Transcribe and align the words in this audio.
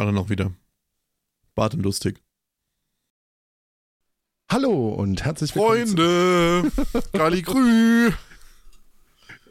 Gerade 0.00 0.12
noch 0.14 0.30
wieder. 0.30 0.50
Bart 1.54 1.74
und 1.74 1.82
lustig. 1.82 2.22
Hallo 4.50 4.94
und 4.94 5.22
herzlich 5.26 5.54
willkommen 5.54 5.88
Freunde! 5.88 6.72
Kali 7.12 7.42
Grü! 7.42 8.10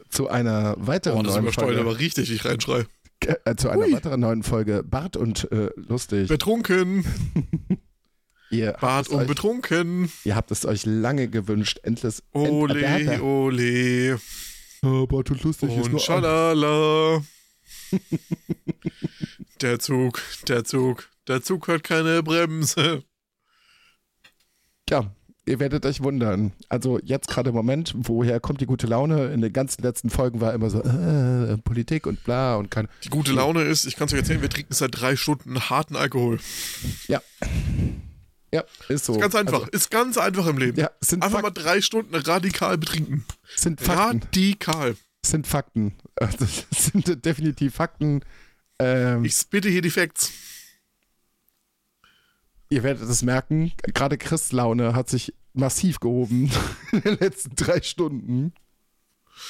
zu 0.08 0.28
einer 0.28 0.74
weiteren 0.76 1.20
Oh, 1.20 1.22
das 1.22 1.36
neuen 1.36 1.52
Folge. 1.52 1.78
aber 1.80 2.00
richtig, 2.00 2.32
ich 2.32 2.44
reinschrei. 2.44 2.84
Äh, 3.44 3.54
zu 3.54 3.68
einer 3.70 3.84
Hui. 3.84 3.92
weiteren 3.92 4.18
neuen 4.18 4.42
Folge 4.42 4.82
Bart 4.82 5.16
und 5.16 5.48
äh, 5.52 5.70
lustig. 5.76 6.26
Betrunken! 6.26 7.04
ihr, 8.50 8.72
Bart 8.72 9.08
und 9.08 9.20
euch, 9.20 9.28
betrunken! 9.28 10.10
ihr 10.24 10.34
habt 10.34 10.50
es 10.50 10.66
euch 10.66 10.84
lange 10.84 11.28
gewünscht. 11.28 11.78
Endlich. 11.84 12.24
end- 12.32 12.44
äh, 12.44 12.48
Ole, 12.50 12.90
hat 12.90 13.06
da- 13.06 13.20
ole 13.22 14.20
Oh, 14.82 15.06
Bart 15.06 15.30
und 15.30 15.44
lustig 15.44 15.70
ist 15.76 15.84
und 15.84 15.92
nur 15.92 16.00
schalala. 16.00 17.22
Der 19.60 19.78
Zug, 19.78 20.20
der 20.48 20.64
Zug, 20.64 21.08
der 21.28 21.42
Zug 21.42 21.68
hat 21.68 21.84
keine 21.84 22.22
Bremse. 22.22 23.02
Ja, 24.88 25.14
ihr 25.46 25.60
werdet 25.60 25.86
euch 25.86 26.02
wundern. 26.02 26.52
Also 26.68 26.98
jetzt 27.02 27.28
gerade 27.28 27.50
im 27.50 27.54
Moment, 27.56 27.94
woher 27.96 28.40
kommt 28.40 28.60
die 28.60 28.66
gute 28.66 28.86
Laune? 28.86 29.32
In 29.32 29.40
den 29.40 29.52
ganzen 29.52 29.82
letzten 29.82 30.10
Folgen 30.10 30.40
war 30.40 30.52
immer 30.54 30.70
so 30.70 30.82
äh, 30.82 31.56
Politik 31.58 32.06
und 32.06 32.24
bla 32.24 32.56
und 32.56 32.70
kein. 32.70 32.88
Die 33.04 33.08
gute 33.10 33.32
Laune 33.32 33.62
ist, 33.62 33.84
ich 33.86 33.96
kann 33.96 34.06
es 34.06 34.12
euch 34.12 34.20
erzählen, 34.20 34.42
wir 34.42 34.50
trinken 34.50 34.74
seit 34.74 35.00
drei 35.00 35.16
Stunden 35.16 35.70
harten 35.70 35.96
Alkohol. 35.96 36.38
Ja. 37.08 37.20
Ja, 38.52 38.64
ist 38.88 39.04
so. 39.04 39.16
Ganz 39.16 39.36
einfach, 39.36 39.60
Also, 39.60 39.70
ist 39.70 39.92
ganz 39.92 40.18
einfach 40.18 40.46
im 40.48 40.58
Leben. 40.58 40.76
ja, 40.76 40.90
sind, 41.00 41.22
Einfach 41.22 41.40
Fak 41.40 41.54
mal 41.54 41.62
drei 41.62 41.80
Stunden 41.80 42.16
radikal 42.16 42.76
betrinken. 42.78 43.24
sind 43.54 43.80
Fakten. 43.80 44.22
Radikal. 44.24 44.96
Sind 45.24 45.46
Fakten. 45.46 45.94
Also, 46.16 46.44
Das 46.70 46.84
sind 46.86 47.24
definitiv 47.24 47.74
Fakten. 47.74 48.20
Ähm, 48.78 49.24
Ich 49.24 49.48
bitte 49.48 49.68
hier 49.68 49.82
die 49.82 49.90
Facts. 49.90 50.32
ihr 52.68 52.82
werdet 52.82 53.08
es 53.08 53.22
merken, 53.22 53.72
gerade 53.82 54.16
Chris 54.18 54.52
Laune 54.52 54.94
hat 54.94 55.08
sich 55.08 55.34
massiv 55.52 55.98
gehoben 56.00 56.50
in 56.92 57.00
den 57.00 57.18
letzten 57.18 57.54
drei 57.56 57.80
Stunden. 57.82 58.52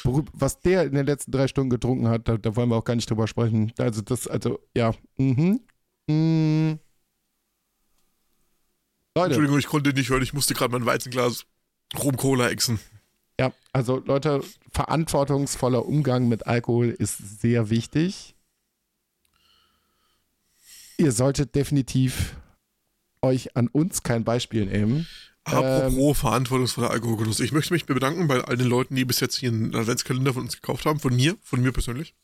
Was 0.05 0.61
der 0.61 0.85
in 0.85 0.93
den 0.95 1.05
letzten 1.07 1.33
drei 1.33 1.49
Stunden 1.49 1.69
getrunken 1.71 2.07
hat, 2.09 2.29
da, 2.29 2.37
da 2.37 2.55
wollen 2.55 2.69
wir 2.69 2.77
auch 2.77 2.85
gar 2.85 2.95
nicht 2.95 3.11
drüber 3.11 3.27
sprechen. 3.27 3.73
Also 3.77 4.03
das, 4.03 4.29
also, 4.29 4.61
ja. 4.77 4.95
Mhm. 5.17 5.61
Mhm. 6.07 6.79
Leute, 9.17 9.27
Entschuldigung, 9.27 9.59
ich 9.59 9.67
konnte 9.67 9.93
nicht 9.93 10.09
hören, 10.09 10.23
ich 10.23 10.33
musste 10.33 10.55
gerade 10.55 10.71
mein 10.73 10.87
Weizenglas 10.87 11.45
Rum-Cola 11.99 12.49
exen. 12.51 12.79
Ja, 13.41 13.55
also 13.73 14.03
Leute, 14.05 14.45
verantwortungsvoller 14.71 15.87
Umgang 15.87 16.29
mit 16.29 16.47
Alkohol 16.47 16.91
ist 16.91 17.41
sehr 17.41 17.71
wichtig. 17.71 18.35
Ihr 20.99 21.11
solltet 21.11 21.55
definitiv 21.55 22.37
euch 23.23 23.57
an 23.57 23.69
uns 23.69 24.03
kein 24.03 24.25
Beispiel 24.25 24.67
nehmen. 24.67 25.07
Apropos 25.45 26.19
verantwortungsvoller 26.19 26.91
Alkoholgenuss. 26.91 27.41
Ich 27.41 27.53
möchte 27.53 27.73
mich 27.73 27.87
bedanken 27.87 28.29
bei 28.29 28.45
all 28.45 28.59
den 28.59 28.69
Leuten, 28.69 28.95
die 28.95 29.07
bis 29.07 29.21
jetzt 29.21 29.37
hier 29.37 29.49
einen 29.49 29.75
Adventskalender 29.75 30.35
von 30.35 30.43
uns 30.43 30.61
gekauft 30.61 30.85
haben. 30.85 31.01
Von 31.01 31.17
mir, 31.17 31.39
von 31.43 31.63
mir 31.63 31.73
persönlich. 31.73 32.15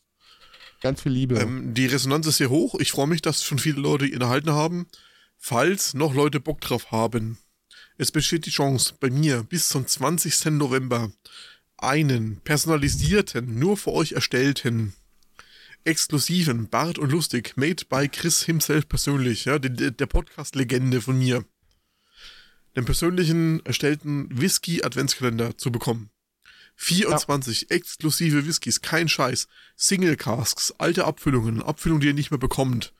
Ganz 0.81 1.01
viel 1.01 1.13
Liebe. 1.13 1.39
Ähm, 1.39 1.73
die 1.73 1.87
Resonanz 1.87 2.27
ist 2.27 2.37
sehr 2.37 2.51
hoch. 2.51 2.75
Ich 2.79 2.91
freue 2.91 3.07
mich, 3.07 3.23
dass 3.23 3.43
schon 3.43 3.57
viele 3.57 3.81
Leute 3.81 4.05
ihn 4.05 4.21
erhalten 4.21 4.51
haben. 4.51 4.85
Falls 5.39 5.95
noch 5.95 6.13
Leute 6.13 6.39
Bock 6.39 6.61
drauf 6.61 6.91
haben, 6.91 7.39
es 7.97 8.11
besteht 8.11 8.45
die 8.45 8.51
Chance, 8.51 8.93
bei 8.99 9.09
mir 9.09 9.43
bis 9.43 9.69
zum 9.69 9.87
20. 9.87 10.45
November 10.51 11.11
einen 11.77 12.39
personalisierten, 12.41 13.57
nur 13.59 13.77
für 13.77 13.91
euch 13.91 14.13
erstellten, 14.13 14.93
exklusiven 15.83 16.69
Bart 16.69 16.97
und 16.97 17.11
Lustig, 17.11 17.53
made 17.55 17.85
by 17.89 18.07
Chris 18.09 18.43
himself 18.43 18.87
persönlich, 18.87 19.45
ja, 19.45 19.59
der, 19.59 19.91
der 19.91 20.05
Podcast-Legende 20.05 21.01
von 21.01 21.17
mir, 21.17 21.45
den 22.75 22.85
persönlichen 22.85 23.65
erstellten 23.65 24.27
Whisky-Adventskalender 24.29 25.57
zu 25.57 25.71
bekommen. 25.71 26.09
24 26.75 27.71
exklusive 27.71 28.45
Whiskys, 28.45 28.81
kein 28.81 29.09
Scheiß. 29.09 29.47
Single 29.75 30.15
Casks, 30.15 30.73
alte 30.77 31.05
Abfüllungen, 31.05 31.63
Abfüllungen, 31.63 32.01
die 32.01 32.07
ihr 32.07 32.13
nicht 32.13 32.29
mehr 32.29 32.37
bekommt. 32.37 32.93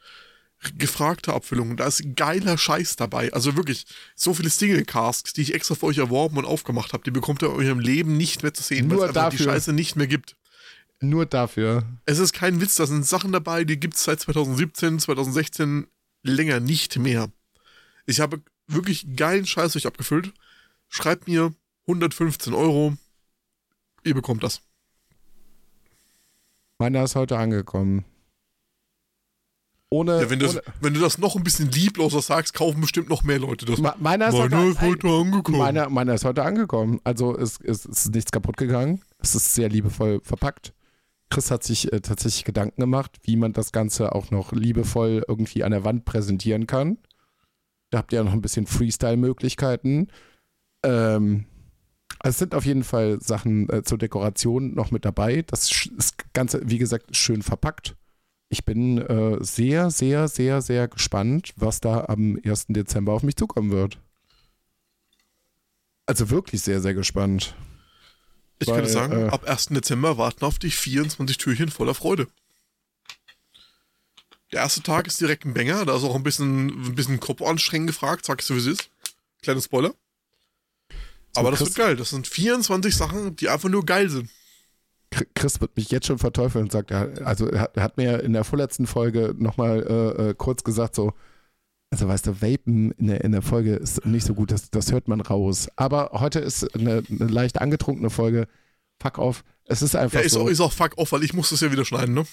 Gefragte 0.77 1.33
Abfüllungen, 1.33 1.77
da 1.77 1.85
ist 1.85 2.15
geiler 2.15 2.57
Scheiß 2.57 2.95
dabei. 2.95 3.31
Also 3.31 3.55
wirklich, 3.55 3.85
so 4.15 4.33
viele 4.33 4.49
Single 4.49 4.85
Casks, 4.85 5.33
die 5.33 5.41
ich 5.41 5.53
extra 5.53 5.75
für 5.75 5.85
euch 5.85 5.99
erworben 5.99 6.37
und 6.37 6.45
aufgemacht 6.45 6.93
habe, 6.93 7.03
die 7.03 7.11
bekommt 7.11 7.43
ihr 7.43 7.49
in 7.49 7.55
eurem 7.55 7.79
Leben 7.79 8.17
nicht 8.17 8.41
mehr 8.41 8.53
zu 8.53 8.63
sehen, 8.63 8.89
weil 8.89 8.97
es 8.97 9.15
einfach 9.15 9.29
die. 9.29 9.37
Scheiße 9.37 9.71
nicht 9.73 9.95
mehr 9.95 10.07
gibt. 10.07 10.35
Nur 10.99 11.27
dafür. 11.27 11.83
Es 12.05 12.17
ist 12.17 12.33
kein 12.33 12.59
Witz, 12.59 12.75
da 12.75 12.87
sind 12.87 13.05
Sachen 13.05 13.31
dabei, 13.31 13.65
die 13.65 13.79
gibt 13.79 13.95
es 13.95 14.03
seit 14.03 14.19
2017, 14.19 14.99
2016 14.99 15.87
länger 16.23 16.59
nicht 16.59 16.97
mehr. 16.97 17.31
Ich 18.07 18.19
habe 18.19 18.41
wirklich 18.65 19.15
geilen 19.15 19.45
Scheiß 19.45 19.75
euch 19.75 19.85
abgefüllt. 19.85 20.33
Schreibt 20.89 21.27
mir 21.27 21.53
115 21.87 22.53
Euro. 22.53 22.97
Ihr 24.03 24.15
bekommt 24.15 24.43
das. 24.43 24.61
Meiner 26.79 27.03
ist 27.03 27.15
heute 27.15 27.37
angekommen. 27.37 28.05
Ohne. 29.89 30.21
Ja, 30.21 30.29
wenn, 30.29 30.39
das, 30.39 30.55
ohne 30.55 30.63
wenn 30.81 30.93
du 30.93 30.99
das 30.99 31.17
noch 31.17 31.35
ein 31.35 31.43
bisschen 31.43 31.71
liebloser 31.71 32.21
sagst, 32.21 32.53
kaufen 32.53 32.81
bestimmt 32.81 33.09
noch 33.09 33.23
mehr 33.23 33.39
Leute 33.39 33.65
das. 33.65 33.79
Ma- 33.79 33.95
meiner 33.99 34.27
ist 34.27 34.33
Meiner 34.33 34.57
heute, 34.57 34.69
ist 34.71 34.81
heute 34.81 35.07
angekommen. 35.07 35.57
meiner, 35.57 35.89
meiner 35.89 36.13
ist 36.13 36.25
heute 36.25 36.43
angekommen. 36.43 36.99
Also 37.03 37.37
es, 37.37 37.59
es 37.61 37.85
ist 37.85 38.13
nichts 38.13 38.31
kaputt 38.31 38.57
gegangen. 38.57 39.01
Es 39.19 39.33
ist 39.35 39.55
sehr 39.55 39.69
liebevoll 39.69 40.19
verpackt. 40.23 40.73
Chris 41.29 41.51
hat 41.51 41.63
sich 41.63 41.91
äh, 41.91 42.01
tatsächlich 42.01 42.43
Gedanken 42.45 42.81
gemacht, 42.81 43.17
wie 43.23 43.35
man 43.35 43.53
das 43.53 43.71
Ganze 43.71 44.13
auch 44.13 44.31
noch 44.31 44.51
liebevoll 44.53 45.23
irgendwie 45.27 45.63
an 45.63 45.71
der 45.71 45.83
Wand 45.83 46.05
präsentieren 46.05 46.67
kann. 46.67 46.97
Da 47.89 47.99
habt 47.99 48.11
ihr 48.11 48.17
ja 48.19 48.23
noch 48.25 48.33
ein 48.33 48.41
bisschen 48.41 48.65
Freestyle-Möglichkeiten. 48.67 50.07
Ähm, 50.83 51.45
also 52.19 52.33
es 52.33 52.37
sind 52.39 52.55
auf 52.55 52.65
jeden 52.65 52.83
Fall 52.83 53.19
Sachen 53.21 53.69
äh, 53.69 53.83
zur 53.83 53.97
Dekoration 53.97 54.73
noch 54.73 54.91
mit 54.91 55.05
dabei. 55.05 55.43
Das 55.43 55.69
das 55.95 56.13
Ganze, 56.33 56.61
wie 56.65 56.77
gesagt, 56.77 57.15
schön 57.15 57.41
verpackt. 57.41 57.95
Ich 58.49 58.63
bin 58.63 58.97
äh, 58.97 59.43
sehr, 59.43 59.91
sehr, 59.91 60.27
sehr, 60.27 60.61
sehr 60.61 60.87
gespannt, 60.87 61.53
was 61.57 61.81
da 61.81 62.05
am 62.05 62.39
1. 62.43 62.67
Dezember 62.69 63.13
auf 63.13 63.23
mich 63.23 63.35
zukommen 63.35 63.71
wird. 63.71 63.97
Also 66.05 66.29
wirklich 66.29 66.61
sehr, 66.61 66.81
sehr 66.81 66.93
gespannt. 66.93 67.55
ich 68.59 68.67
weil, 68.67 68.75
könnte 68.75 68.91
sagen, 68.91 69.27
äh, 69.27 69.29
ab 69.29 69.43
1. 69.43 69.67
Dezember 69.67 70.17
warten 70.17 70.45
auf 70.45 70.59
dich 70.59 70.77
24 70.77 71.37
Türchen 71.37 71.69
voller 71.69 71.93
Freude. 71.93 72.27
Der 74.53 74.61
erste 74.61 74.81
Tag 74.81 75.07
ist 75.07 75.19
direkt 75.19 75.43
ein 75.43 75.53
Banger, 75.53 75.85
da 75.85 75.97
ist 75.97 76.03
auch 76.03 76.15
ein 76.15 76.23
bisschen, 76.23 76.67
ein 76.69 76.95
bisschen 76.95 77.19
Kopf 77.19 77.41
anstrengend 77.41 77.87
gefragt, 77.87 78.25
sagst 78.25 78.49
du, 78.49 78.55
wie 78.55 78.59
es 78.59 78.65
ist. 78.65 78.89
Kleiner 79.41 79.61
Spoiler. 79.61 79.93
Aber 81.35 81.51
das 81.51 81.59
wird 81.59 81.75
geil. 81.75 81.95
Das 81.97 82.09
sind 82.09 82.27
24 82.27 82.95
Sachen, 82.95 83.35
die 83.35 83.49
einfach 83.49 83.69
nur 83.69 83.85
geil 83.85 84.09
sind. 84.09 84.29
Chri- 85.17 85.27
Chris 85.35 85.59
wird 85.61 85.75
mich 85.75 85.89
jetzt 85.91 86.07
schon 86.07 86.17
verteufeln 86.19 86.65
und 86.65 86.71
sagt, 86.71 86.91
er, 86.91 87.25
also 87.25 87.47
er 87.47 87.61
hat, 87.61 87.77
er 87.77 87.83
hat 87.83 87.97
mir 87.97 88.21
in 88.23 88.33
der 88.33 88.43
vorletzten 88.43 88.85
Folge 88.87 89.33
nochmal 89.37 89.83
äh, 89.83 90.29
äh, 90.29 90.33
kurz 90.35 90.63
gesagt, 90.63 90.95
so, 90.95 91.13
also 91.89 92.07
weißt 92.07 92.27
du, 92.27 92.41
Vapen 92.41 92.91
in 92.91 93.07
der, 93.07 93.23
in 93.23 93.31
der 93.31 93.41
Folge 93.41 93.75
ist 93.75 94.05
nicht 94.05 94.25
so 94.25 94.33
gut, 94.33 94.51
das, 94.51 94.69
das 94.69 94.91
hört 94.91 95.07
man 95.07 95.21
raus. 95.21 95.69
Aber 95.75 96.11
heute 96.13 96.39
ist 96.39 96.75
eine, 96.75 97.03
eine 97.09 97.27
leicht 97.27 97.61
angetrunkene 97.61 98.09
Folge. 98.09 98.47
Fuck 99.01 99.17
off. 99.19 99.43
Es 99.65 99.81
ist 99.81 99.95
einfach 99.95 100.19
Ja, 100.19 100.25
ist, 100.25 100.33
so. 100.33 100.41
auch, 100.41 100.47
ist 100.47 100.59
auch 100.59 100.73
fuck 100.73 100.97
off, 100.97 101.11
weil 101.11 101.23
ich 101.23 101.33
muss 101.33 101.49
das 101.49 101.61
ja 101.61 101.71
wieder 101.71 101.85
schneiden, 101.85 102.13
ne? 102.13 102.25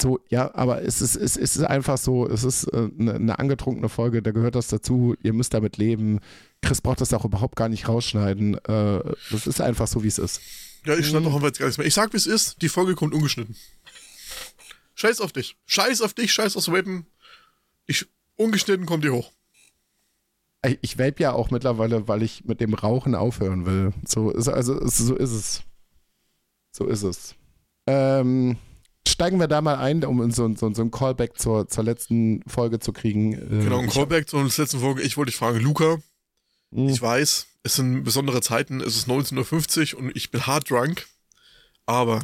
So, 0.00 0.18
ja, 0.30 0.52
aber 0.54 0.82
es 0.82 1.02
ist, 1.02 1.14
es 1.16 1.36
ist 1.36 1.62
einfach 1.62 1.98
so, 1.98 2.26
es 2.26 2.42
ist 2.42 2.64
äh, 2.72 2.88
eine, 2.98 3.14
eine 3.14 3.38
angetrunkene 3.38 3.88
Folge, 3.88 4.22
da 4.22 4.30
gehört 4.32 4.54
das 4.54 4.68
dazu, 4.68 5.14
ihr 5.22 5.32
müsst 5.32 5.52
damit 5.54 5.76
leben. 5.76 6.18
Chris 6.62 6.80
braucht 6.80 7.00
das 7.00 7.12
auch 7.12 7.24
überhaupt 7.24 7.54
gar 7.56 7.68
nicht 7.68 7.88
rausschneiden. 7.88 8.54
Äh, 8.54 9.00
das 9.30 9.46
ist 9.46 9.60
einfach 9.60 9.86
so, 9.86 10.02
wie 10.02 10.08
es 10.08 10.18
ist. 10.18 10.40
Ja, 10.84 10.94
ich 10.94 11.00
Mhm. 11.06 11.10
schneide 11.10 11.24
doch 11.26 11.34
einfach 11.34 11.48
jetzt 11.48 11.58
gar 11.58 11.66
nichts 11.66 11.78
mehr. 11.78 11.86
Ich 11.86 11.94
sag, 11.94 12.12
wie 12.12 12.16
es 12.16 12.26
ist, 12.26 12.60
die 12.62 12.68
Folge 12.68 12.94
kommt 12.94 13.14
ungeschnitten. 13.14 13.56
Scheiß 14.94 15.20
auf 15.20 15.32
dich. 15.32 15.56
Scheiß 15.66 16.00
auf 16.02 16.14
dich, 16.14 16.32
scheiß 16.32 16.56
aufs 16.56 16.68
Vapen. 16.70 17.06
Ich, 17.86 18.06
ungeschnitten 18.36 18.86
kommt 18.86 19.04
die 19.04 19.10
hoch. 19.10 19.32
Ich- 20.80 20.98
vape 20.98 21.20
ja 21.22 21.32
auch 21.32 21.50
mittlerweile, 21.50 22.06
weil 22.06 22.22
ich 22.22 22.44
mit 22.44 22.60
dem 22.60 22.74
Rauchen 22.74 23.14
aufhören 23.16 23.66
will. 23.66 23.92
So 24.06 24.30
ist, 24.30 24.48
also, 24.48 24.78
es- 24.80 24.98
so 24.98 25.16
ist 25.16 25.32
es. 25.32 25.62
So 26.70 26.86
ist 26.86 27.02
es. 27.02 27.34
Ähm, 27.88 28.56
steigen 29.06 29.40
wir 29.40 29.48
da 29.48 29.60
mal 29.60 29.76
ein, 29.76 30.04
um 30.04 30.30
so, 30.30 30.54
so, 30.54 30.72
so 30.72 30.82
ein 30.82 30.90
Callback 30.92 31.36
zur, 31.38 31.66
zur 31.68 31.82
letzten 31.84 32.42
Folge 32.46 32.78
zu 32.78 32.92
kriegen. 32.92 33.32
Äh, 33.32 33.64
Genau, 33.64 33.80
ein 33.80 33.88
Callback 33.90 34.28
zur 34.28 34.44
letzten 34.44 34.78
Folge. 34.78 35.02
Ich 35.02 35.16
wollte 35.16 35.30
dich 35.30 35.36
fragen, 35.38 35.58
Luca, 35.58 35.98
Hm. 36.72 36.88
ich 36.88 37.02
weiß, 37.02 37.46
es 37.62 37.74
sind 37.74 38.04
besondere 38.04 38.40
Zeiten, 38.40 38.80
es 38.80 38.96
ist 38.96 39.08
19.50 39.08 39.94
Uhr 39.94 40.00
und 40.00 40.16
ich 40.16 40.30
bin 40.30 40.46
hard 40.46 40.70
drunk. 40.70 41.06
Aber 41.86 42.22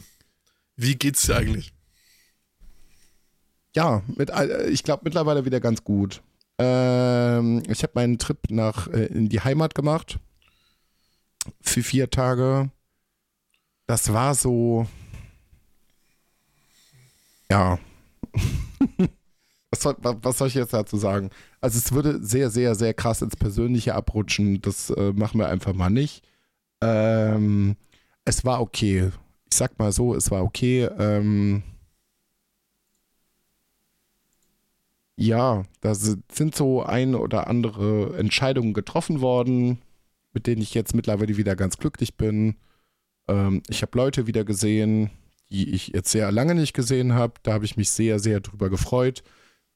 wie 0.77 0.97
geht's 0.97 1.23
dir 1.23 1.37
eigentlich? 1.37 1.73
Ja, 3.75 4.03
mit, 4.17 4.31
all- 4.31 4.69
ich 4.71 4.83
glaube 4.83 5.03
mittlerweile 5.05 5.45
wieder 5.45 5.61
ganz 5.61 5.85
gut. 5.85 6.23
Ähm, 6.59 7.63
ich 7.69 7.83
habe 7.83 7.93
meinen 7.95 8.19
Trip 8.19 8.39
nach 8.51 8.89
äh, 8.89 9.07
in 9.07 9.29
die 9.29 9.41
Heimat 9.41 9.75
gemacht. 9.75 10.19
Für 11.61 11.83
vier 11.83 12.11
Tage. 12.11 12.71
Das 13.87 14.13
war 14.13 14.35
so. 14.35 14.87
Ja. 17.51 17.79
Was 19.71 19.83
soll, 19.83 19.97
was 20.01 20.39
soll, 20.39 20.49
ich 20.49 20.55
jetzt 20.55 20.73
dazu 20.73 20.97
sagen? 20.97 21.31
Also 21.61 21.79
es 21.79 21.93
würde 21.93 22.25
sehr, 22.25 22.51
sehr, 22.51 22.75
sehr 22.75 22.95
krass 22.95 23.21
ins 23.21 23.37
Persönliche 23.37 23.95
abrutschen. 23.95 24.63
Das 24.63 24.91
äh, 24.91 25.13
machen 25.13 25.39
wir 25.39 25.49
einfach 25.49 25.75
mal 25.75 25.91
nicht. 25.91 26.25
Ähm, 26.81 27.77
es 28.25 28.45
war 28.45 28.61
okay. 28.61 29.11
Ich 29.51 29.57
sag 29.57 29.79
mal 29.79 29.93
so, 29.93 30.15
es 30.15 30.31
war 30.31 30.43
okay. 30.43 30.85
Ähm, 30.99 31.63
ja, 35.17 35.65
da 35.81 35.95
sind 35.95 36.55
so 36.55 36.83
ein 36.83 37.15
oder 37.15 37.49
andere 37.49 38.17
Entscheidungen 38.17 38.73
getroffen 38.73 39.21
worden, 39.21 39.79
mit 40.33 40.47
denen 40.47 40.63
ich 40.63 40.75
jetzt 40.75 40.95
mittlerweile 40.95 41.37
wieder 41.37 41.57
ganz 41.57 41.77
glücklich 41.77 42.17
bin. 42.17 42.57
Ähm, 43.29 43.63
ich 43.69 43.83
habe 43.83 43.99
Leute 43.99 44.27
wieder 44.27 44.45
gesehen, 44.45 45.11
die 45.51 45.71
ich 45.75 45.89
jetzt 45.89 46.11
sehr 46.11 46.31
lange 46.31 46.55
nicht 46.55 46.73
gesehen 46.73 47.15
habe. 47.15 47.35
Da 47.43 47.53
habe 47.55 47.65
ich 47.65 47.77
mich 47.77 47.91
sehr, 47.91 48.19
sehr 48.21 48.41
drüber 48.41 48.71
gefreut, 48.71 49.23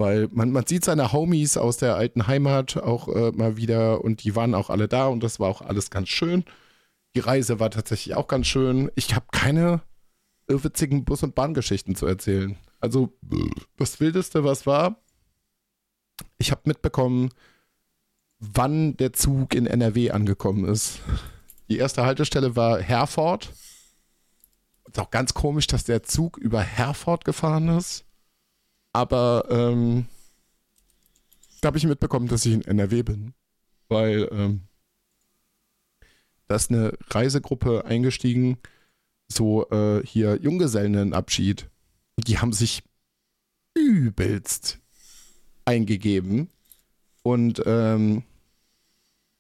weil 0.02 0.28
man, 0.32 0.50
man 0.50 0.66
sieht 0.66 0.84
seine 0.84 1.12
Homies 1.12 1.56
aus 1.56 1.76
der 1.76 1.94
alten 1.94 2.26
Heimat 2.26 2.76
auch 2.76 3.06
äh, 3.06 3.30
mal 3.30 3.56
wieder 3.56 4.02
und 4.02 4.24
die 4.24 4.34
waren 4.34 4.56
auch 4.56 4.68
alle 4.68 4.88
da 4.88 5.06
und 5.06 5.22
das 5.22 5.38
war 5.38 5.48
auch 5.48 5.62
alles 5.62 5.90
ganz 5.90 6.08
schön. 6.08 6.44
Die 7.14 7.20
Reise 7.20 7.60
war 7.60 7.70
tatsächlich 7.70 8.16
auch 8.16 8.26
ganz 8.26 8.48
schön. 8.48 8.90
Ich 8.96 9.14
habe 9.14 9.26
keine 9.30 9.80
witzigen 10.48 11.04
Bus- 11.04 11.22
und 11.22 11.36
Bahngeschichten 11.36 11.94
zu 11.94 12.06
erzählen. 12.06 12.56
Also 12.80 13.16
das 13.78 14.00
Wildeste, 14.00 14.42
was 14.42 14.66
war, 14.66 14.96
ich 16.38 16.50
habe 16.50 16.62
mitbekommen, 16.64 17.30
wann 18.40 18.96
der 18.96 19.12
Zug 19.12 19.54
in 19.54 19.66
NRW 19.66 20.10
angekommen 20.10 20.64
ist. 20.64 20.98
Die 21.70 21.78
erste 21.78 22.04
Haltestelle 22.04 22.56
war 22.56 22.80
Herford. 22.80 23.52
Ist 24.88 24.98
auch 24.98 25.10
ganz 25.10 25.32
komisch, 25.32 25.68
dass 25.68 25.84
der 25.84 26.02
Zug 26.02 26.38
über 26.38 26.60
Herford 26.60 27.24
gefahren 27.24 27.68
ist. 27.68 28.04
Aber 28.92 29.46
ähm, 29.48 30.06
da 31.60 31.68
habe 31.68 31.78
ich 31.78 31.86
mitbekommen, 31.86 32.28
dass 32.28 32.44
ich 32.44 32.52
in 32.52 32.62
NRW 32.62 33.02
bin. 33.02 33.34
Weil 33.88 34.28
ähm, 34.32 34.62
da 36.48 36.56
ist 36.56 36.70
eine 36.70 36.92
Reisegruppe 37.08 37.84
eingestiegen, 37.84 38.58
so 39.30 39.68
äh, 39.70 40.04
hier 40.04 40.36
Junggesellenabschied. 40.36 41.70
Die 42.18 42.38
haben 42.38 42.52
sich 42.52 42.82
übelst 43.74 44.80
eingegeben. 45.64 46.50
Und 47.22 47.62
ähm, 47.64 48.24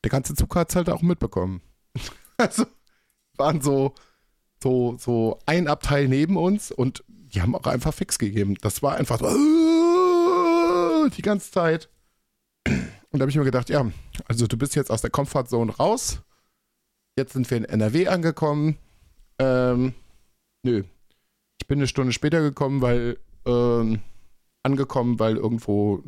der 0.04 0.10
ganze 0.10 0.34
Zug 0.34 0.54
hat 0.54 0.70
es 0.70 0.76
halt 0.76 0.88
auch 0.88 1.02
mitbekommen. 1.02 1.60
also 2.36 2.64
waren 3.36 3.60
so, 3.60 3.94
so, 4.62 4.96
so 4.98 5.38
ein 5.46 5.68
Abteil 5.68 6.08
neben 6.08 6.36
uns 6.36 6.70
und 6.70 7.04
die 7.34 7.42
haben 7.42 7.54
auch 7.54 7.66
einfach 7.66 7.94
fix 7.94 8.18
gegeben. 8.18 8.56
Das 8.60 8.82
war 8.82 8.96
einfach 8.96 9.18
so 9.18 11.08
die 11.08 11.22
ganze 11.22 11.50
Zeit. 11.50 11.88
Und 12.66 13.18
da 13.18 13.20
habe 13.20 13.30
ich 13.30 13.36
mir 13.36 13.44
gedacht, 13.44 13.68
ja, 13.68 13.90
also 14.26 14.46
du 14.46 14.56
bist 14.56 14.74
jetzt 14.74 14.90
aus 14.90 15.02
der 15.02 15.10
Comfortzone 15.10 15.74
raus. 15.76 16.20
Jetzt 17.16 17.32
sind 17.34 17.50
wir 17.50 17.58
in 17.58 17.64
NRW 17.64 18.08
angekommen. 18.08 18.78
Ähm, 19.38 19.94
nö. 20.62 20.84
Ich 21.60 21.66
bin 21.66 21.78
eine 21.78 21.86
Stunde 21.86 22.12
später 22.12 22.40
gekommen, 22.40 22.80
weil 22.80 23.18
ähm, 23.44 24.00
angekommen, 24.62 25.18
weil 25.18 25.36
irgendwo 25.36 26.02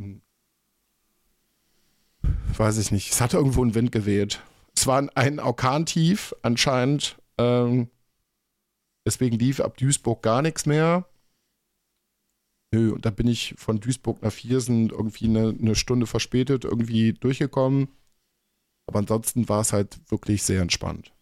weiß 2.56 2.78
ich 2.78 2.90
nicht, 2.90 3.12
es 3.12 3.20
hat 3.20 3.34
irgendwo 3.34 3.62
einen 3.62 3.74
Wind 3.74 3.92
geweht. 3.92 4.42
Es 4.76 4.86
war 4.86 5.08
ein 5.14 5.40
Orkantief 5.40 6.34
anscheinend. 6.42 7.16
Ähm, 7.38 7.88
deswegen 9.06 9.38
lief 9.38 9.60
ab 9.60 9.76
Duisburg 9.76 10.22
gar 10.22 10.42
nichts 10.42 10.66
mehr. 10.66 11.06
Nö, 12.74 12.92
und 12.92 13.06
da 13.06 13.10
bin 13.10 13.28
ich 13.28 13.54
von 13.56 13.78
Duisburg 13.78 14.20
nach 14.20 14.32
Viersen 14.32 14.90
irgendwie 14.90 15.26
eine, 15.26 15.54
eine 15.56 15.76
Stunde 15.76 16.08
verspätet 16.08 16.64
irgendwie 16.64 17.12
durchgekommen. 17.12 17.86
Aber 18.86 18.98
ansonsten 18.98 19.48
war 19.48 19.60
es 19.60 19.72
halt 19.72 20.00
wirklich 20.10 20.42
sehr 20.42 20.60
entspannt. 20.60 21.12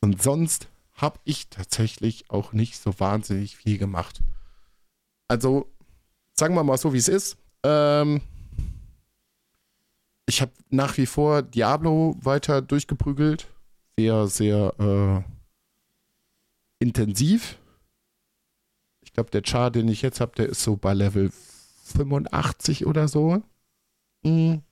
Und 0.00 0.22
sonst 0.22 0.68
habe 0.94 1.18
ich 1.24 1.48
tatsächlich 1.48 2.30
auch 2.30 2.52
nicht 2.52 2.80
so 2.80 3.00
wahnsinnig 3.00 3.56
viel 3.56 3.76
gemacht. 3.76 4.20
Also, 5.26 5.66
sagen 6.38 6.54
wir 6.54 6.62
mal 6.62 6.78
so, 6.78 6.92
wie 6.92 6.98
es 6.98 7.08
ist. 7.08 7.38
Ähm, 7.64 8.20
ich 10.26 10.40
habe 10.42 10.52
nach 10.70 10.96
wie 10.96 11.06
vor 11.06 11.42
Diablo 11.42 12.16
weiter 12.22 12.62
durchgeprügelt. 12.62 13.48
Sehr, 13.98 14.28
sehr 14.28 15.24
äh, 15.26 15.37
intensiv. 16.78 17.58
Ich 19.00 19.12
glaube, 19.12 19.30
der 19.30 19.42
Char, 19.44 19.70
den 19.70 19.88
ich 19.88 20.02
jetzt 20.02 20.20
habe, 20.20 20.32
der 20.36 20.48
ist 20.48 20.62
so 20.62 20.76
bei 20.76 20.94
Level 20.94 21.32
85 21.84 22.86
oder 22.86 23.08
so. 23.08 23.42
Hm. 24.24 24.62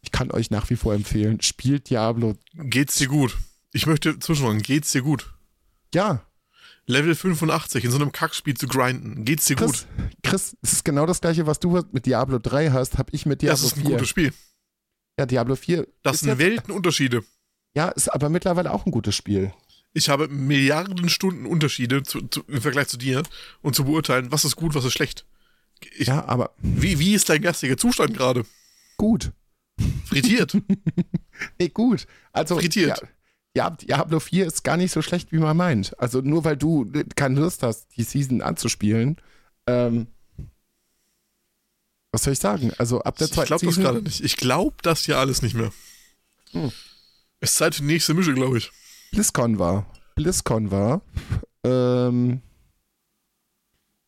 Ich 0.00 0.12
kann 0.12 0.30
euch 0.30 0.50
nach 0.50 0.70
wie 0.70 0.76
vor 0.76 0.94
empfehlen, 0.94 1.40
spielt 1.42 1.90
Diablo. 1.90 2.36
Geht's 2.54 2.96
dir 2.96 3.08
gut? 3.08 3.36
Ich 3.72 3.86
möchte 3.86 4.18
zwischenfragen, 4.18 4.62
geht's 4.62 4.92
dir 4.92 5.02
gut? 5.02 5.34
Ja. 5.94 6.24
Level 6.86 7.14
85 7.14 7.84
in 7.84 7.90
so 7.90 7.98
einem 7.98 8.12
Kackspiel 8.12 8.56
zu 8.56 8.66
grinden, 8.66 9.24
geht's 9.24 9.44
dir 9.44 9.56
Chris, 9.56 9.86
gut? 9.86 10.08
Chris, 10.22 10.56
es 10.62 10.72
ist 10.72 10.84
genau 10.84 11.04
das 11.04 11.20
gleiche, 11.20 11.46
was 11.46 11.60
du 11.60 11.82
mit 11.92 12.06
Diablo 12.06 12.38
3 12.38 12.70
hast, 12.70 12.96
habe 12.96 13.10
ich 13.12 13.26
mit 13.26 13.42
Diablo 13.42 13.58
4. 13.58 13.62
Das 13.62 13.72
ist 13.72 13.76
ein 13.76 13.82
4. 13.82 13.90
gutes 13.90 14.08
Spiel. 14.08 14.32
Ja, 15.18 15.26
Diablo 15.26 15.56
4. 15.56 15.86
Das 16.02 16.20
sind 16.20 16.38
Weltenunterschiede. 16.38 17.24
Ja, 17.74 17.88
ist 17.88 18.08
aber 18.08 18.30
mittlerweile 18.30 18.72
auch 18.72 18.86
ein 18.86 18.92
gutes 18.92 19.14
Spiel. 19.14 19.52
Ich 19.92 20.08
habe 20.08 20.28
Milliarden 20.28 21.08
Stunden 21.08 21.46
Unterschiede 21.46 22.02
zu, 22.02 22.22
zu, 22.28 22.42
im 22.46 22.60
Vergleich 22.60 22.88
zu 22.88 22.96
dir 22.98 23.22
und 23.62 23.74
zu 23.74 23.84
beurteilen, 23.84 24.30
was 24.30 24.44
ist 24.44 24.56
gut, 24.56 24.74
was 24.74 24.84
ist 24.84 24.92
schlecht. 24.92 25.24
Ich, 25.96 26.08
ja, 26.08 26.24
aber. 26.24 26.50
Wie, 26.58 26.98
wie 26.98 27.14
ist 27.14 27.28
dein 27.28 27.42
geistiger 27.42 27.76
Zustand 27.76 28.16
gerade? 28.16 28.44
Gut. 28.96 29.32
Frittiert. 30.06 30.56
nee, 31.58 31.68
gut. 31.68 32.06
Also, 32.32 32.58
Frittiert. 32.58 33.02
Ja, 33.54 33.70
Diablo 33.70 34.20
4 34.20 34.46
ist 34.46 34.62
gar 34.62 34.76
nicht 34.76 34.92
so 34.92 35.02
schlecht, 35.02 35.32
wie 35.32 35.38
man 35.38 35.56
meint. 35.56 35.98
Also 35.98 36.20
nur 36.20 36.44
weil 36.44 36.56
du 36.56 36.90
keine 37.16 37.40
Lust 37.40 37.62
hast, 37.62 37.88
die 37.96 38.02
Season 38.02 38.40
anzuspielen, 38.40 39.16
ähm, 39.66 40.06
was 42.12 42.22
soll 42.22 42.32
ich 42.32 42.38
sagen? 42.38 42.72
Also 42.78 43.00
ab 43.02 43.18
der 43.18 43.28
zweiten 43.28 43.42
Ich 43.42 43.46
glaube 43.46 43.66
das 43.66 43.76
gerade 43.76 44.02
nicht. 44.02 44.20
Ich 44.20 44.36
glaube 44.36 44.76
das 44.82 45.06
ja 45.06 45.18
alles 45.18 45.42
nicht 45.42 45.54
mehr. 45.54 45.72
Hm. 46.52 46.72
Es 47.40 47.50
ist 47.50 47.56
Zeit 47.56 47.74
für 47.74 47.82
die 47.82 47.88
nächste 47.88 48.14
Mische, 48.14 48.34
glaube 48.34 48.58
ich. 48.58 48.70
BlizzCon 49.12 49.58
war. 49.58 49.86
BlizzCon 50.14 50.70
war. 50.70 51.02
Ähm, 51.64 52.42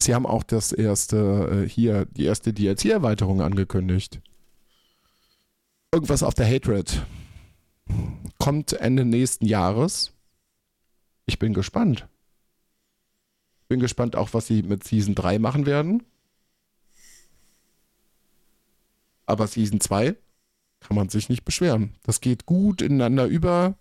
sie 0.01 0.15
haben 0.15 0.27
auch 0.27 0.43
das 0.43 0.73
erste, 0.73 1.65
äh, 1.65 1.69
hier, 1.69 2.07
die 2.07 2.25
erste 2.25 2.53
DLC-Erweiterung 2.53 3.41
angekündigt. 3.43 4.21
Irgendwas 5.93 6.23
auf 6.23 6.35
der 6.35 6.49
Hatred 6.49 7.05
kommt 8.39 8.73
Ende 8.73 9.05
nächsten 9.05 9.47
Jahres. 9.47 10.13
Ich 11.27 11.39
bin 11.39 11.55
gespannt. 11.55 12.09
Bin 13.69 13.81
gespannt 13.81 14.17
auch, 14.17 14.33
was 14.33 14.47
sie 14.47 14.63
mit 14.63 14.85
Season 14.85 15.15
3 15.15 15.39
machen 15.39 15.67
werden. 15.67 16.03
Aber 19.27 19.47
Season 19.47 19.81
2 19.81 20.17
kann 20.81 20.97
man 20.97 21.09
sich 21.09 21.29
nicht 21.29 21.45
beschweren. 21.45 21.95
Das 22.03 22.21
geht 22.21 22.47
gut 22.47 22.83
ineinander 22.83 23.27
über. 23.27 23.77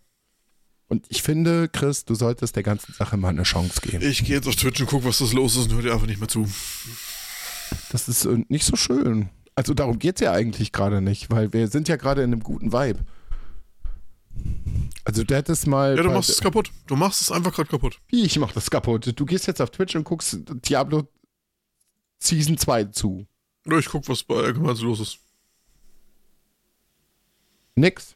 Und 0.89 1.05
ich 1.09 1.21
finde, 1.21 1.69
Chris, 1.69 2.03
du 2.03 2.15
solltest 2.15 2.55
der 2.55 2.63
ganzen 2.63 2.93
Sache 2.93 3.15
mal 3.15 3.29
eine 3.29 3.43
Chance 3.43 3.79
geben. 3.81 4.03
Ich 4.03 4.25
gehe 4.25 4.35
jetzt 4.35 4.47
auf 4.47 4.55
Twitch 4.55 4.81
und 4.81 4.87
gucke, 4.87 5.05
was 5.05 5.19
das 5.19 5.33
los 5.33 5.55
ist 5.55 5.67
und 5.69 5.75
höre 5.75 5.83
dir 5.83 5.93
einfach 5.93 6.07
nicht 6.07 6.19
mehr 6.19 6.27
zu. 6.27 6.47
Das 7.91 8.09
ist 8.09 8.25
äh, 8.25 8.43
nicht 8.49 8.65
so 8.65 8.75
schön. 8.75 9.29
Also 9.53 9.75
darum 9.75 9.99
geht 9.99 10.15
es 10.15 10.21
ja 10.21 10.31
eigentlich 10.31 10.71
gerade 10.71 10.99
nicht, 10.99 11.29
weil 11.29 11.53
wir 11.53 11.67
sind 11.67 11.87
ja 11.87 11.95
gerade 11.95 12.23
in 12.23 12.33
einem 12.33 12.41
guten 12.41 12.73
Vibe. 12.73 13.05
Also 15.05 15.23
du 15.23 15.35
hättest 15.35 15.67
mal. 15.67 15.95
Ja, 15.95 16.03
du 16.03 16.09
machst 16.09 16.29
es 16.29 16.41
kaputt. 16.41 16.71
Du 16.87 16.95
machst 16.95 17.21
es 17.21 17.31
einfach 17.31 17.53
gerade 17.53 17.69
kaputt. 17.69 17.99
Wie, 18.07 18.25
ich 18.25 18.39
mach 18.39 18.51
das 18.51 18.71
kaputt? 18.71 19.13
Du 19.15 19.25
gehst 19.25 19.45
jetzt 19.47 19.61
auf 19.61 19.69
Twitch 19.69 19.95
und 19.95 20.05
guckst 20.05 20.39
Diablo 20.67 21.07
Season 22.19 22.57
2 22.57 22.85
zu. 22.85 23.27
Ich 23.65 23.85
guck, 23.85 24.07
was 24.09 24.23
bei 24.23 24.35
allgemein 24.35 24.75
so 24.75 24.85
los 24.85 24.99
ist. 24.99 25.19
Nix. 27.75 28.15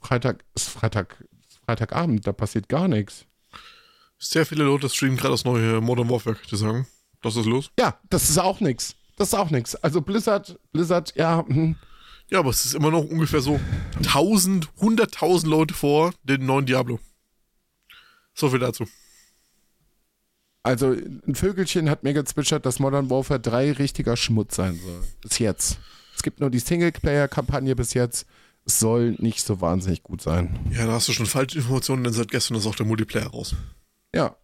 Freitag 0.00 0.44
ist 0.54 0.68
Freitag, 0.68 1.24
Freitagabend, 1.68 2.26
da 2.26 2.32
passiert 2.32 2.70
gar 2.70 2.88
nichts. 2.88 3.26
Sehr 4.18 4.46
viele 4.46 4.64
Leute 4.64 4.88
streamen 4.88 5.18
gerade 5.18 5.32
das 5.32 5.44
neue 5.44 5.82
Modern 5.82 6.08
Warfare, 6.08 6.38
dir 6.50 6.56
sagen. 6.56 6.86
Das 7.20 7.36
ist 7.36 7.44
los. 7.44 7.70
Ja, 7.78 8.00
das 8.08 8.30
ist 8.30 8.38
auch 8.38 8.60
nichts. 8.60 8.96
Das 9.18 9.28
ist 9.28 9.34
auch 9.34 9.50
nichts. 9.50 9.76
Also 9.76 10.00
Blizzard, 10.00 10.58
Blizzard, 10.72 11.14
ja, 11.14 11.44
hm. 11.46 11.76
Ja, 12.30 12.38
aber 12.38 12.48
es 12.48 12.64
ist 12.64 12.74
immer 12.74 12.90
noch 12.90 13.04
ungefähr 13.04 13.42
so 13.42 13.60
1000, 13.98 14.70
100.000 14.80 15.46
Leute 15.46 15.74
vor 15.74 16.14
den 16.22 16.46
neuen 16.46 16.64
Diablo. 16.64 17.00
So 18.32 18.48
viel 18.48 18.60
dazu. 18.60 18.86
Also, 20.62 20.92
ein 20.92 21.34
Vögelchen 21.34 21.90
hat 21.90 22.02
mir 22.02 22.14
gezwitschert, 22.14 22.64
dass 22.64 22.78
Modern 22.78 23.10
Warfare 23.10 23.40
3 23.40 23.72
richtiger 23.72 24.16
Schmutz 24.16 24.56
sein 24.56 24.80
soll. 24.82 25.02
Bis 25.20 25.38
jetzt. 25.38 25.80
Es 26.16 26.22
gibt 26.22 26.40
nur 26.40 26.48
die 26.48 26.60
Singleplayer-Kampagne 26.60 27.76
bis 27.76 27.92
jetzt. 27.92 28.26
Soll 28.70 29.12
nicht 29.18 29.40
so 29.44 29.60
wahnsinnig 29.60 30.02
gut 30.02 30.20
sein. 30.20 30.58
Ja, 30.70 30.86
da 30.86 30.92
hast 30.92 31.08
du 31.08 31.12
schon 31.12 31.26
falsche 31.26 31.58
Informationen, 31.58 32.04
denn 32.04 32.12
seit 32.12 32.30
gestern 32.30 32.56
ist 32.56 32.66
auch 32.66 32.74
der 32.74 32.86
Multiplayer 32.86 33.28
raus. 33.28 33.54
Ja. 34.14 34.36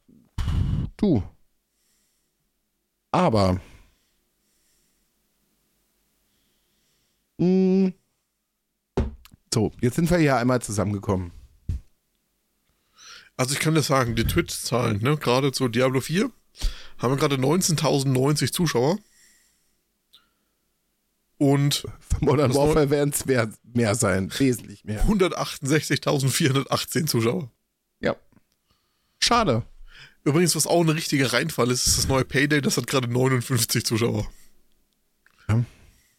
Du. 0.96 1.22
aber 3.10 3.60
mh, 7.38 7.92
so, 9.52 9.72
jetzt 9.80 9.96
sind 9.96 10.10
wir 10.10 10.18
hier 10.18 10.36
einmal 10.36 10.62
zusammengekommen. 10.62 11.30
Also 13.36 13.54
ich 13.54 13.60
kann 13.60 13.74
dir 13.74 13.82
sagen, 13.82 14.16
die 14.16 14.24
Twitch-Zahlen, 14.24 15.02
ne, 15.02 15.16
gerade 15.16 15.52
zu 15.52 15.68
Diablo 15.68 16.00
4, 16.00 16.30
haben 16.98 17.12
wir 17.12 17.16
gerade 17.16 17.36
19.090 17.36 18.52
Zuschauer. 18.52 18.98
Und 21.38 21.84
Modern 22.20 22.54
Warfare 22.54 22.90
werden 22.90 23.10
es 23.10 23.26
mehr, 23.26 23.94
sein, 23.94 24.32
wesentlich 24.38 24.84
mehr. 24.84 25.04
168.418 25.06 27.06
Zuschauer. 27.06 27.50
Ja. 28.00 28.16
Schade. 29.18 29.62
Übrigens, 30.22 30.56
was 30.56 30.66
auch 30.66 30.80
ein 30.80 30.88
richtiger 30.88 31.32
Reinfall 31.32 31.70
ist, 31.70 31.86
ist 31.86 31.98
das 31.98 32.08
neue 32.08 32.24
Payday, 32.24 32.62
das 32.62 32.76
hat 32.76 32.86
gerade 32.86 33.08
59 33.08 33.84
Zuschauer. 33.84 34.26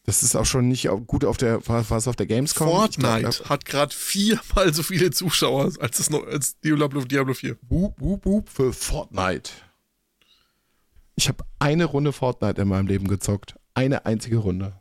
Das 0.05 0.22
ist 0.22 0.36
auch 0.36 0.45
schon 0.45 0.67
nicht 0.67 0.88
gut 1.07 1.25
auf 1.25 1.38
der, 1.38 1.62
es 1.67 2.07
auf 2.07 2.15
der 2.15 2.27
Gamescom? 2.27 2.67
Fortnite 2.67 3.22
glaub, 3.22 3.50
hat 3.50 3.65
gerade 3.65 3.93
viermal 3.93 4.72
so 4.72 4.84
viele 4.84 5.10
Zuschauer 5.10 5.74
als, 5.79 5.98
das, 5.98 6.13
als 6.13 6.60
Diablo, 6.60 7.03
Diablo 7.03 7.34
4. 7.34 7.57
Wup, 7.69 8.00
wup, 8.00 8.25
wup 8.25 8.50
für 8.50 8.72
Fortnite. 8.72 9.50
Ich 11.15 11.27
habe 11.27 11.43
eine 11.57 11.86
Runde 11.86 12.13
Fortnite 12.13 12.62
in 12.62 12.67
meinem 12.67 12.86
Leben 12.86 13.07
gezockt. 13.07 13.55
Eine 13.74 14.05
einzige 14.05 14.38
Runde. 14.38 14.79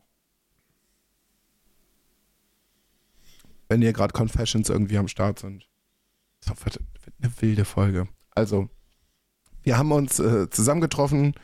Wenn 3.68 3.80
hier 3.83 3.92
gerade 3.92 4.12
Confessions 4.12 4.68
irgendwie 4.68 4.99
am 4.99 5.09
Start 5.09 5.38
sind. 5.38 5.68
Das 6.40 6.64
wird, 6.64 6.78
wird 7.04 7.14
eine 7.23 7.33
wilde 7.40 7.64
Folge. 7.64 8.09
Also, 8.30 8.68
wir 9.62 9.78
haben 9.78 9.92
uns 9.92 10.18
äh, 10.18 10.50
zusammengetroffen. 10.50 11.35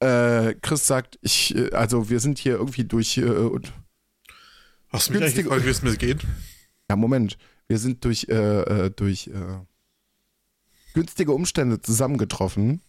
Äh, 0.00 0.54
Chris 0.60 0.86
sagt, 0.86 1.18
ich, 1.22 1.54
äh, 1.56 1.70
also 1.72 2.10
wir 2.10 2.20
sind 2.20 2.38
hier 2.38 2.54
irgendwie 2.56 2.84
durch, 2.84 3.16
äh, 3.18 3.24
und- 3.24 3.72
Hast 4.90 5.08
du 5.08 5.14
mich 5.14 5.22
eigentlich 5.22 5.44
gefragt, 5.44 5.64
wie 5.64 5.70
es 5.70 5.82
mir 5.82 5.96
geht? 5.96 6.26
ja 6.90 6.96
Moment, 6.96 7.36
wir 7.66 7.78
sind 7.78 8.04
durch, 8.04 8.26
äh, 8.28 8.34
äh, 8.86 8.90
durch 8.90 9.30
günstige 10.94 11.32
Umstände 11.32 11.80
zusammengetroffen. 11.80 12.80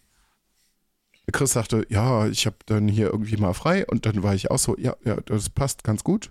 Chris 1.32 1.52
sagte, 1.52 1.86
ja, 1.90 2.26
ich 2.26 2.46
habe 2.46 2.56
dann 2.66 2.88
hier 2.88 3.06
irgendwie 3.06 3.36
mal 3.36 3.52
frei 3.52 3.86
und 3.86 4.04
dann 4.06 4.22
war 4.22 4.34
ich 4.34 4.50
auch 4.50 4.58
so, 4.58 4.76
ja, 4.78 4.96
ja, 5.04 5.16
das 5.20 5.48
passt 5.50 5.84
ganz 5.84 6.02
gut. 6.02 6.30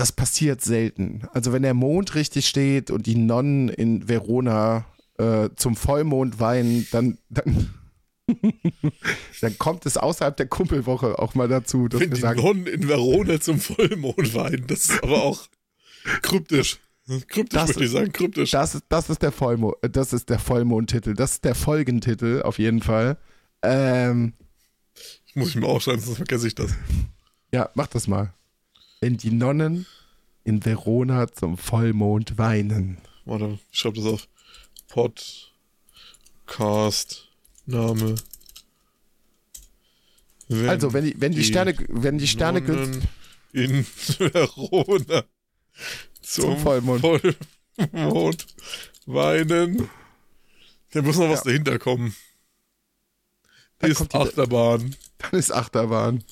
Das 0.00 0.12
passiert 0.12 0.62
selten. 0.62 1.22
Also 1.34 1.52
wenn 1.52 1.62
der 1.62 1.74
Mond 1.74 2.14
richtig 2.14 2.48
steht 2.48 2.90
und 2.90 3.04
die 3.06 3.16
Nonnen 3.16 3.68
in 3.68 4.08
Verona 4.08 4.86
äh, 5.18 5.50
zum 5.56 5.76
Vollmond 5.76 6.40
weinen, 6.40 6.86
dann, 6.90 7.18
dann, 7.28 7.70
dann 9.42 9.58
kommt 9.58 9.84
es 9.86 9.96
außerhalb 9.98 10.36
der 10.36 10.46
Kumpelwoche 10.46 11.18
auch 11.18 11.34
mal 11.34 11.48
dazu, 11.48 11.88
dass 11.88 12.00
Wenn 12.00 12.10
wir 12.10 12.14
die 12.14 12.20
sagen, 12.22 12.40
Nonnen 12.40 12.66
in 12.66 12.88
Verona 12.88 13.40
zum 13.40 13.60
Vollmond 13.60 14.34
weinen, 14.34 14.66
das 14.66 14.86
ist 14.86 15.02
aber 15.02 15.22
auch 15.22 15.46
kryptisch. 16.22 16.78
Kryptisch, 17.28 17.58
Das- 17.60 17.68
würde 17.70 17.84
ich 17.84 17.90
sagen, 17.90 18.12
kryptisch. 18.12 18.52
Das 18.52 18.74
ist, 18.76 18.84
das 18.88 19.10
ist 19.10 19.20
der 19.20 19.32
Vollmond, 19.32 19.74
das 19.82 20.12
ist 20.12 20.30
der 20.30 20.38
Vollmondtitel, 20.38 21.14
das 21.14 21.32
ist 21.32 21.44
der 21.44 21.54
Folgentitel 21.54 22.40
auf 22.42 22.58
jeden 22.58 22.80
Fall. 22.82 23.18
Ähm, 23.62 24.32
Muss 25.34 25.50
ich 25.50 25.56
mir 25.56 25.66
aufschreiben, 25.66 26.00
sonst 26.00 26.16
vergesse 26.16 26.46
ich 26.46 26.54
das. 26.54 26.70
ja, 27.52 27.68
mach 27.74 27.88
das 27.88 28.06
mal. 28.08 28.32
Wenn 29.02 29.16
die 29.16 29.30
Nonnen 29.30 29.86
in 30.44 30.62
Verona 30.62 31.26
zum 31.32 31.56
Vollmond 31.56 32.36
weinen. 32.36 32.98
Warte, 33.24 33.58
ich 33.72 33.78
schreibe 33.78 33.96
das 33.96 34.04
auf. 34.04 34.28
Podcast, 36.44 37.26
Name. 37.64 38.16
Wenn 40.48 40.68
Also, 40.68 40.92
wenn 40.92 41.04
die, 41.06 41.14
wenn 41.18 41.32
die 41.32 41.38
die 41.38 41.44
Sterne, 41.44 41.74
wenn 41.88 42.18
die 42.18 42.26
Sterne 42.28 42.60
Nonnen 42.60 43.02
in 43.54 43.86
Verona 43.86 45.24
zum, 46.20 46.44
Zum 46.44 46.58
Vollmond. 46.58 47.00
Vollmond 47.00 48.46
weinen. 49.06 49.88
Da 50.90 51.00
muss 51.00 51.16
noch 51.16 51.30
was 51.30 51.38
Ja. 51.38 51.44
dahinter 51.52 51.78
kommen. 51.78 52.14
Dann 53.78 53.92
ist 53.92 53.96
kommt 53.96 54.12
die- 54.12 54.16
Achterbahn. 54.18 54.94
dann 55.16 55.30
ist 55.40 55.52
Achterbahn. 55.52 56.22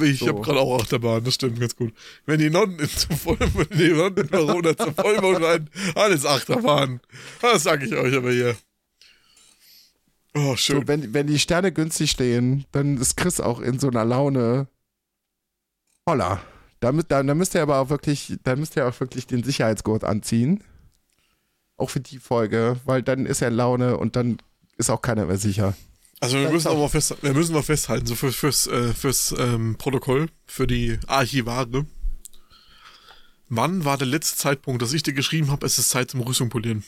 Ich 0.00 0.20
So. 0.20 0.28
habe 0.28 0.40
gerade 0.40 0.60
auch 0.60 0.80
Achterbahn, 0.80 1.22
das 1.24 1.34
stimmt 1.34 1.60
ganz 1.60 1.76
gut. 1.76 1.92
Wenn 2.26 2.38
die 2.40 2.50
Nonnen 2.50 2.78
in, 2.78 2.88
die 3.78 3.90
Nonnen 3.90 4.16
in 4.16 4.30
Verona 4.30 4.76
zum 4.76 4.94
Vollmond 4.94 5.40
weinen, 5.40 5.70
alles 5.94 6.24
Achterbahn. 6.24 7.00
Das 7.40 7.62
sage 7.62 7.86
ich 7.86 7.94
euch 7.94 8.14
aber 8.16 8.32
hier. 8.32 8.56
Oh, 10.34 10.56
schön. 10.56 10.80
So, 10.80 10.88
wenn, 10.88 11.14
wenn 11.14 11.26
die 11.26 11.38
Sterne 11.38 11.70
günstig 11.70 12.10
stehen, 12.10 12.64
dann 12.72 12.96
ist 12.96 13.16
Chris 13.16 13.40
auch 13.40 13.60
in 13.60 13.78
so 13.78 13.88
einer 13.88 14.04
Laune. 14.04 14.66
Holla. 16.08 16.40
Da, 16.80 16.90
da, 16.92 17.22
da 17.22 17.34
müsst 17.34 17.54
ihr 17.54 17.62
aber 17.62 17.78
auch 17.78 17.88
wirklich, 17.88 18.36
da 18.42 18.56
müsst 18.56 18.76
ihr 18.76 18.86
auch 18.86 18.98
wirklich 19.00 19.26
den 19.26 19.44
Sicherheitsgurt 19.44 20.02
anziehen. 20.02 20.64
Auch 21.76 21.90
für 21.90 22.00
die 22.00 22.18
Folge, 22.18 22.76
weil 22.84 23.02
dann 23.02 23.26
ist 23.26 23.42
er 23.42 23.50
Laune 23.50 23.96
und 23.96 24.16
dann 24.16 24.38
ist 24.76 24.90
auch 24.90 25.02
keiner 25.02 25.26
mehr 25.26 25.38
sicher. 25.38 25.74
Also 26.24 26.36
wir 26.36 26.44
Das 26.44 26.52
müssen 26.52 26.78
mal 26.78 26.88
fest, 26.88 27.14
wir 27.20 27.32
müssen 27.34 27.52
mal 27.52 27.62
festhalten, 27.62 28.06
so 28.06 28.14
für, 28.14 28.32
fürs, 28.32 28.66
äh, 28.66 28.94
fürs 28.94 29.34
ähm, 29.38 29.76
Protokoll, 29.76 30.28
für 30.46 30.66
die 30.66 30.98
Archivare. 31.06 31.86
Wann 33.48 33.84
war 33.84 33.98
der 33.98 34.06
letzte 34.06 34.38
Zeitpunkt, 34.38 34.82
dass 34.82 34.92
ich 34.92 35.02
dir 35.02 35.12
geschrieben 35.12 35.50
habe, 35.50 35.66
es 35.66 35.78
ist 35.78 35.90
Zeit 35.90 36.10
zum 36.10 36.20
Rüstung 36.20 36.48
polieren? 36.48 36.82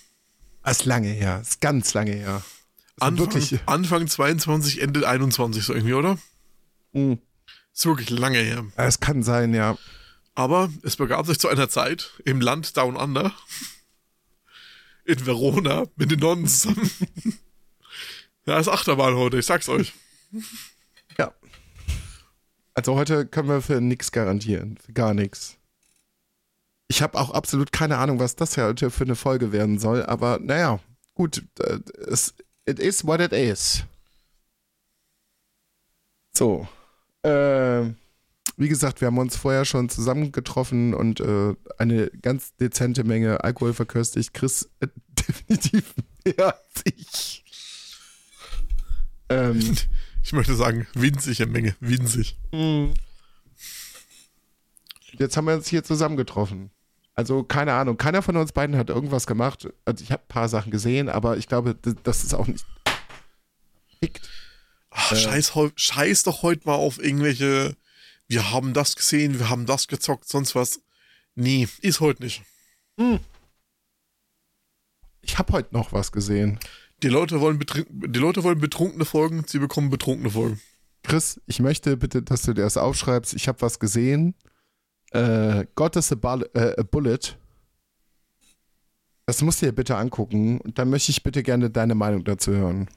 Das 0.63 0.79
ist 0.79 0.85
lange 0.87 1.09
her, 1.09 1.41
ist 1.41 1.61
ganz 1.61 1.95
lange 1.95 2.13
her. 2.13 2.43
Das 2.43 2.43
ist 2.97 3.03
Anfang, 3.03 3.19
wirklich. 3.35 3.61
Anfang 3.67 4.09
22, 4.09 4.81
Ende 4.81 5.09
21 5.09 5.65
so 5.65 5.75
irgendwie, 5.75 5.95
oder? 5.95 6.19
Mh, 6.93 7.19
Ist 7.75 7.87
wirklich 7.87 8.11
lange 8.11 8.39
her. 8.39 8.65
Es 8.77 9.01
kann 9.01 9.23
sein, 9.23 9.55
ja. 9.55 9.77
Aber 10.35 10.71
es 10.83 10.97
begab 10.97 11.27
sich 11.27 11.39
zu 11.39 11.49
einer 11.49 11.69
Zeit 11.69 12.13
im 12.25 12.41
Land 12.41 12.77
Down 12.77 12.97
Under, 12.97 13.33
in 15.05 15.25
Verona, 15.25 15.85
mit 15.97 16.11
den 16.11 16.21
Nonnen 16.21 16.47
zusammen. 16.47 16.91
ja, 18.47 18.59
ist 18.59 18.69
Achterbahn 18.69 19.17
heute, 19.17 19.39
ich 19.39 19.47
sag's 19.47 19.69
euch. 19.69 19.93
Ja. 21.19 21.33
Also 22.75 22.95
heute 22.95 23.27
können 23.27 23.49
wir 23.49 23.63
für 23.63 23.81
nichts 23.81 24.13
garantieren. 24.13 24.77
Für 24.85 24.93
gar 24.93 25.15
nichts. 25.15 25.57
Ich 26.89 27.03
habe 27.03 27.19
auch 27.19 27.31
absolut 27.31 27.73
keine 27.73 27.99
Ahnung, 27.99 28.21
was 28.21 28.37
das 28.37 28.57
heute 28.57 28.91
für 28.91 29.05
eine 29.05 29.17
Folge 29.17 29.51
werden 29.51 29.79
soll, 29.79 30.05
aber 30.05 30.39
naja, 30.39 30.79
gut. 31.15 31.43
äh, 31.61 31.81
it 32.67 32.79
is 32.79 33.05
what 33.05 33.21
it 33.21 33.33
is. 33.33 33.85
So. 36.37 36.69
Äh, 37.23 37.91
wie 38.59 38.69
gesagt, 38.69 39.01
wir 39.01 39.07
haben 39.07 39.19
uns 39.19 39.37
vorher 39.37 39.65
schon 39.65 39.89
zusammengetroffen 39.89 40.95
und 40.95 41.21
äh, 41.21 41.55
eine 41.79 42.09
ganz 42.23 42.55
dezente 42.57 43.05
Menge 43.05 43.43
Alkohol 43.43 43.75
verköstigt. 43.75 44.33
Chris 44.33 44.69
äh, 44.81 44.89
definitiv 45.29 45.95
mehr 46.25 46.55
als 46.55 46.83
ich. 46.85 47.46
Ähm, 49.29 49.77
Ich 50.27 50.33
möchte 50.33 50.57
sagen, 50.57 50.89
winzige 50.93 51.47
Menge, 51.47 51.77
winzig. 51.79 52.37
Jetzt 55.13 55.37
haben 55.37 55.47
wir 55.47 55.55
uns 55.55 55.69
hier 55.69 55.85
zusammengetroffen. 55.85 56.73
Also 57.15 57.45
keine 57.45 57.75
Ahnung, 57.75 57.97
keiner 57.97 58.23
von 58.23 58.37
uns 58.37 58.51
beiden 58.51 58.77
hat 58.77 58.91
irgendwas 58.91 59.29
gemacht. 59.29 59.69
Also 59.85 60.03
ich 60.03 60.11
habe 60.11 60.25
ein 60.25 60.29
paar 60.29 60.49
Sachen 60.49 60.73
gesehen, 60.73 61.09
aber 61.09 61.37
ich 61.37 61.47
glaube, 61.47 61.77
das, 61.77 62.25
ist 62.25 62.35
auch 62.35 62.49
nicht. 62.49 62.67
Fickt. 64.01 64.29
Ach, 64.91 65.13
Äh. 65.13 65.17
scheiß, 65.17 65.53
scheiß 65.77 66.25
doch 66.25 66.43
heute 66.43 66.67
mal 66.67 66.75
auf 66.75 66.99
irgendwelche, 66.99 67.77
wir 68.27 68.51
haben 68.51 68.75
das 68.75 68.97
gesehen, 68.97 69.39
wir 69.39 69.49
haben 69.49 69.65
das 69.65 69.87
gezockt, 69.87 70.29
sonst 70.29 70.57
was. 70.57 70.81
Nee, 71.37 71.69
ist 71.83 72.01
heute 72.01 72.25
nicht. 72.25 72.43
Ich 75.23 75.39
habe 75.39 75.53
heute 75.53 75.73
noch 75.73 75.93
was 75.93 76.11
gesehen. 76.11 76.59
Die 77.03 77.09
Leute 77.09 77.41
wollen, 77.41 77.59
die 77.59 78.19
Leute 78.19 78.43
wollen 78.43 78.59
betrunkene 78.59 79.05
Folgen, 79.05 79.45
sie 79.47 79.59
bekommen 79.59 79.91
betrunkene 79.91 80.31
Folgen. 80.31 80.61
Chris, 81.03 81.41
ich 81.47 81.61
möchte 81.61 81.97
bitte, 81.97 82.23
dass 82.23 82.43
du 82.43 82.53
dir 82.55 82.63
das 82.63 82.77
aufschreibst. 82.77 83.35
Ich 83.35 83.49
habe 83.49 83.61
was 83.61 83.79
gesehen. 83.79 84.35
Äh, 85.13 85.67
God 85.75 85.95
is 85.97 86.11
a, 86.13 86.17
äh, 86.55 86.75
a 86.79 86.83
Bullet. 86.83 87.19
Das 89.27 89.43
musst 89.43 89.61
du 89.63 89.67
dir 89.67 89.73
bitte 89.73 89.97
angucken. 89.97 90.61
Und 90.61 90.79
dann 90.79 90.91
möchte 90.91 91.11
ich 91.13 91.23
bitte 91.23 91.43
gerne 91.43 91.71
deine 91.71 91.95
Meinung 91.95 92.25
dazu 92.25 92.53
hören. 92.53 92.89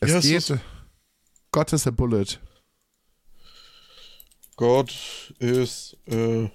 Es 0.00 0.10
Ja, 0.10 0.18
es 0.18 0.24
geht. 0.24 0.36
ist- 0.50 0.54
God 1.50 1.72
is 1.72 1.86
a 1.86 1.90
Bullet. 1.90 2.38
God 4.56 4.92
is 5.38 5.96
a 6.10 6.50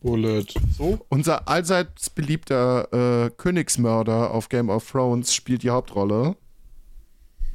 bullet. 0.00 0.46
So? 0.76 1.04
Unser 1.08 1.48
allseits 1.48 2.10
beliebter 2.10 3.26
äh, 3.26 3.30
Königsmörder 3.30 4.32
auf 4.32 4.48
Game 4.48 4.70
of 4.70 4.90
Thrones 4.90 5.34
spielt 5.34 5.62
die 5.62 5.70
Hauptrolle. 5.70 6.36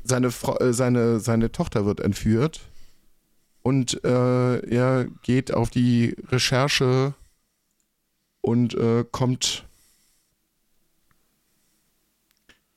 Seine, 0.03 0.31
Frau, 0.31 0.57
äh, 0.59 0.73
seine, 0.73 1.19
seine 1.19 1.51
Tochter 1.51 1.85
wird 1.85 1.99
entführt. 1.99 2.61
Und 3.61 4.03
äh, 4.03 4.59
er 4.59 5.07
geht 5.23 5.51
auf 5.51 5.71
die 5.71 6.15
Recherche 6.29 7.15
und 8.41 8.75
äh, 8.75 9.03
kommt 9.11 9.65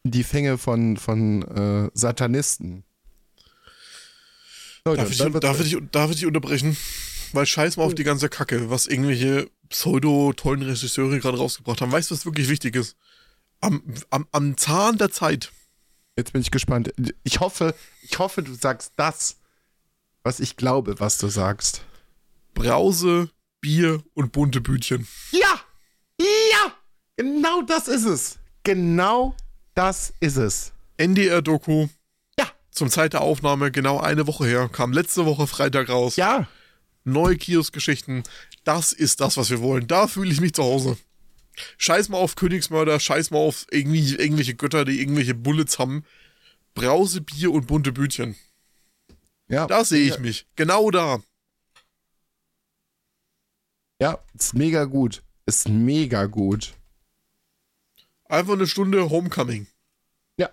in 0.02 0.12
die 0.12 0.25
Fänge 0.25 0.56
von, 0.56 0.96
von 0.96 1.42
äh, 1.42 1.90
Satanisten. 1.92 2.84
Leute, 4.87 5.02
Darf 5.02 5.10
ich, 5.10 5.18
darf, 5.18 5.60
ich, 5.60 5.76
darf 5.92 6.10
ich 6.10 6.16
dich 6.16 6.26
unterbrechen? 6.26 6.75
Weil 7.34 7.44
scheiß 7.44 7.76
mal 7.76 7.84
auf 7.84 7.94
die 7.94 8.04
ganze 8.04 8.30
Kacke, 8.30 8.70
was 8.70 8.87
irgendwelche 8.87 9.50
pseudo-tollen 9.68 10.62
Regisseure 10.62 11.18
gerade 11.18 11.38
rausgebracht 11.38 11.80
haben. 11.80 11.92
Weißt 11.92 12.10
du, 12.10 12.14
was 12.14 12.26
wirklich 12.26 12.48
wichtig 12.48 12.76
ist? 12.76 12.96
Am, 13.60 13.82
am, 14.10 14.26
am 14.32 14.56
Zahn 14.56 14.98
der 14.98 15.10
Zeit. 15.10 15.50
Jetzt 16.16 16.32
bin 16.32 16.42
ich 16.42 16.50
gespannt. 16.50 16.92
Ich 17.22 17.40
hoffe, 17.40 17.75
ich 18.02 18.18
hoffe, 18.18 18.42
du 18.42 18.54
sagst 18.54 18.92
das, 18.96 19.37
was 20.22 20.40
ich 20.40 20.56
glaube, 20.56 20.98
was 21.00 21.18
du 21.18 21.28
sagst. 21.28 21.82
Brause, 22.54 23.30
Bier 23.60 24.02
und 24.14 24.32
bunte 24.32 24.60
Bütchen. 24.60 25.06
Ja! 25.30 25.60
Ja! 26.20 26.72
Genau 27.16 27.62
das 27.62 27.88
ist 27.88 28.04
es. 28.04 28.38
Genau 28.64 29.34
das 29.75 30.12
ist 30.20 30.37
es. 30.37 30.72
NDR-Doku. 30.96 31.88
Ja. 32.38 32.46
Zum 32.70 32.90
Zeit 32.90 33.12
der 33.12 33.20
Aufnahme 33.22 33.70
genau 33.70 34.00
eine 34.00 34.26
Woche 34.26 34.46
her. 34.46 34.68
Kam 34.68 34.92
letzte 34.92 35.25
Woche 35.25 35.46
Freitag 35.46 35.88
raus. 35.88 36.16
Ja. 36.16 36.48
Neue 37.04 37.37
Kiosk-Geschichten. 37.37 38.25
Das 38.68 38.92
ist 38.92 39.22
das, 39.22 39.38
was 39.38 39.48
wir 39.48 39.62
wollen. 39.62 39.87
Da 39.87 40.06
fühle 40.06 40.30
ich 40.30 40.42
mich 40.42 40.52
zu 40.52 40.62
Hause. 40.62 40.98
Scheiß 41.78 42.10
mal 42.10 42.18
auf 42.18 42.34
Königsmörder, 42.34 43.00
scheiß 43.00 43.30
mal 43.30 43.38
auf 43.38 43.64
irgendwie, 43.70 44.14
irgendwelche 44.14 44.54
Götter, 44.54 44.84
die 44.84 45.00
irgendwelche 45.00 45.34
Bullets 45.34 45.78
haben. 45.78 46.04
Brause, 46.75 47.22
Bier 47.22 47.50
und 47.50 47.66
bunte 47.66 47.92
Bütchen. 47.92 48.37
Ja. 49.48 49.66
Da 49.66 49.87
sehe 49.87 50.06
ich 50.06 50.18
mich. 50.18 50.46
Genau 50.54 50.90
da. 50.90 51.22
Ja, 54.02 54.22
ist 54.34 54.52
mega 54.52 54.84
gut. 54.84 55.22
Ist 55.46 55.66
mega 55.70 56.26
gut. 56.26 56.75
Einfach 58.26 58.52
eine 58.52 58.66
Stunde 58.66 59.08
Homecoming. 59.08 59.66
Ja. 60.37 60.50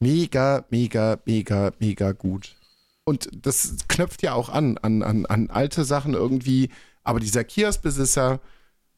Mega, 0.00 0.66
mega, 0.70 1.22
mega, 1.26 1.72
mega 1.78 2.10
gut. 2.10 2.56
Und 3.04 3.28
das 3.32 3.76
knöpft 3.88 4.22
ja 4.22 4.34
auch 4.34 4.48
an, 4.48 4.78
an, 4.78 5.02
an, 5.02 5.26
an 5.26 5.50
alte 5.50 5.84
Sachen 5.84 6.14
irgendwie. 6.14 6.70
Aber 7.02 7.18
dieser 7.18 7.42
Kioskbesitzer, 7.44 8.40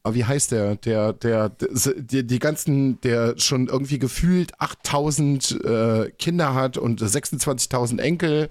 aber 0.03 0.13
wie 0.13 0.25
heißt 0.25 0.51
der? 0.51 0.75
Der, 0.75 1.13
der, 1.13 1.49
der, 1.49 2.23
die 2.23 2.39
ganzen, 2.39 3.01
der 3.01 3.39
schon 3.39 3.67
irgendwie 3.67 3.97
gefühlt 3.97 4.59
8000 4.61 5.63
äh, 5.63 6.11
Kinder 6.11 6.53
hat 6.53 6.77
und 6.77 7.01
26.000 7.01 7.99
Enkel. 7.99 8.49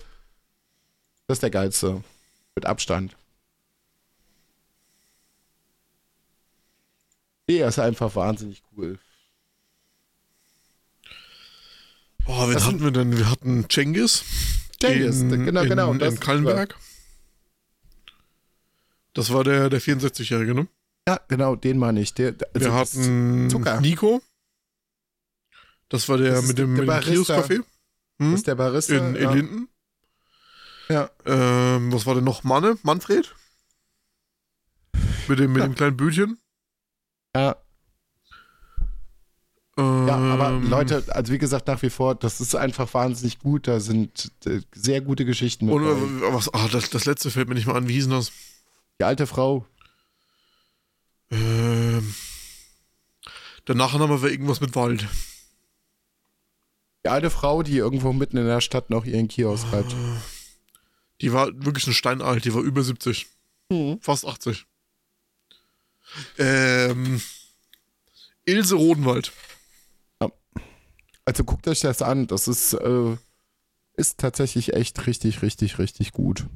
Das 1.29 1.37
ist 1.37 1.43
der 1.43 1.51
geilste. 1.51 2.03
Mit 2.57 2.67
Abstand. 2.67 3.17
Der 7.49 7.69
ist 7.69 7.79
einfach 7.79 8.17
wahnsinnig 8.17 8.63
cool. 8.77 8.99
Boah, 12.25 12.49
wen 12.49 12.55
Das 12.55 12.67
hatten 12.67 12.83
wir 12.83 12.91
denn? 12.91 13.17
Wir 13.17 13.31
hatten 13.31 13.69
Cengiz. 13.69 14.25
Cengiz, 14.89 15.21
in, 15.21 15.45
genau, 15.45 15.63
genau, 15.65 15.93
In, 15.93 15.99
das- 15.99 16.15
in 16.15 16.21
Kallenberg. 16.21 16.75
Das 19.15 19.33
war 19.33 19.45
der, 19.45 19.71
der 19.71 19.81
64-Jährige, 19.81 20.55
ne? 20.55 20.67
Ja, 21.07 21.21
genau, 21.29 21.55
den 21.57 21.79
meine 21.79 22.01
ich. 22.01 22.15
Der, 22.15 22.33
der- 22.33 22.49
Wir 22.55 22.73
also 22.73 22.79
das- 22.99 23.07
hatten 23.07 23.51
Zucker. 23.51 23.81
Nico. 23.81 24.23
Das 25.89 26.09
war 26.09 26.17
der 26.19 26.33
Das 26.33 26.43
ist 26.43 26.49
mit 26.49 26.59
dem, 26.59 26.75
der 26.75 26.85
mit 26.97 27.07
dem. 27.07 27.15
Kiosk-Café. 27.15 27.59
Das 28.19 28.27
Hm? 28.27 28.35
ist 28.35 28.47
der 28.47 28.55
Barista. 28.55 28.95
In, 28.97 29.15
in 29.17 29.23
ja. 29.23 29.33
Linden. 29.33 29.69
Ja. 30.89 31.11
Ähm, 31.27 31.93
was 31.93 32.07
war 32.07 32.15
denn 32.15 32.25
noch? 32.25 32.43
Manne? 32.45 32.77
Manfred? 32.83 33.35
Mit 35.29 35.39
dem, 35.39 35.53
mit 35.53 35.61
Ja. 35.63 35.69
dem 35.69 35.75
kleinen 35.75 35.97
Bütchen. 35.97 36.39
Ja, 37.37 37.57
ja, 39.77 40.17
aber 40.17 40.53
Leute, 40.53 41.03
also 41.09 41.33
wie 41.33 41.39
gesagt, 41.39 41.67
nach 41.67 41.83
wie 41.83 41.91
vor, 41.91 42.15
das 42.15 42.41
ist 42.41 42.55
einfach 42.55 42.93
wahnsinnig 42.95 43.41
gut. 43.41 43.67
Da 43.67 43.81
sind 43.81 44.31
äh, 44.47 44.61
sehr 44.73 45.01
gute 45.01 45.25
Geschichten 45.25 45.67
mit. 45.67 45.75
Und, 45.75 45.85
äh, 45.85 46.33
was, 46.33 46.53
ah, 46.55 46.69
das, 46.71 46.91
das 46.91 47.07
letzte 47.07 47.31
fällt 47.31 47.49
mir 47.49 47.57
nicht 47.57 47.67
mal 47.67 47.77
an. 47.77 47.89
Wie 47.89 47.95
hieß 47.95 48.05
denn 48.05 48.13
das? 48.13 48.31
Die 49.01 49.05
alte 49.05 49.27
Frau. 49.27 49.67
Ähm, 51.31 52.15
danach 53.65 53.93
haben 53.93 54.23
wir 54.23 54.31
irgendwas 54.31 54.61
mit 54.61 54.77
Wald. 54.77 55.09
Die 57.05 57.09
alte 57.09 57.31
Frau, 57.31 57.65
die 57.65 57.77
irgendwo 57.77 58.13
mitten 58.13 58.37
in 58.37 58.47
der 58.47 58.61
Stadt 58.61 58.91
noch 58.91 59.05
ihren 59.05 59.27
Kiosk 59.27 59.67
hat. 59.73 59.87
Die 61.21 61.33
war 61.33 61.49
wirklich 61.53 61.87
ein 61.89 61.95
Steinalt. 61.95 62.45
Die 62.45 62.55
war 62.55 62.63
über 62.63 62.83
70. 62.85 63.27
Mhm. 63.71 63.99
Fast 64.01 64.25
80. 64.25 64.67
Ähm, 66.39 67.21
Ilse 68.45 68.77
Rodenwald. 68.77 69.33
Also 71.25 71.45
guckt 71.45 71.67
euch 71.69 71.81
das 71.81 72.03
an. 72.03 72.27
Das 72.27 72.49
ist, 72.49 72.75
äh, 72.75 73.17
ist 73.97 74.19
tatsächlich 74.19 74.75
echt 74.75 75.07
richtig, 75.07 75.43
richtig, 75.43 75.79
richtig 75.79 76.13
gut. 76.13 76.47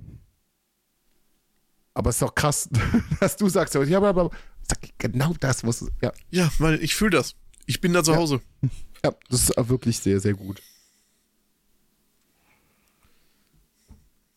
Aber 1.94 2.11
es 2.11 2.16
ist 2.16 2.22
doch 2.22 2.35
krass, 2.35 2.68
dass 3.20 3.37
du 3.37 3.48
sagst, 3.48 3.74
ja, 3.74 3.96
aber, 3.96 4.09
aber 4.09 4.31
sag, 4.62 4.78
genau 4.98 5.35
das 5.40 5.62
muss 5.62 5.83
es. 5.83 5.90
Ja, 6.02 6.12
Ja, 6.31 6.50
weil 6.59 6.83
ich 6.83 6.94
fühle 6.94 7.11
das. 7.12 7.35
Ich 7.66 7.81
bin 7.81 7.92
da 7.92 8.02
zu 8.04 8.12
Ja. 8.12 8.18
Hause. 8.18 8.40
ja, 9.04 9.12
das 9.31 9.42
ist 9.42 9.59
auch 9.59 9.68
wirklich 9.68 9.98
sehr, 9.98 10.20
sehr 10.20 10.35
gut. 10.35 10.62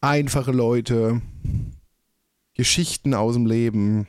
Einfache 0.02 0.52
Leute, 0.52 1.22
Geschichten 2.56 3.13
aus 3.13 3.36
dem 3.36 3.46
Leben. 3.46 4.08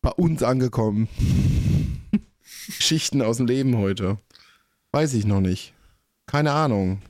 Bei 0.00 0.10
uns 0.12 0.42
angekommen. 0.42 1.08
Geschichten 2.66 3.22
aus 3.22 3.36
dem 3.38 3.46
Leben 3.46 3.76
heute. 3.78 4.18
Weiß 4.92 5.14
ich 5.14 5.24
noch 5.26 5.40
nicht. 5.40 5.74
Keine 6.26 6.52
Ahnung. 6.52 7.02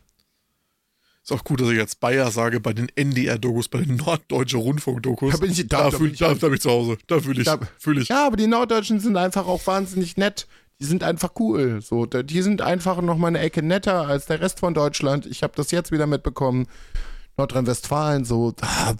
Ist 1.22 1.32
auch 1.32 1.42
gut, 1.44 1.60
dass 1.60 1.70
ich 1.70 1.76
jetzt 1.76 1.98
Bayer 2.00 2.30
sage 2.30 2.60
bei 2.60 2.72
den 2.72 2.88
NDR-Dokus, 2.94 3.68
bei 3.68 3.80
den 3.80 3.96
Norddeutsche 3.96 4.58
Rundfunk-Dokus. 4.58 5.32
Da 5.32 5.38
bin 5.38 5.50
ich- 5.50 5.66
da- 5.66 5.78
da, 5.78 5.90
da 5.90 5.90
fühl, 5.96 6.06
bin 6.08 6.12
ich- 6.14 6.18
da, 6.20 6.34
da 6.34 6.46
bin 6.46 6.54
ich 6.54 6.60
zu 6.60 6.70
Hause. 6.70 6.98
Da 7.08 7.20
fühle 7.20 7.42
ich. 7.42 7.48
Fühl 7.78 7.98
ich. 8.02 8.08
Ja, 8.08 8.26
aber 8.26 8.36
die 8.36 8.46
Norddeutschen 8.46 9.00
sind 9.00 9.16
einfach 9.16 9.46
auch 9.46 9.66
wahnsinnig 9.66 10.16
nett. 10.16 10.46
Die 10.78 10.84
sind 10.84 11.02
einfach 11.02 11.30
cool. 11.40 11.80
So, 11.82 12.04
die 12.06 12.42
sind 12.42 12.60
einfach 12.60 13.00
noch 13.00 13.16
mal 13.16 13.28
eine 13.28 13.38
Ecke 13.40 13.62
netter 13.62 14.06
als 14.06 14.26
der 14.26 14.40
Rest 14.40 14.60
von 14.60 14.74
Deutschland. 14.74 15.26
Ich 15.26 15.42
habe 15.42 15.54
das 15.56 15.70
jetzt 15.70 15.90
wieder 15.90 16.06
mitbekommen. 16.06 16.68
Nordrhein-Westfalen, 17.38 18.24
so. 18.24 18.54
Ah, 18.60 18.94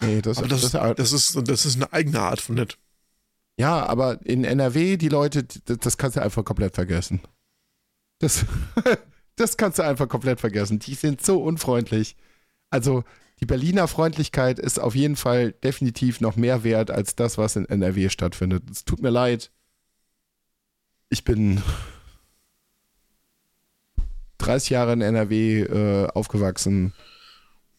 nee, 0.00 0.22
das, 0.22 0.38
das, 0.38 0.70
das, 0.72 0.94
das, 0.96 1.12
ist, 1.12 1.48
das 1.48 1.66
ist 1.66 1.76
eine 1.76 1.92
eigene 1.92 2.20
Art 2.20 2.40
von 2.40 2.54
nett. 2.54 2.78
Ja, 3.58 3.86
aber 3.86 4.24
in 4.24 4.44
NRW, 4.44 4.96
die 4.96 5.08
Leute, 5.08 5.44
das 5.44 5.96
kannst 5.96 6.16
du 6.16 6.22
einfach 6.22 6.44
komplett 6.44 6.74
vergessen. 6.74 7.20
Das, 8.18 8.44
das 9.36 9.56
kannst 9.56 9.78
du 9.78 9.82
einfach 9.82 10.08
komplett 10.08 10.40
vergessen. 10.40 10.78
Die 10.78 10.94
sind 10.94 11.24
so 11.24 11.42
unfreundlich. 11.42 12.16
Also, 12.70 13.04
die 13.40 13.46
Berliner 13.46 13.88
Freundlichkeit 13.88 14.58
ist 14.58 14.78
auf 14.78 14.94
jeden 14.94 15.16
Fall 15.16 15.52
definitiv 15.52 16.20
noch 16.20 16.36
mehr 16.36 16.64
wert 16.64 16.90
als 16.90 17.16
das, 17.16 17.38
was 17.38 17.56
in 17.56 17.66
NRW 17.66 18.08
stattfindet. 18.08 18.64
Es 18.70 18.84
tut 18.84 19.02
mir 19.02 19.10
leid. 19.10 19.50
Ich 21.08 21.24
bin 21.24 21.62
30 24.38 24.70
Jahre 24.70 24.92
in 24.94 25.02
NRW 25.02 25.62
äh, 25.62 26.06
aufgewachsen. 26.08 26.92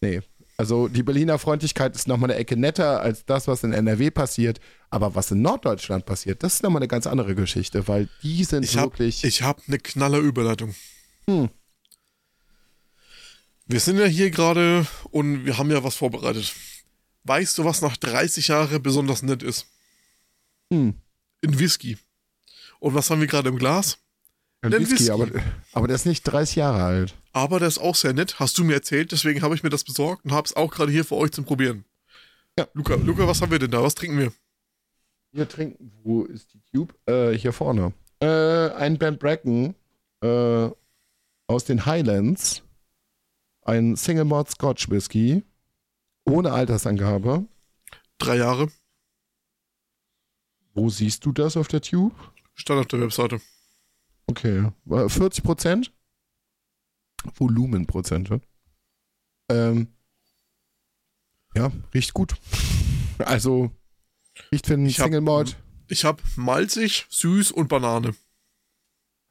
Nee. 0.01 0.21
Also 0.59 0.87
die 0.87 1.03
Berliner 1.03 1.37
Freundlichkeit 1.37 1.95
ist 1.95 2.07
nochmal 2.07 2.31
eine 2.31 2.39
Ecke 2.39 2.57
netter 2.57 2.99
als 2.99 3.25
das, 3.25 3.47
was 3.47 3.63
in 3.63 3.73
NRW 3.73 4.09
passiert. 4.09 4.59
Aber 4.89 5.13
was 5.13 5.29
in 5.29 5.43
Norddeutschland 5.43 6.07
passiert, 6.07 6.41
das 6.41 6.55
ist 6.55 6.63
nochmal 6.63 6.81
eine 6.81 6.87
ganz 6.87 7.05
andere 7.05 7.35
Geschichte, 7.35 7.87
weil 7.87 8.09
die 8.23 8.43
sind 8.43 8.63
Ich 8.63 8.75
habe 8.75 8.91
wirklich. 8.91 9.23
ich 9.23 9.43
hab 9.43 9.61
eine 9.67 9.77
knaller 9.77 10.17
Überleitung. 10.17 10.73
Hm. 11.29 11.49
Wir 13.67 13.79
sind 13.79 13.99
ja 13.99 14.05
hier 14.05 14.31
gerade 14.31 14.87
und 15.11 15.45
wir 15.45 15.59
haben 15.59 15.69
ja 15.69 15.83
was 15.83 15.95
vorbereitet. 15.95 16.51
Weißt 17.25 17.57
du, 17.57 17.65
was 17.65 17.81
nach 17.81 17.97
30 17.97 18.47
Jahren 18.47 18.81
besonders 18.81 19.21
nett 19.21 19.43
ist? 19.43 19.67
Hm. 20.71 20.95
Ein 21.43 21.59
Whisky. 21.59 21.97
Und 22.79 22.95
was 22.95 23.09
haben 23.11 23.19
wir 23.19 23.27
gerade 23.27 23.49
im 23.49 23.59
Glas? 23.59 23.99
Ein 24.61 24.71
Whisky, 24.71 24.91
Whisky. 24.93 25.11
Aber, 25.11 25.27
aber 25.73 25.87
der 25.87 25.95
ist 25.95 26.05
nicht 26.05 26.23
30 26.23 26.55
Jahre 26.55 26.83
alt. 26.83 27.15
Aber 27.31 27.59
der 27.59 27.67
ist 27.67 27.77
auch 27.77 27.95
sehr 27.95 28.13
nett, 28.13 28.39
hast 28.39 28.57
du 28.57 28.63
mir 28.63 28.73
erzählt, 28.73 29.11
deswegen 29.11 29.41
habe 29.41 29.55
ich 29.55 29.63
mir 29.63 29.69
das 29.69 29.83
besorgt 29.83 30.25
und 30.25 30.31
habe 30.31 30.45
es 30.45 30.55
auch 30.55 30.71
gerade 30.71 30.91
hier 30.91 31.05
für 31.05 31.15
euch 31.15 31.31
zum 31.31 31.45
Probieren. 31.45 31.85
Ja. 32.57 32.67
Luca, 32.73 32.95
Luca, 32.95 33.27
was 33.27 33.41
haben 33.41 33.51
wir 33.51 33.59
denn 33.59 33.69
da? 33.69 33.83
Was 33.83 33.93
trinken 33.93 34.17
wir? 34.17 34.33
Wir 35.31 35.47
trinken. 35.47 35.91
Wo 36.03 36.23
ist 36.23 36.53
die 36.53 36.61
Tube? 36.71 36.95
Äh, 37.05 37.33
hier 37.33 37.53
vorne. 37.53 37.93
Äh, 38.19 38.71
ein 38.71 38.97
Ben 38.97 39.19
Bracken 39.19 39.75
äh, 40.21 40.69
aus 41.45 41.65
den 41.65 41.85
Highlands. 41.85 42.63
Ein 43.61 43.95
Single 43.95 44.25
Malt 44.25 44.49
Scotch 44.49 44.89
Whisky. 44.89 45.43
Ohne 46.25 46.51
Altersangabe. 46.51 47.45
Drei 48.17 48.37
Jahre. 48.37 48.69
Wo 50.73 50.89
siehst 50.89 51.25
du 51.25 51.31
das 51.31 51.57
auf 51.57 51.67
der 51.67 51.81
Tube? 51.81 52.15
Stand 52.55 52.79
auf 52.79 52.87
der 52.87 53.01
Webseite. 53.01 53.39
Okay. 54.27 54.71
Äh, 54.89 55.09
40 55.09 55.43
Prozent? 55.43 55.93
Volumenprozente. 57.35 58.41
Ähm, 59.49 59.87
ja, 61.55 61.71
riecht 61.93 62.13
gut. 62.13 62.35
Also, 63.19 63.71
riecht 64.51 64.67
für 64.67 64.75
einen 64.75 64.85
Ich 64.85 64.99
hab- 64.99 65.05
Single 65.05 65.21
Malt. 65.21 65.57
Ich 65.87 66.05
habe 66.05 66.21
malzig, 66.35 67.07
süß 67.09 67.51
und 67.51 67.67
Banane. 67.67 68.13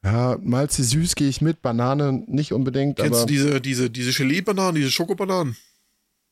Ja, 0.04 0.37
Malzi 0.42 0.82
süß 0.82 1.14
gehe 1.14 1.28
ich 1.28 1.40
mit, 1.40 1.62
Banane 1.62 2.12
nicht 2.26 2.52
unbedingt. 2.52 2.96
Kennst 2.98 3.12
aber 3.12 3.20
du 3.20 3.32
diese, 3.32 3.61
diese, 3.61 3.88
diese 3.90 4.12
Gelee-Bananen, 4.12 4.74
diese 4.74 4.90
Schokobananen? 4.90 5.56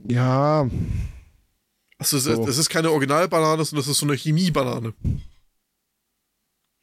Ja, 0.09 0.69
Achso, 1.99 2.17
das, 2.17 2.25
So. 2.25 2.33
ist- 2.33 2.45
das 2.49 2.59
ist 2.59 2.71
keine 2.71 2.91
Originalbanane, 2.91 3.65
sondern 3.65 3.83
das 3.85 3.89
ist 3.93 3.99
so 3.99 4.07
eine 4.07 4.17
Chemie-Banane. 4.17 4.95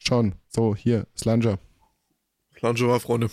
schon. 0.02 0.34
So, 0.48 0.74
hier, 0.74 1.06
Slanger. 1.18 1.58
Planche 2.62 3.00
Freunde. 3.00 3.28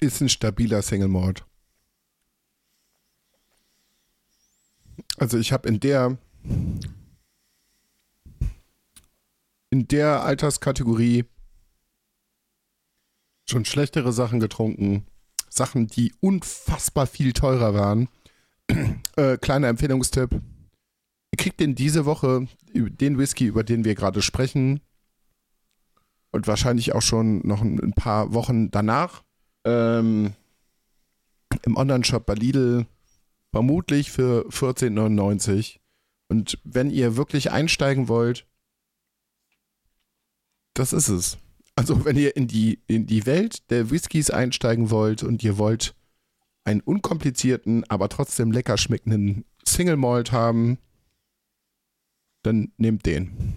Ist 0.00 0.20
ein 0.20 0.28
stabiler 0.28 0.82
Single 0.82 1.06
Malt. 1.06 1.46
Also 5.18 5.38
ich 5.38 5.52
habe 5.52 5.68
in 5.68 5.78
der 5.78 6.18
in 9.70 9.86
der 9.86 10.24
Alterskategorie 10.24 11.26
schon 13.48 13.64
schlechtere 13.64 14.12
Sachen 14.12 14.40
getrunken. 14.40 15.06
Sachen, 15.48 15.86
die 15.86 16.12
unfassbar 16.18 17.06
viel 17.06 17.32
teurer 17.32 17.72
waren. 17.72 18.08
Äh, 19.16 19.36
kleiner 19.38 19.68
Empfehlungstipp. 19.68 20.32
Ihr 20.32 21.36
kriegt 21.36 21.60
den 21.60 21.74
diese 21.74 22.04
Woche, 22.06 22.46
den 22.72 23.18
Whisky, 23.18 23.46
über 23.46 23.64
den 23.64 23.84
wir 23.84 23.94
gerade 23.94 24.22
sprechen. 24.22 24.80
Und 26.30 26.46
wahrscheinlich 26.46 26.94
auch 26.94 27.02
schon 27.02 27.46
noch 27.46 27.62
ein, 27.62 27.80
ein 27.80 27.92
paar 27.92 28.34
Wochen 28.34 28.70
danach. 28.70 29.24
Ähm, 29.64 30.34
Im 31.62 31.76
Online-Shop 31.76 32.26
bei 32.26 32.34
Lidl 32.34 32.86
vermutlich 33.50 34.10
für 34.10 34.46
14,99. 34.48 35.78
Und 36.28 36.58
wenn 36.64 36.90
ihr 36.90 37.16
wirklich 37.16 37.50
einsteigen 37.50 38.08
wollt, 38.08 38.46
das 40.74 40.92
ist 40.92 41.08
es. 41.08 41.38
Also 41.74 42.04
wenn 42.04 42.16
ihr 42.16 42.36
in 42.36 42.48
die, 42.48 42.82
in 42.86 43.06
die 43.06 43.24
Welt 43.24 43.70
der 43.70 43.90
Whiskys 43.90 44.30
einsteigen 44.30 44.90
wollt 44.90 45.22
und 45.22 45.42
ihr 45.42 45.58
wollt 45.58 45.94
einen 46.68 46.80
unkomplizierten, 46.82 47.84
aber 47.84 48.10
trotzdem 48.10 48.52
lecker 48.52 48.76
schmeckenden 48.76 49.46
Single 49.64 49.96
Malt 49.96 50.32
haben, 50.32 50.78
dann 52.42 52.72
nehmt 52.76 53.06
den. 53.06 53.54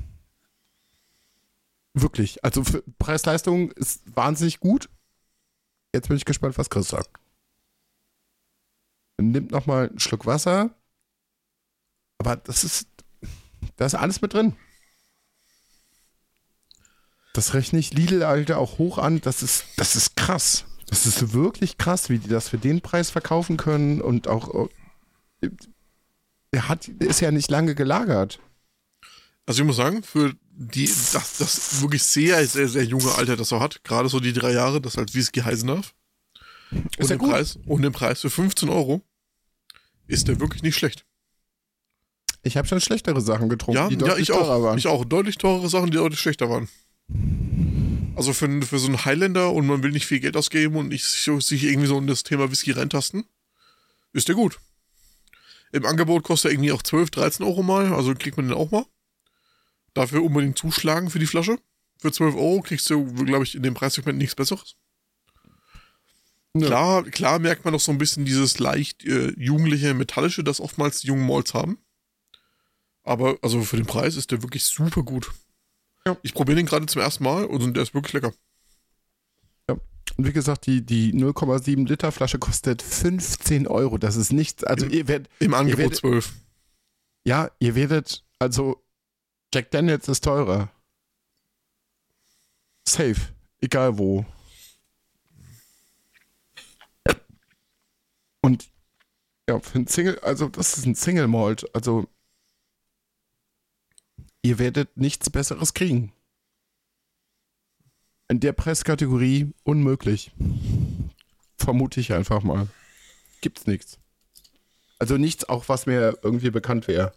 Wirklich. 1.94 2.44
Also 2.44 2.64
Preis-Leistung 3.00 3.72
ist 3.72 4.02
wahnsinnig 4.16 4.62
gut. 4.62 4.90
Jetzt 5.94 6.08
bin 6.08 6.16
ich 6.16 6.24
gespannt, 6.24 6.58
was 6.58 6.70
Chris 6.70 6.88
sagt. 6.88 7.10
Nimmt 9.20 9.52
nochmal 9.52 9.90
einen 9.90 10.00
Schluck 10.00 10.26
Wasser. 10.26 10.74
Aber 12.18 12.38
das 12.38 12.64
ist. 12.64 12.88
Da 13.76 13.86
ist 13.86 13.96
alles 13.96 14.22
mit 14.22 14.34
drin. 14.34 14.56
Das 17.34 17.54
rechne 17.54 17.80
ich 17.80 17.94
Lidl, 17.94 18.24
Alter, 18.24 18.58
auch 18.58 18.78
hoch 18.78 18.98
an. 18.98 19.20
Das 19.22 19.44
ist, 19.44 19.66
das 19.76 19.96
ist 19.96 20.16
krass. 20.16 20.66
Das 20.92 21.06
ist 21.06 21.34
wirklich 21.34 21.78
krass, 21.78 22.10
wie 22.10 22.20
die 22.20 22.28
das 22.28 22.50
für 22.50 22.58
den 22.58 22.82
Preis 22.82 23.10
verkaufen 23.10 23.56
können. 23.56 24.02
Und 24.02 24.28
auch. 24.28 24.70
Der 26.54 26.68
hat, 26.68 26.92
der 27.00 27.08
ist 27.10 27.22
ja 27.22 27.32
nicht 27.32 27.50
lange 27.50 27.76
gelagert. 27.76 28.40
Also 29.46 29.62
ich 29.62 29.68
muss 29.68 29.78
sagen, 29.78 30.04
für 30.04 30.34
die, 30.52 30.86
das, 30.86 31.38
das 31.38 31.82
wirklich 31.82 32.04
sehr, 32.04 32.46
sehr, 32.46 32.68
sehr 32.68 32.84
junge 32.84 33.16
Alter, 33.16 33.38
das 33.38 33.52
er 33.54 33.62
hat, 33.62 33.84
gerade 33.86 34.10
so 34.10 34.20
die 34.20 34.34
drei 34.34 34.52
Jahre, 34.52 34.82
das 34.82 34.98
halt 34.98 35.16
Whisky 35.16 35.40
heißen 35.40 35.66
darf. 35.66 35.94
Ist 36.98 37.00
und, 37.00 37.10
ja 37.10 37.16
den. 37.18 37.30
Preis, 37.30 37.58
und 37.66 37.82
den 37.82 37.94
Preis 37.94 38.20
für 38.20 38.30
15 38.30 38.68
Euro 38.68 39.02
ist 40.08 40.28
der 40.28 40.42
wirklich 40.42 40.62
nicht 40.62 40.76
schlecht. 40.76 41.06
Ich 42.44 42.58
habe 42.58 42.68
schon 42.68 42.82
schlechtere 42.82 43.22
Sachen 43.22 43.48
getrunken, 43.48 43.82
Ja, 43.82 43.88
die 43.88 43.96
ja 43.96 44.00
deutlich 44.02 44.30
ich 44.30 44.36
teurer 44.36 44.56
auch. 44.58 44.64
waren. 44.64 44.78
Ich 44.78 44.88
auch. 44.88 45.06
Deutlich 45.06 45.38
teurere 45.38 45.70
Sachen, 45.70 45.90
die 45.90 45.98
deutlich 45.98 46.20
schlechter 46.20 46.50
waren. 46.50 46.68
Also 48.22 48.34
für, 48.34 48.62
für 48.62 48.78
so 48.78 48.86
einen 48.86 49.04
Highlander 49.04 49.52
und 49.52 49.66
man 49.66 49.82
will 49.82 49.90
nicht 49.90 50.06
viel 50.06 50.20
Geld 50.20 50.38
ausgeben 50.38 50.76
und 50.76 50.90
nicht 50.90 51.04
sich 51.04 51.64
irgendwie 51.64 51.88
so 51.88 51.98
in 51.98 52.06
das 52.06 52.22
Thema 52.22 52.52
Whisky 52.52 52.70
reintasten, 52.70 53.26
ist 54.14 54.28
der 54.28 54.36
gut. 54.36 54.60
Im 55.72 55.88
Angebot 55.88 56.22
kostet 56.22 56.52
er 56.52 56.54
irgendwie 56.54 56.72
auch 56.72 56.84
12, 56.84 57.10
13 57.10 57.44
Euro 57.44 57.64
mal, 57.64 57.92
also 57.92 58.14
kriegt 58.14 58.38
man 58.38 58.48
den 58.48 58.56
auch 58.56 58.70
mal. 58.70 58.86
Dafür 59.96 60.22
unbedingt 60.22 60.56
zuschlagen 60.56 61.10
für 61.10 61.18
die 61.18 61.26
Flasche. 61.26 61.58
Für 61.98 62.12
12 62.12 62.36
Euro 62.36 62.62
kriegst 62.62 62.88
du, 62.92 63.12
glaube 63.12 63.44
ich, 63.44 63.56
in 63.56 63.64
dem 63.64 63.74
Preissegment 63.74 64.20
nichts 64.20 64.36
Besseres. 64.36 64.76
Ja. 66.54 66.68
Klar, 66.68 67.04
klar 67.06 67.40
merkt 67.40 67.66
man 67.66 67.74
noch 67.74 67.80
so 67.80 67.92
ein 67.92 67.98
bisschen 67.98 68.24
dieses 68.24 68.60
leicht 68.60 69.04
äh, 69.04 69.34
jugendliche, 69.36 69.96
metallische, 69.96 70.44
das 70.44 70.62
oftmals 70.62 71.02
die 71.02 71.08
jungen 71.08 71.26
Malls 71.26 71.56
haben. 71.56 71.80
Aber 73.02 73.40
also 73.42 73.64
für 73.64 73.78
den 73.78 73.88
Preis 73.88 74.16
ist 74.16 74.30
der 74.30 74.44
wirklich 74.44 74.64
super 74.66 75.02
gut. 75.02 75.32
Ja. 76.08 76.18
Ich 76.24 76.34
probiere 76.34 76.56
den 76.58 76.66
gerade 76.66 76.86
zum 76.88 77.02
ersten 77.02 77.24
Mal 77.24 77.46
und 77.46 77.76
der 77.76 77.84
ist 77.84 77.94
wirklich 77.94 78.14
lecker. 78.14 78.34
Und 80.18 80.28
wie 80.28 80.34
gesagt, 80.34 80.66
die, 80.66 80.86
die 80.86 81.14
0,7 81.14 81.88
Liter 81.88 82.12
Flasche 82.12 82.38
kostet 82.38 82.82
15 82.82 83.66
Euro. 83.66 83.98
Das 83.98 84.18
ist 84.18 84.34
nichts. 84.34 84.64
Also 84.64 84.86
ihr 84.86 85.08
werdet, 85.08 85.32
Im 85.40 85.54
Angebot 85.54 85.78
werdet- 85.80 85.98
12. 86.00 86.34
ja, 87.26 87.50
ihr 87.60 87.76
werdet, 87.76 88.24
also 88.38 88.84
Jack 89.54 89.72
Daniels 89.72 90.10
ist 90.10 90.24
teurer. 90.26 90.70
Safe. 92.88 93.16
Egal 93.62 93.98
wo. 93.98 94.26
Und 98.42 98.70
ja, 99.48 99.60
für 99.60 99.80
ein 99.80 99.88
Single, 99.88 100.20
also 100.20 100.50
das 100.50 100.78
ist 100.78 100.86
ein 100.86 100.96
Single 100.96 101.28
Malt. 101.28 101.74
Also 101.76 102.08
ihr 104.44 104.60
werdet 104.60 104.98
nichts 104.98 105.30
Besseres 105.30 105.74
kriegen. 105.74 106.14
In 108.28 108.40
der 108.40 108.54
Preiskategorie 108.54 109.54
unmöglich. 109.64 110.32
Vermute 111.58 112.00
ich 112.00 112.14
einfach 112.14 112.44
mal. 112.44 112.68
Gibt's 113.42 113.68
nichts. 113.68 114.00
Also 115.00 115.18
nichts, 115.18 115.50
auch 115.50 115.68
was 115.68 115.86
mir 115.86 116.18
irgendwie 116.24 116.52
bekannt 116.52 116.88
wäre. 116.88 117.14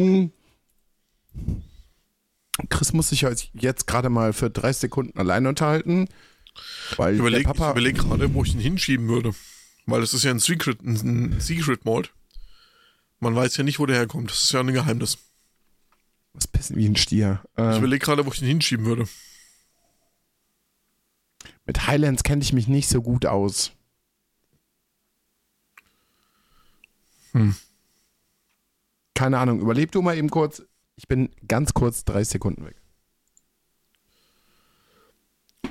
Hm. 0.00 0.32
Chris 2.68 2.92
muss 2.92 3.10
sich 3.10 3.24
halt 3.24 3.50
jetzt 3.54 3.86
gerade 3.86 4.08
mal 4.08 4.32
für 4.32 4.50
drei 4.50 4.72
Sekunden 4.72 5.18
allein 5.18 5.46
unterhalten. 5.46 6.08
Weil 6.96 7.14
Ich 7.14 7.20
überlege 7.20 7.50
überleg 7.50 7.96
gerade, 7.98 8.32
wo 8.34 8.42
ich 8.42 8.54
ihn 8.54 8.60
hinschieben 8.60 9.08
würde. 9.08 9.34
Weil 9.84 10.00
das 10.00 10.14
ist 10.14 10.24
ja 10.24 10.30
ein 10.30 10.40
Secret, 10.40 10.82
ein, 10.82 11.38
Secret 11.40 11.84
Malt. 11.84 12.12
Man 13.20 13.34
weiß 13.34 13.56
ja 13.56 13.64
nicht, 13.64 13.78
wo 13.78 13.86
der 13.86 13.96
herkommt. 13.96 14.30
Das 14.30 14.44
ist 14.44 14.52
ja 14.52 14.60
ein 14.60 14.72
Geheimnis. 14.72 15.18
was 16.34 16.46
pissen 16.46 16.76
wie 16.76 16.86
ein 16.86 16.96
Stier. 16.96 17.42
Ich 17.54 17.62
Ähm, 17.62 17.78
überlege 17.78 18.04
gerade, 18.04 18.26
wo 18.26 18.30
ich 18.32 18.42
ihn 18.42 18.48
hinschieben 18.48 18.84
würde. 18.84 19.08
mit 21.64 21.86
Highlands 21.86 22.22
kenne 22.22 22.42
ich 22.42 22.52
mich 22.52 22.68
nicht 22.68 22.88
so 22.88 23.00
gut 23.02 23.26
aus. 23.26 23.72
Hm. 27.32 27.56
Keine 29.14 29.38
Ahnung. 29.38 29.60
Überleb 29.60 29.90
du 29.92 30.02
mal 30.02 30.16
eben 30.16 30.30
kurz. 30.30 30.62
Ich 30.96 31.08
bin 31.08 31.30
ganz 31.48 31.74
kurz 31.74 32.04
drei 32.04 32.22
Sekunden 32.24 32.64
weg. 32.64 32.76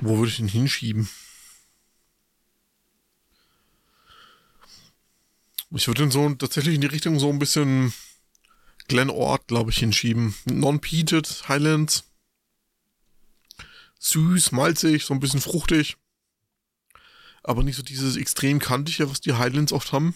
Wo 0.00 0.18
würde 0.18 0.28
ich 0.28 0.40
ihn 0.40 0.48
hinschieben? 0.48 1.08
Ich 5.70 5.88
würde 5.88 6.04
ihn 6.04 6.10
so 6.10 6.28
tatsächlich 6.34 6.76
in 6.76 6.80
die 6.80 6.86
Richtung 6.86 7.18
so 7.18 7.28
ein 7.28 7.38
bisschen 7.38 7.92
Glen 8.88 9.10
Ort, 9.10 9.48
glaube 9.48 9.70
ich, 9.70 9.78
hinschieben. 9.78 10.34
Non-peated, 10.44 11.48
Highlands. 11.48 12.04
Süß, 13.98 14.52
malzig, 14.52 15.04
so 15.04 15.14
ein 15.14 15.20
bisschen 15.20 15.40
fruchtig. 15.40 15.96
Aber 17.42 17.62
nicht 17.62 17.76
so 17.76 17.82
dieses 17.82 18.16
extrem 18.16 18.58
kantige, 18.58 19.10
was 19.10 19.20
die 19.20 19.34
Highlands 19.34 19.72
oft 19.72 19.92
haben. 19.92 20.14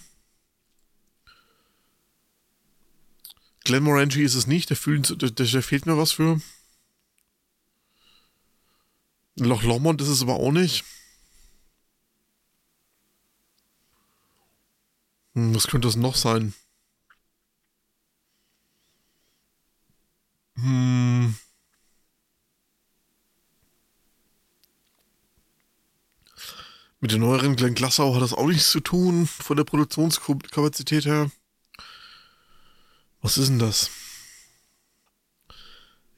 Glenmorangie 3.64 4.22
ist 4.22 4.34
es 4.34 4.46
nicht, 4.46 4.70
da, 4.70 4.74
fühlen, 4.74 5.02
da, 5.02 5.28
da 5.28 5.44
da 5.44 5.62
fehlt 5.62 5.86
mir 5.86 5.98
was 5.98 6.12
für. 6.12 6.40
Loch 9.36 9.62
Lomond 9.62 10.00
ist 10.00 10.08
es 10.08 10.22
aber 10.22 10.34
auch 10.34 10.52
nicht. 10.52 10.84
Was 15.34 15.66
könnte 15.66 15.88
das 15.88 15.96
noch 15.96 16.16
sein? 16.16 16.54
Hm. 20.56 21.34
Mit 27.00 27.12
den 27.12 27.20
neueren 27.20 27.56
Glenn 27.56 27.74
Glassau 27.74 28.14
hat 28.14 28.22
das 28.22 28.34
auch 28.34 28.46
nichts 28.46 28.70
zu 28.70 28.80
tun, 28.80 29.26
von 29.26 29.56
der 29.56 29.64
Produktionskapazität 29.64 31.06
her. 31.06 31.30
Was 33.22 33.38
ist 33.38 33.48
denn 33.48 33.58
das? 33.58 33.90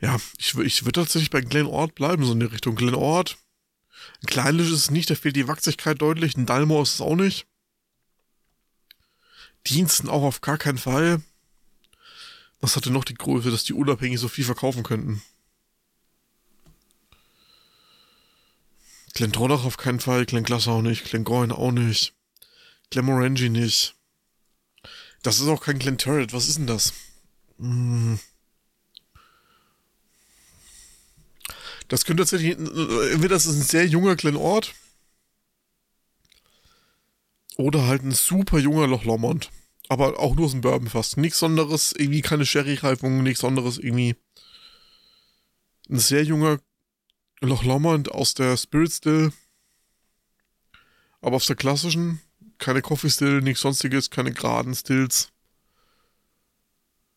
Ja, 0.01 0.17
ich, 0.39 0.57
ich 0.59 0.85
würde 0.85 1.01
tatsächlich 1.01 1.31
bei 1.31 1.41
Glen 1.41 1.67
Ort 1.67 1.95
bleiben, 1.95 2.25
so 2.25 2.33
in 2.33 2.41
die 2.41 2.47
Richtung 2.47 2.75
Glen 2.75 2.97
Ort. 2.97 3.39
Ein 4.23 4.27
Kleinlich 4.27 4.67
ist 4.67 4.73
es 4.73 4.91
nicht, 4.91 5.09
da 5.11 5.15
fehlt 5.15 5.37
die 5.37 5.47
Wachsigkeit 5.47 6.03
deutlich. 6.03 6.37
Ein 6.37 6.47
Dalmor 6.47 6.83
ist 6.83 6.95
es 6.95 7.01
auch 7.01 7.15
nicht. 7.15 7.47
Diensten 9.67 10.09
auch 10.09 10.23
auf 10.23 10.41
gar 10.41 10.59
keinen 10.59 10.79
Fall. 10.79 11.23
Was 12.61 12.77
hatte 12.77 12.91
noch 12.91 13.05
die 13.05 13.15
Größe, 13.15 13.51
dass 13.51 13.65
die 13.65 13.73
unabhängig 13.73 14.21
so 14.21 14.29
viel 14.29 14.45
verkaufen 14.45 14.83
könnten? 14.83 15.23
Glen 19.15 19.33
Trolloch 19.33 19.65
auf 19.65 19.77
keinen 19.77 20.01
Fall, 20.01 20.25
Glen 20.27 20.45
Glass 20.45 20.69
auch 20.69 20.81
nicht, 20.81 21.05
Glen 21.05 21.25
Goyne 21.25 21.57
auch 21.57 21.73
nicht, 21.73 22.15
Glen 22.91 23.05
Morangi 23.05 23.51
nicht. 23.51 23.95
Das 25.23 25.39
ist 25.39 25.49
auch 25.49 25.63
kein 25.63 25.79
Glen 25.79 25.99
Turret, 25.99 26.33
was 26.33 26.49
ist 26.49 26.59
denn 26.59 26.67
das? 26.67 26.93
Hm. 27.59 28.19
Das 31.89 32.05
könnte 32.05 32.23
tatsächlich, 32.23 32.57
entweder 32.57 33.35
das 33.35 33.47
ist 33.47 33.57
ein 33.57 33.63
sehr 33.63 33.87
junger 33.87 34.17
Glen 34.17 34.37
Ort 34.37 34.75
oder 37.57 37.87
halt 37.87 38.03
ein 38.03 38.13
super 38.13 38.59
junger 38.59 38.87
Loch 38.87 39.05
Lomond. 39.05 39.51
Aber 39.89 40.19
auch 40.19 40.35
nur 40.35 40.47
aus 40.47 40.53
dem 40.53 40.61
Bourbon 40.61 40.89
fast. 40.89 41.17
Nichts 41.17 41.39
Sonderes, 41.39 41.93
irgendwie 41.97 42.23
keine 42.23 42.47
Sherry-Reifung, 42.47 43.23
nichts 43.23 43.41
Sonderes, 43.41 43.79
irgendwie. 43.79 44.17
Ein 45.91 45.99
sehr 45.99 46.25
junger 46.25 46.61
Loch 47.41 47.65
Lomond 47.65 48.11
aus 48.11 48.35
der 48.35 48.57
Spirit 48.57 48.93
Still. 48.93 49.33
Aber 51.21 51.37
aus 51.37 51.47
der 51.47 51.57
klassischen, 51.57 52.21
keine 52.59 52.83
Coffee 52.83 53.11
Still, 53.11 53.43
nichts 53.43 53.61
sonstiges, 53.61 54.11
keine 54.11 54.33
geraden 54.33 54.75
Stills. 54.75 55.33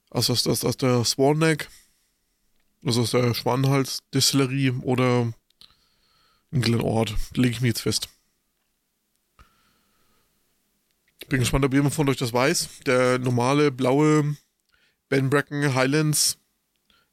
Also 0.09 0.33
aus, 0.33 0.47
aus, 0.47 0.63
aus 0.65 0.77
der 0.77 1.03
Swan 1.05 1.37
Neck. 1.39 1.69
Also 2.85 3.01
aus 3.01 3.11
der 3.11 3.33
Schwanenhals 3.33 3.99
Distillerie 4.13 4.71
oder 4.71 5.33
ein 6.51 6.61
Glenort. 6.61 7.15
Lege 7.33 7.49
ich 7.49 7.61
mir 7.61 7.69
jetzt 7.69 7.81
fest. 7.81 8.09
Bin 11.27 11.39
gespannt, 11.39 11.65
ob 11.65 11.73
jemand 11.73 11.93
von 11.93 12.07
euch 12.07 12.17
das 12.17 12.33
weiß. 12.33 12.81
Der 12.85 13.17
normale 13.17 13.71
blaue 13.71 14.38
Ben 15.09 15.29
Bracken 15.29 15.73
Highlands, 15.73 16.38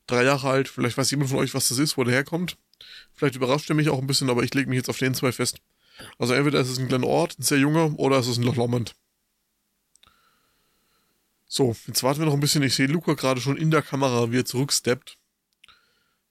drei 0.06 0.24
Jahre 0.24 0.50
alt. 0.50 0.68
Vielleicht 0.68 0.98
weiß 0.98 1.10
jemand 1.10 1.30
von 1.30 1.38
euch, 1.38 1.54
was 1.54 1.68
das 1.68 1.78
ist, 1.78 1.96
wo 1.96 2.04
der 2.04 2.14
herkommt. 2.14 2.58
Vielleicht 3.14 3.36
überrascht 3.36 3.70
er 3.70 3.76
mich 3.76 3.88
auch 3.88 3.98
ein 3.98 4.06
bisschen, 4.06 4.28
aber 4.28 4.42
ich 4.42 4.52
lege 4.52 4.68
mich 4.68 4.76
jetzt 4.76 4.90
auf 4.90 4.98
den 4.98 5.14
zwei 5.14 5.32
fest. 5.32 5.60
Also 6.18 6.34
entweder 6.34 6.60
ist 6.60 6.68
es 6.68 6.78
ein 6.78 6.88
Glen 6.88 7.04
Ort, 7.04 7.38
ein 7.38 7.42
sehr 7.42 7.58
junger, 7.58 7.98
oder 7.98 8.18
ist 8.18 8.26
es 8.26 8.36
ein 8.36 8.42
Loch 8.42 8.56
Lomond. 8.56 8.94
So, 11.46 11.76
jetzt 11.86 12.02
warten 12.02 12.20
wir 12.20 12.26
noch 12.26 12.34
ein 12.34 12.40
bisschen. 12.40 12.62
Ich 12.62 12.74
sehe 12.74 12.86
Luca 12.86 13.14
gerade 13.14 13.40
schon 13.40 13.56
in 13.56 13.70
der 13.70 13.82
Kamera, 13.82 14.30
wie 14.30 14.40
er 14.40 14.44
zurücksteppt. 14.44 15.16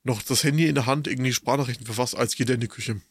Noch 0.03 0.21
das 0.21 0.43
Handy 0.43 0.67
in 0.67 0.75
der 0.75 0.87
Hand, 0.87 1.07
irgendwie 1.07 1.33
Sprachnachrichten 1.33 1.85
verfasst, 1.85 2.15
als 2.15 2.35
geht 2.35 2.49
er 2.49 2.55
in 2.55 2.61
die 2.61 2.67
Küche. 2.67 3.01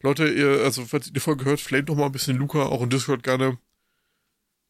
Leute, 0.00 0.28
ihr, 0.28 0.62
also 0.64 0.84
falls 0.84 1.08
ihr 1.08 1.12
die 1.12 1.20
Folge 1.20 1.44
hört, 1.44 1.60
flamet 1.60 1.88
doch 1.88 1.94
mal 1.94 2.06
ein 2.06 2.12
bisschen 2.12 2.36
Luca, 2.36 2.62
auch 2.62 2.82
in 2.82 2.90
Discord 2.90 3.22
gerne 3.22 3.58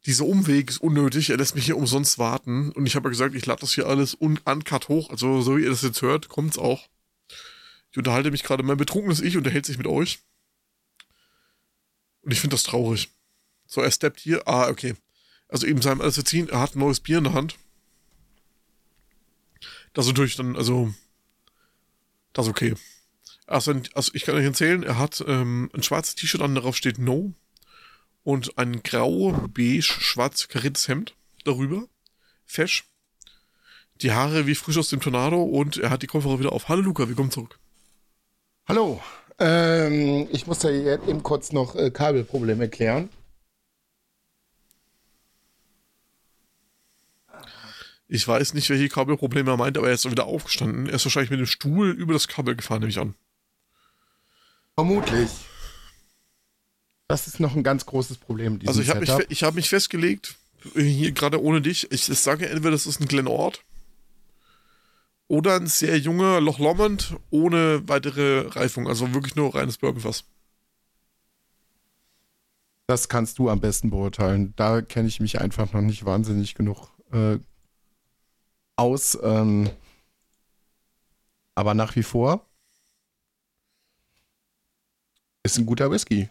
dieser 0.06 0.24
Umweg 0.24 0.70
ist 0.70 0.80
unnötig, 0.80 1.30
er 1.30 1.36
lässt 1.36 1.54
mich 1.54 1.66
hier 1.66 1.76
umsonst 1.76 2.18
warten. 2.18 2.72
Und 2.72 2.86
ich 2.86 2.96
habe 2.96 3.08
ja 3.08 3.10
gesagt, 3.10 3.34
ich 3.34 3.44
lade 3.46 3.60
das 3.60 3.74
hier 3.74 3.86
alles 3.86 4.14
uncut 4.14 4.88
hoch. 4.88 5.10
Also, 5.10 5.42
so 5.42 5.56
wie 5.56 5.64
ihr 5.64 5.70
das 5.70 5.82
jetzt 5.82 6.02
hört, 6.02 6.28
kommt's 6.28 6.58
auch. 6.58 6.88
Ich 7.90 7.98
unterhalte 7.98 8.30
mich 8.30 8.42
gerade, 8.42 8.62
mein 8.62 8.76
betrunkenes 8.76 9.20
Ich 9.20 9.36
unterhält 9.36 9.66
sich 9.66 9.76
mit 9.76 9.86
euch. 9.86 10.20
Und 12.22 12.32
ich 12.32 12.40
finde 12.40 12.54
das 12.54 12.62
traurig. 12.62 13.10
So, 13.66 13.82
er 13.82 13.90
steppt 13.90 14.20
hier. 14.20 14.46
Ah, 14.48 14.68
okay. 14.68 14.94
Also 15.48 15.66
eben 15.66 15.82
seinem 15.82 16.00
Assassin, 16.00 16.48
er 16.48 16.60
hat 16.60 16.76
ein 16.76 16.78
neues 16.78 17.00
Bier 17.00 17.18
in 17.18 17.24
der 17.24 17.34
Hand. 17.34 17.56
Das 19.92 20.06
ist 20.06 20.12
natürlich 20.12 20.36
dann, 20.36 20.56
also, 20.56 20.94
das 22.32 22.46
ist 22.46 22.50
okay. 22.50 22.74
Also, 23.46 23.74
also 23.94 24.12
ich 24.14 24.24
kann 24.24 24.36
euch 24.36 24.44
erzählen, 24.44 24.84
er 24.84 24.96
hat 24.96 25.24
ähm, 25.26 25.70
ein 25.74 25.82
schwarzes 25.82 26.14
T-Shirt 26.14 26.40
an, 26.40 26.54
darauf 26.54 26.76
steht 26.76 26.98
No 26.98 27.34
und 28.30 28.56
ein 28.58 28.84
grau, 28.84 29.32
beige, 29.52 29.82
schwarz 29.82 30.46
kariertes 30.46 30.86
Hemd 30.86 31.16
darüber. 31.44 31.88
Fesch. 32.46 32.84
Die 34.02 34.12
Haare 34.12 34.46
wie 34.46 34.54
frisch 34.54 34.78
aus 34.78 34.88
dem 34.88 35.00
Tornado 35.00 35.42
und 35.42 35.78
er 35.78 35.90
hat 35.90 36.02
die 36.02 36.06
Kopfhörer 36.06 36.38
wieder 36.38 36.52
auf. 36.52 36.68
Hallo 36.68 36.80
Luca, 36.80 37.08
willkommen 37.08 37.32
zurück. 37.32 37.58
Hallo. 38.68 39.02
Ähm, 39.40 40.28
ich 40.30 40.46
muss 40.46 40.60
da 40.60 40.70
eben 40.70 41.24
kurz 41.24 41.50
noch 41.50 41.74
äh, 41.74 41.90
Kabelprobleme 41.90 42.68
klären. 42.68 43.08
Ich 48.06 48.26
weiß 48.26 48.54
nicht, 48.54 48.70
welche 48.70 48.88
Kabelprobleme 48.88 49.50
er 49.50 49.56
meint, 49.56 49.76
aber 49.76 49.88
er 49.88 49.94
ist 49.94 50.08
wieder 50.08 50.26
aufgestanden. 50.26 50.86
Er 50.86 50.94
ist 50.94 51.04
wahrscheinlich 51.04 51.30
mit 51.30 51.40
dem 51.40 51.46
Stuhl 51.46 51.90
über 51.90 52.12
das 52.12 52.28
Kabel 52.28 52.54
gefahren, 52.54 52.80
nehme 52.80 52.90
ich 52.90 52.98
an. 53.00 53.14
Vermutlich. 54.76 55.30
Das 57.11 57.27
ist 57.27 57.40
noch 57.40 57.57
ein 57.57 57.64
ganz 57.64 57.87
großes 57.87 58.18
Problem. 58.18 58.61
Also 58.66 58.81
ich 58.81 58.88
habe 58.88 59.01
mich, 59.01 59.11
ich 59.29 59.42
hab 59.42 59.55
mich 59.55 59.68
festgelegt, 59.68 60.37
hier 60.75 61.11
gerade 61.12 61.42
ohne 61.42 61.61
dich, 61.61 61.90
ich, 61.90 62.09
ich 62.09 62.18
sage 62.20 62.49
entweder 62.49 62.70
das 62.70 62.87
ist 62.87 63.01
ein 63.01 63.09
Glen 63.09 63.27
Ort 63.27 63.64
oder 65.27 65.57
ein 65.57 65.66
sehr 65.66 65.99
junger 65.99 66.40
Loch 66.40 66.59
Lomond 66.59 67.16
ohne 67.31 67.88
weitere 67.88 68.46
Reifung, 68.49 68.87
also 68.87 69.12
wirklich 69.12 69.35
nur 69.35 69.55
reines 69.55 69.79
Bourbonfass. 69.79 70.25
Das 72.87 73.09
kannst 73.09 73.38
du 73.38 73.49
am 73.49 73.61
besten 73.61 73.90
beurteilen. 73.90 74.53
Da 74.57 74.81
kenne 74.81 75.09
ich 75.09 75.20
mich 75.20 75.40
einfach 75.40 75.73
noch 75.73 75.83
nicht 75.83 76.05
wahnsinnig 76.05 76.55
genug 76.55 76.90
äh, 77.12 77.38
aus. 78.77 79.18
Ähm, 79.23 79.70
aber 81.55 81.75
nach 81.75 81.94
wie 81.96 82.03
vor 82.03 82.46
ist 85.42 85.59
ein 85.59 85.66
guter 85.66 85.90
Whisky. 85.90 86.29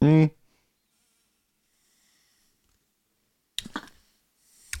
Mhm. 0.00 0.30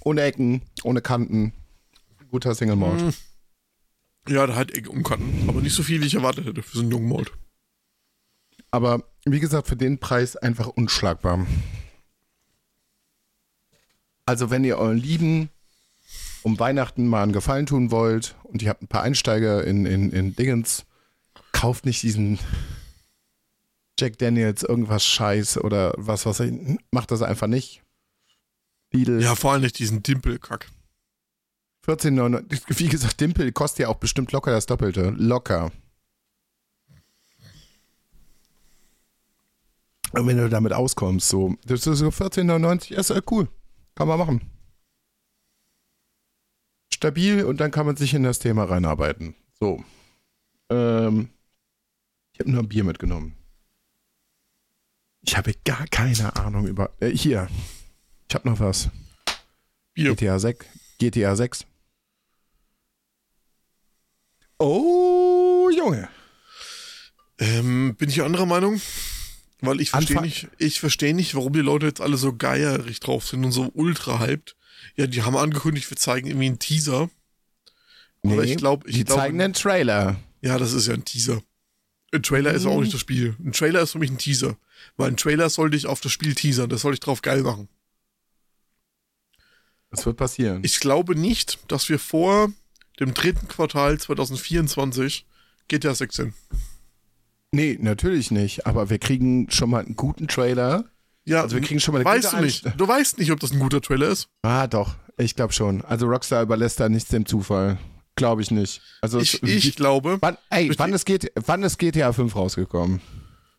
Ohne 0.04 0.22
Ecken, 0.22 0.62
ohne 0.84 1.02
Kanten. 1.02 1.52
Guter 2.30 2.54
Single 2.54 2.76
Malt. 2.76 3.02
Mhm. 3.02 3.14
Ja, 4.28 4.46
der 4.46 4.56
hat 4.56 4.70
Ecken 4.72 4.90
und 4.90 5.02
Kanten, 5.02 5.48
aber 5.48 5.60
nicht 5.60 5.74
so 5.74 5.82
viel, 5.82 6.00
wie 6.02 6.06
ich 6.06 6.14
erwartet 6.14 6.46
hätte 6.46 6.62
für 6.62 6.76
so 6.76 6.82
einen 6.82 6.90
jungen 6.90 7.08
Malt. 7.08 7.32
Aber 8.70 9.02
wie 9.24 9.40
gesagt, 9.40 9.68
für 9.68 9.76
den 9.76 9.98
Preis 9.98 10.36
einfach 10.36 10.66
unschlagbar. 10.66 11.46
Also, 14.26 14.50
wenn 14.50 14.64
ihr 14.64 14.76
euren 14.76 14.98
Lieben 14.98 15.48
um 16.42 16.58
Weihnachten 16.58 17.06
mal 17.06 17.22
einen 17.22 17.32
Gefallen 17.32 17.66
tun 17.66 17.90
wollt 17.90 18.36
und 18.44 18.62
ihr 18.62 18.68
habt 18.68 18.82
ein 18.82 18.88
paar 18.88 19.02
Einsteiger 19.02 19.64
in, 19.64 19.86
in, 19.86 20.12
in 20.12 20.36
Dingens, 20.36 20.84
kauft 21.52 21.86
nicht 21.86 22.02
diesen 22.02 22.38
Jack 23.98 24.18
Daniels 24.18 24.62
irgendwas 24.62 25.04
Scheiß 25.04 25.58
oder 25.58 25.92
was, 25.96 26.24
was 26.24 26.40
ich, 26.40 26.52
macht 26.90 27.10
das 27.10 27.22
einfach 27.22 27.48
nicht. 27.48 27.82
Lidl. 28.92 29.20
Ja, 29.20 29.34
vor 29.34 29.52
allem 29.52 29.62
nicht 29.62 29.78
diesen 29.78 30.02
Dimpelkack. 30.02 30.70
14,99. 31.86 32.78
Wie 32.78 32.88
gesagt, 32.88 33.20
Dimpel 33.20 33.50
kostet 33.52 33.80
ja 33.80 33.88
auch 33.88 33.96
bestimmt 33.96 34.32
locker 34.32 34.50
das 34.50 34.66
Doppelte. 34.66 35.10
Locker. 35.16 35.72
Und 40.12 40.26
wenn 40.26 40.36
du 40.36 40.48
damit 40.48 40.72
auskommst, 40.72 41.28
so, 41.28 41.56
das 41.64 41.86
ist 41.86 41.98
so 41.98 42.08
14,99, 42.08 42.92
ist 42.92 43.10
ja 43.10 43.20
cool. 43.30 43.48
Kann 43.94 44.08
man 44.08 44.18
machen. 44.18 44.40
Stabil 46.92 47.44
und 47.44 47.60
dann 47.60 47.70
kann 47.70 47.86
man 47.86 47.96
sich 47.96 48.14
in 48.14 48.22
das 48.22 48.38
Thema 48.38 48.64
reinarbeiten. 48.64 49.34
So. 49.60 49.84
Ähm, 50.70 51.28
ich 52.32 52.40
habe 52.40 52.50
nur 52.50 52.62
ein 52.62 52.68
Bier 52.68 52.84
mitgenommen. 52.84 53.34
Ich 55.28 55.36
habe 55.36 55.52
gar 55.62 55.86
keine 55.88 56.34
Ahnung 56.36 56.66
über. 56.66 56.90
Äh, 57.00 57.10
hier. 57.10 57.48
Ich 58.30 58.34
habe 58.34 58.48
noch 58.48 58.60
was. 58.60 58.88
Bier. 59.92 60.14
GTA 60.14 60.38
6. 60.38 60.64
GTA 60.96 61.36
6. 61.36 61.66
Oh, 64.58 65.68
Junge. 65.68 66.08
Ähm, 67.38 67.94
bin 67.96 68.08
ich 68.08 68.22
anderer 68.22 68.46
Meinung? 68.46 68.80
Weil 69.60 69.82
ich 69.82 69.90
verstehe 69.90 70.22
nicht, 70.22 70.48
ich 70.56 70.80
verstehe 70.80 71.12
nicht, 71.12 71.34
warum 71.34 71.52
die 71.52 71.60
Leute 71.60 71.84
jetzt 71.84 72.00
alle 72.00 72.16
so 72.16 72.32
geierig 72.32 73.00
drauf 73.00 73.26
sind 73.28 73.44
und 73.44 73.52
so 73.52 73.70
ultra 73.74 74.20
hyped. 74.20 74.56
Ja, 74.96 75.06
die 75.06 75.24
haben 75.24 75.36
angekündigt, 75.36 75.90
wir 75.90 75.98
zeigen 75.98 76.28
irgendwie 76.28 76.46
einen 76.46 76.58
Teaser. 76.58 77.10
Nee, 78.22 78.32
Aber 78.32 78.44
ich 78.44 78.56
glaube, 78.56 78.88
ich 78.88 78.96
die 78.96 79.04
glaub, 79.04 79.18
zeigen 79.18 79.38
einen 79.42 79.52
Trailer. 79.52 80.16
Ja, 80.40 80.56
das 80.56 80.72
ist 80.72 80.86
ja 80.86 80.94
ein 80.94 81.04
Teaser. 81.04 81.42
Ein 82.12 82.22
Trailer 82.22 82.50
mhm. 82.50 82.56
ist 82.56 82.66
auch 82.66 82.80
nicht 82.80 82.94
das 82.94 83.00
Spiel. 83.00 83.36
Ein 83.44 83.52
Trailer 83.52 83.82
ist 83.82 83.92
für 83.92 83.98
mich 83.98 84.10
ein 84.10 84.18
Teaser. 84.18 84.56
Weil 84.96 85.10
ein 85.10 85.16
Trailer 85.16 85.50
sollte 85.50 85.76
ich 85.76 85.86
auf 85.86 86.00
das 86.00 86.12
Spiel 86.12 86.34
teasern. 86.34 86.70
Das 86.70 86.82
sollte 86.82 86.94
ich 86.94 87.00
drauf 87.00 87.22
geil 87.22 87.42
machen. 87.42 87.68
Das 89.90 90.04
wird 90.06 90.16
passieren. 90.16 90.60
Ich 90.64 90.80
glaube 90.80 91.14
nicht, 91.14 91.58
dass 91.68 91.88
wir 91.88 91.98
vor 91.98 92.52
dem 93.00 93.14
dritten 93.14 93.48
Quartal 93.48 93.98
2024 93.98 95.26
GTA 95.68 95.94
6 95.94 96.16
sind. 96.16 96.34
Nee, 97.52 97.78
natürlich 97.80 98.30
nicht. 98.30 98.66
Aber 98.66 98.90
wir 98.90 98.98
kriegen 98.98 99.50
schon 99.50 99.70
mal 99.70 99.84
einen 99.84 99.96
guten 99.96 100.28
Trailer. 100.28 100.84
Ja, 101.24 101.42
also 101.42 101.56
wir 101.56 101.62
kriegen 101.62 101.80
schon 101.80 101.92
mal 101.92 102.00
eine 102.00 102.08
weißt 102.08 102.32
du 102.32 102.40
nicht. 102.40 102.66
Du 102.76 102.88
weißt 102.88 103.18
nicht, 103.18 103.32
ob 103.32 103.40
das 103.40 103.52
ein 103.52 103.58
guter 103.58 103.80
Trailer 103.80 104.08
ist. 104.08 104.28
Ah, 104.42 104.66
doch. 104.66 104.96
Ich 105.18 105.34
glaube 105.34 105.52
schon. 105.52 105.84
Also 105.84 106.06
Rockstar 106.06 106.42
überlässt 106.42 106.80
da 106.80 106.88
nichts 106.88 107.10
dem 107.10 107.26
Zufall. 107.26 107.78
Glaube 108.18 108.42
ich 108.42 108.50
nicht. 108.50 108.82
Also 109.00 109.20
ich, 109.20 109.42
ich 109.42 109.76
glaube. 109.76 110.18
Wann, 110.20 110.36
ey, 110.50 110.70
wann 110.76 110.92
ist, 110.92 111.06
GTA, 111.06 111.28
wann 111.46 111.62
ist 111.62 111.78
GTA 111.78 112.12
5 112.12 112.34
rausgekommen? 112.36 113.00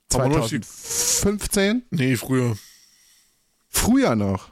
2015? 0.09 1.83
Nee, 1.91 2.15
früher. 2.17 2.57
früher 3.69 4.15
noch. 4.15 4.51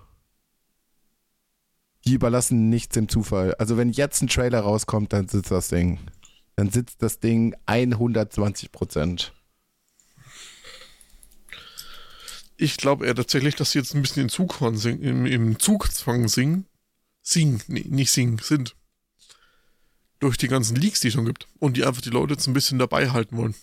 Die 2.05 2.13
überlassen 2.13 2.69
nichts 2.69 2.93
dem 2.93 3.09
Zufall. 3.09 3.53
Also 3.55 3.75
wenn 3.75 3.91
jetzt 3.91 4.21
ein 4.21 4.27
Trailer 4.27 4.61
rauskommt, 4.61 5.11
dann 5.11 5.27
sitzt 5.27 5.51
das 5.51 5.67
Ding. 5.67 5.99
Dann 6.55 6.69
sitzt 6.69 7.03
das 7.03 7.19
Ding 7.19 7.53
120 7.65 8.71
Prozent. 8.71 9.33
Ich 12.55 12.77
glaube 12.77 13.05
eher 13.05 13.15
tatsächlich, 13.15 13.55
dass 13.55 13.71
sie 13.71 13.79
jetzt 13.79 13.93
ein 13.93 14.01
bisschen 14.01 14.29
in 14.29 14.77
singen, 14.77 15.03
im, 15.03 15.25
im 15.25 15.59
Zugzwang 15.59 16.27
singen. 16.29 16.65
Singen, 17.21 17.61
nee, 17.67 17.85
nicht 17.89 18.11
singen, 18.11 18.39
sind. 18.39 18.76
Durch 20.19 20.38
die 20.38 20.47
ganzen 20.47 20.75
Leaks, 20.75 20.99
die 21.01 21.10
es 21.10 21.13
schon 21.13 21.25
gibt. 21.25 21.47
Und 21.60 21.77
die 21.77 21.86
einfach 21.86 22.01
die 22.01 22.10
Leute 22.10 22.34
jetzt 22.34 22.47
ein 22.47 22.53
bisschen 22.53 22.80
dabei 22.80 23.10
halten 23.12 23.38
wollen. 23.38 23.56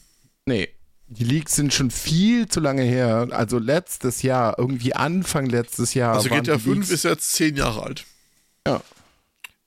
Nee, 0.46 0.68
die 1.06 1.24
Leaks 1.24 1.56
sind 1.56 1.72
schon 1.74 1.90
viel 1.90 2.48
zu 2.48 2.60
lange 2.60 2.82
her. 2.82 3.28
Also 3.30 3.58
letztes 3.58 4.22
Jahr, 4.22 4.58
irgendwie 4.58 4.94
Anfang 4.94 5.46
letztes 5.46 5.94
Jahr. 5.94 6.14
Also 6.14 6.28
GTA 6.28 6.56
die 6.56 6.62
5 6.62 6.76
Leaks- 6.76 6.90
ist 6.90 7.04
jetzt 7.04 7.32
10 7.32 7.56
Jahre 7.56 7.82
alt. 7.82 8.04
Ja. 8.66 8.82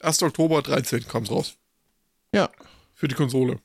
1. 0.02 0.23
Oktober 0.23 0.62
13 0.62 1.08
kam 1.08 1.23
es 1.23 1.32
raus. 1.32 1.56
Ja. 2.34 2.50
Für 2.93 3.08
die 3.08 3.15
Konsole. 3.15 3.60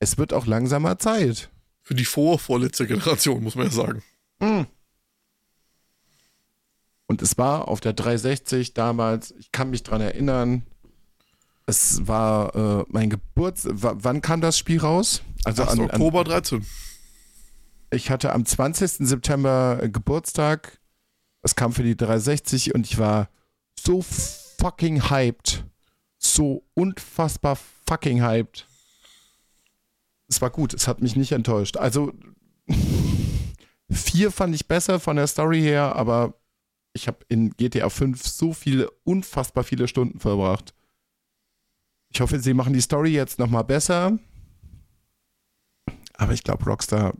Es 0.00 0.18
wird 0.18 0.32
auch 0.32 0.46
langsamer 0.46 0.98
Zeit. 0.98 1.50
Für 1.82 1.94
die 1.94 2.04
vor 2.04 2.38
vorletzte 2.38 2.86
Generation, 2.86 3.42
muss 3.42 3.54
man 3.56 3.66
ja 3.66 3.72
sagen. 3.72 4.02
Und 7.06 7.22
es 7.22 7.38
war 7.38 7.68
auf 7.68 7.80
der 7.80 7.94
360 7.94 8.74
damals, 8.74 9.32
ich 9.38 9.50
kann 9.52 9.70
mich 9.70 9.82
dran 9.82 10.00
erinnern, 10.00 10.66
es 11.68 12.06
war 12.06 12.54
äh, 12.80 12.84
mein 12.88 13.10
Geburts... 13.10 13.66
w- 13.66 13.92
wann 13.94 14.20
kam 14.22 14.40
das 14.40 14.56
Spiel 14.58 14.80
raus? 14.80 15.22
Also 15.44 15.62
1. 15.62 15.72
an, 15.72 15.78
an, 15.80 15.84
Oktober 15.90 16.24
13. 16.24 16.64
ich 17.90 18.10
hatte 18.10 18.32
am 18.32 18.44
20. 18.44 19.06
September 19.06 19.78
äh, 19.82 19.88
Geburtstag. 19.88 20.80
Es 21.42 21.54
kam 21.54 21.72
für 21.72 21.82
die 21.82 21.96
360 21.96 22.74
und 22.74 22.86
ich 22.86 22.98
war 22.98 23.28
so 23.78 24.02
fucking 24.02 25.10
hyped. 25.10 25.64
So 26.18 26.64
unfassbar 26.74 27.56
fucking 27.86 28.22
hyped. 28.22 28.66
Es 30.28 30.40
war 30.42 30.50
gut, 30.50 30.74
es 30.74 30.88
hat 30.88 31.00
mich 31.00 31.16
nicht 31.16 31.32
enttäuscht. 31.32 31.76
Also, 31.76 32.12
vier 33.90 34.30
fand 34.30 34.54
ich 34.54 34.66
besser 34.66 35.00
von 35.00 35.16
der 35.16 35.26
Story 35.26 35.60
her, 35.60 35.96
aber 35.96 36.34
ich 36.92 37.06
habe 37.06 37.18
in 37.28 37.50
GTA 37.50 37.88
5 37.88 38.26
so 38.26 38.52
viele, 38.52 38.90
unfassbar 39.04 39.64
viele 39.64 39.86
Stunden 39.88 40.18
verbracht. 40.18 40.74
Ich 42.10 42.20
hoffe, 42.20 42.40
sie 42.40 42.54
machen 42.54 42.72
die 42.72 42.80
Story 42.80 43.10
jetzt 43.10 43.38
nochmal 43.38 43.64
besser. 43.64 44.18
Aber 46.14 46.32
ich 46.32 46.42
glaube, 46.42 46.64
Rockstar, 46.64 47.14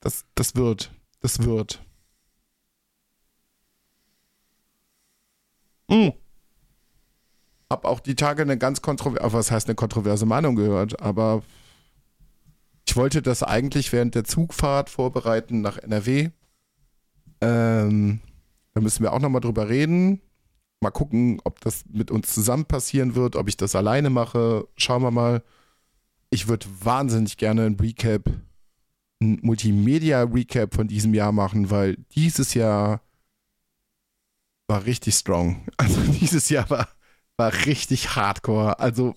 das, 0.00 0.24
das 0.34 0.54
wird. 0.54 0.90
Das 1.20 1.42
wird. 1.42 1.82
Mm. 5.88 6.10
Hab 7.70 7.84
auch 7.84 8.00
die 8.00 8.14
Tage 8.14 8.42
eine 8.42 8.56
ganz 8.56 8.80
kontroverse, 8.80 9.32
was 9.32 9.50
heißt 9.50 9.68
eine 9.68 9.74
kontroverse 9.74 10.24
Meinung 10.24 10.56
gehört, 10.56 11.00
aber 11.02 11.42
ich 12.86 12.96
wollte 12.96 13.20
das 13.20 13.42
eigentlich 13.42 13.92
während 13.92 14.14
der 14.14 14.24
Zugfahrt 14.24 14.88
vorbereiten 14.88 15.60
nach 15.60 15.76
NRW. 15.76 16.30
Ähm, 17.42 18.20
da 18.72 18.80
müssen 18.80 19.02
wir 19.02 19.12
auch 19.12 19.20
nochmal 19.20 19.42
drüber 19.42 19.68
reden. 19.68 20.22
Mal 20.80 20.90
gucken, 20.90 21.40
ob 21.44 21.60
das 21.60 21.84
mit 21.90 22.10
uns 22.10 22.32
zusammen 22.32 22.64
passieren 22.64 23.14
wird, 23.14 23.34
ob 23.36 23.48
ich 23.48 23.56
das 23.56 23.74
alleine 23.74 24.10
mache. 24.10 24.68
Schauen 24.76 25.02
wir 25.02 25.10
mal. 25.10 25.42
Ich 26.30 26.46
würde 26.46 26.66
wahnsinnig 26.80 27.36
gerne 27.36 27.64
ein 27.66 27.74
Recap, 27.80 28.28
ein 29.20 29.38
Multimedia-Recap 29.42 30.74
von 30.74 30.86
diesem 30.86 31.14
Jahr 31.14 31.32
machen, 31.32 31.70
weil 31.70 31.96
dieses 32.14 32.54
Jahr 32.54 33.00
war 34.68 34.84
richtig 34.84 35.14
strong. 35.14 35.66
Also 35.78 36.00
dieses 36.20 36.48
Jahr 36.50 36.68
war, 36.70 36.88
war 37.36 37.52
richtig 37.66 38.14
hardcore. 38.14 38.78
Also 38.78 39.16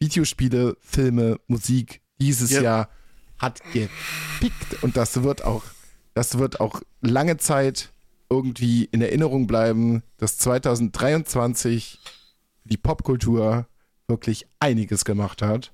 Videospiele, 0.00 0.76
Filme, 0.80 1.40
Musik, 1.46 2.00
dieses 2.20 2.50
Ja. 2.50 2.62
Jahr 2.62 2.88
hat 3.38 3.62
gepickt 3.72 4.82
und 4.82 4.96
das 4.96 5.22
wird 5.22 5.42
auch, 5.44 5.64
das 6.14 6.38
wird 6.38 6.60
auch 6.60 6.82
lange 7.00 7.38
Zeit 7.38 7.92
irgendwie 8.30 8.84
in 8.84 9.02
Erinnerung 9.02 9.46
bleiben, 9.46 10.02
dass 10.16 10.38
2023 10.38 11.98
die 12.64 12.76
Popkultur 12.76 13.66
wirklich 14.06 14.46
einiges 14.60 15.04
gemacht 15.04 15.42
hat. 15.42 15.72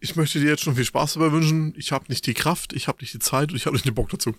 Ich 0.00 0.16
möchte 0.16 0.40
dir 0.40 0.48
jetzt 0.48 0.62
schon 0.62 0.76
viel 0.76 0.84
Spaß 0.84 1.14
dabei 1.14 1.30
wünschen. 1.30 1.74
Ich 1.76 1.92
habe 1.92 2.06
nicht 2.08 2.26
die 2.26 2.34
Kraft, 2.34 2.72
ich 2.72 2.88
habe 2.88 2.98
nicht 3.02 3.12
die 3.12 3.18
Zeit 3.18 3.50
und 3.50 3.56
ich 3.56 3.66
habe 3.66 3.74
nicht 3.74 3.84
den 3.84 3.94
Bock 3.94 4.08
dazu. 4.08 4.34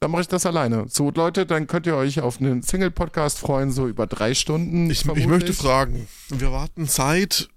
Dann 0.00 0.10
mache 0.10 0.22
ich 0.22 0.28
das 0.28 0.46
alleine. 0.46 0.86
So, 0.88 1.10
Leute, 1.10 1.46
dann 1.46 1.66
könnt 1.66 1.86
ihr 1.86 1.96
euch 1.96 2.20
auf 2.20 2.40
einen 2.40 2.62
Single-Podcast 2.62 3.38
freuen, 3.38 3.70
so 3.70 3.86
über 3.86 4.06
drei 4.06 4.34
Stunden. 4.34 4.90
Ich, 4.90 5.06
ich 5.06 5.26
möchte 5.26 5.52
fragen, 5.52 6.08
wir 6.28 6.52
warten 6.52 6.86
seit 6.86 7.48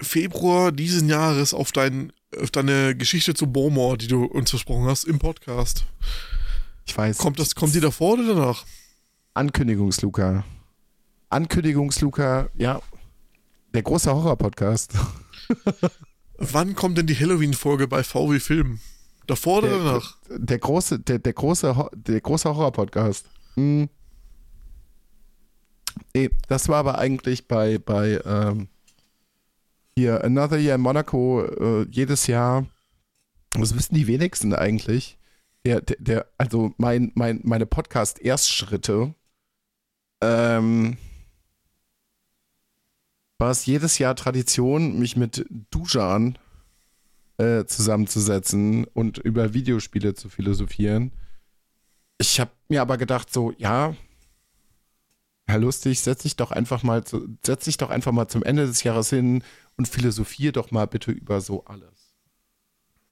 Februar 0.00 0.72
diesen 0.72 1.08
Jahres 1.08 1.54
auf, 1.54 1.72
dein, 1.72 2.12
auf 2.40 2.50
deine 2.50 2.96
Geschichte 2.96 3.34
zu 3.34 3.46
Beaumont, 3.46 4.02
die 4.02 4.08
du 4.08 4.24
uns 4.24 4.50
versprochen 4.50 4.86
hast 4.86 5.04
im 5.04 5.18
Podcast. 5.18 5.84
Ich 6.86 6.96
weiß. 6.96 7.18
Kommt, 7.18 7.38
das, 7.38 7.54
kommt 7.54 7.74
die 7.74 7.80
davor 7.80 8.14
oder 8.14 8.34
danach? 8.34 8.64
Ankündigungsluca. 9.34 10.44
Ankündigungsluca, 11.28 12.48
ja. 12.56 12.80
Der 13.72 13.82
große 13.82 14.12
Horror-Podcast. 14.14 14.92
Wann 16.38 16.74
kommt 16.74 16.98
denn 16.98 17.06
die 17.06 17.16
Halloween-Folge 17.18 17.88
bei 17.88 18.04
VW 18.04 18.38
Film? 18.38 18.78
Davor 19.26 19.58
oder 19.58 19.68
Der, 19.68 19.78
danach? 19.78 20.16
der 20.28 20.58
große, 20.58 21.00
der, 21.00 21.18
der 21.18 21.32
große, 21.32 21.90
der 21.94 22.20
große 22.20 22.48
Horror-Podcast. 22.54 23.26
Hm. 23.54 23.88
Nee, 26.14 26.30
das 26.48 26.68
war 26.68 26.76
aber 26.78 26.98
eigentlich 26.98 27.48
bei, 27.48 27.78
bei 27.78 28.20
ähm, 28.24 28.68
hier 29.96 30.22
Another 30.24 30.58
Year 30.58 30.74
in 30.74 30.80
Monaco 30.80 31.44
äh, 31.44 31.86
jedes 31.90 32.26
Jahr. 32.26 32.66
Das 33.52 33.74
wissen 33.76 33.94
die 33.94 34.06
wenigsten 34.06 34.54
eigentlich. 34.54 35.18
Der, 35.66 35.80
der, 35.80 35.96
der 35.98 36.26
also 36.38 36.74
mein, 36.76 37.12
mein, 37.14 37.40
meine 37.42 37.66
Podcast-Erstschritte 37.66 39.14
ähm, 40.22 40.98
war 43.38 43.50
es 43.50 43.66
jedes 43.66 43.98
Jahr 43.98 44.14
Tradition, 44.14 44.98
mich 44.98 45.16
mit 45.16 45.46
Dujan 45.70 46.38
äh, 47.38 47.64
zusammenzusetzen 47.64 48.84
und 48.84 49.18
über 49.18 49.54
Videospiele 49.54 50.14
zu 50.14 50.28
philosophieren. 50.28 51.12
Ich 52.18 52.38
habe 52.40 52.52
mir 52.68 52.80
aber 52.80 52.96
gedacht, 52.96 53.32
so, 53.32 53.52
ja, 53.58 53.96
Herr 55.46 55.58
Lustig, 55.58 56.00
setz 56.00 56.22
dich 56.22 56.36
doch 56.36 56.52
einfach 56.52 56.82
mal 56.82 57.04
zu, 57.04 57.28
setz 57.44 57.64
dich 57.64 57.76
doch 57.76 57.90
einfach 57.90 58.12
mal 58.12 58.28
zum 58.28 58.42
Ende 58.42 58.66
des 58.66 58.82
Jahres 58.82 59.10
hin 59.10 59.42
und 59.76 59.88
philosophier 59.88 60.52
doch 60.52 60.70
mal 60.70 60.86
bitte 60.86 61.10
über 61.10 61.40
so 61.40 61.64
alles, 61.64 62.03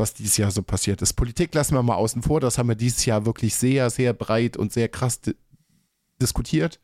was 0.02 0.12
dieses 0.12 0.36
Jahr 0.36 0.50
so 0.50 0.62
passiert 0.62 1.00
ist. 1.00 1.14
Politik 1.14 1.54
lassen 1.54 1.74
wir 1.74 1.82
mal 1.82 1.94
außen 1.94 2.22
vor, 2.22 2.40
das 2.40 2.58
haben 2.58 2.68
wir 2.68 2.74
dieses 2.74 3.06
Jahr 3.06 3.24
wirklich 3.24 3.54
sehr, 3.54 3.88
sehr 3.88 4.12
breit 4.12 4.56
und 4.56 4.72
sehr 4.72 4.88
krass 4.88 5.20
di 5.20 5.34
diskutiert. 6.20 6.78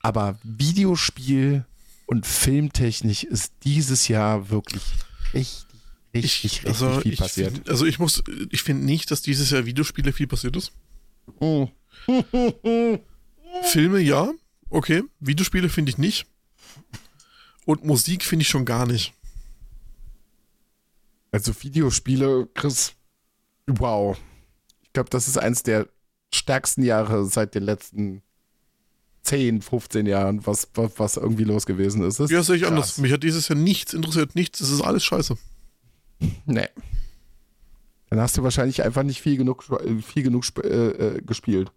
Aber 0.00 0.38
Videospiel 0.44 1.64
und 2.06 2.26
Filmtechnik 2.26 3.24
ist 3.24 3.52
dieses 3.64 4.06
Jahr 4.08 4.50
wirklich 4.50 4.82
richtig, 5.34 5.66
richtig, 6.14 6.44
richtig 6.44 6.66
also 6.66 7.00
viel 7.00 7.12
ich 7.14 7.18
passiert. 7.18 7.68
Also 7.68 7.86
ich 7.86 7.98
muss, 7.98 8.22
ich 8.50 8.62
finde 8.62 8.84
nicht, 8.84 9.10
dass 9.10 9.22
dieses 9.22 9.50
Jahr 9.50 9.66
Videospiele 9.66 10.12
viel 10.12 10.26
passiert 10.26 10.56
ist. 10.56 10.72
Oh. 11.40 11.68
Filme 13.62 13.98
ja, 13.98 14.30
okay. 14.70 15.02
Videospiele 15.18 15.68
finde 15.68 15.90
ich 15.90 15.98
nicht. 15.98 16.26
Und 17.64 17.84
Musik 17.84 18.24
finde 18.24 18.42
ich 18.42 18.48
schon 18.48 18.64
gar 18.64 18.86
nicht. 18.86 19.12
Also 21.36 21.52
Videospiele, 21.62 22.48
Chris, 22.54 22.94
wow. 23.66 24.16
Ich 24.80 24.94
glaube, 24.94 25.10
das 25.10 25.28
ist 25.28 25.36
eins 25.36 25.62
der 25.62 25.86
stärksten 26.32 26.82
Jahre 26.82 27.26
seit 27.26 27.54
den 27.54 27.62
letzten 27.62 28.22
10, 29.20 29.60
15 29.60 30.06
Jahren, 30.06 30.46
was, 30.46 30.70
was, 30.72 31.18
irgendwie 31.18 31.44
los 31.44 31.66
gewesen 31.66 32.02
ist. 32.04 32.20
Das 32.20 32.30
Ja, 32.30 32.40
ist 32.40 32.46
sehe 32.46 32.56
ich 32.56 32.62
krass. 32.62 32.70
anders. 32.70 32.96
Mich 32.96 33.12
hat 33.12 33.22
dieses 33.22 33.48
Jahr 33.48 33.58
nichts 33.58 33.92
interessiert, 33.92 34.34
nichts. 34.34 34.62
Es 34.62 34.70
ist 34.70 34.80
alles 34.80 35.04
scheiße. 35.04 35.36
Nee. 36.46 36.68
Dann 38.08 38.20
hast 38.20 38.38
du 38.38 38.42
wahrscheinlich 38.42 38.82
einfach 38.82 39.02
nicht 39.02 39.20
viel 39.20 39.36
genug, 39.36 39.68
äh, 39.68 40.00
viel 40.00 40.22
genug 40.22 40.46
äh, 40.64 40.68
äh, 40.68 41.20
gespielt. 41.20 41.70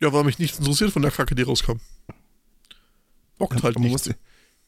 Ja, 0.00 0.12
weil 0.12 0.22
mich 0.22 0.38
nichts 0.38 0.60
interessiert 0.60 0.92
von 0.92 1.02
der 1.02 1.10
Kacke, 1.10 1.34
die 1.34 1.42
rauskam. 1.42 1.80
Bockt 3.36 3.64
halt 3.64 3.80
nicht. 3.80 4.14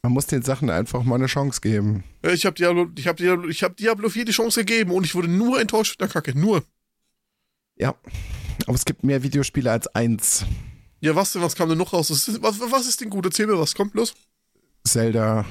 Man 0.03 0.12
muss 0.12 0.26
den 0.26 0.42
Sachen 0.42 0.70
einfach 0.70 1.03
mal 1.03 1.16
eine 1.16 1.26
Chance 1.26 1.61
geben. 1.61 2.05
Ich 2.22 2.46
habe 2.46 2.55
Diablo, 2.55 2.88
ich 2.96 3.07
hab 3.07 3.16
Diablo, 3.16 3.49
ich 3.49 3.62
hab 3.62 3.76
Diablo 3.76 4.09
4 4.09 4.24
die 4.24 4.32
Chance 4.32 4.64
gegeben 4.64 4.92
und 4.92 5.05
ich 5.05 5.14
wurde 5.14 5.28
nur 5.28 5.61
enttäuscht 5.61 5.99
von 5.99 6.07
der 6.07 6.12
Kacke. 6.12 6.38
Nur. 6.38 6.64
Ja. 7.76 7.94
Aber 8.66 8.74
es 8.74 8.84
gibt 8.84 9.05
mehr 9.05 9.22
Videospiele 9.22 9.70
als 9.70 9.86
eins. 9.88 10.44
Ja, 11.01 11.14
was 11.14 11.32
denn? 11.32 11.42
Was 11.42 11.55
kam 11.55 11.68
denn 11.68 11.78
noch 11.78 11.92
raus? 11.92 12.11
Was 12.11 12.28
ist, 12.28 12.42
was, 12.42 12.86
ist 12.86 13.01
denn 13.01 13.11
gut? 13.11 13.24
Erzähl 13.24 13.46
mir 13.46 13.59
was. 13.59 13.74
Kommt 13.74 13.94
los. 13.94 14.14
Zelda. 14.84 15.44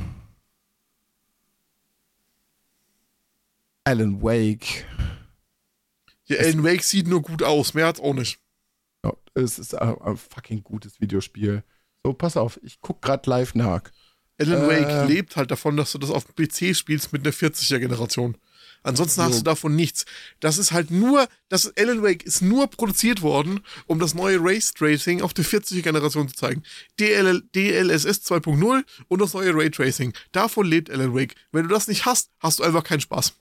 Alan 3.85 4.21
Wake. 4.21 4.85
Ja, 6.25 6.39
Alan 6.39 6.63
Wake 6.63 6.83
sieht 6.83 7.07
nur 7.07 7.21
gut 7.21 7.43
aus. 7.43 7.73
Mehr 7.73 7.87
hat's 7.87 8.01
auch 8.01 8.13
nicht. 8.13 8.39
Es 9.37 9.59
ist 9.59 9.75
ein, 9.75 10.01
ein, 10.01 10.17
fucking 10.17 10.63
gutes 10.63 10.99
Videospiel. 10.99 11.63
So, 12.03 12.13
pass 12.13 12.37
auf, 12.37 12.59
ich 12.63 12.81
guck 12.81 13.01
gerade 13.01 13.29
live 13.29 13.53
nach. 13.53 13.83
Alan 14.39 14.67
Wake 14.67 14.89
äh, 14.89 15.05
lebt 15.05 15.35
halt 15.35 15.51
davon, 15.51 15.77
dass 15.77 15.91
du 15.91 15.97
das 15.97 16.11
auf 16.11 16.25
dem 16.25 16.35
PC 16.35 16.75
spielst 16.75 17.11
mit 17.11 17.25
einer 17.25 17.33
40er-Generation. 17.33 18.37
Ansonsten 18.83 19.21
so. 19.21 19.27
hast 19.27 19.39
du 19.39 19.43
davon 19.43 19.75
nichts. 19.75 20.05
Das 20.39 20.57
ist 20.57 20.71
halt 20.71 20.91
nur, 20.91 21.27
das 21.49 21.75
Alan 21.77 22.03
Wake 22.03 22.23
ist 22.23 22.41
nur 22.41 22.67
produziert 22.67 23.21
worden, 23.21 23.61
um 23.85 23.99
das 23.99 24.13
neue 24.13 24.37
Race 24.39 24.73
Tracing 24.73 25.21
auf 25.21 25.33
der 25.33 25.45
40er 25.45 25.81
Generation 25.81 26.29
zu 26.29 26.35
zeigen. 26.35 26.63
DL, 26.99 27.41
DLSS 27.53 28.21
2.0 28.31 28.83
und 29.07 29.21
das 29.21 29.33
neue 29.33 29.53
Ray 29.53 29.69
Tracing. 29.71 30.13
Davon 30.31 30.65
lebt 30.65 30.89
Alan 30.89 31.13
Wake. 31.13 31.35
Wenn 31.51 31.63
du 31.63 31.69
das 31.69 31.87
nicht 31.87 32.05
hast, 32.05 32.29
hast 32.39 32.59
du 32.59 32.63
einfach 32.63 32.83
keinen 32.83 33.01
Spaß. 33.01 33.33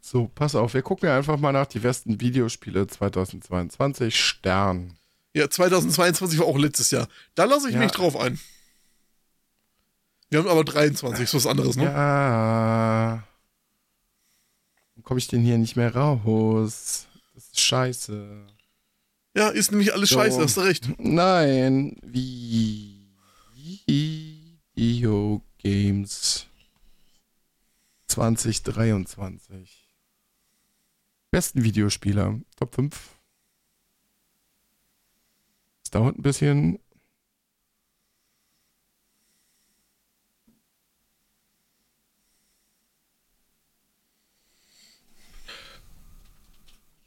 So, 0.00 0.30
pass 0.34 0.54
auf, 0.54 0.74
wir 0.74 0.82
gucken 0.82 1.08
einfach 1.08 1.38
mal 1.38 1.52
nach 1.52 1.66
die 1.66 1.80
besten 1.80 2.20
Videospiele 2.20 2.86
2022. 2.86 4.18
Stern. 4.18 4.96
Ja, 5.34 5.48
2022 5.48 6.38
war 6.38 6.46
auch 6.46 6.58
letztes 6.58 6.90
Jahr. 6.90 7.08
Da 7.34 7.44
lasse 7.44 7.68
ich 7.68 7.74
ja. 7.74 7.80
mich 7.80 7.92
drauf 7.92 8.16
ein. 8.16 8.38
Wir 10.32 10.38
haben 10.38 10.48
aber 10.48 10.64
23, 10.64 11.24
ist 11.24 11.34
was 11.34 11.46
anderes, 11.46 11.76
ne? 11.76 11.84
Ja. 11.84 13.22
Komme 15.02 15.18
ich 15.18 15.28
denn 15.28 15.42
hier 15.42 15.58
nicht 15.58 15.76
mehr 15.76 15.94
raus. 15.94 17.06
Das 17.34 17.44
ist 17.48 17.60
scheiße. 17.60 18.46
Ja, 19.36 19.48
ist 19.50 19.72
nämlich 19.72 19.92
alles 19.92 20.08
so. 20.08 20.14
scheiße, 20.14 20.40
hast 20.40 20.56
du 20.56 20.62
recht. 20.62 20.88
Nein, 20.98 21.98
wie 22.02 23.10
Video 24.74 25.42
Games 25.58 26.46
2023. 28.06 29.86
Besten 31.30 31.62
Videospieler, 31.62 32.40
Top 32.56 32.74
5. 32.74 33.18
Es 35.84 35.90
dauert 35.90 36.16
ein 36.16 36.22
bisschen. 36.22 36.78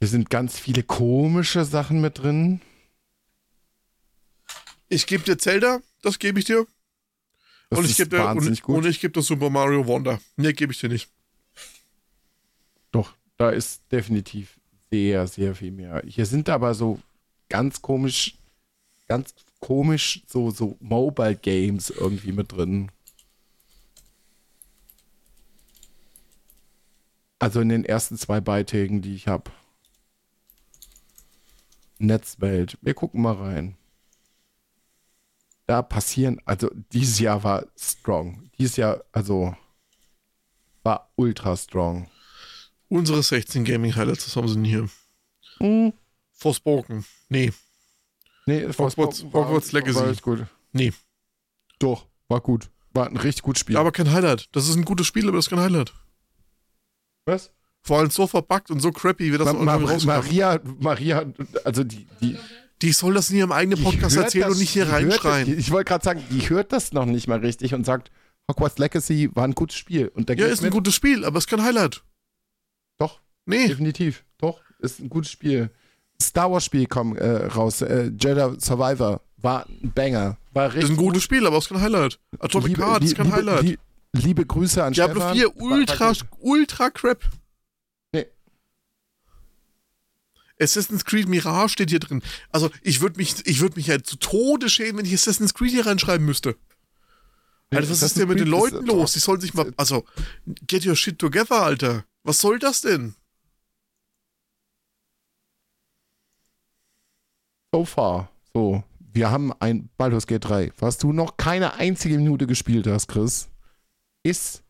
Hier 0.06 0.12
sind 0.12 0.30
ganz 0.30 0.56
viele 0.56 0.84
komische 0.84 1.64
Sachen 1.64 2.00
mit 2.00 2.18
drin. 2.18 2.60
Ich 4.88 5.08
gebe 5.08 5.24
dir 5.24 5.36
Zelda, 5.36 5.80
das 6.00 6.20
gebe 6.20 6.38
ich 6.38 6.44
dir. 6.44 6.64
Das 7.70 7.80
und 7.80 7.86
ich 7.86 7.96
gebe 7.96 8.10
dir 8.10 8.28
und, 8.28 8.68
und 8.68 8.86
ich 8.86 9.00
gebe 9.00 9.12
dir 9.12 9.22
Super 9.22 9.50
Mario 9.50 9.84
Wonder. 9.84 10.20
Nee, 10.36 10.52
gebe 10.52 10.72
ich 10.72 10.78
dir 10.78 10.90
nicht. 10.90 11.10
Doch, 12.92 13.16
da 13.36 13.50
ist 13.50 13.82
definitiv 13.90 14.60
sehr, 14.92 15.26
sehr 15.26 15.56
viel 15.56 15.72
mehr. 15.72 16.00
Hier 16.06 16.24
sind 16.24 16.48
aber 16.50 16.72
so 16.74 17.00
ganz 17.48 17.82
komisch, 17.82 18.38
ganz 19.08 19.34
komisch 19.58 20.22
so, 20.28 20.52
so 20.52 20.76
Mobile 20.78 21.34
Games 21.34 21.90
irgendwie 21.90 22.30
mit 22.30 22.52
drin. 22.52 22.92
Also 27.40 27.60
in 27.60 27.70
den 27.70 27.84
ersten 27.84 28.16
zwei 28.16 28.40
Beiträgen, 28.40 29.02
die 29.02 29.16
ich 29.16 29.26
habe. 29.26 29.50
Netzwelt. 31.98 32.78
Wir 32.82 32.94
gucken 32.94 33.22
mal 33.22 33.34
rein. 33.34 33.76
Da 35.66 35.82
passieren, 35.82 36.40
also 36.44 36.70
dieses 36.92 37.18
Jahr 37.18 37.42
war 37.42 37.66
strong. 37.76 38.50
Dieses 38.58 38.76
Jahr, 38.76 39.04
also 39.12 39.56
war 40.84 41.10
ultra 41.16 41.56
strong. 41.56 42.08
Unsere 42.88 43.22
16 43.22 43.64
Gaming 43.64 43.96
Highlights, 43.96 44.26
was 44.26 44.36
haben 44.36 44.46
sie 44.46 44.54
denn 44.54 44.64
hier? 44.64 44.88
Hm. 45.58 45.92
Forspoken. 46.30 47.04
Nee. 47.28 47.52
Nee, 48.46 48.68
Hogwarts, 48.68 49.24
Hogwarts 49.24 49.72
Legacy. 49.72 49.98
War 49.98 50.14
gut. 50.14 50.46
Nee. 50.72 50.92
Doch, 51.80 52.06
war 52.28 52.40
gut. 52.40 52.70
War 52.92 53.08
ein 53.08 53.16
richtig 53.16 53.42
gutes 53.42 53.60
Spiel. 53.60 53.76
Aber 53.76 53.90
kein 53.90 54.12
Highlight. 54.12 54.48
Das 54.52 54.68
ist 54.68 54.76
ein 54.76 54.84
gutes 54.84 55.06
Spiel, 55.06 55.26
aber 55.26 55.36
das 55.36 55.46
ist 55.46 55.50
kein 55.50 55.58
Highlight. 55.58 55.92
Was? 57.24 57.50
Vor 57.86 58.00
allem 58.00 58.10
so 58.10 58.26
verpackt 58.26 58.72
und 58.72 58.80
so 58.80 58.90
crappy, 58.90 59.32
wie 59.32 59.38
das 59.38 59.52
Ma 59.52 59.78
Ma 59.78 59.98
Maria, 60.04 60.58
Maria, 60.80 61.24
also 61.64 61.84
die, 61.84 62.04
die, 62.20 62.36
die 62.82 62.90
soll 62.90 63.14
das 63.14 63.30
in 63.30 63.36
ihrem 63.36 63.52
eigenen 63.52 63.80
Podcast 63.80 64.16
erzählen 64.16 64.48
das, 64.48 64.54
und 64.54 64.58
nicht 64.58 64.70
hier 64.70 64.88
reinschreien. 64.88 65.56
Ich 65.56 65.70
wollte 65.70 65.90
gerade 65.90 66.04
sagen, 66.04 66.24
die 66.28 66.50
hört 66.50 66.72
das 66.72 66.92
noch 66.92 67.06
nicht 67.06 67.28
mal 67.28 67.38
richtig 67.38 67.74
und 67.74 67.86
sagt, 67.86 68.10
Hogwarts 68.50 68.78
Legacy 68.78 69.30
war 69.34 69.44
ein 69.44 69.54
gutes 69.54 69.76
Spiel. 69.76 70.08
Und 70.08 70.28
ja, 70.28 70.46
ist 70.46 70.64
ein 70.64 70.70
gutes 70.72 70.96
Spiel, 70.96 71.24
aber 71.24 71.38
es 71.38 71.44
ist 71.44 71.48
kein 71.48 71.62
Highlight. 71.62 72.02
Doch. 72.98 73.20
Nee. 73.44 73.68
Definitiv. 73.68 74.24
Doch, 74.38 74.60
ist 74.80 74.98
ein 74.98 75.08
gutes 75.08 75.30
Spiel. 75.30 75.70
Star 76.20 76.50
Wars 76.50 76.64
Spiel 76.64 76.86
kam 76.86 77.14
äh, 77.14 77.46
raus. 77.46 77.82
Äh, 77.82 78.10
Jedi 78.18 78.60
Survivor 78.60 79.20
war 79.36 79.64
ein 79.68 79.92
Banger. 79.94 80.38
War 80.52 80.70
richtig 80.70 80.84
ist 80.84 80.90
ein 80.90 80.96
gutes 80.96 81.14
gut. 81.14 81.22
Spiel, 81.22 81.46
aber 81.46 81.58
es 81.58 81.66
ist 81.66 81.68
kein 81.68 81.80
Highlight. 81.80 82.18
Atomic 82.40 82.68
liebe, 82.68 82.84
Heart 82.84 83.04
ist 83.04 83.14
kein 83.14 83.26
liebe, 83.26 83.36
Highlight. 83.36 83.62
Liebe, 83.62 83.78
liebe 84.12 84.44
Grüße 84.44 84.82
an 84.82 84.92
Diablo 84.92 85.20
Stefan. 85.20 85.36
4 85.36 85.56
ultra, 85.62 86.12
ultra 86.40 86.90
crap. 86.90 87.20
Assassin's 90.60 91.04
Creed 91.04 91.28
Mirage 91.28 91.70
steht 91.70 91.90
hier 91.90 92.00
drin. 92.00 92.22
Also 92.50 92.70
ich 92.82 93.00
würde 93.00 93.18
mich, 93.18 93.46
ich 93.46 93.60
würde 93.60 93.76
mich 93.76 93.88
ja 93.88 94.02
zu 94.02 94.16
Tode 94.16 94.68
schämen, 94.70 94.98
wenn 94.98 95.06
ich 95.06 95.14
Assassin's 95.14 95.54
Creed 95.54 95.70
hier 95.70 95.86
reinschreiben 95.86 96.24
müsste. 96.24 96.56
Alter, 97.70 97.90
was 97.90 98.02
ist 98.02 98.16
denn 98.16 98.28
mit 98.28 98.38
den 98.38 98.46
Leuten 98.46 98.86
los? 98.86 99.12
Die 99.12 99.18
sollen 99.18 99.40
sich 99.40 99.52
mal, 99.52 99.72
also, 99.76 100.04
get 100.66 100.86
your 100.86 100.94
shit 100.94 101.18
together, 101.18 101.62
Alter. 101.62 102.04
Was 102.22 102.38
soll 102.38 102.58
das 102.58 102.80
denn? 102.80 103.14
So 107.72 107.84
far. 107.84 108.30
So. 108.54 108.84
Wir 109.12 109.30
haben 109.30 109.52
ein 109.60 109.88
Baldur's 109.96 110.26
Gate 110.26 110.44
3, 110.44 110.72
was 110.78 110.98
du 110.98 111.12
noch 111.12 111.36
keine 111.36 111.74
einzige 111.74 112.16
Minute 112.18 112.46
gespielt 112.46 112.86
hast, 112.86 113.08
Chris, 113.08 113.48
ist 114.22 114.62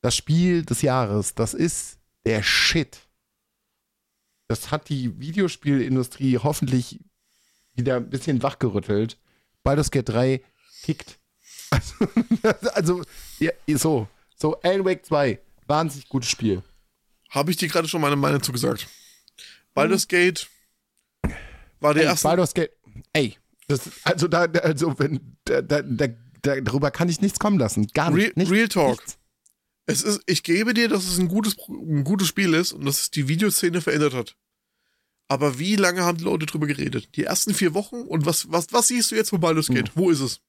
das 0.00 0.16
Spiel 0.16 0.64
des 0.64 0.82
Jahres. 0.82 1.34
Das 1.34 1.54
ist 1.54 1.98
der 2.26 2.42
Shit 2.42 3.07
das 4.48 4.70
hat 4.70 4.88
die 4.88 5.20
Videospielindustrie 5.20 6.38
hoffentlich 6.38 6.98
wieder 7.74 7.96
ein 7.96 8.10
bisschen 8.10 8.42
wachgerüttelt. 8.42 9.18
Baldur's 9.62 9.90
Gate 9.90 10.08
3 10.08 10.42
kickt. 10.82 11.18
Also, 11.70 11.94
also 12.72 13.02
ja, 13.38 13.52
so. 13.76 14.08
So, 14.36 14.60
Alan 14.62 14.84
Wake 14.84 15.04
2, 15.04 15.38
wahnsinnig 15.66 16.08
gutes 16.08 16.30
Spiel. 16.30 16.62
Habe 17.30 17.50
ich 17.50 17.56
dir 17.56 17.68
gerade 17.68 17.88
schon 17.88 18.00
meine 18.00 18.16
Meinung 18.16 18.42
zugesagt. 18.42 18.88
Baldur's. 19.74 20.08
Gate 20.08 20.48
war 21.80 21.94
der 21.94 22.04
ey, 22.04 22.08
erste. 22.08 22.28
Baldur's 22.28 22.54
Gate, 22.54 22.70
ey, 23.12 23.36
das, 23.68 23.90
also 24.04 24.28
da, 24.28 24.44
also 24.44 24.98
wenn, 24.98 25.36
da, 25.44 25.60
da, 25.60 25.82
da, 25.82 26.08
darüber 26.60 26.90
kann 26.90 27.08
ich 27.08 27.20
nichts 27.20 27.38
kommen 27.38 27.58
lassen. 27.58 27.86
Gar 27.88 28.10
nicht. 28.10 28.24
Real, 28.24 28.32
nichts, 28.36 28.50
Real 28.52 28.68
Talk. 28.68 28.96
Nichts. 28.96 29.18
Es 29.90 30.02
ist, 30.02 30.20
ich 30.26 30.42
gebe 30.42 30.74
dir, 30.74 30.86
dass 30.88 31.08
es 31.08 31.18
ein 31.18 31.28
gutes, 31.28 31.56
ein 31.66 32.04
gutes 32.04 32.28
Spiel 32.28 32.52
ist 32.52 32.72
und 32.72 32.84
dass 32.84 33.00
es 33.00 33.10
die 33.10 33.26
Videoszene 33.26 33.80
verändert 33.80 34.12
hat. 34.12 34.36
Aber 35.28 35.58
wie 35.58 35.76
lange 35.76 36.04
haben 36.04 36.18
die 36.18 36.24
Leute 36.24 36.44
drüber 36.44 36.66
geredet? 36.66 37.16
Die 37.16 37.24
ersten 37.24 37.54
vier 37.54 37.72
Wochen? 37.72 38.02
Und 38.02 38.26
was, 38.26 38.52
was, 38.52 38.70
was 38.70 38.88
siehst 38.88 39.10
du 39.10 39.16
jetzt, 39.16 39.32
wo 39.32 39.38
Baldur's 39.38 39.68
Gate? 39.68 39.88
Hm. 39.88 39.92
Wo 39.94 40.10
ist 40.10 40.20
es? 40.20 40.40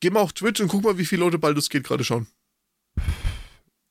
Geh 0.00 0.10
mal 0.10 0.20
auf 0.20 0.32
Twitch 0.32 0.60
und 0.60 0.66
guck 0.66 0.82
mal, 0.82 0.98
wie 0.98 1.04
viele 1.04 1.20
Leute 1.20 1.38
Baldur's 1.38 1.68
Gate 1.68 1.84
gerade 1.84 2.02
schauen. 2.02 2.26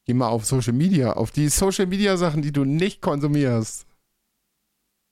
Geh 0.06 0.14
mal 0.14 0.28
auf 0.28 0.44
Social 0.44 0.74
Media, 0.74 1.14
auf 1.14 1.32
die 1.32 1.48
Social 1.48 1.86
Media 1.86 2.18
Sachen, 2.18 2.42
die 2.42 2.52
du 2.52 2.66
nicht 2.66 3.00
konsumierst. 3.00 3.86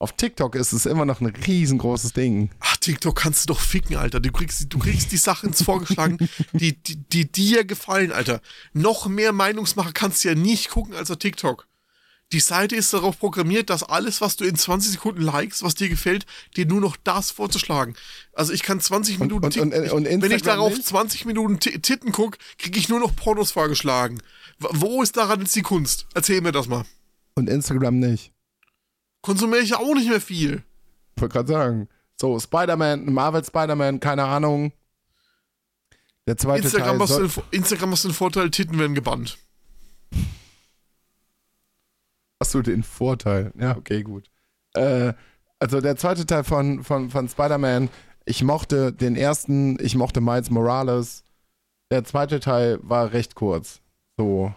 Auf 0.02 0.14
TikTok 0.14 0.56
ist 0.56 0.72
es 0.72 0.84
immer 0.84 1.04
noch 1.04 1.20
ein 1.20 1.26
riesengroßes 1.26 2.12
Ding. 2.12 2.50
Ach, 2.58 2.76
TikTok 2.76 3.14
kannst 3.14 3.44
du 3.44 3.54
doch 3.54 3.60
ficken, 3.60 3.94
Alter. 3.94 4.18
Du 4.18 4.32
kriegst, 4.32 4.66
du 4.68 4.80
kriegst 4.80 5.12
die 5.12 5.16
Sachen 5.16 5.54
vorgeschlagen, 5.54 6.18
die, 6.52 6.76
die, 6.76 6.96
die 6.96 7.30
dir 7.30 7.64
gefallen, 7.64 8.10
Alter. 8.10 8.40
Noch 8.72 9.06
mehr 9.06 9.30
Meinungsmacher 9.32 9.92
kannst 9.92 10.24
du 10.24 10.30
ja 10.30 10.34
nicht 10.34 10.70
gucken 10.70 10.94
als 10.94 11.08
auf 11.12 11.18
TikTok. 11.18 11.68
Die 12.32 12.40
Seite 12.40 12.74
ist 12.74 12.92
darauf 12.92 13.20
programmiert, 13.20 13.70
dass 13.70 13.84
alles, 13.84 14.20
was 14.20 14.34
du 14.34 14.44
in 14.44 14.56
20 14.56 14.90
Sekunden 14.90 15.22
likest, 15.22 15.62
was 15.62 15.76
dir 15.76 15.88
gefällt, 15.88 16.26
dir 16.56 16.66
nur 16.66 16.80
noch 16.80 16.96
das 16.96 17.30
vorzuschlagen. 17.30 17.94
Also 18.32 18.52
ich 18.52 18.64
kann 18.64 18.80
20 18.80 19.20
Minuten 19.20 19.44
und, 19.44 19.56
und, 19.56 19.72
und, 19.72 20.08
und 20.08 20.22
Wenn 20.22 20.32
ich 20.32 20.42
darauf 20.42 20.74
nicht? 20.74 20.84
20 20.84 21.26
Minuten 21.26 21.60
Titten 21.60 22.10
gucke, 22.10 22.38
kriege 22.58 22.76
ich 22.76 22.88
nur 22.88 22.98
noch 22.98 23.14
Pornos 23.14 23.52
vorgeschlagen. 23.52 24.18
Wo 24.58 25.00
ist 25.00 25.16
daran 25.16 25.42
jetzt 25.42 25.54
die 25.54 25.62
Kunst? 25.62 26.06
Erzähl 26.12 26.40
mir 26.40 26.50
das 26.50 26.66
mal. 26.66 26.86
Und 27.36 27.48
Instagram 27.48 28.00
nicht 28.00 28.31
konsumiere 29.22 29.62
ich 29.62 29.74
auch 29.74 29.94
nicht 29.94 30.08
mehr 30.08 30.20
viel. 30.20 30.62
Ich 31.16 31.22
wollte 31.22 31.32
gerade 31.32 31.52
sagen. 31.52 31.88
So, 32.20 32.38
Spider-Man, 32.38 33.12
Marvel 33.12 33.44
Spider-Man, 33.44 34.00
keine 34.00 34.24
Ahnung. 34.24 34.72
Der 36.26 36.36
zweite 36.36 36.64
Instagram 36.64 36.98
Teil. 36.98 37.22
Hast 37.24 37.36
den, 37.36 37.42
Instagram 37.50 37.92
hast 37.92 38.04
du 38.04 38.08
den 38.08 38.14
Vorteil, 38.14 38.50
Titten 38.50 38.78
werden 38.78 38.94
gebannt. 38.94 39.38
Hast 42.40 42.54
du 42.54 42.62
den 42.62 42.82
Vorteil? 42.82 43.52
Ja, 43.58 43.76
okay, 43.76 44.02
gut. 44.02 44.30
Äh, 44.74 45.14
also 45.58 45.80
der 45.80 45.96
zweite 45.96 46.26
Teil 46.26 46.44
von, 46.44 46.84
von, 46.84 47.10
von 47.10 47.28
Spider-Man, 47.28 47.88
ich 48.24 48.42
mochte 48.42 48.92
den 48.92 49.16
ersten, 49.16 49.78
ich 49.80 49.96
mochte 49.96 50.20
Miles 50.20 50.50
Morales. 50.50 51.24
Der 51.90 52.04
zweite 52.04 52.40
Teil 52.40 52.78
war 52.82 53.12
recht 53.12 53.34
kurz. 53.34 53.80
So. 54.16 54.54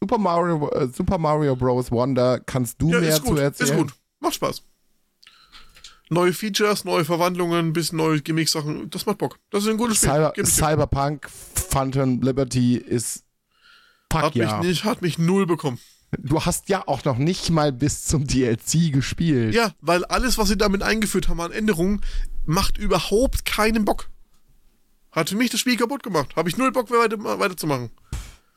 Super 0.00 0.18
Mario, 0.18 0.70
äh, 0.70 0.88
Super 0.88 1.18
Mario 1.18 1.56
Bros. 1.56 1.90
Wonder, 1.90 2.40
kannst 2.40 2.80
du 2.80 2.90
ja, 2.90 3.00
mehr 3.00 3.22
zu 3.22 3.36
erzählen? 3.36 3.70
Ist 3.70 3.76
gut. 3.76 3.94
Macht 4.20 4.34
Spaß. 4.34 4.62
Neue 6.10 6.32
Features, 6.32 6.84
neue 6.84 7.04
Verwandlungen, 7.04 7.72
bisschen 7.72 7.98
neue 7.98 8.20
Gimmick-Sachen. 8.20 8.90
Das 8.90 9.06
macht 9.06 9.18
Bock. 9.18 9.38
Das 9.50 9.62
ist 9.62 9.70
ein 9.70 9.76
gutes 9.76 9.98
Spiel. 9.98 10.10
Cyber, 10.10 10.32
dir. 10.36 10.44
Cyberpunk 10.44 11.28
Phantom 11.30 12.20
Liberty 12.20 12.76
ist. 12.76 13.24
Fuck 14.12 14.22
Hat 14.22 14.34
ja. 14.34 14.58
mich 14.58 14.66
nicht, 14.66 14.84
hat 14.84 15.02
mich 15.02 15.18
null 15.18 15.46
bekommen. 15.46 15.78
Du 16.18 16.44
hast 16.44 16.68
ja 16.68 16.82
auch 16.88 17.04
noch 17.04 17.16
nicht 17.16 17.50
mal 17.50 17.72
bis 17.72 18.04
zum 18.04 18.26
DLC 18.26 18.92
gespielt. 18.92 19.54
Ja, 19.54 19.72
weil 19.80 20.04
alles, 20.04 20.36
was 20.36 20.48
sie 20.48 20.56
damit 20.56 20.82
eingeführt 20.82 21.28
haben 21.28 21.40
an 21.40 21.52
Änderungen, 21.52 22.00
macht 22.44 22.76
überhaupt 22.76 23.44
keinen 23.44 23.84
Bock. 23.84 24.10
Hat 25.12 25.30
für 25.30 25.36
mich 25.36 25.50
das 25.50 25.60
Spiel 25.60 25.76
kaputt 25.76 26.02
gemacht. 26.02 26.34
Habe 26.34 26.48
ich 26.48 26.56
null 26.56 26.72
Bock, 26.72 26.90
weiter, 26.90 27.16
weiterzumachen. 27.38 27.90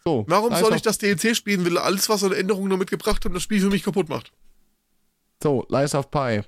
So, 0.04 0.26
Warum 0.28 0.56
soll 0.56 0.76
ich 0.76 0.82
das 0.82 0.98
DLC 0.98 1.36
spielen, 1.36 1.64
will 1.64 1.78
alles, 1.78 2.10
was 2.10 2.24
an 2.24 2.34
Änderungen 2.34 2.72
damit 2.72 2.90
gebracht 2.90 3.24
haben, 3.24 3.34
das 3.34 3.44
Spiel 3.44 3.62
für 3.62 3.70
mich 3.70 3.84
kaputt 3.84 4.10
macht? 4.10 4.34
So, 5.44 5.66
Lies 5.68 5.94
of 5.94 6.10
Pi. 6.10 6.42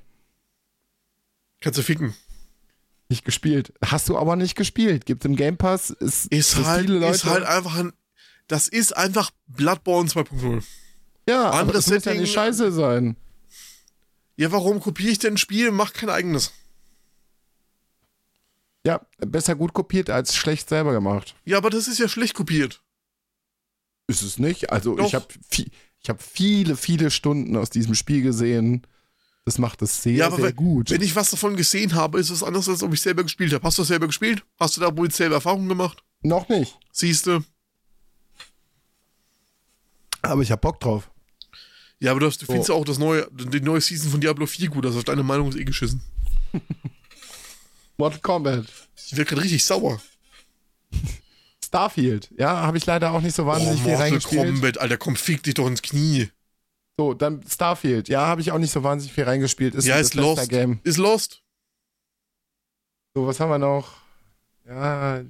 Kannst 1.60 1.78
du 1.78 1.84
ficken. 1.84 2.16
Nicht 3.10 3.26
gespielt. 3.26 3.74
Hast 3.84 4.08
du 4.08 4.18
aber 4.18 4.38
nicht 4.38 4.56
gespielt. 4.56 5.06
Gibt 5.06 5.26
im 5.26 5.36
Game 5.36 5.58
Pass. 5.58 5.90
Ist, 5.90 6.28
Ist 6.28 6.56
halt, 6.56 6.86
viele 6.86 7.00
Leute, 7.00 7.14
ist 7.16 7.26
halt 7.26 7.44
einfach 7.44 7.76
ein. 7.76 7.92
Das 8.48 8.70
ist 8.70 8.96
einfach 8.96 9.32
Bloodborne 9.48 10.10
2.0. 10.10 10.64
ja, 11.28 11.48
aber 11.50 11.58
anderes 11.60 11.86
das 11.86 11.88
muss 11.88 11.96
ja 11.96 12.12
Setting. 12.12 12.22
nicht 12.22 12.34
scheiße 12.34 12.72
sein. 12.72 13.18
Ja, 14.38 14.54
warum 14.54 14.80
kopiere 14.80 15.12
ich 15.12 15.20
denn 15.20 15.34
ein 15.34 15.38
Spiel 15.38 15.68
und 15.68 15.76
mach 15.76 15.92
kein 15.92 16.10
eigenes? 16.10 16.54
Ja, 18.86 19.06
besser 19.18 19.56
gut 19.56 19.74
kopiert 19.74 20.10
als 20.10 20.36
schlecht 20.36 20.70
selber 20.70 20.94
gemacht. 20.94 21.36
Ja, 21.44 21.58
aber 21.58 21.70
das 21.70 21.90
ist 21.90 22.00
ja 22.00 22.08
schlecht 22.08 22.34
kopiert. 22.34 22.82
Ist 24.08 24.22
es 24.22 24.40
nicht? 24.40 24.72
Also 24.72 24.96
Doch. 24.96 25.06
ich 25.08 25.16
habe 25.16 25.28
ich 26.06 26.10
hab 26.12 26.22
viele, 26.22 26.76
viele 26.78 27.10
Stunden 27.10 27.58
aus 27.58 27.72
diesem 27.72 27.96
Spiel 27.96 28.22
gesehen. 28.22 28.86
Das 29.44 29.58
macht 29.58 29.82
es 29.82 30.04
sehr, 30.04 30.14
Ja, 30.14 30.28
aber 30.28 30.36
sehr 30.36 30.46
wenn- 30.46 30.56
gut. 30.56 30.92
Wenn 30.92 31.02
ich 31.02 31.16
was 31.16 31.32
davon 31.32 31.56
gesehen 31.56 31.96
habe, 31.96 32.20
ist 32.20 32.30
es 32.30 32.44
anders, 32.44 32.70
als 32.70 32.84
ob 32.84 32.94
ich 32.94 33.02
selber 33.02 33.24
gespielt 33.24 33.52
habe. 33.54 33.64
Hast 33.66 33.80
du 33.80 33.84
selber 33.84 34.06
gespielt? 34.06 34.44
Hast 34.60 34.78
du 34.78 34.82
da 34.82 34.96
wohl 34.96 35.10
selber 35.12 35.36
Erfahrungen 35.36 35.68
gemacht? 35.68 36.04
Noch 36.22 36.48
nicht. 36.48 36.78
Siehst 36.92 37.26
du? 37.26 37.44
Aber 40.22 40.42
ich 40.44 40.52
hab 40.52 40.62
Bock 40.62 40.80
drauf. 40.80 41.10
Ja, 42.00 42.12
aber 42.12 42.20
du, 42.20 42.28
hast, 42.28 42.40
du 42.42 42.46
findest 42.46 42.70
ja 42.70 42.76
auch 42.76 42.86
das 42.86 43.00
neue, 43.00 43.28
die 43.32 43.62
neue 43.62 43.82
Season 43.82 44.12
von 44.12 44.22
Diablo 44.22 44.46
4 44.46 44.70
gut. 44.70 44.86
Also 44.86 45.02
deine 45.02 45.24
Meinung 45.24 45.50
ist 45.50 45.58
eh 45.58 45.64
geschissen. 45.64 46.02
Mortal 47.98 48.20
Kombat. 48.20 48.66
Ich 49.08 49.14
werde 49.18 49.26
gerade 49.30 49.42
richtig 49.42 49.64
sauer. 49.66 50.00
Starfield. 51.76 52.32
Ja, 52.38 52.62
habe 52.62 52.78
ich 52.78 52.86
leider 52.86 53.12
auch 53.12 53.22
nicht 53.22 53.36
so 53.36 53.44
Oh, 53.44 53.48
wahnsinnig 53.48 53.82
viel 53.82 53.92
Mortal 53.92 54.02
reingespielt. 54.08 54.46
Kombat, 54.46 54.78
Alter, 54.80 54.98
komm, 54.98 55.16
fick 55.16 55.44
dich 55.44 55.54
doch 55.56 55.68
ins 55.68 55.82
Knie. 55.82 56.30
So, 56.98 57.14
dann 57.14 57.44
Starfield. 57.48 58.08
Ja, 58.08 58.26
habe 58.28 58.40
ich 58.42 58.52
auch 58.52 58.58
nicht 58.58 58.72
so 58.72 58.82
wahnsinnig 58.84 59.14
viel 59.14 59.26
reingespielt. 59.26 59.76
Ist 59.76 59.86
ja, 59.86 59.98
ist 59.98 60.14
lost. 60.16 60.48
Game. 60.50 60.80
Ist 60.84 60.98
lost. 60.98 61.42
So, 63.14 63.28
was 63.28 63.40
haben 63.40 63.50
wir 63.50 63.58
noch? 63.60 63.94
Ja, 64.68 65.22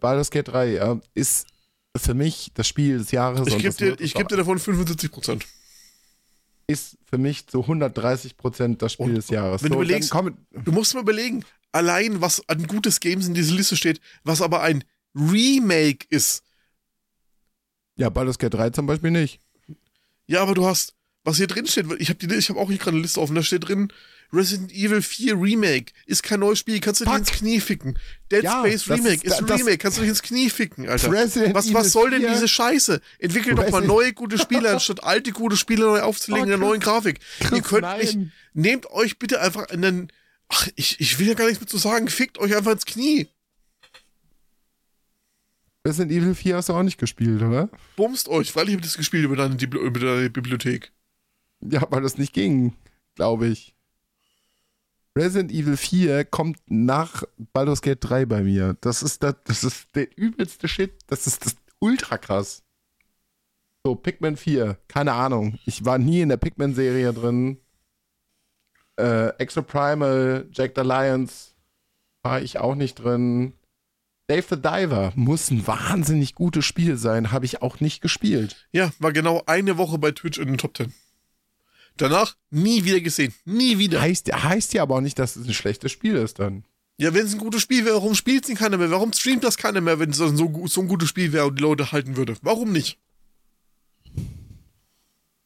Baldur's 0.00 0.30
Gate 0.30 0.48
3 0.48 0.66
ja, 0.72 0.98
ist 1.14 1.46
für 1.96 2.14
mich 2.14 2.52
das 2.54 2.66
Spiel 2.68 2.98
des 2.98 3.10
Jahres. 3.10 3.46
Ich 3.48 3.58
gebe 3.58 3.74
dir, 3.74 4.00
ich 4.00 4.14
geb 4.14 4.28
dir 4.28 4.36
davon 4.36 4.58
75 4.58 5.10
Prozent. 5.10 5.46
ist 6.66 6.96
für 7.04 7.18
mich 7.18 7.46
zu 7.48 7.62
130 7.62 8.36
Prozent 8.36 8.80
das 8.80 8.92
Spiel 8.94 9.06
Und 9.06 9.14
des 9.16 9.28
Jahres. 9.28 9.62
wenn 9.62 9.70
du 9.72 9.78
so, 9.78 9.82
überlegst- 9.82 10.10
dann 10.14 10.36
komm, 10.52 10.64
Du 10.64 10.72
musst 10.72 10.94
mal 10.94 11.00
überlegen, 11.00 11.44
allein 11.72 12.20
was 12.20 12.48
an 12.48 12.66
gutes 12.66 13.00
Games 13.00 13.26
in 13.26 13.34
dieser 13.34 13.54
Liste 13.54 13.76
steht, 13.76 14.00
was 14.22 14.40
aber 14.40 14.62
ein 14.62 14.84
Remake 15.14 16.06
ist. 16.10 16.42
ja, 17.96 18.08
Baldur's 18.08 18.38
Gate 18.38 18.54
3 18.54 18.70
zum 18.70 18.86
Beispiel 18.86 19.10
nicht. 19.10 19.40
Ja, 20.26 20.42
aber 20.42 20.54
du 20.54 20.64
hast, 20.64 20.94
was 21.24 21.36
hier 21.38 21.46
drin 21.48 21.66
steht, 21.66 21.86
ich 21.98 22.08
habe 22.08 22.26
hab 22.40 22.56
auch 22.56 22.68
hier 22.68 22.78
gerade 22.78 22.92
eine 22.92 23.00
Liste 23.02 23.20
offen, 23.20 23.34
da 23.34 23.42
steht 23.42 23.68
drin, 23.68 23.92
Resident 24.32 24.70
Evil 24.72 25.02
4 25.02 25.34
Remake 25.34 25.92
ist 26.06 26.22
kein 26.22 26.38
neues 26.38 26.60
Spiel, 26.60 26.78
kannst 26.78 27.00
du 27.00 27.04
dich 27.04 27.12
Fuck. 27.12 27.20
ins 27.20 27.32
Knie 27.32 27.58
ficken. 27.60 27.98
Dead 28.30 28.44
Ja, 28.44 28.60
Space 28.60 28.88
Remake 28.88 29.26
ist- 29.26 29.40
ist, 29.40 29.50
Remake, 29.50 29.78
kannst 29.78 29.98
du 29.98 30.02
dich 30.02 30.10
ins 30.10 30.22
Knie 30.22 30.48
ficken, 30.50 30.88
Alter. 30.88 31.10
Resident 31.10 31.52
Was, 31.56 31.74
was 31.74 31.90
soll 31.90 32.10
denn 32.10 32.20
4? 32.20 32.30
diese 32.34 32.46
Scheiße? 32.46 33.00
Entwickelt 33.18 33.58
doch 33.58 33.68
mal 33.70 33.80
neue 33.84 34.12
gute 34.12 34.38
Spiele, 34.38 34.70
anstatt 34.72 35.02
alte 35.02 35.32
gute 35.32 35.56
Spiele 35.56 35.84
neu 35.84 36.00
aufzulegen 36.02 36.42
Oh, 36.42 36.44
in 36.44 36.48
der 36.50 36.58
neuen 36.58 36.78
Grafik. 36.80 37.18
Chris, 37.40 37.50
Ihr 37.58 37.62
könnt 37.62 37.82
nein. 37.82 37.98
nicht, 38.00 38.18
nehmt 38.54 38.86
euch 38.92 39.18
bitte 39.18 39.40
einfach 39.40 39.68
in 39.70 39.82
den, 39.82 40.12
ach, 40.48 40.68
ich, 40.76 41.00
ich 41.00 41.18
will 41.18 41.26
ja 41.26 41.34
gar 41.34 41.46
nichts 41.46 41.60
mehr 41.60 41.66
zu 41.68 41.78
sagen, 41.78 42.06
fickt 42.06 42.38
euch 42.38 42.54
einfach 42.56 42.70
ins 42.72 42.86
Knie. 42.86 43.26
Resident 45.86 46.12
Evil 46.12 46.34
4 46.34 46.56
hast 46.56 46.68
du 46.68 46.74
auch 46.74 46.82
nicht 46.82 46.98
gespielt, 46.98 47.42
oder? 47.42 47.70
Bumst 47.96 48.28
euch, 48.28 48.54
weil 48.54 48.68
ich 48.68 48.74
habe 48.74 48.82
das 48.82 48.96
gespielt 48.96 49.24
über 49.24 49.36
deine, 49.36 49.56
über 49.56 49.98
deine 49.98 50.30
Bibliothek. 50.30 50.92
Ja, 51.62 51.86
weil 51.90 52.02
das 52.02 52.18
nicht 52.18 52.32
ging, 52.32 52.74
glaube 53.14 53.46
ich. 53.46 53.74
Resident 55.16 55.50
Evil 55.50 55.76
4 55.76 56.24
kommt 56.24 56.58
nach 56.66 57.24
Baldur's 57.52 57.82
Gate 57.82 57.98
3 58.00 58.26
bei 58.26 58.42
mir. 58.42 58.76
Das 58.80 59.02
ist, 59.02 59.22
das, 59.22 59.34
das 59.44 59.64
ist 59.64 59.88
der 59.94 60.16
übelste 60.16 60.68
Shit. 60.68 60.92
Das 61.08 61.26
ist 61.26 61.44
das 61.44 61.56
ultra 61.80 62.18
krass. 62.18 62.62
So, 63.84 63.94
Pikmin 63.94 64.36
4, 64.36 64.76
keine 64.88 65.14
Ahnung. 65.14 65.58
Ich 65.64 65.84
war 65.84 65.98
nie 65.98 66.20
in 66.20 66.28
der 66.28 66.36
Pikmin-Serie 66.36 67.12
drin. 67.14 67.58
Äh, 68.98 69.28
Extra 69.38 69.62
Primal, 69.62 70.46
Jack 70.52 70.72
the 70.76 70.82
Lions 70.82 71.54
war 72.22 72.42
ich 72.42 72.58
auch 72.58 72.74
nicht 72.74 72.96
drin. 72.96 73.54
Dave 74.30 74.46
the 74.48 74.56
Diver 74.56 75.12
muss 75.16 75.50
ein 75.50 75.66
wahnsinnig 75.66 76.34
gutes 76.34 76.64
Spiel 76.64 76.96
sein, 76.96 77.32
habe 77.32 77.44
ich 77.46 77.62
auch 77.62 77.80
nicht 77.80 78.00
gespielt. 78.00 78.56
Ja, 78.72 78.92
war 78.98 79.12
genau 79.12 79.42
eine 79.46 79.76
Woche 79.76 79.98
bei 79.98 80.12
Twitch 80.12 80.38
in 80.38 80.46
den 80.48 80.58
Top 80.58 80.76
10. 80.76 80.92
Danach 81.96 82.36
nie 82.50 82.84
wieder 82.84 83.00
gesehen. 83.00 83.34
Nie 83.44 83.78
wieder. 83.78 84.00
Heißt, 84.00 84.32
heißt 84.32 84.72
ja 84.74 84.82
aber 84.82 84.94
auch 84.96 85.00
nicht, 85.00 85.18
dass 85.18 85.36
es 85.36 85.46
ein 85.46 85.52
schlechtes 85.54 85.90
Spiel 85.92 86.14
ist 86.16 86.38
dann. 86.38 86.64
Ja, 86.96 87.12
wenn 87.12 87.26
es 87.26 87.32
ein 87.32 87.38
gutes 87.40 87.62
Spiel 87.62 87.84
wäre, 87.84 87.96
warum 87.96 88.14
spielt 88.14 88.44
es 88.44 88.50
ihn 88.50 88.56
keiner 88.56 88.76
mehr? 88.78 88.90
Warum 88.90 89.12
streamt 89.12 89.42
das 89.42 89.56
keiner 89.56 89.80
mehr, 89.80 89.98
wenn 89.98 90.10
es 90.10 90.16
so, 90.18 90.28
so 90.66 90.80
ein 90.82 90.88
gutes 90.88 91.08
Spiel 91.08 91.32
wäre 91.32 91.46
und 91.46 91.58
die 91.58 91.62
Leute 91.62 91.92
halten 91.92 92.16
würde? 92.16 92.36
Warum 92.42 92.72
nicht? 92.72 92.98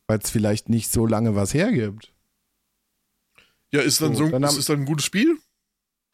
weil 0.07 0.19
es 0.19 0.29
vielleicht 0.31 0.69
nicht 0.69 0.93
so 0.93 1.07
lange 1.07 1.35
was 1.35 1.55
hergibt. 1.55 2.13
Ja, 3.73 3.81
ist 3.81 4.03
dann 4.03 4.15
So, 4.15 4.27
so, 4.27 4.31
dann 4.33 4.45
haben- 4.45 4.59
ist 4.59 4.69
dann 4.69 4.81
ein 4.81 4.85
gutes 4.85 5.07
Spiel? 5.07 5.39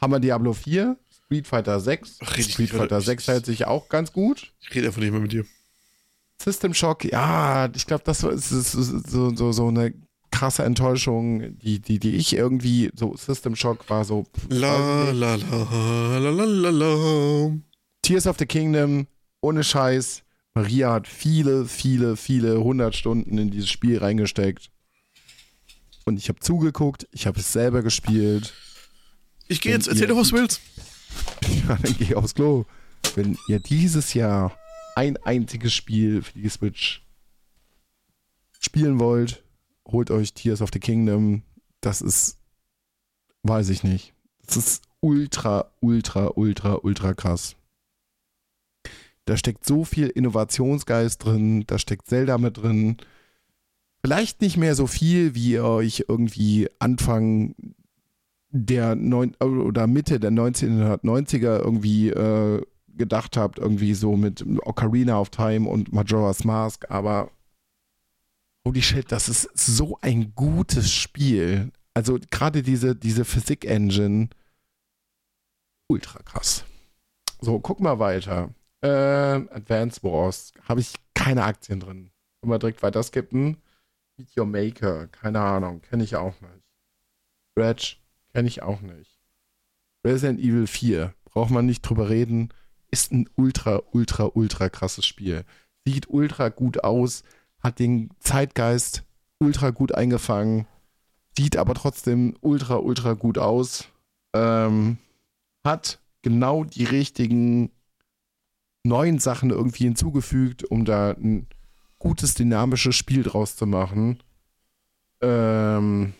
Haben 0.00 0.12
wir 0.12 0.20
Diablo 0.20 0.52
4, 0.52 0.96
Street 1.30 1.46
Fighter 1.46 1.78
6. 1.78 2.18
Ach, 2.24 2.38
Street. 2.40 2.70
Fighter 2.70 3.00
6 3.00 3.28
hält 3.28 3.46
sich 3.46 3.64
auch 3.64 3.88
ganz 3.88 4.12
gut. 4.12 4.52
Ich 4.60 4.74
rede 4.74 4.88
einfach 4.88 5.00
nicht 5.00 5.12
mehr 5.12 5.20
mit 5.20 5.30
dir. 5.30 5.44
System 6.42 6.74
Shock, 6.74 7.04
ja, 7.04 7.70
ich 7.72 7.86
glaube, 7.86 8.02
das 8.04 8.24
war- 8.24 8.32
ist, 8.32 8.50
ist, 8.50 8.74
ist 8.74 9.10
so, 9.10 9.32
so, 9.36 9.52
so 9.52 9.68
eine 9.68 9.94
krasse 10.32 10.64
Enttäuschung, 10.64 11.56
die, 11.58 11.78
die, 11.78 12.00
die 12.00 12.16
ich 12.16 12.32
irgendwie, 12.32 12.90
so 12.96 13.14
System 13.16 13.54
Shock 13.54 13.88
war 13.88 14.04
so. 14.04 14.26
La 14.48 15.10
la 15.12 15.36
la 15.36 16.18
la 16.18 16.30
la 16.44 16.70
la. 16.70 17.52
Tears 18.02 18.26
of 18.26 18.36
the 18.38 18.46
Kingdom, 18.46 19.06
ohne 19.40 19.62
Scheiß. 19.62 20.22
Maria 20.54 20.92
hat 20.94 21.06
viele, 21.06 21.66
viele, 21.66 22.16
viele 22.16 22.58
hundert 22.60 22.96
Stunden 22.96 23.38
in 23.38 23.50
dieses 23.52 23.70
Spiel 23.70 23.98
reingesteckt. 23.98 24.68
Und 26.06 26.16
ich 26.18 26.28
habe 26.28 26.40
zugeguckt, 26.40 27.06
ich 27.12 27.28
habe 27.28 27.38
es 27.38 27.52
selber 27.52 27.82
gespielt. 27.82 28.52
Ich 29.46 29.60
gehe 29.60 29.72
jetzt, 29.72 29.86
erzähl 29.86 30.08
doch, 30.08 30.16
was 30.16 30.30
du 30.30 30.36
willst. 30.38 30.60
Ja, 31.68 31.76
dann 31.76 31.96
geh 31.98 32.14
aufs 32.14 32.34
Klo. 32.34 32.64
Wenn 33.14 33.36
ihr 33.48 33.58
dieses 33.58 34.14
Jahr 34.14 34.56
ein 34.94 35.16
einziges 35.18 35.74
Spiel 35.74 36.22
für 36.22 36.38
die 36.38 36.48
Switch 36.48 37.02
spielen 38.60 39.00
wollt, 39.00 39.42
holt 39.86 40.10
euch 40.10 40.34
Tears 40.34 40.62
of 40.62 40.70
the 40.72 40.78
Kingdom. 40.78 41.42
Das 41.80 42.02
ist, 42.02 42.38
weiß 43.42 43.70
ich 43.70 43.82
nicht. 43.82 44.12
Das 44.46 44.56
ist 44.56 44.82
ultra, 45.00 45.70
ultra, 45.80 46.32
ultra, 46.34 46.74
ultra 46.74 47.14
krass. 47.14 47.56
Da 49.24 49.36
steckt 49.36 49.66
so 49.66 49.84
viel 49.84 50.08
Innovationsgeist 50.08 51.24
drin, 51.24 51.64
da 51.66 51.78
steckt 51.78 52.08
Zelda 52.08 52.38
mit 52.38 52.58
drin. 52.58 52.96
Vielleicht 54.02 54.40
nicht 54.40 54.56
mehr 54.56 54.74
so 54.74 54.86
viel, 54.86 55.34
wie 55.34 55.52
ihr 55.52 55.64
euch 55.64 56.04
irgendwie 56.08 56.68
Anfang 56.78 57.54
der 58.50 58.96
neun 58.96 59.34
oder 59.36 59.86
Mitte 59.86 60.18
der 60.20 60.30
1990er 60.30 61.58
irgendwie 61.58 62.10
äh, 62.10 62.62
gedacht 62.96 63.36
habt, 63.36 63.58
irgendwie 63.58 63.94
so 63.94 64.16
mit 64.16 64.44
Ocarina 64.64 65.18
of 65.18 65.30
Time 65.30 65.68
und 65.68 65.92
Majora's 65.92 66.44
Mask, 66.44 66.90
aber 66.90 67.30
holy 68.66 68.82
shit, 68.82 69.10
das 69.10 69.28
ist 69.28 69.48
so 69.56 69.98
ein 70.02 70.34
gutes 70.34 70.92
Spiel. 70.92 71.72
Also 71.94 72.18
gerade 72.30 72.62
diese, 72.62 72.94
diese 72.94 73.24
Physik-Engine, 73.24 74.28
ultra 75.88 76.20
krass. 76.22 76.64
So, 77.40 77.58
guck 77.58 77.80
mal 77.80 77.98
weiter. 77.98 78.50
Äh, 78.82 78.88
Advance 78.88 80.02
Wars, 80.02 80.52
habe 80.68 80.80
ich 80.80 80.94
keine 81.14 81.44
Aktien 81.44 81.80
drin. 81.80 82.10
Wir 82.42 82.58
direkt 82.58 82.82
weiter 82.82 83.02
skippen. 83.02 83.56
Your 84.36 84.46
Maker, 84.46 85.08
keine 85.08 85.40
Ahnung, 85.40 85.80
kenne 85.80 86.04
ich 86.04 86.16
auch 86.16 86.34
nicht. 86.40 86.62
Scratch, 87.52 87.99
kenne 88.32 88.48
ich 88.48 88.62
auch 88.62 88.80
nicht. 88.80 89.18
Resident 90.04 90.40
Evil 90.40 90.66
4, 90.66 91.14
braucht 91.24 91.50
man 91.50 91.66
nicht 91.66 91.82
drüber 91.82 92.08
reden, 92.08 92.50
ist 92.90 93.12
ein 93.12 93.28
ultra, 93.36 93.82
ultra, 93.92 94.30
ultra 94.34 94.68
krasses 94.68 95.06
Spiel. 95.06 95.44
Sieht 95.84 96.08
ultra 96.08 96.48
gut 96.48 96.84
aus, 96.84 97.22
hat 97.62 97.78
den 97.78 98.10
Zeitgeist 98.18 99.04
ultra 99.38 99.70
gut 99.70 99.94
eingefangen. 99.94 100.66
sieht 101.36 101.56
aber 101.56 101.74
trotzdem 101.74 102.36
ultra, 102.40 102.76
ultra 102.76 103.14
gut 103.14 103.38
aus. 103.38 103.88
Ähm, 104.34 104.98
hat 105.64 106.00
genau 106.22 106.64
die 106.64 106.84
richtigen 106.84 107.70
neuen 108.82 109.18
Sachen 109.18 109.50
irgendwie 109.50 109.84
hinzugefügt, 109.84 110.64
um 110.64 110.84
da 110.84 111.10
ein 111.12 111.46
gutes, 111.98 112.34
dynamisches 112.34 112.96
Spiel 112.96 113.22
draus 113.22 113.56
zu 113.56 113.66
machen. 113.66 114.22
Ähm, 115.20 116.14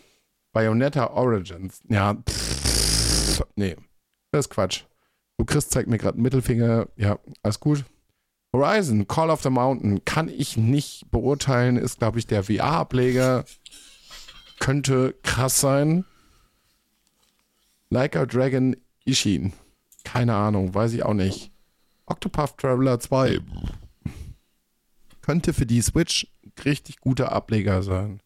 Bayonetta 0.53 1.11
Origins. 1.11 1.81
Ja, 1.89 2.13
pff, 2.13 3.43
nee. 3.55 3.75
Das 4.31 4.45
ist 4.45 4.49
Quatsch. 4.49 4.83
Du 5.37 5.45
Chris 5.45 5.69
zeigt 5.69 5.89
mir 5.89 5.97
gerade 5.97 6.19
Mittelfinger. 6.19 6.87
Ja, 6.97 7.19
alles 7.43 7.59
gut. 7.59 7.85
Horizon, 8.53 9.07
Call 9.07 9.29
of 9.29 9.41
the 9.41 9.49
Mountain, 9.49 10.03
kann 10.03 10.27
ich 10.27 10.57
nicht 10.57 11.09
beurteilen, 11.09 11.77
ist, 11.77 11.99
glaube 11.99 12.19
ich, 12.19 12.27
der 12.27 12.43
VR-Ableger. 12.43 13.45
Könnte 14.59 15.15
krass 15.23 15.61
sein. 15.61 16.05
Like 17.89 18.15
a 18.15 18.25
Dragon 18.25 18.75
Ishin. 19.05 19.53
Keine 20.03 20.35
Ahnung, 20.35 20.73
weiß 20.73 20.93
ich 20.93 21.03
auch 21.03 21.13
nicht. 21.13 21.51
Octopath 22.05 22.57
Traveler 22.57 22.99
2. 22.99 23.39
Könnte 25.21 25.53
für 25.53 25.65
die 25.65 25.81
Switch 25.81 26.27
richtig 26.65 26.99
guter 26.99 27.31
Ableger 27.31 27.83
sein. 27.83 28.21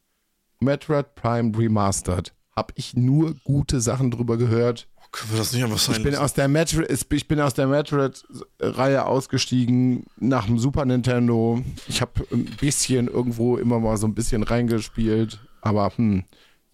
Metroid 0.60 1.16
Prime 1.16 1.58
Remastered. 1.58 2.34
Hab 2.56 2.72
ich 2.76 2.96
nur 2.96 3.36
gute 3.44 3.82
Sachen 3.82 4.12
drüber 4.12 4.38
gehört. 4.38 4.88
Können 5.12 5.32
wir 5.32 5.38
das 5.40 5.52
nicht 5.54 5.64
einfach 5.64 5.78
sein 5.78 5.96
Ich 5.98 6.04
bin 6.04 6.12
lassen? 6.14 6.24
aus 6.24 6.34
der 6.34 6.48
Metroid, 6.48 6.90
ich 7.12 7.28
bin 7.28 7.40
aus 7.40 7.54
der 7.54 7.68
Metroid-Reihe 7.68 9.06
ausgestiegen 9.06 10.06
nach 10.18 10.46
dem 10.46 10.58
Super 10.60 10.86
Nintendo. 10.86 11.62
Ich 11.88 12.02
habe 12.02 12.12
ein 12.32 12.46
bisschen 12.60 13.08
irgendwo 13.08 13.58
immer 13.58 13.80
mal 13.80 13.96
so 13.98 14.08
ein 14.08 14.14
bisschen 14.16 14.44
reingespielt, 14.44 15.40
aber 15.62 15.92
hm, 15.96 16.24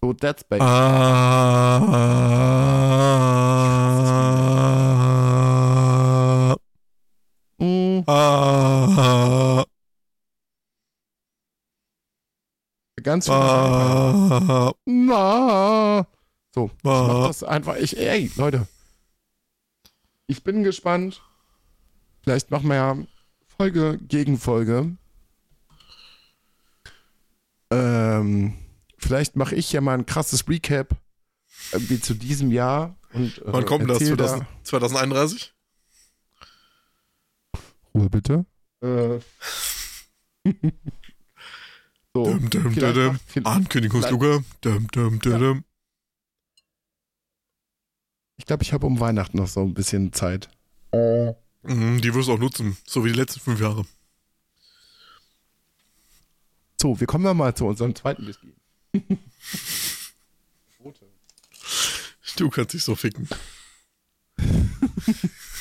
so 0.00 0.12
Dead 0.12 0.38
Space. 0.40 0.60
Ah, 5.24 6.56
Hm, 7.58 8.02
ah, 8.08 9.64
ganz 13.02 13.26
viel. 13.26 13.34
ah, 13.34 14.72
Na. 14.84 16.06
So, 16.54 16.70
ich 16.76 16.82
mach 16.84 17.26
das 17.28 17.42
einfach. 17.44 17.76
Ich, 17.76 17.96
ey, 17.96 18.30
Leute. 18.36 18.66
Ich 20.26 20.42
bin 20.44 20.62
gespannt. 20.62 21.22
Vielleicht 22.22 22.50
machen 22.50 22.68
wir 22.68 22.76
ja 22.76 22.96
Folge 23.56 23.98
gegen 24.06 24.38
Folge. 24.38 24.96
Ähm, 27.70 28.54
vielleicht 28.98 29.36
mache 29.36 29.54
ich 29.54 29.72
ja 29.72 29.80
mal 29.80 29.94
ein 29.94 30.06
krasses 30.06 30.48
Recap 30.48 30.94
irgendwie 31.72 32.00
zu 32.00 32.14
diesem 32.14 32.50
Jahr. 32.50 32.96
Und, 33.12 33.38
äh, 33.38 33.42
Wann 33.46 33.64
kommt 33.64 33.88
das? 33.90 34.00
erzähl 34.00 34.16
da- 34.16 34.26
2000, 34.26 34.46
2031? 34.64 35.54
Ruhe 37.94 38.08
bitte. 38.10 38.46
Äh. 38.82 39.18
so. 42.14 42.24
Dum, 42.24 42.50
dum, 42.50 42.74
dum. 42.74 43.18
Ankündigungsluke. 43.44 44.44
Dum. 44.60 45.64
Ich 48.36 48.46
glaube, 48.46 48.62
ich 48.62 48.72
habe 48.72 48.86
um 48.86 48.98
Weihnachten 49.00 49.36
noch 49.38 49.46
so 49.48 49.60
ein 49.62 49.74
bisschen 49.74 50.12
Zeit. 50.12 50.48
Mhm, 50.92 52.00
Die 52.00 52.14
wirst 52.14 52.28
du 52.28 52.32
auch 52.32 52.38
nutzen, 52.38 52.76
so 52.86 53.04
wie 53.04 53.12
die 53.12 53.18
letzten 53.18 53.40
fünf 53.40 53.60
Jahre. 53.60 53.84
So, 56.80 56.98
wir 56.98 57.06
kommen 57.06 57.24
ja 57.24 57.34
mal 57.34 57.54
zu 57.54 57.66
unserem 57.66 57.94
zweiten 57.94 58.26
Whisky. 58.26 58.54
Du 62.36 62.48
kannst 62.48 62.72
dich 62.72 62.82
so 62.82 62.94
ficken. 62.96 63.28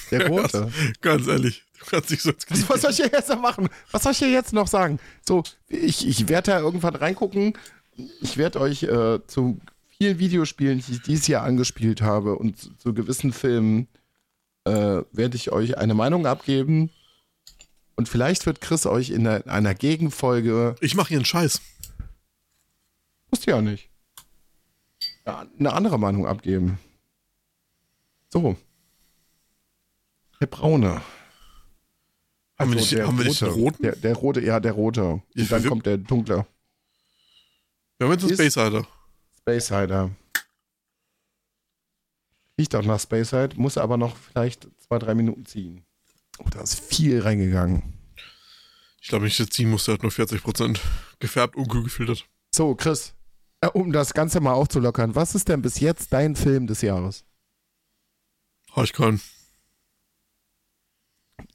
Der 0.09 0.27
rote. 0.29 0.71
Ganz 1.01 1.27
ehrlich, 1.27 1.65
kannst 1.65 1.67
dich 1.67 1.70
so 1.89 2.31
ins 2.31 2.45
Knie 2.45 2.63
Was, 2.67 2.81
soll 2.81 2.91
ich 2.91 2.97
hier 2.97 3.11
jetzt 3.11 3.29
noch 3.29 3.41
machen? 3.41 3.69
Was 3.91 4.03
soll 4.03 4.11
ich 4.11 4.19
hier 4.19 4.31
jetzt 4.31 4.53
noch 4.53 4.67
sagen? 4.67 4.99
So, 5.25 5.43
ich, 5.67 6.07
ich 6.07 6.27
werde 6.27 6.51
da 6.51 6.59
irgendwann 6.59 6.95
reingucken. 6.95 7.53
Ich 8.21 8.37
werde 8.37 8.59
euch 8.59 8.83
äh, 8.83 9.19
zu 9.27 9.59
vielen 9.97 10.19
Videospielen, 10.19 10.79
die 10.79 10.93
ich 10.93 11.01
dieses 11.01 11.27
Jahr 11.27 11.43
angespielt 11.43 12.01
habe 12.01 12.37
und 12.37 12.57
zu, 12.57 12.73
zu 12.75 12.93
gewissen 12.93 13.33
Filmen, 13.33 13.87
äh, 14.65 15.03
werde 15.11 15.35
ich 15.35 15.51
euch 15.51 15.77
eine 15.77 15.93
Meinung 15.93 16.25
abgeben. 16.25 16.89
Und 17.95 18.09
vielleicht 18.09 18.45
wird 18.45 18.61
Chris 18.61 18.85
euch 18.85 19.11
in 19.11 19.27
einer, 19.27 19.45
einer 19.47 19.75
Gegenfolge, 19.75 20.75
Ich 20.81 20.95
mache 20.95 21.09
hier 21.09 21.17
einen 21.17 21.25
Scheiß. 21.25 21.61
musst 23.29 23.45
ja 23.45 23.61
nicht, 23.61 23.89
eine 25.25 25.73
andere 25.73 25.99
Meinung 25.99 26.25
abgeben. 26.25 26.79
So. 28.29 28.55
Der 30.39 30.47
braune. 30.47 31.01
Haben 32.61 32.71
wir 32.73 32.79
Also 32.79 32.95
nicht- 32.95 33.25
nicht 33.27 33.41
den 33.41 33.49
roten? 33.49 33.83
Der, 33.83 33.95
der 33.95 34.15
rote, 34.15 34.41
ja, 34.41 34.59
der 34.59 34.71
rote. 34.73 35.21
Ich 35.33 35.43
Und 35.43 35.51
dann 35.51 35.65
kommt 35.69 35.85
der 35.85 35.97
dunkle. 35.97 36.45
Wir 37.97 38.07
haben 38.07 38.13
jetzt 38.13 38.23
einen 38.23 38.33
Space 38.33 38.55
Hider. 38.55 38.87
Space 39.39 39.69
Hider. 39.69 40.11
Riecht 42.59 42.75
auch 42.75 42.83
nach 42.83 42.99
Space 42.99 43.31
Hider, 43.31 43.55
muss 43.55 43.77
aber 43.77 43.97
noch 43.97 44.15
vielleicht 44.15 44.67
zwei, 44.79 44.99
drei 44.99 45.13
Minuten 45.15 45.45
ziehen. 45.45 45.83
Oh, 46.39 46.45
da 46.49 46.61
ist 46.61 46.79
viel 46.79 47.21
reingegangen. 47.21 47.93
Ich 49.01 49.07
glaube, 49.07 49.27
jetzt 49.27 49.53
ziehen 49.53 49.69
musste, 49.69 49.91
er 49.91 49.93
hat 49.95 50.03
nur 50.03 50.11
40%. 50.11 50.79
Gefärbt, 51.19 51.55
unkühl 51.55 51.83
gefiltert. 51.83 52.25
So, 52.53 52.75
Chris, 52.75 53.13
äh, 53.61 53.67
um 53.67 53.91
das 53.91 54.13
Ganze 54.13 54.39
mal 54.41 54.53
aufzulockern, 54.53 55.15
was 55.15 55.33
ist 55.35 55.47
denn 55.47 55.61
bis 55.61 55.79
jetzt 55.79 56.13
dein 56.13 56.35
Film 56.35 56.67
des 56.67 56.81
Jahres? 56.81 57.23
Habe 58.71 58.85
ich 58.85 58.93
keinen. 58.93 59.21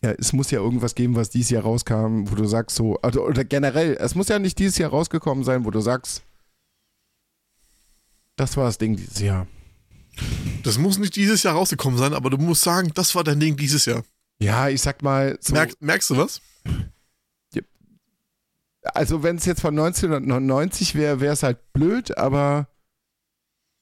Ja, 0.07 0.13
es 0.13 0.33
muss 0.33 0.53
ja 0.53 0.61
irgendwas 0.61 0.95
geben, 0.95 1.17
was 1.17 1.31
dieses 1.31 1.51
Jahr 1.51 1.65
rauskam, 1.65 2.31
wo 2.31 2.37
du 2.37 2.47
sagst 2.47 2.77
so, 2.77 2.97
also, 3.03 3.25
oder 3.25 3.43
generell, 3.45 3.97
es 3.99 4.15
muss 4.15 4.29
ja 4.29 4.39
nicht 4.39 4.57
dieses 4.57 4.79
Jahr 4.79 4.91
rausgekommen 4.91 5.43
sein, 5.43 5.65
wo 5.65 5.73
du 5.73 5.81
sagst, 5.81 6.23
das 8.37 8.57
war 8.57 8.67
das 8.67 8.79
Ding 8.79 8.95
dieses 8.95 9.19
Jahr. 9.19 9.49
Das 10.63 10.79
muss 10.79 10.99
nicht 10.99 11.17
dieses 11.17 11.43
Jahr 11.43 11.55
rausgekommen 11.55 11.99
sein, 11.99 12.15
aber 12.15 12.31
du 12.31 12.39
musst 12.39 12.63
sagen, 12.63 12.93
das 12.95 13.17
war 13.17 13.25
dein 13.25 13.41
Ding 13.41 13.57
dieses 13.57 13.85
Jahr. 13.85 14.05
Ja, 14.39 14.69
ich 14.69 14.81
sag 14.81 15.03
mal, 15.03 15.37
so, 15.41 15.55
Merk, 15.55 15.73
merkst 15.81 16.11
du 16.11 16.17
was? 16.19 16.41
also 18.95 19.25
wenn 19.25 19.37
es 19.37 19.45
jetzt 19.45 19.61
von 19.61 19.77
1999 19.77 20.95
wäre, 20.95 21.21
wäre 21.21 21.33
es 21.33 21.43
halt 21.43 21.73
blöd, 21.73 22.17
aber 22.17 22.69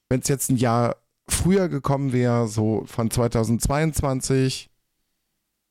wenn 0.08 0.20
es 0.20 0.28
jetzt 0.28 0.50
ein 0.50 0.56
Jahr 0.56 0.96
früher 1.28 1.68
gekommen 1.68 2.14
wäre, 2.14 2.48
so 2.48 2.84
von 2.86 3.10
2022, 3.10 4.70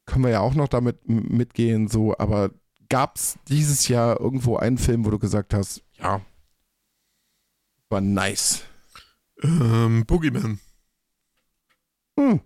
können 0.05 0.23
wir 0.23 0.31
ja 0.31 0.39
auch 0.41 0.53
noch 0.53 0.67
damit 0.67 1.07
mitgehen, 1.07 1.87
so, 1.87 2.17
aber 2.17 2.51
gab 2.89 3.15
es 3.15 3.37
dieses 3.47 3.87
Jahr 3.87 4.19
irgendwo 4.19 4.57
einen 4.57 4.77
Film, 4.77 5.05
wo 5.05 5.09
du 5.09 5.19
gesagt 5.19 5.53
hast, 5.53 5.83
ja, 5.97 6.21
war 7.93 8.01
nice. 8.01 8.63
Ähm, 9.43 10.03
Boogeyman. 10.07 10.59
Hm. 12.19 12.41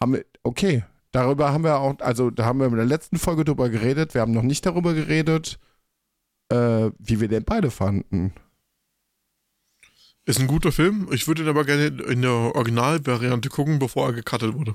Haben 0.00 0.12
wir, 0.12 0.24
okay. 0.42 0.84
Darüber 1.12 1.52
haben 1.52 1.62
wir 1.62 1.78
auch, 1.78 2.00
also 2.00 2.30
da 2.30 2.44
haben 2.44 2.58
wir 2.58 2.66
in 2.66 2.74
der 2.74 2.84
letzten 2.84 3.18
Folge 3.18 3.44
drüber 3.44 3.68
geredet. 3.68 4.14
Wir 4.14 4.20
haben 4.20 4.32
noch 4.32 4.42
nicht 4.42 4.66
darüber 4.66 4.92
geredet, 4.92 5.60
äh, 6.48 6.90
wie 6.98 7.20
wir 7.20 7.28
den 7.28 7.44
beide 7.44 7.70
fanden. 7.70 8.32
Ist 10.24 10.40
ein 10.40 10.48
guter 10.48 10.72
Film. 10.72 11.08
Ich 11.12 11.28
würde 11.28 11.42
ihn 11.42 11.48
aber 11.48 11.64
gerne 11.64 11.86
in 11.86 12.22
der 12.22 12.32
Originalvariante 12.32 13.50
gucken, 13.50 13.78
bevor 13.78 14.08
er 14.08 14.14
gecuttet 14.14 14.54
wurde. 14.54 14.74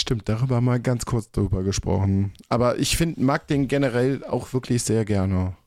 Stimmt, 0.00 0.30
darüber 0.30 0.62
wir 0.62 0.78
ganz 0.78 1.04
kurz 1.04 1.30
drüber 1.30 1.62
gesprochen. 1.62 2.32
Aber 2.48 2.78
ich 2.78 2.96
find, 2.96 3.18
mag 3.18 3.46
den 3.48 3.68
generell 3.68 4.24
auch 4.24 4.54
wirklich 4.54 4.82
sehr 4.82 5.04
gerne. 5.04 5.58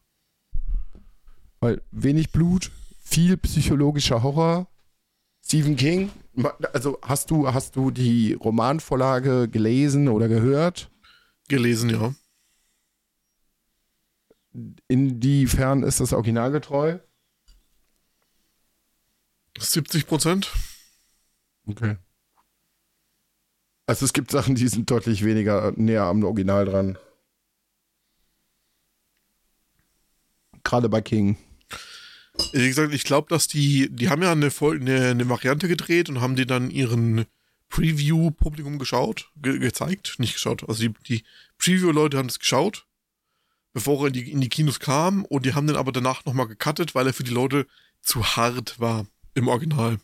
Weil 1.60 1.84
wenig 1.92 2.32
Blut, 2.32 2.72
viel 3.04 3.38
psychologischer 3.38 4.24
Horror. 4.24 4.68
Stephen 5.46 5.76
King, 5.76 6.10
also 6.74 6.98
hast 7.04 7.30
du, 7.30 7.54
hast 7.54 7.76
du 7.76 7.92
die 7.92 8.34
Romanvorlage 8.34 9.48
gelesen 9.50 10.08
oder 10.08 10.28
gehört? 10.28 10.90
Gelesen, 11.48 11.92
ja. 11.92 12.16
Inwiefern 14.88 15.84
ist 15.84 16.00
das 16.00 16.12
originalgetreu? 16.12 16.98
70 19.60 20.08
Prozent. 20.08 20.52
Okay. 21.68 21.98
Also 23.86 24.06
es 24.06 24.14
gibt 24.14 24.32
Sachen, 24.32 24.56
die 24.56 24.68
sind 24.68 24.90
deutlich 24.90 25.24
weniger 25.24 25.74
näher 25.76 26.04
am 26.04 26.24
Original 26.24 26.66
dran. 26.66 26.98
Gerade 30.64 30.90
bei 30.90 31.02
King. 31.02 31.38
Wie 32.54 32.68
gesagt, 32.68 32.94
ich 32.94 33.04
glaube, 33.04 33.28
dass 33.30 33.48
die, 33.48 33.90
die 33.92 34.10
haben 34.10 34.24
ja 34.24 34.32
eine, 34.32 34.50
eine, 34.50 35.10
eine 35.10 35.30
Variante 35.30 35.68
gedreht 35.68 36.10
und 36.10 36.22
haben 36.22 36.36
die 36.36 36.48
dann 36.48 36.72
ihren 36.72 37.26
Preview-Publikum 37.70 38.80
geschaut, 38.80 39.32
ge 39.36 39.60
gezeigt, 39.60 40.16
nicht 40.18 40.34
geschaut. 40.34 40.68
Also 40.68 40.88
die, 40.88 40.94
die 41.08 41.24
Preview-Leute 41.58 42.18
haben 42.18 42.30
es 42.30 42.40
geschaut 42.40 42.88
bevor 43.74 44.02
er 44.02 44.08
in 44.08 44.14
die, 44.14 44.32
in 44.32 44.42
die 44.42 44.50
Kinos 44.50 44.80
kam 44.80 45.26
und 45.26 45.46
die 45.46 45.54
haben 45.54 45.68
den 45.68 45.76
aber 45.76 45.92
danach 45.92 46.26
nochmal 46.26 46.48
gecuttet, 46.48 46.96
weil 46.96 47.08
er 47.08 47.14
für 47.14 47.24
die 47.24 47.34
Leute 47.34 47.68
zu 48.02 48.24
hart 48.24 48.80
war 48.80 49.08
im 49.34 49.48
Original. 49.48 49.98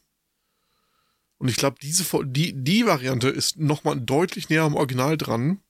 Und 1.39 1.49
ich 1.49 1.55
glaube, 1.55 1.77
diese 1.81 2.05
die, 2.25 2.53
die 2.53 2.85
Variante 2.85 3.29
ist 3.29 3.57
nochmal 3.57 3.99
deutlich 3.99 4.49
näher 4.49 4.63
am 4.63 4.75
Original 4.75 5.17
dran, 5.17 5.61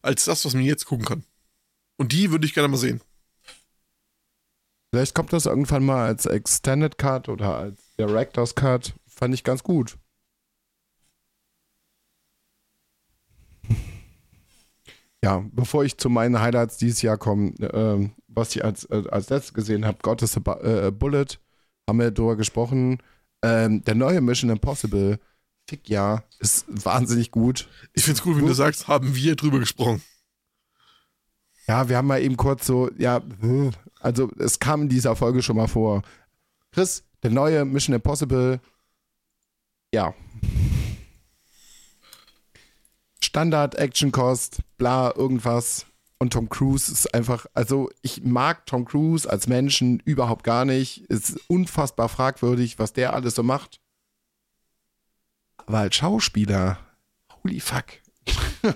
als 0.00 0.24
das, 0.24 0.44
was 0.44 0.54
man 0.54 0.62
jetzt 0.62 0.86
gucken 0.86 1.04
kann. 1.04 1.24
Und 1.96 2.12
die 2.12 2.30
würde 2.30 2.46
ich 2.46 2.54
gerne 2.54 2.68
mal 2.68 2.76
sehen. 2.76 3.00
Vielleicht 4.92 5.14
kommt 5.14 5.32
das 5.32 5.46
irgendwann 5.46 5.84
mal 5.84 6.06
als 6.06 6.26
Extended 6.26 6.96
Cut 6.96 7.28
oder 7.28 7.56
als 7.56 7.94
Director's 7.98 8.54
Cut. 8.54 8.94
Fand 9.06 9.34
ich 9.34 9.44
ganz 9.44 9.62
gut. 9.62 9.98
Ja, 15.24 15.44
bevor 15.50 15.82
ich 15.84 15.96
zu 15.98 16.08
meinen 16.08 16.38
Highlights 16.38 16.76
dieses 16.76 17.02
Jahr 17.02 17.18
komme, 17.18 17.50
äh, 17.58 18.10
was 18.28 18.54
ich 18.54 18.64
als, 18.64 18.84
äh, 18.84 19.02
als 19.10 19.28
letztes 19.28 19.54
gesehen 19.54 19.84
habe, 19.84 19.98
God 20.02 20.22
is 20.22 20.36
a 20.36 20.52
äh, 20.60 20.92
Bullet, 20.92 21.26
haben 21.88 21.98
wir 21.98 22.12
darüber 22.12 22.36
gesprochen. 22.36 23.02
Ähm, 23.42 23.84
der 23.84 23.94
neue 23.94 24.20
Mission 24.20 24.50
Impossible, 24.50 25.18
fick 25.68 25.88
ja, 25.88 26.24
ist 26.38 26.64
wahnsinnig 26.68 27.30
gut. 27.30 27.68
Ich 27.92 28.04
finde 28.04 28.20
es 28.20 28.26
cool, 28.26 28.36
wenn 28.36 28.46
du 28.46 28.54
sagst, 28.54 28.88
haben 28.88 29.14
wir 29.14 29.36
drüber 29.36 29.58
gesprochen. 29.58 30.02
Ja, 31.68 31.88
wir 31.88 31.96
haben 31.96 32.06
mal 32.06 32.22
eben 32.22 32.36
kurz 32.36 32.66
so, 32.66 32.90
ja, 32.96 33.20
also 34.00 34.30
es 34.38 34.58
kam 34.58 34.82
in 34.82 34.88
dieser 34.88 35.16
Folge 35.16 35.42
schon 35.42 35.56
mal 35.56 35.66
vor. 35.66 36.02
Chris, 36.70 37.04
der 37.22 37.30
neue 37.30 37.64
Mission 37.64 37.94
Impossible, 37.94 38.60
ja. 39.92 40.14
Standard 43.20 43.74
Action 43.74 44.12
Cost, 44.12 44.60
bla, 44.76 45.12
irgendwas. 45.16 45.86
Und 46.18 46.32
Tom 46.32 46.48
Cruise 46.48 46.90
ist 46.90 47.12
einfach, 47.14 47.46
also 47.52 47.90
ich 48.00 48.22
mag 48.22 48.64
Tom 48.66 48.86
Cruise 48.86 49.28
als 49.28 49.48
Menschen 49.48 50.00
überhaupt 50.00 50.44
gar 50.44 50.64
nicht. 50.64 51.04
Ist 51.10 51.38
unfassbar 51.48 52.08
fragwürdig, 52.08 52.78
was 52.78 52.94
der 52.94 53.12
alles 53.12 53.34
so 53.34 53.42
macht. 53.42 53.80
Aber 55.66 55.78
als 55.78 55.96
Schauspieler, 55.96 56.78
holy 57.42 57.60
fuck. 57.60 57.84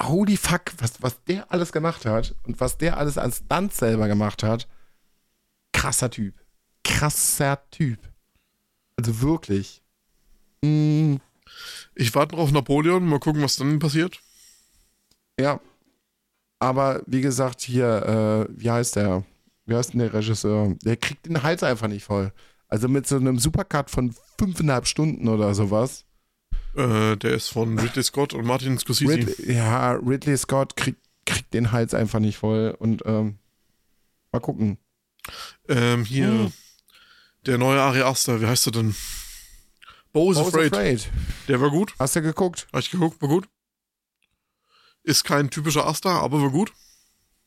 holy 0.00 0.36
fuck, 0.36 0.72
was, 0.78 1.00
was 1.00 1.22
der 1.24 1.50
alles 1.52 1.70
gemacht 1.70 2.06
hat 2.06 2.34
und 2.44 2.60
was 2.60 2.76
der 2.76 2.96
alles 2.96 3.18
als 3.18 3.38
Stunt 3.38 3.72
selber 3.72 4.08
gemacht 4.08 4.42
hat. 4.42 4.66
Krasser 5.72 6.10
Typ. 6.10 6.34
Krasser 6.82 7.62
Typ. 7.70 7.98
Also 8.96 9.20
wirklich. 9.20 9.82
Mm. 10.62 11.16
Ich 11.94 12.14
warte 12.14 12.34
noch 12.34 12.42
auf 12.42 12.52
Napoleon, 12.52 13.06
mal 13.06 13.20
gucken, 13.20 13.42
was 13.42 13.56
dann 13.56 13.78
passiert. 13.78 14.20
Ja. 15.38 15.60
Aber 16.62 17.02
wie 17.06 17.20
gesagt, 17.20 17.60
hier, 17.60 18.46
äh, 18.48 18.54
wie 18.56 18.70
heißt 18.70 18.96
der? 18.96 19.24
Wie 19.66 19.74
heißt 19.74 19.92
denn 19.92 20.00
der 20.00 20.14
Regisseur? 20.14 20.74
Der 20.84 20.96
kriegt 20.96 21.26
den 21.26 21.42
Hals 21.42 21.62
einfach 21.62 21.88
nicht 21.88 22.04
voll. 22.04 22.32
Also 22.68 22.88
mit 22.88 23.06
so 23.06 23.16
einem 23.16 23.38
Supercut 23.38 23.90
von 23.90 24.14
fünfeinhalb 24.38 24.86
Stunden 24.86 25.28
oder 25.28 25.54
sowas 25.54 26.04
äh, 26.74 27.16
der 27.16 27.32
ist 27.32 27.48
von 27.48 27.78
Ridley 27.78 28.02
Scott 28.02 28.34
und 28.34 28.46
Martin 28.46 28.78
Scorsese. 28.78 29.12
Rid 29.12 29.38
ja, 29.46 29.92
Ridley 29.92 30.36
Scott 30.36 30.76
kriegt, 30.76 31.00
kriegt 31.26 31.52
den 31.54 31.72
Hals 31.72 31.94
einfach 31.94 32.18
nicht 32.18 32.38
voll. 32.38 32.74
Und 32.78 33.02
ähm, 33.06 33.38
mal 34.30 34.40
gucken. 34.40 34.78
Ähm, 35.68 36.04
hier, 36.04 36.28
hm. 36.28 36.52
der 37.46 37.58
neue 37.58 37.80
Ari 37.80 38.02
Aster, 38.02 38.40
wie 38.40 38.46
heißt 38.46 38.66
er 38.68 38.72
denn? 38.72 38.94
Bo 40.12 40.32
is 40.32 40.38
Afraid. 40.38 40.72
Afraid. 40.72 41.10
Der 41.48 41.60
war 41.60 41.70
gut. 41.70 41.94
Hast 41.98 42.16
du 42.16 42.22
geguckt? 42.22 42.66
Hab 42.72 42.80
ich 42.80 42.90
geguckt, 42.90 43.20
war 43.22 43.28
gut. 43.28 43.48
Ist 45.04 45.24
kein 45.24 45.50
typischer 45.50 45.86
Aster, 45.86 46.10
aber 46.10 46.40
war 46.40 46.50
gut. 46.50 46.72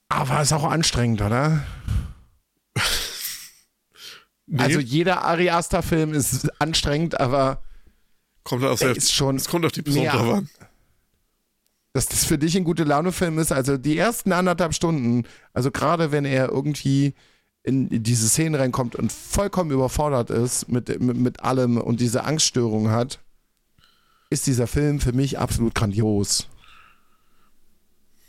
Aber 0.10 0.42
ist 0.42 0.54
auch 0.54 0.64
anstrengend, 0.64 1.22
oder? 1.22 1.66
nee. 4.46 4.62
Also 4.62 4.80
jeder 4.80 5.24
Ari 5.24 5.50
Aster 5.50 5.82
Film 5.82 6.14
ist 6.14 6.50
anstrengend, 6.62 7.20
aber 7.20 7.62
Kommt 8.44 8.64
auf, 8.64 8.80
der, 8.80 8.96
ist 8.96 9.12
schon 9.14 9.38
es 9.38 9.48
kommt 9.48 9.66
auf 9.66 9.72
die 9.72 9.82
Person 9.82 10.06
drauf 10.06 10.34
an. 10.36 10.50
Dass 11.94 12.08
das 12.08 12.26
für 12.26 12.38
dich 12.38 12.56
ein 12.58 12.66
gute 12.66 12.84
Laune-Film 12.84 13.40
ist, 13.40 13.52
also 13.52 13.78
die 13.78 13.98
ersten 13.98 14.34
anderthalb 14.34 14.74
Stunden, 14.74 15.24
also 15.54 15.72
gerade 15.72 16.12
wenn 16.12 16.26
er 16.26 16.50
irgendwie 16.50 17.16
in 17.64 18.04
diese 18.04 18.28
Szenen 18.28 18.54
reinkommt 18.56 18.96
und 18.96 19.12
vollkommen 19.12 19.72
überfordert 19.72 20.30
ist 20.30 20.70
mit, 20.70 21.00
mit, 21.02 21.18
mit 21.18 21.40
allem 21.40 21.78
und 21.78 22.00
diese 22.00 22.24
Angststörung 22.26 22.92
hat, 22.92 23.20
ist 24.30 24.46
dieser 24.46 24.68
Film 24.68 25.00
für 25.00 25.14
mich 25.14 25.40
absolut 25.40 25.74
grandios. 25.74 26.48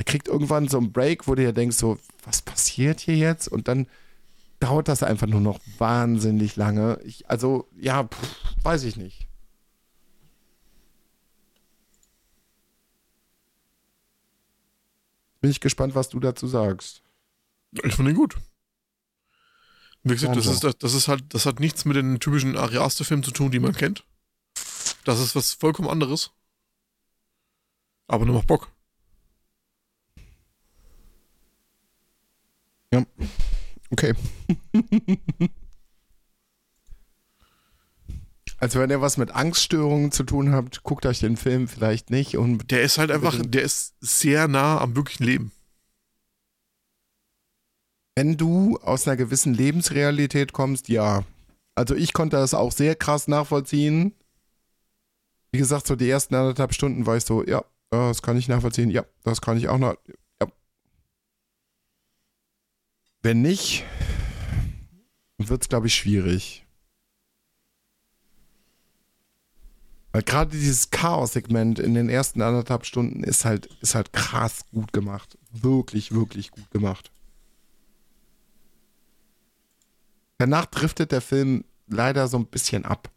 Kriegt 0.06 0.28
irgendwann 0.28 0.68
so 0.68 0.78
einen 0.78 0.92
Break, 0.92 1.28
wo 1.28 1.34
du 1.34 1.42
ja 1.42 1.52
denkst, 1.52 1.76
so, 1.76 1.98
was 2.24 2.40
passiert 2.40 3.00
hier 3.00 3.16
jetzt? 3.16 3.48
Und 3.48 3.68
dann 3.68 3.86
dauert 4.60 4.88
das 4.88 5.02
einfach 5.02 5.26
nur 5.26 5.40
noch 5.40 5.60
wahnsinnig 5.78 6.56
lange. 6.56 6.98
Ich, 7.04 7.28
also, 7.28 7.68
ja, 7.76 8.04
pff, 8.04 8.38
weiß 8.62 8.84
ich 8.84 8.96
nicht. 8.96 9.26
Bin 15.40 15.50
ich 15.50 15.60
gespannt, 15.60 15.94
was 15.94 16.08
du 16.08 16.18
dazu 16.18 16.46
sagst. 16.46 17.02
Ich 17.84 17.94
finde 17.94 18.12
ihn 18.12 18.16
gut. 18.16 18.36
Wie 20.02 20.14
gesagt, 20.14 20.36
das 20.36 20.46
ist, 20.46 20.62
das 20.82 20.94
ist 20.94 21.08
halt, 21.08 21.34
das 21.34 21.46
hat 21.46 21.58
nichts 21.58 21.84
mit 21.84 21.96
den 21.96 22.20
typischen 22.20 22.56
Ari 22.56 22.78
Aster-Filmen 22.78 23.24
zu 23.24 23.32
tun, 23.32 23.50
die 23.50 23.58
man 23.58 23.74
kennt. 23.74 24.04
Das 25.04 25.20
ist 25.20 25.34
was 25.34 25.52
vollkommen 25.52 25.88
anderes. 25.88 26.30
Aber 28.06 28.24
nur 28.24 28.36
macht 28.36 28.46
Bock. 28.46 28.68
Ja. 33.00 33.26
Okay. 33.90 34.14
Also 38.58 38.80
wenn 38.80 38.90
ihr 38.90 39.02
was 39.02 39.18
mit 39.18 39.32
Angststörungen 39.32 40.12
zu 40.12 40.24
tun 40.24 40.52
habt, 40.52 40.82
guckt 40.82 41.04
euch 41.04 41.20
den 41.20 41.36
Film 41.36 41.68
vielleicht 41.68 42.10
nicht. 42.10 42.36
Und 42.38 42.70
der 42.70 42.82
ist 42.82 42.98
halt 42.98 43.10
einfach, 43.10 43.38
der 43.44 43.62
ist 43.62 43.94
sehr 44.00 44.48
nah 44.48 44.80
am 44.80 44.96
wirklichen 44.96 45.24
Leben. 45.24 45.52
Wenn 48.14 48.38
du 48.38 48.78
aus 48.78 49.06
einer 49.06 49.16
gewissen 49.16 49.52
Lebensrealität 49.52 50.54
kommst, 50.54 50.88
ja. 50.88 51.24
Also 51.74 51.94
ich 51.94 52.14
konnte 52.14 52.38
das 52.38 52.54
auch 52.54 52.72
sehr 52.72 52.96
krass 52.96 53.28
nachvollziehen. 53.28 54.14
Wie 55.52 55.58
gesagt, 55.58 55.86
so 55.86 55.94
die 55.94 56.08
ersten 56.08 56.34
anderthalb 56.34 56.72
Stunden 56.72 57.04
war 57.04 57.18
ich 57.18 57.24
so, 57.26 57.44
ja, 57.44 57.62
das 57.90 58.22
kann 58.22 58.38
ich 58.38 58.48
nachvollziehen, 58.48 58.90
ja, 58.90 59.04
das 59.22 59.42
kann 59.42 59.58
ich 59.58 59.68
auch 59.68 59.78
noch. 59.78 59.96
Ja. 60.40 60.48
Wenn 63.26 63.42
nicht, 63.42 63.82
wird 65.36 65.60
es, 65.60 65.68
glaube 65.68 65.88
ich, 65.88 65.96
schwierig. 65.96 66.64
Weil 70.12 70.22
gerade 70.22 70.52
dieses 70.52 70.90
Chaos-Segment 70.90 71.80
in 71.80 71.94
den 71.94 72.08
ersten 72.08 72.40
anderthalb 72.40 72.86
Stunden 72.86 73.24
ist 73.24 73.44
halt, 73.44 73.66
ist 73.80 73.96
halt 73.96 74.12
krass 74.12 74.66
gut 74.70 74.92
gemacht. 74.92 75.36
Wirklich, 75.50 76.12
wirklich 76.12 76.52
gut 76.52 76.70
gemacht. 76.70 77.10
Danach 80.38 80.66
driftet 80.66 81.10
der 81.10 81.20
Film 81.20 81.64
leider 81.88 82.28
so 82.28 82.38
ein 82.38 82.46
bisschen 82.46 82.84
ab. 82.84 83.10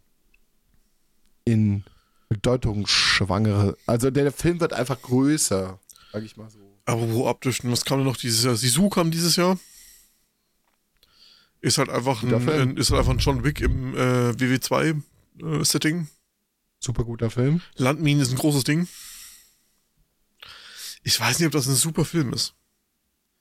In 1.45 1.83
bedeutungsschwangere. 2.29 3.77
Also 3.85 4.09
der, 4.09 4.23
der 4.23 4.33
Film 4.33 4.59
wird 4.59 4.73
einfach 4.73 4.99
größer, 4.99 5.79
sag 6.11 6.23
ich 6.23 6.35
mal 6.35 6.49
so. 6.49 6.57
Aber 6.85 7.13
wo 7.13 7.27
abdriften? 7.27 7.71
Was 7.71 7.85
kam 7.85 7.99
denn 7.99 8.07
noch 8.07 8.17
dieses 8.17 8.43
Jahr? 8.43 8.55
Sisu 8.55 8.89
kam 8.89 9.11
dieses 9.11 9.35
Jahr. 9.35 9.59
Ist 11.61 11.77
halt 11.77 11.89
einfach 11.89 12.23
ein, 12.23 12.33
ein, 12.49 12.77
ist 12.77 12.91
halt 12.91 12.99
einfach 12.99 13.13
ein 13.13 13.19
John 13.19 13.43
Wick 13.43 13.61
im 13.61 13.93
äh, 13.95 14.31
WW2-Setting. 14.31 16.01
Äh, 16.01 16.05
Super 16.81 17.03
guter 17.03 17.29
Film. 17.29 17.61
Landminen 17.75 18.21
ist 18.21 18.31
ein 18.31 18.37
großes 18.37 18.63
Ding. 18.63 18.87
Ich 21.03 21.19
weiß 21.19 21.39
nicht, 21.39 21.47
ob 21.47 21.51
das 21.51 21.67
ein 21.67 21.75
super 21.75 22.05
Film 22.05 22.31
ist. 22.33 22.55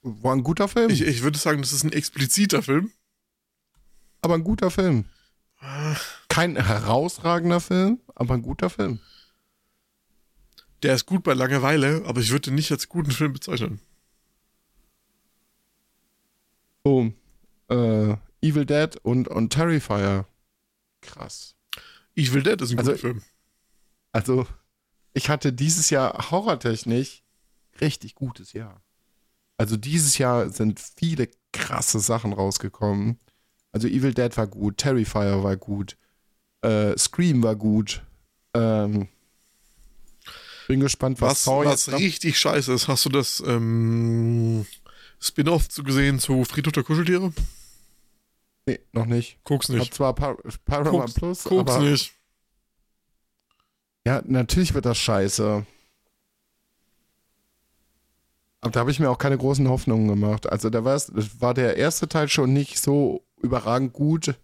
War 0.03 0.35
ein 0.35 0.43
guter 0.43 0.69
Film? 0.69 0.91
Ich, 0.91 1.03
ich 1.03 1.23
würde 1.23 1.39
sagen, 1.39 1.61
das 1.61 1.73
ist 1.73 1.85
ein 1.85 1.93
expliziter 1.93 2.63
Film. 2.63 2.93
Aber 4.23 4.35
ein 4.35 4.45
guter 4.45 4.71
Film. 4.71 5.05
Kein 6.29 6.57
herausragender 6.57 7.61
Film, 7.61 8.01
aber 8.15 8.35
ein 8.35 8.43
guter 8.43 8.71
Film. 8.71 9.01
Der 10.83 10.95
ist 10.95 11.07
gut 11.07 11.25
bei 11.25 11.35
Langeweile, 11.35 12.05
aber 12.07 12.21
ich 12.21 12.31
würde 12.31 12.51
ihn 12.51 12.55
nicht 12.55 12.71
als 12.71 12.89
guten 12.89 13.11
Film 13.11 13.33
bezeichnen. 13.33 13.81
Oh, 16.85 17.11
äh, 17.69 18.17
Evil 18.41 18.67
Dead 18.67 18.97
und, 19.03 19.29
und 19.29 19.53
Terrifier. 19.53 20.27
Krass. 21.01 21.55
Evil 22.15 22.43
Dead 22.43 22.61
ist 22.61 22.73
ein 22.73 22.79
also, 22.79 22.93
guter 22.93 23.01
Film. 23.01 23.23
Also, 24.13 24.47
ich 25.15 25.29
hatte 25.29 25.53
dieses 25.53 25.91
Jahr 25.91 26.31
horrortechnisch 26.31 27.23
richtig 27.81 28.15
gutes 28.15 28.53
Jahr. 28.53 28.83
Also 29.57 29.77
dieses 29.77 30.19
Jahr 30.19 30.51
sind 30.51 30.81
viele 30.81 31.29
krasse 31.53 32.01
Sachen 32.01 32.33
rausgekommen. 32.33 33.19
Also 33.73 33.89
Evil 33.89 34.15
Dead 34.15 34.37
war 34.37 34.47
gut, 34.47 34.79
Terrifier 34.79 35.43
war 35.43 35.57
gut, 35.57 35.97
äh, 36.63 36.97
Scream 36.97 37.43
war 37.43 37.57
gut. 37.57 38.03
Ähm, 38.55 39.09
bin 40.69 40.81
gespannt, 40.81 41.21
was, 41.21 41.47
was, 41.47 41.89
was 41.89 41.99
richtig 41.99 42.39
scheiße 42.39 42.73
ist. 42.73 42.89
Hast 42.89 43.05
du 43.07 43.09
das 43.09 43.43
ähm, 43.47 44.67
Spin-off 45.21 45.69
zu 45.69 45.83
gesehen 45.83 46.19
zu 46.19 46.45
Friedhof 46.45 46.73
der 46.73 46.85
Kuscheltiere? 46.85 47.33
Nee, 48.69 48.81
noch 48.93 49.07
nicht. 49.07 49.39
Guck's 49.45 49.71
Hab 49.71 49.77
nicht. 49.77 49.95
zwar 49.95 50.15
Par 50.15 50.37
Paramount 50.67 51.15
Plus, 51.15 51.45
guck's 51.45 51.73
aber 51.73 51.83
nicht. 51.85 52.13
ja, 54.07 54.21
natürlich 54.27 54.75
wird 54.75 54.85
das 54.85 54.99
scheiße. 54.99 55.65
Aber 58.61 58.71
da 58.71 58.81
habe 58.81 58.91
ich 58.91 59.01
mir 59.01 59.09
auch 59.09 59.17
keine 59.17 59.39
großen 59.39 59.67
Hoffnungen 59.67 60.07
gemacht. 60.07 60.47
Also 60.47 60.69
da 60.69 60.85
war 60.85 61.55
der 61.55 61.79
erste 61.79 62.11
Teil 62.11 62.29
schon 62.29 62.53
nicht 62.53 62.79
so 62.79 63.25
überragend 63.41 63.95
gut. 63.95 64.35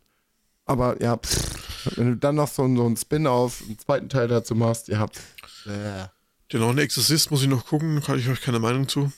Aber 0.64 1.02
ja, 1.02 1.18
pff, 1.18 1.98
wenn 1.98 2.12
du 2.12 2.16
dann 2.16 2.36
noch 2.36 2.48
so, 2.48 2.62
so 2.74 2.86
einen 2.86 2.96
Spin-off, 2.96 3.62
einen 3.66 3.78
zweiten 3.78 4.08
Teil 4.08 4.28
dazu 4.28 4.54
machst, 4.54 4.88
ja, 4.88 5.06
pff, 5.06 5.66
äh. 5.66 6.06
Der 6.50 6.60
noch 6.60 6.70
ein 6.70 6.78
Exorzist 6.78 7.30
muss 7.30 7.42
ich 7.42 7.48
noch 7.48 7.66
gucken, 7.66 8.00
kann 8.00 8.18
ich 8.18 8.26
euch 8.30 8.40
keine 8.40 8.58
Meinung 8.58 8.88
zu. 8.88 9.12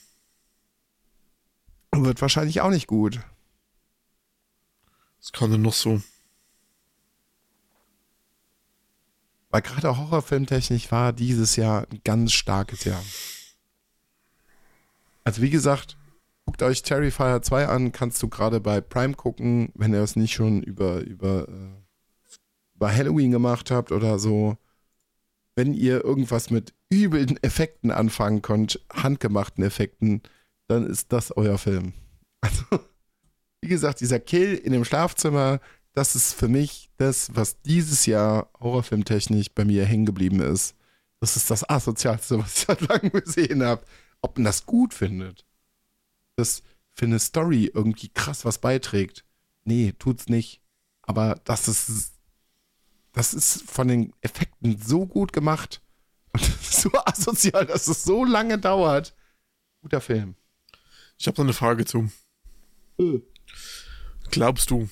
wird 1.92 2.20
wahrscheinlich 2.20 2.60
auch 2.60 2.70
nicht 2.70 2.88
gut. 2.88 3.20
Was 5.26 5.32
kann 5.32 5.50
denn 5.50 5.62
noch 5.62 5.72
so? 5.72 6.00
Weil 9.50 9.62
gerade 9.62 9.98
Horrorfilmtechnik 9.98 10.92
war 10.92 11.12
dieses 11.12 11.56
Jahr 11.56 11.88
ein 11.90 12.00
ganz 12.04 12.32
starkes 12.32 12.84
Jahr. 12.84 13.02
Also 15.24 15.42
wie 15.42 15.50
gesagt, 15.50 15.96
guckt 16.44 16.62
euch 16.62 16.84
Terrifier 16.84 17.42
2 17.42 17.66
an, 17.66 17.90
kannst 17.90 18.22
du 18.22 18.28
gerade 18.28 18.60
bei 18.60 18.80
Prime 18.80 19.14
gucken, 19.14 19.72
wenn 19.74 19.92
ihr 19.92 20.00
es 20.02 20.14
nicht 20.14 20.32
schon 20.32 20.62
über, 20.62 21.00
über, 21.00 21.48
äh, 21.48 22.36
über 22.76 22.94
Halloween 22.94 23.32
gemacht 23.32 23.72
habt 23.72 23.90
oder 23.90 24.20
so. 24.20 24.56
Wenn 25.56 25.74
ihr 25.74 26.04
irgendwas 26.04 26.50
mit 26.50 26.72
übeln 26.88 27.36
Effekten 27.42 27.90
anfangen 27.90 28.42
könnt, 28.42 28.80
handgemachten 28.92 29.64
Effekten, 29.64 30.22
dann 30.68 30.86
ist 30.86 31.12
das 31.12 31.36
euer 31.36 31.58
Film. 31.58 31.94
Also, 32.42 32.64
wie 33.66 33.70
gesagt, 33.70 34.00
dieser 34.00 34.20
Kill 34.20 34.54
in 34.54 34.72
dem 34.72 34.84
Schlafzimmer, 34.84 35.58
das 35.92 36.14
ist 36.14 36.34
für 36.34 36.46
mich 36.46 36.88
das, 36.98 37.34
was 37.34 37.60
dieses 37.62 38.06
Jahr 38.06 38.48
horrorfilmtechnisch 38.60 39.50
bei 39.52 39.64
mir 39.64 39.84
hängen 39.84 40.06
geblieben 40.06 40.38
ist. 40.38 40.76
Das 41.18 41.34
ist 41.34 41.50
das 41.50 41.68
Asozialste, 41.68 42.38
was 42.38 42.58
ich 42.58 42.64
seit 42.66 42.80
langem 42.82 43.10
gesehen 43.10 43.64
habe. 43.64 43.84
Ob 44.22 44.38
man 44.38 44.44
das 44.44 44.66
gut 44.66 44.94
findet, 44.94 45.44
das 46.36 46.62
für 46.92 47.06
eine 47.06 47.18
Story 47.18 47.68
irgendwie 47.74 48.08
krass 48.08 48.44
was 48.44 48.58
beiträgt. 48.58 49.24
Nee, 49.64 49.94
tut's 49.98 50.28
nicht. 50.28 50.60
Aber 51.02 51.40
das 51.42 51.66
ist, 51.66 52.12
das 53.10 53.34
ist 53.34 53.68
von 53.68 53.88
den 53.88 54.12
Effekten 54.20 54.80
so 54.80 55.06
gut 55.06 55.32
gemacht 55.32 55.82
und 56.32 56.44
so 56.62 56.90
asozial, 57.04 57.66
dass 57.66 57.88
es 57.88 58.04
so 58.04 58.24
lange 58.24 58.58
dauert. 58.58 59.12
Guter 59.82 60.00
Film. 60.00 60.36
Ich 61.18 61.26
habe 61.26 61.36
noch 61.38 61.46
eine 61.46 61.52
Frage 61.52 61.84
zu. 61.84 62.08
Glaubst 64.30 64.70
du, 64.70 64.88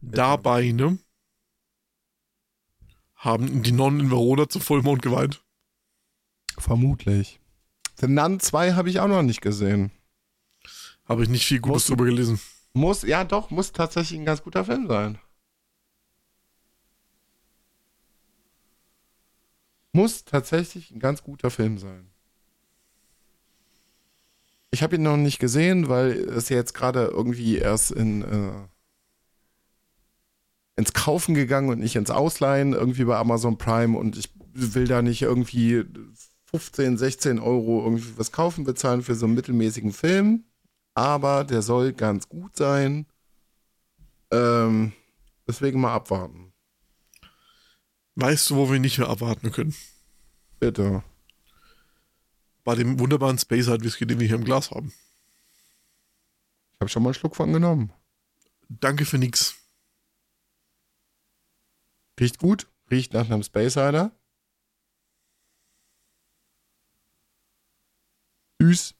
dabei, 0.00 0.72
ne? 0.72 0.98
Haben 3.14 3.62
die 3.62 3.72
Nonnen 3.72 4.00
in 4.00 4.10
Verona 4.10 4.48
zu 4.48 4.60
Vollmond 4.60 5.02
geweint? 5.02 5.42
Vermutlich. 6.58 7.40
The 7.98 8.06
Nun 8.08 8.40
2 8.40 8.74
habe 8.74 8.90
ich 8.90 9.00
auch 9.00 9.08
noch 9.08 9.22
nicht 9.22 9.40
gesehen. 9.40 9.90
Habe 11.06 11.22
ich 11.22 11.28
nicht 11.28 11.46
viel 11.46 11.60
Gutes 11.60 11.82
Muss- 11.82 11.86
drüber 11.86 12.04
gelesen. 12.04 12.40
Muss, 12.72 13.02
ja 13.02 13.24
doch, 13.24 13.50
muss 13.50 13.72
tatsächlich 13.72 14.18
ein 14.20 14.26
ganz 14.26 14.42
guter 14.42 14.64
Film 14.64 14.86
sein. 14.86 15.18
Muss 19.92 20.24
tatsächlich 20.26 20.90
ein 20.90 21.00
ganz 21.00 21.22
guter 21.22 21.50
Film 21.50 21.78
sein. 21.78 22.10
Ich 24.70 24.82
habe 24.82 24.96
ihn 24.96 25.02
noch 25.02 25.16
nicht 25.16 25.38
gesehen, 25.38 25.88
weil 25.88 26.12
es 26.12 26.48
ja 26.48 26.56
jetzt 26.56 26.74
gerade 26.74 27.04
irgendwie 27.06 27.56
erst 27.56 27.92
in, 27.92 28.22
äh, 28.22 28.68
ins 30.76 30.92
Kaufen 30.92 31.34
gegangen 31.34 31.70
und 31.70 31.78
nicht 31.78 31.96
ins 31.96 32.10
Ausleihen, 32.10 32.72
irgendwie 32.72 33.04
bei 33.04 33.16
Amazon 33.16 33.58
Prime 33.58 33.96
und 33.96 34.16
ich 34.16 34.30
will 34.52 34.86
da 34.86 35.02
nicht 35.02 35.22
irgendwie 35.22 35.84
15, 36.50 36.98
16 36.98 37.38
Euro 37.38 37.82
irgendwie 37.84 38.12
was 38.16 38.32
kaufen 38.32 38.64
bezahlen 38.64 39.02
für 39.02 39.14
so 39.14 39.26
einen 39.26 39.34
mittelmäßigen 39.34 39.92
Film 39.92 40.44
aber 40.96 41.44
der 41.44 41.60
soll 41.60 41.92
ganz 41.92 42.28
gut 42.28 42.56
sein. 42.56 43.06
Ähm, 44.30 44.92
deswegen 45.46 45.80
mal 45.80 45.94
abwarten. 45.94 46.54
Weißt 48.14 48.48
du, 48.48 48.56
wo 48.56 48.72
wir 48.72 48.80
nicht 48.80 48.98
mehr 48.98 49.10
abwarten 49.10 49.52
können? 49.52 49.74
Bitte. 50.58 51.04
Bei 52.66 52.74
dem 52.74 52.98
wunderbaren 52.98 53.38
Space 53.38 53.66
Side 53.66 53.84
Whisky, 53.84 54.08
den 54.08 54.18
wir 54.18 54.26
hier 54.26 54.34
im 54.34 54.44
Glas 54.44 54.72
haben. 54.72 54.92
Ich 56.72 56.80
habe 56.80 56.88
schon 56.88 57.00
mal 57.00 57.10
einen 57.10 57.14
Schluck 57.14 57.36
von 57.36 57.52
genommen. 57.52 57.92
Danke 58.68 59.04
für 59.04 59.18
nix. 59.18 59.54
Riecht 62.18 62.40
gut. 62.40 62.68
Riecht 62.90 63.12
nach 63.12 63.30
einem 63.30 63.44
Space 63.44 63.74
Cider. 63.74 64.10
Süß. 68.60 68.96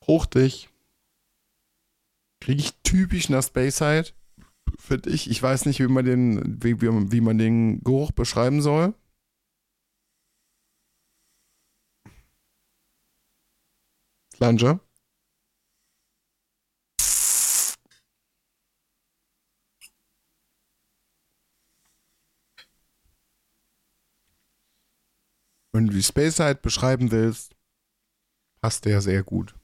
Fruchtig. 0.00 0.70
Riecht 2.46 2.82
typisch 2.82 3.28
nach 3.28 3.44
Space 3.44 3.76
Side. 3.76 4.06
Finde 4.78 5.10
ich. 5.10 5.28
Ich 5.28 5.42
weiß 5.42 5.66
nicht, 5.66 5.80
wie 5.80 5.88
man 5.88 6.06
den, 6.06 6.64
wie, 6.64 6.80
wie, 6.80 7.12
wie 7.12 7.20
man 7.20 7.36
den 7.36 7.84
Geruch 7.84 8.12
beschreiben 8.12 8.62
soll. 8.62 8.94
Slanger. 14.42 14.80
Wenn 25.70 25.86
du 25.86 25.92
die 25.92 26.02
Space 26.02 26.38
Side 26.38 26.56
beschreiben 26.56 27.12
willst, 27.12 27.54
passt 28.60 28.84
der 28.84 29.00
sehr 29.00 29.22
gut. 29.22 29.54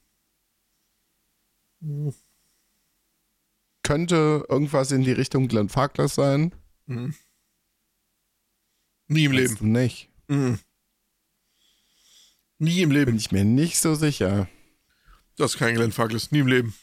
Könnte 3.83 4.45
irgendwas 4.47 4.91
in 4.93 5.01
die 5.01 5.11
Richtung 5.11 5.49
Glenn 5.49 5.67
Farkless 5.67 6.15
sein? 6.15 6.55
Mhm. 6.85 7.15
Nie 9.07 9.25
im 9.25 9.33
Leben. 9.33 9.55
du 9.57 9.65
nicht. 9.65 10.09
Mhm. 10.29 10.57
Nie 12.59 12.81
im 12.81 12.89
Bin 12.89 12.97
Leben. 12.97 13.17
ich 13.17 13.33
mir 13.33 13.43
nicht 13.43 13.77
so 13.77 13.93
sicher. 13.93 14.47
Das 15.39 15.53
ist 15.53 15.57
kein 15.57 15.73
Glenn 15.75 15.93
Farkless. 15.93 16.31
Nie 16.31 16.39
im 16.39 16.47
Leben. 16.47 16.75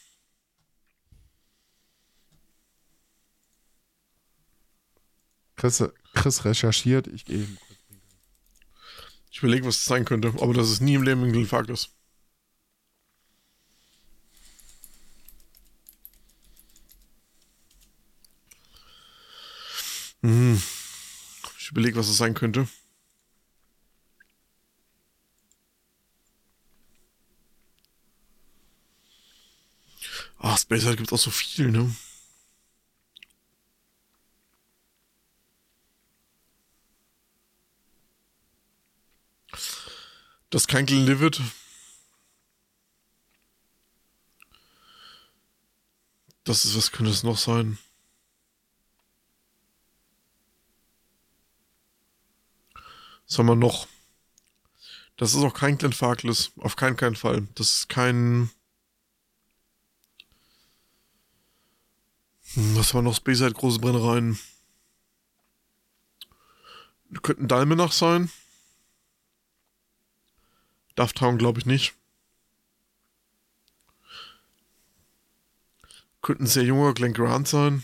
Chris, 5.55 5.83
Chris 6.15 6.43
recherchiert, 6.43 7.05
ich 7.05 7.23
gehe 7.25 7.37
eben 7.37 7.55
kurz. 7.55 7.79
Ich 9.29 9.37
überlege, 9.37 9.67
was 9.67 9.75
das 9.75 9.85
sein 9.85 10.05
könnte, 10.05 10.29
aber 10.41 10.55
das 10.55 10.71
ist 10.71 10.81
nie 10.81 10.95
im 10.95 11.03
Leben 11.03 11.23
ein 11.23 11.31
Glenn 11.31 11.45
Farkless. 11.45 11.89
Mhm. 20.21 20.59
Ich 21.59 21.69
überlege, 21.69 21.95
was 21.95 22.07
das 22.07 22.17
sein 22.17 22.33
könnte. 22.33 22.67
Space 30.67 30.81
Side 30.81 30.97
gibt 30.97 31.13
auch 31.13 31.17
so 31.17 31.31
viel, 31.31 31.71
ne? 31.71 31.95
Das 40.49 40.63
ist 40.63 40.67
kein 40.67 40.85
Glenlivet. 40.85 41.39
Das 46.43 46.65
ist, 46.65 46.75
was 46.75 46.91
könnte 46.91 47.11
es 47.11 47.23
noch 47.23 47.37
sein? 47.37 47.77
Was 53.25 53.39
haben 53.39 53.45
wir 53.45 53.55
noch? 53.55 53.87
Das 55.15 55.33
ist 55.33 55.43
auch 55.43 55.53
kein 55.53 55.77
Glen 55.77 55.93
Farkless. 55.93 56.51
Auf 56.57 56.75
keinen, 56.75 56.97
keinen 56.97 57.15
Fall. 57.15 57.47
Das 57.55 57.69
ist 57.69 57.89
kein. 57.89 58.49
Was 62.59 62.95
war 62.95 63.03
noch? 63.03 63.13
Space 63.13 63.37
Side, 63.37 63.53
große 63.53 63.77
Brennereien. 63.77 64.39
Könnten 67.21 67.47
Dalmenach 67.47 67.91
sein. 67.91 68.31
Dufftown 70.95 71.37
glaube 71.37 71.59
ich 71.59 71.67
nicht. 71.67 71.93
Könnte 76.23 76.45
ein 76.45 76.47
sehr 76.47 76.63
junger 76.63 76.95
Glenn 76.95 77.13
Grant 77.13 77.47
sein. 77.47 77.83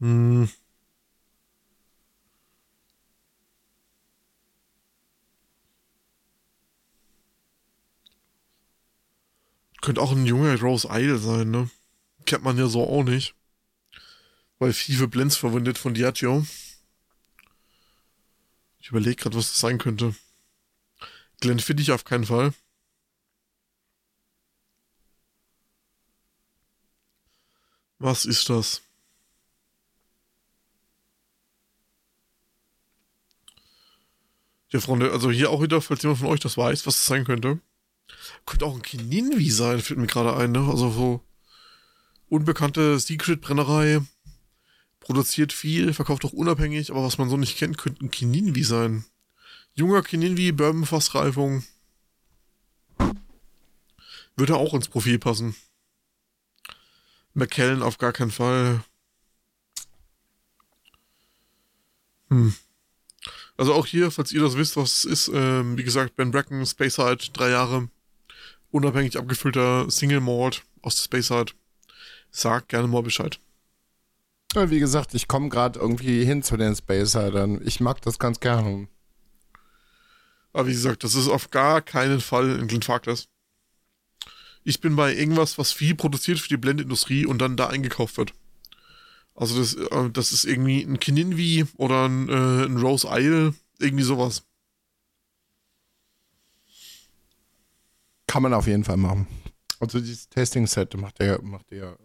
Hm. 0.00 0.50
Könnte 9.86 10.00
auch 10.00 10.10
ein 10.10 10.26
junger 10.26 10.58
Rose 10.60 10.88
Isle 10.90 11.16
sein, 11.16 11.52
ne? 11.52 11.70
Kennt 12.24 12.42
man 12.42 12.58
ja 12.58 12.66
so 12.66 12.82
auch 12.82 13.04
nicht. 13.04 13.36
Weil 14.58 14.72
viele 14.72 15.06
Blends 15.06 15.36
verwendet 15.36 15.78
von 15.78 15.94
Diageo. 15.94 16.44
Ich 18.80 18.88
überlege 18.88 19.14
gerade, 19.14 19.36
was 19.36 19.46
das 19.46 19.60
sein 19.60 19.78
könnte. 19.78 20.16
Glenn 21.40 21.60
Fittich 21.60 21.92
auf 21.92 22.04
keinen 22.04 22.24
Fall. 22.26 22.52
Was 28.00 28.24
ist 28.24 28.50
das? 28.50 28.82
Ja, 34.70 34.80
Freunde, 34.80 35.12
also 35.12 35.30
hier 35.30 35.50
auch 35.50 35.62
wieder, 35.62 35.80
falls 35.80 36.02
jemand 36.02 36.18
von 36.18 36.28
euch 36.30 36.40
das 36.40 36.56
weiß, 36.56 36.88
was 36.88 36.96
das 36.96 37.06
sein 37.06 37.22
könnte. 37.24 37.60
Könnte 38.44 38.66
auch 38.66 38.74
ein 38.74 38.82
Kininvi 38.82 39.50
sein, 39.50 39.80
fällt 39.80 39.98
mir 39.98 40.06
gerade 40.06 40.36
ein, 40.36 40.52
ne? 40.52 40.60
Also 40.60 40.90
so 40.90 41.24
unbekannte 42.28 42.98
Secret-Brennerei. 42.98 44.00
Produziert 45.00 45.52
viel, 45.52 45.92
verkauft 45.94 46.24
auch 46.24 46.32
unabhängig, 46.32 46.90
aber 46.90 47.04
was 47.04 47.18
man 47.18 47.28
so 47.28 47.36
nicht 47.36 47.56
kennt, 47.56 47.78
könnte 47.78 48.04
ein 48.04 48.10
Kininvi 48.10 48.64
sein. 48.64 49.04
Junger 49.74 50.02
Kininvi, 50.02 50.52
Bourbon-Fassreifung. 50.52 51.64
Würde 54.36 54.56
auch 54.56 54.74
ins 54.74 54.88
Profil 54.88 55.18
passen. 55.18 55.54
McKellen 57.34 57.82
auf 57.82 57.98
gar 57.98 58.12
keinen 58.12 58.30
Fall. 58.30 58.82
Hm. 62.30 62.54
Also 63.56 63.74
auch 63.74 63.86
hier, 63.86 64.10
falls 64.10 64.32
ihr 64.32 64.40
das 64.40 64.56
wisst, 64.56 64.76
was 64.76 65.04
ist, 65.04 65.30
ähm, 65.32 65.78
wie 65.78 65.84
gesagt, 65.84 66.16
Ben 66.16 66.30
Bracken, 66.30 66.64
Speyside, 66.66 67.18
drei 67.32 67.50
Jahre, 67.50 67.88
unabhängig 68.76 69.18
abgefüllter 69.18 69.90
Single 69.90 70.20
Malt 70.20 70.62
aus 70.82 70.96
der 70.96 71.04
Speyside. 71.04 71.52
Sagt 72.30 72.68
gerne 72.68 72.88
mal 72.88 73.02
Bescheid. 73.02 73.40
Ja, 74.54 74.70
wie 74.70 74.78
gesagt, 74.78 75.14
ich 75.14 75.28
komme 75.28 75.48
gerade 75.48 75.78
irgendwie 75.78 76.24
hin 76.24 76.42
zu 76.42 76.56
den 76.56 76.74
Spacesidern. 76.74 77.60
Ich 77.64 77.80
mag 77.80 78.00
das 78.02 78.18
ganz 78.18 78.40
gerne. 78.40 78.88
Aber 80.52 80.68
wie 80.68 80.72
gesagt, 80.72 81.04
das 81.04 81.14
ist 81.14 81.28
auf 81.28 81.50
gar 81.50 81.82
keinen 81.82 82.20
Fall 82.20 82.58
ein 82.58 82.68
Glenfarclas. 82.68 83.28
Ich 84.64 84.80
bin 84.80 84.96
bei 84.96 85.14
irgendwas, 85.14 85.58
was 85.58 85.72
viel 85.72 85.94
produziert 85.94 86.38
für 86.38 86.48
die 86.48 86.56
Blendindustrie 86.56 87.26
und 87.26 87.38
dann 87.38 87.56
da 87.56 87.68
eingekauft 87.68 88.16
wird. 88.16 88.32
Also 89.34 89.58
das, 89.58 89.74
äh, 89.74 90.10
das 90.10 90.32
ist 90.32 90.44
irgendwie 90.44 90.82
ein 90.82 90.98
Kininvi 90.98 91.66
oder 91.76 92.08
ein, 92.08 92.28
äh, 92.28 92.64
ein 92.64 92.78
Rose 92.78 93.06
Isle, 93.10 93.54
irgendwie 93.78 94.04
sowas. 94.04 94.45
Kann 98.36 98.42
man 98.42 98.52
auf 98.52 98.66
jeden 98.66 98.84
Fall 98.84 98.98
machen. 98.98 99.26
Also 99.80 99.98
dieses 99.98 100.28
Tasting-Set 100.28 100.94
macht 100.98 101.20
der, 101.20 101.40
macht 101.40 101.70
der, 101.70 101.96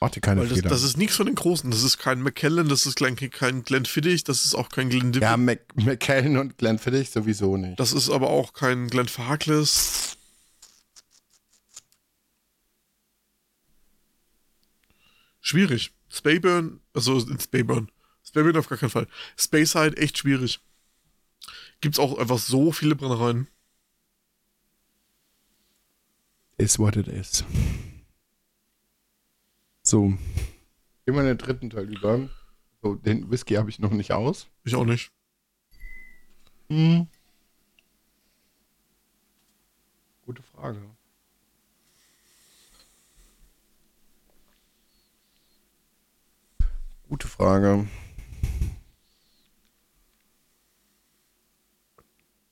macht 0.00 0.16
dir 0.16 0.20
keine 0.20 0.40
Weil 0.40 0.48
das, 0.48 0.58
Fehler. 0.58 0.68
das 0.68 0.82
ist 0.82 0.96
nichts 0.96 1.14
von 1.14 1.26
den 1.26 1.36
Großen. 1.36 1.70
Das 1.70 1.84
ist 1.84 1.98
kein 1.98 2.20
McKellen, 2.20 2.68
das 2.68 2.84
ist 2.84 2.96
kein, 2.96 3.14
kein 3.14 3.62
Glenfiddich, 3.62 4.24
das 4.24 4.44
ist 4.44 4.56
auch 4.56 4.70
kein 4.70 4.88
Glendiv. 4.88 5.22
ja, 5.22 5.36
Mac 5.36 5.60
McKellen 5.76 6.38
und 6.38 6.58
Glenfiddich 6.58 7.10
sowieso 7.10 7.56
nicht. 7.56 7.78
Das 7.78 7.92
ist 7.92 8.10
aber 8.10 8.30
auch 8.30 8.52
kein 8.52 8.88
Glenfarclas. 8.88 10.16
Schwierig. 15.40 15.92
Spayburn, 16.08 16.80
also 16.94 17.20
Spayburn. 17.38 17.92
Spayburn 18.24 18.56
auf 18.56 18.68
gar 18.68 18.78
keinen 18.78 18.90
Fall. 18.90 19.06
Speyside 19.38 19.96
echt 19.98 20.18
schwierig. 20.18 20.58
Gibt's 21.80 22.00
auch 22.00 22.18
einfach 22.18 22.38
so 22.38 22.72
viele 22.72 22.96
Brennereien. 22.96 23.46
Is 26.56 26.78
what 26.78 26.96
it 26.96 27.08
is. 27.08 27.44
So. 29.82 30.14
Gehen 31.04 31.14
wir 31.14 31.20
in 31.20 31.26
den 31.26 31.38
dritten 31.38 31.70
Teil 31.70 31.92
über. 31.92 32.28
So, 32.82 32.94
den 32.94 33.30
Whisky 33.30 33.54
habe 33.54 33.70
ich 33.70 33.78
noch 33.78 33.90
nicht 33.90 34.12
aus. 34.12 34.46
Ich 34.62 34.74
auch 34.74 34.84
nicht. 34.84 35.10
Hm. 36.68 37.08
Gute 40.24 40.42
Frage. 40.42 40.80
Gute 47.08 47.28
Frage. 47.28 47.86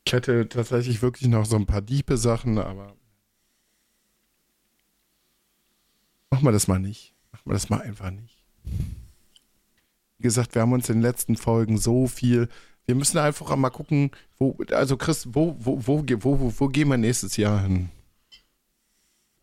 Ich 0.05 0.13
hätte 0.13 0.49
tatsächlich 0.49 1.01
wirklich 1.01 1.29
noch 1.29 1.47
so 1.47 1.57
ein 1.57 1.67
paar 1.67 1.81
diebe 1.81 2.19
Sachen, 2.19 2.59
aber 2.59 2.95
machen 6.33 6.45
wir 6.45 6.53
das 6.53 6.67
mal 6.67 6.79
nicht. 6.79 7.15
Machen 7.31 7.43
wir 7.45 7.53
das 7.53 7.69
mal 7.69 7.83
einfach 7.83 8.11
nicht. 8.11 8.43
Wie 10.17 10.23
gesagt, 10.23 10.55
wir 10.55 10.63
haben 10.63 10.73
uns 10.73 10.89
in 10.89 10.97
den 10.97 11.03
letzten 11.03 11.37
Folgen 11.37 11.77
so 11.77 12.07
viel. 12.07 12.49
Wir 12.87 12.95
müssen 12.95 13.19
einfach 13.19 13.55
mal 13.55 13.71
gucken, 13.71 14.11
wo, 14.39 14.57
also 14.71 14.97
Chris, 14.97 15.29
wo, 15.31 15.55
wo, 15.59 15.87
wo, 15.87 16.03
wo, 16.03 16.55
wo 16.57 16.69
gehen 16.69 16.89
wir 16.89 16.97
nächstes 16.97 17.37
Jahr 17.37 17.61
hin? 17.61 17.91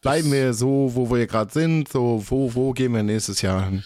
Bleiben 0.02 0.32
wir 0.32 0.54
so, 0.54 0.92
wo 0.96 1.12
wir 1.12 1.28
gerade 1.28 1.54
sind, 1.54 1.90
so, 1.90 2.24
wo, 2.28 2.56
wo 2.56 2.74
gehen 2.74 2.94
wir 2.94 3.04
nächstes 3.04 3.42
Jahr 3.44 3.66
hin? 3.66 3.84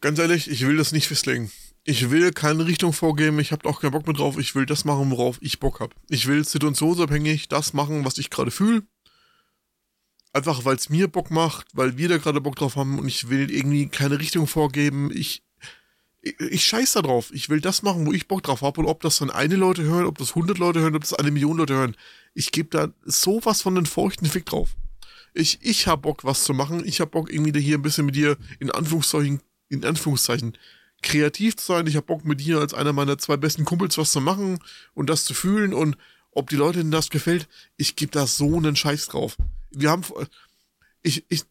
Ganz 0.00 0.18
ehrlich, 0.18 0.48
ich 0.48 0.64
will 0.66 0.76
das 0.76 0.92
nicht 0.92 1.08
festlegen. 1.08 1.50
Ich 1.82 2.10
will 2.10 2.30
keine 2.32 2.64
Richtung 2.64 2.92
vorgeben, 2.92 3.40
ich 3.40 3.50
habe 3.50 3.68
auch 3.68 3.80
keinen 3.80 3.90
Bock 3.90 4.06
mehr 4.06 4.14
drauf. 4.14 4.38
Ich 4.38 4.54
will 4.54 4.66
das 4.66 4.84
machen, 4.84 5.10
worauf 5.10 5.38
ich 5.40 5.58
Bock 5.58 5.80
habe. 5.80 5.94
Ich 6.08 6.26
will 6.26 6.44
situationsabhängig 6.44 7.48
das 7.48 7.72
machen, 7.72 8.04
was 8.04 8.18
ich 8.18 8.30
gerade 8.30 8.50
fühle. 8.52 8.84
Einfach 10.34 10.64
weil 10.64 10.74
es 10.74 10.90
mir 10.90 11.06
Bock 11.06 11.30
macht, 11.30 11.68
weil 11.74 11.96
wir 11.96 12.08
da 12.08 12.18
gerade 12.18 12.40
Bock 12.40 12.56
drauf 12.56 12.74
haben 12.74 12.98
und 12.98 13.06
ich 13.06 13.30
will 13.30 13.52
irgendwie 13.52 13.86
keine 13.86 14.18
Richtung 14.18 14.48
vorgeben. 14.48 15.12
Ich, 15.14 15.44
ich, 16.20 16.40
ich 16.40 16.64
scheiß 16.64 16.94
da 16.94 17.02
drauf. 17.02 17.30
Ich 17.32 17.48
will 17.48 17.60
das 17.60 17.84
machen, 17.84 18.04
wo 18.04 18.12
ich 18.12 18.26
Bock 18.26 18.42
drauf 18.42 18.62
habe 18.62 18.80
und 18.80 18.86
ob 18.86 19.00
das 19.00 19.18
dann 19.18 19.30
eine 19.30 19.54
Leute 19.54 19.84
hören, 19.84 20.06
ob 20.06 20.18
das 20.18 20.30
100 20.30 20.58
Leute 20.58 20.80
hören, 20.80 20.96
ob 20.96 21.02
das 21.02 21.14
eine 21.14 21.30
Million 21.30 21.56
Leute 21.56 21.74
hören. 21.74 21.96
Ich 22.34 22.50
gebe 22.50 22.68
da 22.68 22.88
sowas 23.04 23.62
von 23.62 23.76
den 23.76 23.86
feuchten 23.86 24.28
Fick 24.28 24.46
drauf. 24.46 24.70
Ich, 25.34 25.60
ich 25.62 25.86
hab 25.86 26.02
Bock, 26.02 26.24
was 26.24 26.42
zu 26.42 26.52
machen. 26.52 26.82
Ich 26.84 27.00
hab 27.00 27.12
Bock, 27.12 27.32
irgendwie 27.32 27.60
hier 27.60 27.78
ein 27.78 27.82
bisschen 27.82 28.06
mit 28.06 28.16
dir 28.16 28.36
in 28.58 28.72
Anführungszeichen, 28.72 29.40
in 29.68 29.84
Anführungszeichen 29.84 30.58
kreativ 31.00 31.56
zu 31.56 31.66
sein. 31.66 31.86
Ich 31.86 31.94
hab 31.94 32.06
Bock, 32.06 32.24
mit 32.24 32.40
dir 32.40 32.58
als 32.58 32.74
einer 32.74 32.92
meiner 32.92 33.18
zwei 33.18 33.36
besten 33.36 33.64
Kumpels 33.64 33.96
was 33.98 34.10
zu 34.10 34.20
machen 34.20 34.58
und 34.94 35.08
das 35.08 35.24
zu 35.24 35.32
fühlen 35.32 35.72
und 35.72 35.96
ob 36.34 36.50
die 36.50 36.56
Leuten 36.56 36.90
das 36.90 37.10
gefällt, 37.10 37.48
ich 37.76 37.96
gebe 37.96 38.12
da 38.12 38.26
so 38.26 38.56
einen 38.56 38.76
Scheiß 38.76 39.06
drauf. 39.06 39.36
Wir 39.70 39.90
haben, 39.90 40.02
ich, 41.02 41.24
ich, 41.28 41.44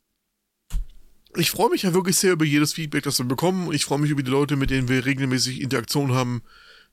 ich 1.36 1.52
freue 1.52 1.70
mich 1.70 1.84
ja 1.84 1.94
wirklich 1.94 2.18
sehr 2.18 2.34
über 2.34 2.46
jedes 2.46 2.74
Feedback, 2.74 3.04
das 3.04 3.18
wir 3.18 3.26
bekommen. 3.26 3.74
Ich 3.74 3.86
freue 3.86 4.00
mich 4.00 4.12
über 4.12 4.24
die 4.24 4.32
Leute, 4.32 4.56
mit 4.56 4.70
denen 4.70 4.90
wir 4.90 5.06
regelmäßig 5.06 5.62
Interaktion 5.62 6.14
haben. 6.14 6.44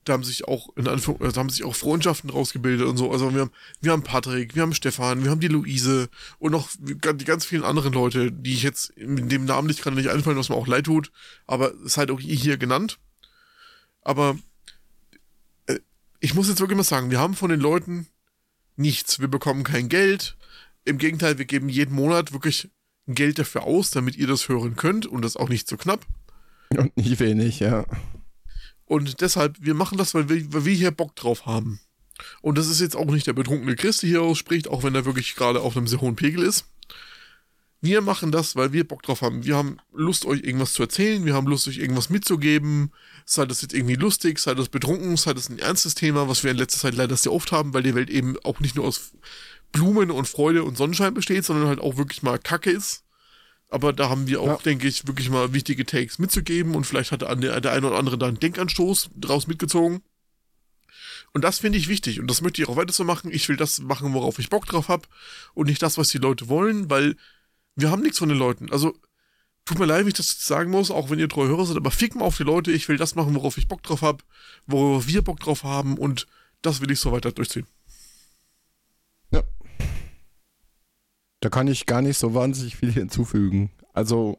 Da 0.04 0.14
haben 0.14 0.24
sich 0.24 0.48
auch, 0.48 0.74
in 0.76 0.88
Anführung, 0.88 1.20
da 1.20 1.38
haben 1.38 1.50
sich 1.50 1.62
auch 1.62 1.74
Freundschaften 1.74 2.30
rausgebildet 2.30 2.86
und 2.86 2.96
so. 2.96 3.10
Also 3.10 3.34
wir 3.34 3.42
haben, 3.42 3.50
wir 3.82 3.92
haben 3.92 4.02
Patrick, 4.02 4.54
wir 4.54 4.62
haben 4.62 4.72
Stefan, 4.72 5.24
wir 5.24 5.30
haben 5.30 5.40
die 5.40 5.48
Luise 5.48 6.08
und 6.38 6.52
noch 6.52 6.70
die 6.78 7.24
ganz 7.24 7.44
vielen 7.44 7.64
anderen 7.64 7.92
Leute, 7.92 8.32
die 8.32 8.54
ich 8.54 8.62
jetzt 8.62 8.90
in 8.90 9.28
dem 9.28 9.44
Namen 9.44 9.68
nicht 9.68 9.82
gerade 9.82 9.96
nicht 9.96 10.08
einfallen, 10.08 10.38
was 10.38 10.48
mir 10.48 10.54
auch 10.54 10.66
leid 10.66 10.86
tut. 10.86 11.12
Aber 11.46 11.74
es 11.84 11.98
halt 11.98 12.10
auch 12.10 12.20
hier 12.20 12.56
genannt. 12.56 12.98
Aber 14.00 14.38
ich 16.20 16.34
muss 16.34 16.48
jetzt 16.48 16.60
wirklich 16.60 16.76
mal 16.76 16.84
sagen, 16.84 17.10
wir 17.10 17.18
haben 17.18 17.34
von 17.34 17.50
den 17.50 17.60
Leuten 17.60 18.06
nichts. 18.76 19.20
Wir 19.20 19.28
bekommen 19.28 19.64
kein 19.64 19.88
Geld. 19.88 20.36
Im 20.84 20.98
Gegenteil, 20.98 21.38
wir 21.38 21.44
geben 21.44 21.68
jeden 21.68 21.94
Monat 21.94 22.32
wirklich 22.32 22.70
Geld 23.06 23.38
dafür 23.38 23.64
aus, 23.64 23.90
damit 23.90 24.16
ihr 24.16 24.26
das 24.26 24.48
hören 24.48 24.76
könnt 24.76 25.06
und 25.06 25.22
das 25.22 25.36
auch 25.36 25.48
nicht 25.48 25.68
so 25.68 25.76
knapp. 25.76 26.06
Und 26.76 26.96
nicht 26.96 27.18
wenig, 27.20 27.60
ja. 27.60 27.84
Und 28.84 29.20
deshalb, 29.20 29.56
wir 29.60 29.74
machen 29.74 29.98
das, 29.98 30.14
weil 30.14 30.28
wir, 30.28 30.52
weil 30.52 30.64
wir 30.64 30.74
hier 30.74 30.90
Bock 30.90 31.16
drauf 31.16 31.46
haben. 31.46 31.80
Und 32.42 32.58
das 32.58 32.68
ist 32.68 32.80
jetzt 32.80 32.96
auch 32.96 33.06
nicht 33.06 33.26
der 33.26 33.32
betrunkene 33.32 33.76
Christ, 33.76 34.02
der 34.02 34.08
hier 34.08 34.22
ausspricht, 34.22 34.68
auch 34.68 34.82
wenn 34.82 34.94
er 34.94 35.04
wirklich 35.04 35.34
gerade 35.36 35.60
auf 35.60 35.76
einem 35.76 35.86
sehr 35.86 36.00
hohen 36.00 36.16
Pegel 36.16 36.42
ist. 36.42 36.66
Wir 37.82 38.02
machen 38.02 38.30
das, 38.30 38.56
weil 38.56 38.72
wir 38.72 38.86
Bock 38.86 39.02
drauf 39.02 39.22
haben. 39.22 39.44
Wir 39.44 39.56
haben 39.56 39.78
Lust, 39.94 40.26
euch 40.26 40.42
irgendwas 40.42 40.74
zu 40.74 40.82
erzählen. 40.82 41.24
Wir 41.24 41.32
haben 41.34 41.46
Lust, 41.46 41.66
euch 41.66 41.78
irgendwas 41.78 42.10
mitzugeben. 42.10 42.92
Sei 43.24 43.46
das 43.46 43.62
jetzt 43.62 43.72
irgendwie 43.72 43.94
lustig, 43.94 44.38
sei 44.38 44.54
das 44.54 44.68
betrunken, 44.68 45.16
sei 45.16 45.32
das 45.32 45.48
ein 45.48 45.58
ernstes 45.58 45.94
Thema, 45.94 46.28
was 46.28 46.44
wir 46.44 46.50
in 46.50 46.58
letzter 46.58 46.80
Zeit 46.80 46.94
leider 46.94 47.16
sehr 47.16 47.32
oft 47.32 47.52
haben, 47.52 47.72
weil 47.72 47.82
die 47.82 47.94
Welt 47.94 48.10
eben 48.10 48.36
auch 48.44 48.60
nicht 48.60 48.76
nur 48.76 48.84
aus 48.86 49.12
Blumen 49.72 50.10
und 50.10 50.28
Freude 50.28 50.64
und 50.64 50.76
Sonnenschein 50.76 51.14
besteht, 51.14 51.44
sondern 51.44 51.68
halt 51.68 51.80
auch 51.80 51.96
wirklich 51.96 52.22
mal 52.22 52.38
Kacke 52.38 52.70
ist. 52.70 53.04
Aber 53.70 53.92
da 53.92 54.10
haben 54.10 54.26
wir 54.26 54.40
auch, 54.42 54.46
Ja. 54.46 54.56
denke 54.56 54.88
ich, 54.88 55.06
wirklich 55.06 55.30
mal 55.30 55.54
wichtige 55.54 55.86
Takes 55.86 56.18
mitzugeben 56.18 56.74
und 56.74 56.84
vielleicht 56.84 57.12
hat 57.12 57.22
der, 57.22 57.60
der, 57.60 57.72
eine 57.72 57.86
oder 57.86 57.96
andere 57.98 58.18
da 58.18 58.26
einen 58.26 58.40
Denkanstoß 58.40 59.10
draus 59.16 59.46
mitgezogen. 59.46 60.02
Und 61.32 61.44
das 61.44 61.60
finde 61.60 61.78
ich 61.78 61.88
wichtig 61.88 62.18
und 62.18 62.26
das 62.28 62.40
möchte 62.42 62.60
ich 62.60 62.68
auch 62.68 62.76
weiter 62.76 62.92
so 62.92 63.04
machen. 63.04 63.30
Ich 63.32 63.48
will 63.48 63.56
das 63.56 63.78
machen, 63.78 64.12
worauf 64.12 64.40
ich 64.40 64.50
Bock 64.50 64.66
drauf 64.66 64.88
habe 64.88 65.06
und 65.54 65.68
nicht 65.68 65.80
das, 65.80 65.96
was 65.96 66.08
die 66.08 66.18
Leute 66.18 66.48
wollen, 66.48 66.90
weil 66.90 67.16
wir 67.76 67.90
haben 67.90 68.02
nichts 68.02 68.18
von 68.18 68.28
den 68.28 68.38
Leuten. 68.38 68.70
Also 68.70 68.94
tut 69.64 69.78
mir 69.78 69.86
leid, 69.86 70.00
wenn 70.00 70.08
ich 70.08 70.14
das 70.14 70.46
sagen 70.46 70.70
muss, 70.70 70.90
auch 70.90 71.10
wenn 71.10 71.18
ihr 71.18 71.28
treue 71.28 71.48
Hörer 71.48 71.66
seid, 71.66 71.76
aber 71.76 71.90
fick 71.90 72.14
mal 72.14 72.24
auf 72.24 72.36
die 72.36 72.42
Leute. 72.42 72.72
Ich 72.72 72.88
will 72.88 72.96
das 72.96 73.14
machen, 73.14 73.34
worauf 73.34 73.56
ich 73.58 73.68
Bock 73.68 73.82
drauf 73.82 74.02
habe, 74.02 74.24
worauf 74.66 75.06
wir 75.06 75.22
Bock 75.22 75.40
drauf 75.40 75.64
haben 75.64 75.96
und 75.96 76.26
das 76.62 76.80
will 76.80 76.90
ich 76.90 77.00
so 77.00 77.12
weiter 77.12 77.32
durchziehen. 77.32 77.66
Ja. 79.30 79.42
Da 81.40 81.48
kann 81.48 81.68
ich 81.68 81.86
gar 81.86 82.02
nicht 82.02 82.18
so 82.18 82.34
wahnsinnig 82.34 82.76
viel 82.76 82.92
hinzufügen. 82.92 83.70
Also, 83.92 84.38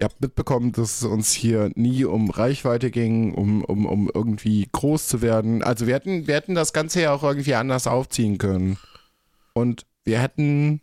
ihr 0.00 0.04
habt 0.04 0.20
mitbekommen, 0.20 0.72
dass 0.72 1.02
es 1.02 1.04
uns 1.04 1.32
hier 1.32 1.70
nie 1.74 2.04
um 2.04 2.30
Reichweite 2.30 2.90
ging, 2.90 3.34
um, 3.34 3.64
um, 3.64 3.86
um 3.86 4.10
irgendwie 4.12 4.68
groß 4.72 5.06
zu 5.08 5.22
werden. 5.22 5.62
Also 5.62 5.86
wir 5.86 5.94
hätten, 5.94 6.26
wir 6.26 6.34
hätten 6.34 6.54
das 6.54 6.72
Ganze 6.72 7.02
ja 7.02 7.12
auch 7.12 7.22
irgendwie 7.22 7.54
anders 7.54 7.86
aufziehen 7.86 8.38
können. 8.38 8.78
Und 9.52 9.86
wir 10.04 10.20
hätten 10.20 10.80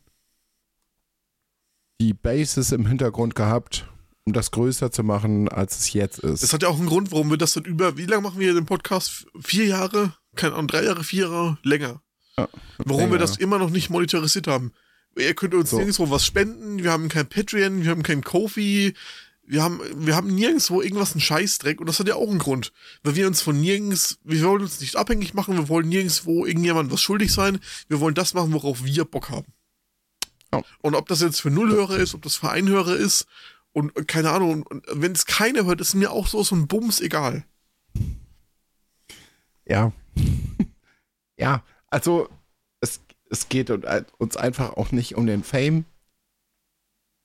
die 2.00 2.14
Bases 2.14 2.72
im 2.72 2.86
Hintergrund 2.86 3.36
gehabt, 3.36 3.88
um 4.26 4.34
das 4.34 4.52
größer 4.52 4.92
zu 4.92 5.04
machen, 5.04 5.50
als 5.50 5.80
es 5.80 5.94
jetzt 5.94 6.20
ist. 6.20 6.44
Das 6.44 6.54
hat 6.54 6.64
ja 6.64 6.70
auch 6.70 6.78
einen 6.78 6.88
Grund, 6.88 7.12
warum 7.12 7.30
wir 7.30 7.38
das 7.38 7.54
dann 7.54 7.64
über, 7.66 7.98
wie 7.98 8.06
lange 8.06 8.24
machen 8.24 8.40
wir 8.40 8.54
den 8.54 8.66
Podcast? 8.66 9.26
Vier 9.40 9.66
Jahre? 9.66 10.14
Keine 10.36 10.54
Ahnung, 10.54 10.68
drei 10.68 10.84
Jahre, 10.84 11.04
vier 11.04 11.24
Jahre? 11.28 11.58
Länger. 11.64 12.02
Ja, 12.38 12.48
warum 12.78 13.02
länger. 13.02 13.12
wir 13.14 13.20
das 13.20 13.38
immer 13.38 13.58
noch 13.58 13.70
nicht 13.70 13.90
monetarisiert 13.90 14.48
haben. 14.48 14.74
Ihr 15.18 15.34
könnt 15.34 15.56
uns 15.56 15.72
So. 15.72 15.78
nirgendwo 15.78 16.10
was 16.12 16.26
spenden, 16.26 16.84
wir 16.84 16.92
haben 16.92 17.10
kein 17.10 17.28
Patreon, 17.28 17.84
wir 17.84 17.90
haben 17.90 18.04
kein 18.04 18.24
Kofi, 18.24 18.94
wir 19.44 19.64
haben, 19.64 19.80
wir 19.96 20.16
haben 20.16 20.36
nirgendwo 20.36 20.82
irgendwas 20.82 21.14
einen 21.14 21.22
Scheißdreck 21.22 21.80
und 21.80 21.88
das 21.88 22.00
hat 22.00 22.08
ja 22.08 22.16
auch 22.16 22.30
einen 22.30 22.38
Grund. 22.38 22.72
Weil 23.02 23.16
wir 23.16 23.26
uns 23.26 23.42
von 23.42 23.60
nirgends, 23.60 24.20
wir 24.24 24.44
wollen 24.44 24.62
uns 24.62 24.82
nicht 24.82 24.98
abhängig 24.98 25.34
machen, 25.34 25.56
wir 25.56 25.70
wollen 25.70 25.90
nirgendwo 25.90 26.46
irgendjemand 26.46 26.92
was 26.92 27.02
schuldig 27.02 27.34
sein, 27.34 27.60
wir 27.88 28.00
wollen 28.00 28.14
das 28.14 28.36
machen, 28.36 28.54
worauf 28.54 28.84
wir 28.84 29.06
Bock 29.06 29.30
haben. 29.30 29.48
Ja. 30.54 30.62
Und 30.82 30.96
ob 30.96 31.08
das 31.08 31.22
jetzt 31.22 31.42
für 31.42 31.50
Nullhörer 31.52 31.98
ist, 31.98 32.16
ob 32.16 32.22
das 32.22 32.36
für 32.36 32.50
Einhörer 32.50 32.96
ist 32.96 33.26
und 33.74 33.96
äh, 33.98 34.04
keine 34.06 34.32
Ahnung, 34.32 34.66
wenn 34.92 35.12
es 35.12 35.26
keiner 35.26 35.66
hört, 35.66 35.82
ist 35.82 35.94
mir 35.94 36.12
auch 36.12 36.28
so 36.28 36.44
so 36.44 36.56
ein 36.56 36.68
Bums 36.68 37.02
egal. 37.02 37.46
Ja. 39.66 39.92
ja, 41.38 41.64
also 41.88 42.30
es, 42.80 43.02
es 43.30 43.50
geht 43.50 43.70
un- 43.70 43.86
uns 44.18 44.38
einfach 44.38 44.78
auch 44.78 44.92
nicht 44.92 45.16
um 45.16 45.26
den 45.28 45.44
Fame. 45.44 45.86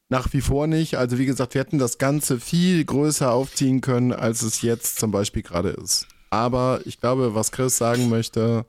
Nach 0.09 0.33
wie 0.35 0.43
vor 0.43 0.67
nicht. 0.67 0.97
Also 0.97 1.17
wie 1.19 1.25
gesagt, 1.25 1.55
wir 1.55 1.61
hätten 1.61 1.79
das 1.79 1.97
Ganze 1.97 2.39
viel 2.39 2.85
größer 2.85 3.33
aufziehen 3.33 3.81
können, 3.81 4.13
als 4.13 4.43
es 4.43 4.61
jetzt 4.61 4.99
zum 4.99 5.11
Beispiel 5.11 5.43
gerade 5.43 5.71
ist. 5.71 6.07
Aber 6.29 6.81
ich 6.85 7.01
glaube, 7.01 7.35
was 7.35 7.53
Chris 7.53 7.79
sagen 7.79 8.11
möchte 8.11 8.67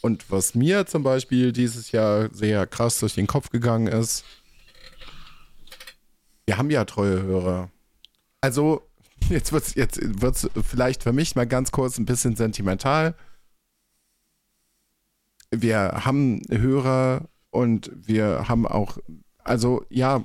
und 0.00 0.30
was 0.30 0.54
mir 0.54 0.86
zum 0.86 1.02
Beispiel 1.02 1.52
dieses 1.52 1.92
Jahr 1.92 2.28
sehr 2.32 2.66
krass 2.66 3.00
durch 3.00 3.14
den 3.14 3.26
Kopf 3.26 3.50
gegangen 3.50 3.86
ist, 3.86 4.24
wir 6.46 6.56
haben 6.56 6.70
ja 6.70 6.84
treue 6.84 7.22
Hörer. 7.22 7.70
Also, 8.40 8.82
jetzt 9.28 9.52
wird 9.52 9.64
es 9.64 9.74
jetzt 9.74 9.98
wird's 10.22 10.48
vielleicht 10.62 11.02
für 11.02 11.12
mich 11.12 11.36
mal 11.36 11.46
ganz 11.46 11.72
kurz 11.72 11.98
ein 11.98 12.06
bisschen 12.06 12.36
sentimental. 12.36 13.14
Wir 15.50 16.02
haben 16.04 16.42
Hörer 16.50 17.28
und 17.50 17.90
wir 17.94 18.48
haben 18.48 18.66
auch, 18.66 18.98
also 19.42 19.84
ja, 19.88 20.24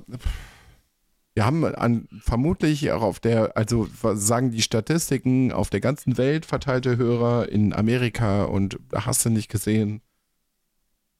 wir 1.34 1.44
haben 1.44 1.64
an, 1.64 2.08
vermutlich 2.20 2.92
auch 2.92 3.02
auf 3.02 3.18
der, 3.18 3.56
also 3.56 3.88
sagen 4.14 4.52
die 4.52 4.62
Statistiken, 4.62 5.52
auf 5.52 5.68
der 5.68 5.80
ganzen 5.80 6.16
Welt 6.16 6.46
verteilte 6.46 6.96
Hörer 6.96 7.48
in 7.48 7.72
Amerika 7.72 8.44
und 8.44 8.78
hast 8.94 9.24
du 9.24 9.30
nicht 9.30 9.50
gesehen. 9.50 10.00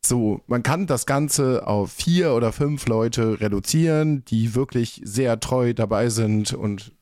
So, 0.07 0.43
man 0.47 0.63
kann 0.63 0.87
das 0.87 1.07
Ganze 1.07 1.67
auf 1.67 1.91
vier 1.91 2.35
oder 2.35 2.53
fünf 2.53 2.87
Leute 2.87 3.41
reduzieren, 3.41 4.25
die 4.27 4.55
wirklich 4.55 5.01
sehr 5.03 5.41
treu 5.41 5.73
dabei 5.73 6.11
sind 6.11 6.53
und 6.53 6.93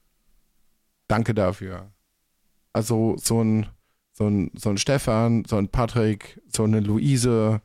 danke 1.08 1.34
dafür. 1.34 1.92
Also 2.72 3.16
so 3.18 3.42
ein, 3.42 3.66
so 4.12 4.26
ein, 4.26 4.52
so 4.54 4.70
ein 4.70 4.78
Stefan, 4.78 5.44
so 5.44 5.56
ein 5.56 5.68
Patrick, 5.68 6.40
so 6.46 6.64
eine 6.64 6.80
Luise, 6.80 7.60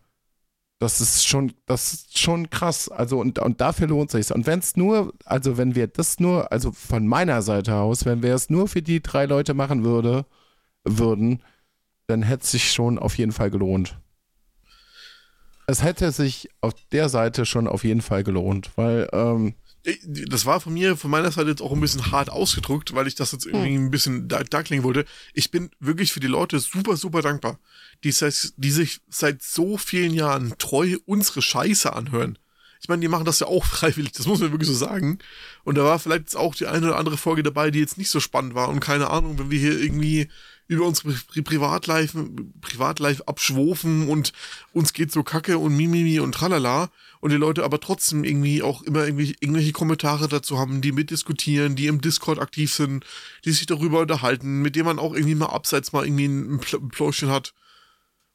das 0.80 1.02
ist 1.02 1.26
schon, 1.26 1.54
das 1.66 1.94
ist 1.94 2.20
schon 2.20 2.50
krass. 2.50 2.90
Also 2.90 3.20
und, 3.20 3.40
und 3.40 3.62
dafür 3.62 3.88
lohnt 3.88 4.12
sich's. 4.12 4.32
Und 4.32 4.46
wenn 4.46 4.60
es 4.60 4.76
nur, 4.76 5.14
also 5.26 5.58
wenn 5.58 5.76
wir 5.76 5.88
das 5.88 6.20
nur, 6.20 6.52
also 6.52 6.72
von 6.72 7.08
meiner 7.08 7.42
Seite 7.42 7.76
aus, 7.76 8.06
wenn 8.06 8.22
wir 8.22 8.36
es 8.36 8.50
nur 8.50 8.68
für 8.68 8.82
die 8.82 9.02
drei 9.02 9.26
Leute 9.26 9.54
machen 9.54 9.84
würde, 9.84 10.26
würden, 10.84 11.42
dann 12.06 12.22
hätte 12.24 12.44
es 12.44 12.52
sich 12.52 12.72
schon 12.72 13.00
auf 13.00 13.18
jeden 13.18 13.32
Fall 13.32 13.50
gelohnt. 13.50 14.00
Es 15.66 15.84
hätte 15.84 16.12
sich 16.12 16.50
auf 16.62 16.74
der 16.92 17.10
Seite 17.10 17.46
schon 17.46 17.68
auf 17.68 17.84
jeden 17.84 18.02
Fall 18.02 18.24
gelohnt, 18.24 18.72
weil 18.78 19.10
ähm, 19.12 19.56
das 20.28 20.46
war 20.46 20.60
von 20.60 20.74
mir, 20.74 20.98
von 20.98 21.10
meiner 21.10 21.32
Seite 21.32 21.50
jetzt 21.50 21.62
auch 21.62 21.72
ein 21.72 21.80
bisschen 21.80 22.12
hart 22.12 22.30
ausgedrückt, 22.30 22.94
weil 22.94 23.08
ich 23.08 23.16
das 23.16 23.32
jetzt 23.32 23.46
irgendwie 23.46 23.76
ein 23.76 23.92
bisschen 23.92 24.28
da, 24.28 24.44
da 24.44 24.62
klingen 24.62 24.84
wollte. 24.84 25.06
Ich 25.34 25.50
bin 25.50 25.72
wirklich 25.80 26.12
für 26.12 26.20
die 26.20 26.28
Leute 26.28 26.60
super, 26.60 26.98
super 26.98 27.22
dankbar, 27.22 27.60
die, 28.04 28.12
seit, 28.12 28.54
die 28.58 28.72
sich 28.72 29.00
seit 29.10 29.42
so 29.42 29.78
vielen 29.78 30.14
Jahren 30.14 30.54
treu 30.58 30.98
unsere 31.06 31.42
Scheiße 31.42 31.94
anhören. 31.94 32.38
Ich 32.82 32.90
meine, 32.90 33.00
die 33.00 33.08
machen 33.08 33.26
das 33.26 33.40
ja 33.40 33.48
auch 33.48 33.66
freiwillig, 33.66 34.12
das 34.12 34.28
muss 34.28 34.40
man 34.40 34.52
wirklich 34.52 34.70
so 34.70 34.76
sagen. 34.76 35.20
Und 35.64 35.78
da 35.78 35.84
war 35.84 36.00
vielleicht 36.00 36.22
jetzt 36.22 36.36
auch 36.36 36.54
die 36.54 36.68
eine 36.68 36.88
oder 36.88 36.98
andere 36.98 37.18
Folge 37.18 37.44
dabei, 37.44 37.72
die 37.72 37.80
jetzt 37.80 37.98
nicht 37.98 38.10
so 38.10 38.20
spannend 38.20 38.56
war. 38.56 38.68
Und 38.68 38.82
keine 38.82 39.10
Ahnung, 39.10 39.40
wenn 39.40 39.52
wir 39.52 39.60
hier 39.60 39.80
irgendwie 39.80 40.28
über 40.68 40.86
unsere 40.86 41.14
Pri 41.14 41.42
Privatlife, 41.42 42.30
Privatlife 42.62 43.28
abschwofen 43.28 44.10
und 44.10 44.34
uns 44.74 44.94
geht 44.94 45.12
so 45.12 45.24
kacke 45.24 45.58
und 45.58 45.76
mimimi 45.76 46.20
und 46.20 46.34
tralala 46.34 46.90
und 47.20 47.32
die 47.32 47.38
Leute 47.38 47.64
aber 47.64 47.80
trotzdem 47.80 48.24
irgendwie 48.24 48.62
auch 48.62 48.82
immer 48.84 49.06
irgendwie 49.06 49.36
irgendwelche 49.40 49.72
Kommentare 49.72 50.28
dazu 50.28 50.58
haben, 50.58 50.82
die 50.82 50.92
mitdiskutieren, 50.92 51.76
die 51.76 51.88
im 51.88 52.02
Discord 52.02 52.40
aktiv 52.40 52.74
sind, 52.74 53.06
die 53.46 53.52
sich 53.52 53.66
darüber 53.66 54.02
unterhalten, 54.02 54.62
mit 54.62 54.76
denen 54.76 54.86
man 54.86 55.00
auch 55.00 55.14
irgendwie 55.14 55.36
mal 55.36 55.48
abseits 55.48 55.94
mal 55.94 56.06
irgendwie 56.06 56.26
ein 56.26 56.60
Pl 56.60 56.80
Pläuschen 56.90 57.30
hat. 57.30 57.54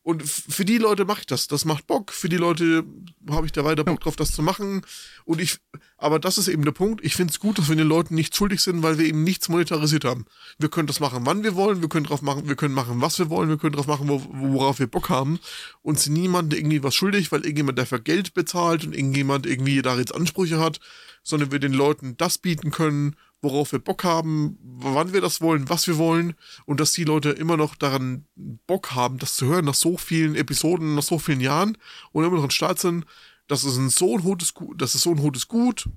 Und 0.04 0.24
für 0.24 0.64
die 0.64 0.78
Leute 0.78 1.04
mache 1.04 1.20
ich 1.20 1.26
das. 1.26 1.46
Das 1.46 1.64
macht 1.64 1.86
Bock. 1.86 2.12
Für 2.12 2.28
die 2.28 2.36
Leute 2.36 2.84
habe 3.30 3.46
ich 3.46 3.52
da 3.52 3.64
weiter 3.64 3.84
Bock 3.84 4.00
drauf, 4.00 4.16
das 4.16 4.32
zu 4.32 4.42
machen. 4.42 4.82
Und 5.24 5.40
ich, 5.40 5.58
aber 5.96 6.18
das 6.18 6.38
ist 6.38 6.48
eben 6.48 6.64
der 6.64 6.72
Punkt. 6.72 7.04
Ich 7.04 7.14
finde 7.14 7.30
es 7.30 7.38
gut, 7.38 7.58
dass 7.58 7.68
wir 7.68 7.76
den 7.76 7.86
Leuten 7.86 8.16
nicht 8.16 8.34
schuldig 8.34 8.60
sind, 8.60 8.82
weil 8.82 8.98
wir 8.98 9.06
eben 9.06 9.22
nichts 9.22 9.48
monetarisiert 9.48 10.04
haben. 10.04 10.26
Wir 10.58 10.70
können 10.70 10.88
das 10.88 10.98
machen, 10.98 11.24
wann 11.24 11.44
wir 11.44 11.54
wollen. 11.54 11.82
Wir 11.82 11.88
können 11.88 12.06
drauf 12.06 12.20
machen, 12.20 12.48
wir 12.48 12.56
können 12.56 12.74
machen, 12.74 13.00
was 13.00 13.20
wir 13.20 13.30
wollen. 13.30 13.48
Wir 13.48 13.58
können 13.58 13.74
drauf 13.74 13.86
machen, 13.86 14.08
wo, 14.08 14.26
worauf 14.32 14.80
wir 14.80 14.88
Bock 14.88 15.08
haben. 15.08 15.38
Uns 15.82 16.08
niemand 16.08 16.52
irgendwie 16.52 16.82
was 16.82 16.96
schuldig, 16.96 17.30
weil 17.30 17.42
irgendjemand 17.42 17.78
dafür 17.78 18.00
Geld 18.00 18.34
bezahlt 18.34 18.84
und 18.84 18.96
irgendjemand 18.96 19.46
irgendwie 19.46 19.82
da 19.82 19.96
jetzt 19.96 20.14
Ansprüche 20.14 20.58
hat, 20.58 20.80
sondern 21.22 21.52
wir 21.52 21.60
den 21.60 21.72
Leuten 21.72 22.16
das 22.16 22.38
bieten 22.38 22.72
können, 22.72 23.14
worauf 23.42 23.72
wir 23.72 23.80
Bock 23.80 24.04
haben, 24.04 24.56
wann 24.62 25.12
wir 25.12 25.20
das 25.20 25.40
wollen, 25.40 25.68
was 25.68 25.86
wir 25.88 25.98
wollen 25.98 26.34
und 26.64 26.78
dass 26.78 26.92
die 26.92 27.04
Leute 27.04 27.30
immer 27.30 27.56
noch 27.56 27.74
daran 27.74 28.24
Bock 28.36 28.92
haben, 28.92 29.18
das 29.18 29.34
zu 29.34 29.46
hören, 29.46 29.64
nach 29.64 29.74
so 29.74 29.96
vielen 29.96 30.36
Episoden, 30.36 30.94
nach 30.94 31.02
so 31.02 31.18
vielen 31.18 31.40
Jahren 31.40 31.76
und 32.12 32.24
immer 32.24 32.36
noch 32.36 32.44
am 32.44 32.50
Start 32.50 32.78
sind, 32.78 33.04
das 33.48 33.64
ist 33.64 33.76
ein 33.76 33.90
so 33.90 34.16
ein 34.16 34.22
hohes 34.22 34.54
Gut, 34.54 34.80
das 34.80 34.94
ist 34.94 35.02
so 35.02 35.10
ein 35.10 35.20
hohes 35.20 35.48
Gut 35.48 35.88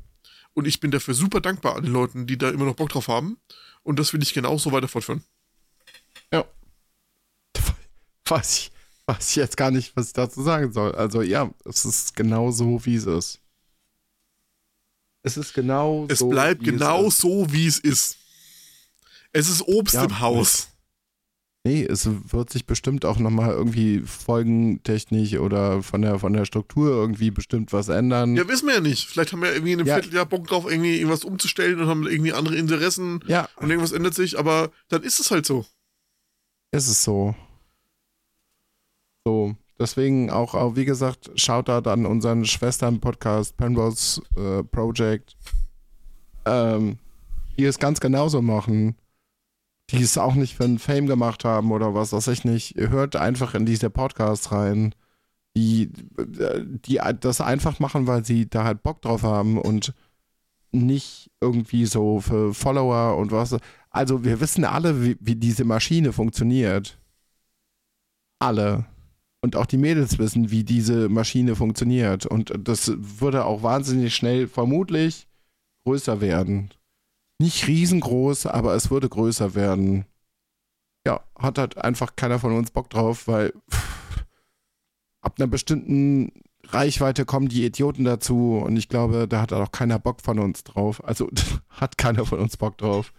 und 0.53 0.65
ich 0.65 0.79
bin 0.79 0.89
dafür 0.89 1.13
super 1.13 1.39
dankbar 1.39 1.75
an 1.75 1.83
den 1.83 1.93
Leuten, 1.93 2.25
die 2.25 2.37
da 2.37 2.49
immer 2.49 2.65
noch 2.65 2.75
Bock 2.75 2.89
drauf 2.89 3.07
haben 3.07 3.37
und 3.83 3.99
das 3.99 4.11
will 4.11 4.23
ich 4.23 4.33
genauso 4.33 4.71
weiter 4.71 4.87
fortführen. 4.87 5.23
Ja. 6.33 6.45
Weiß 8.27 8.57
ich, 8.57 8.71
weiß 9.05 9.29
ich 9.29 9.35
jetzt 9.35 9.55
gar 9.55 9.69
nicht, 9.69 9.95
was 9.95 10.07
ich 10.07 10.13
dazu 10.13 10.41
sagen 10.41 10.73
soll. 10.73 10.93
Also 10.95 11.21
ja, 11.21 11.51
es 11.63 11.85
ist 11.85 12.15
genau 12.15 12.49
so, 12.49 12.83
wie 12.85 12.95
es 12.95 13.05
ist. 13.05 13.44
Es 15.25 15.37
ist 15.37 15.53
genau 15.53 16.05
Es 16.09 16.19
so. 16.19 16.29
bleibt 16.29 16.63
genau 16.63 17.07
Es 17.07 17.15
ist. 17.15 17.21
so, 17.21 17.51
wie 17.51 17.65
es 17.65 17.79
ist. 17.79 18.17
Es 19.33 19.49
ist 19.49 19.63
Obst 19.67 19.95
Ja, 19.95 20.03
im 20.05 20.19
Haus. 20.19 20.69
Nee, 21.65 21.83
es 21.83 22.07
wird 22.31 22.51
sich 22.51 22.67
bestimmt 22.67 23.05
auch 23.05 23.17
nochmal 23.17 23.49
irgendwie 23.49 24.01
folgentechnisch 24.01 25.33
oder 25.37 25.81
von 25.81 26.03
der, 26.03 26.19
von 26.19 26.31
der 26.33 26.45
Struktur 26.45 26.91
irgendwie 26.91 27.31
bestimmt 27.31 27.73
was 27.73 27.87
ändern. 27.89 28.35
Ja, 28.35 28.47
wissen 28.47 28.67
wir 28.67 28.75
ja 28.75 28.81
nicht. 28.81 29.07
Vielleicht 29.07 29.33
haben 29.33 29.41
wir 29.41 29.51
irgendwie 29.51 29.71
in 29.71 29.79
einem 29.79 29.87
Ja. 29.87 29.95
Vierteljahr 29.95 30.27
Bock 30.27 30.45
drauf, 30.47 30.69
irgendwie 30.69 30.97
irgendwas 30.97 31.23
umzustellen 31.25 31.81
und 31.81 31.87
haben 31.87 32.05
irgendwie 32.05 32.33
andere 32.33 32.55
Interessen 32.55 33.19
ja 33.25 33.49
und 33.55 33.71
irgendwas 33.71 33.93
ändert 33.93 34.13
sich, 34.13 34.37
aber 34.37 34.71
dann 34.89 35.01
ist 35.01 35.19
es 35.19 35.31
halt 35.31 35.47
so. 35.47 35.65
ist 36.71 36.87
es 36.87 37.03
so. 37.03 37.33
So, 39.25 39.55
deswegen 39.79 40.29
auch, 40.29 40.75
wie 40.75 40.85
gesagt, 40.85 41.31
Shoutout 41.35 41.89
an 41.89 42.05
unseren 42.05 42.45
Schwestern-Podcast 42.45 43.57
Penrose 43.57 44.21
äh, 44.35 44.63
Project, 44.63 45.35
ähm, 46.45 46.97
die 47.57 47.65
es 47.65 47.79
ganz 47.79 47.99
genauso 47.99 48.41
machen, 48.41 48.95
die 49.91 50.01
es 50.01 50.17
auch 50.17 50.35
nicht 50.35 50.55
für 50.55 50.63
einen 50.63 50.79
Fame 50.79 51.07
gemacht 51.07 51.45
haben 51.45 51.71
oder 51.71 51.93
was 51.93 52.13
weiß 52.13 52.27
ich 52.29 52.43
nicht. 52.43 52.75
Ihr 52.77 52.89
hört 52.89 53.15
einfach 53.15 53.53
in 53.53 53.65
diese 53.65 53.89
Podcasts 53.89 54.51
rein, 54.51 54.95
die, 55.55 55.91
äh, 56.17 56.63
die 56.65 56.99
das 57.19 57.41
einfach 57.41 57.79
machen, 57.79 58.07
weil 58.07 58.25
sie 58.25 58.49
da 58.49 58.63
halt 58.63 58.83
Bock 58.83 59.01
drauf 59.01 59.23
haben 59.23 59.57
und 59.57 59.93
nicht 60.71 61.31
irgendwie 61.39 61.85
so 61.85 62.19
für 62.19 62.53
Follower 62.53 63.17
und 63.17 63.31
was. 63.31 63.55
Also 63.89 64.23
wir 64.23 64.41
wissen 64.41 64.65
alle, 64.65 65.03
wie, 65.03 65.17
wie 65.19 65.35
diese 65.35 65.63
Maschine 65.63 66.11
funktioniert. 66.11 66.99
Alle. 68.39 68.85
Und 69.45 69.55
auch 69.55 69.67
die 69.67 69.77
Mädels 69.77 70.17
wissen, 70.17 70.49
wie 70.49 70.63
diese 70.63 71.07
Maschine 71.07 71.55
funktioniert. 71.55 72.25
Und 72.25 72.51
das 72.57 72.91
würde 72.97 73.45
auch 73.45 73.61
wahnsinnig 73.61 74.15
schnell 74.15 74.47
vermutlich 74.47 75.27
größer 75.85 76.19
werden. 76.19 76.71
Nicht 77.39 77.67
riesengroß, 77.67 78.47
aber 78.47 78.73
es 78.73 78.89
würde 78.89 79.07
größer 79.07 79.53
werden. 79.53 80.05
Ja, 81.05 81.23
hat 81.37 81.59
halt 81.59 81.77
einfach 81.77 82.15
keiner 82.15 82.39
von 82.39 82.53
uns 82.53 82.71
Bock 82.71 82.89
drauf, 82.89 83.27
weil 83.27 83.53
pff, 83.69 84.25
ab 85.21 85.35
einer 85.37 85.47
bestimmten 85.47 86.31
Reichweite 86.63 87.23
kommen 87.25 87.47
die 87.47 87.65
Idioten 87.65 88.03
dazu 88.03 88.63
und 88.65 88.75
ich 88.77 88.89
glaube, 88.89 89.27
da 89.27 89.41
hat 89.41 89.53
auch 89.53 89.71
keiner 89.71 89.99
Bock 89.99 90.21
von 90.21 90.39
uns 90.39 90.63
drauf. 90.63 91.03
Also 91.03 91.29
hat 91.69 91.99
keiner 91.99 92.25
von 92.25 92.39
uns 92.39 92.57
Bock 92.57 92.79
drauf. 92.79 93.13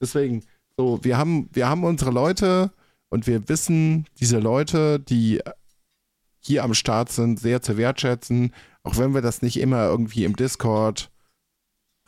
Deswegen, 0.00 0.44
so, 0.76 1.02
wir 1.02 1.18
haben, 1.18 1.48
wir 1.52 1.68
haben 1.68 1.82
unsere 1.82 2.12
Leute 2.12 2.70
und 3.08 3.26
wir 3.26 3.48
wissen, 3.48 4.06
diese 4.20 4.38
Leute, 4.38 5.00
die 5.00 5.40
hier 6.42 6.64
am 6.64 6.74
Start 6.74 7.10
sind, 7.10 7.40
sehr 7.40 7.62
zu 7.62 7.76
wertschätzen, 7.76 8.52
auch 8.82 8.98
wenn 8.98 9.14
wir 9.14 9.22
das 9.22 9.42
nicht 9.42 9.58
immer 9.58 9.86
irgendwie 9.86 10.24
im 10.24 10.36
Discord 10.36 11.10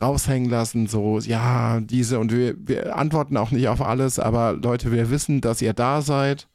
raushängen 0.01 0.49
lassen, 0.49 0.87
so, 0.87 1.19
ja, 1.19 1.79
diese 1.79 2.19
und 2.19 2.31
wir, 2.31 2.55
wir 2.59 2.97
antworten 2.97 3.37
auch 3.37 3.51
nicht 3.51 3.69
auf 3.69 3.81
alles, 3.81 4.19
aber 4.19 4.53
Leute, 4.53 4.91
wir 4.91 5.09
wissen, 5.09 5.39
dass 5.39 5.61
ihr 5.61 5.73
da 5.73 6.01
seid 6.01 6.49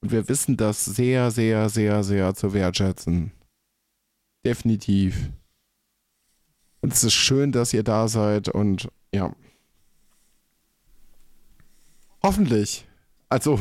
und 0.00 0.10
wir 0.10 0.28
wissen 0.28 0.56
das 0.56 0.84
sehr, 0.84 1.30
sehr, 1.30 1.68
sehr, 1.68 2.02
sehr 2.02 2.34
zu 2.34 2.52
wertschätzen. 2.52 3.32
Definitiv. 4.44 5.30
Und 6.80 6.92
es 6.92 7.04
ist 7.04 7.12
schön, 7.12 7.52
dass 7.52 7.72
ihr 7.72 7.84
da 7.84 8.08
seid 8.08 8.48
und 8.48 8.88
ja. 9.14 9.34
Hoffentlich. 12.22 12.86
Also, 13.28 13.60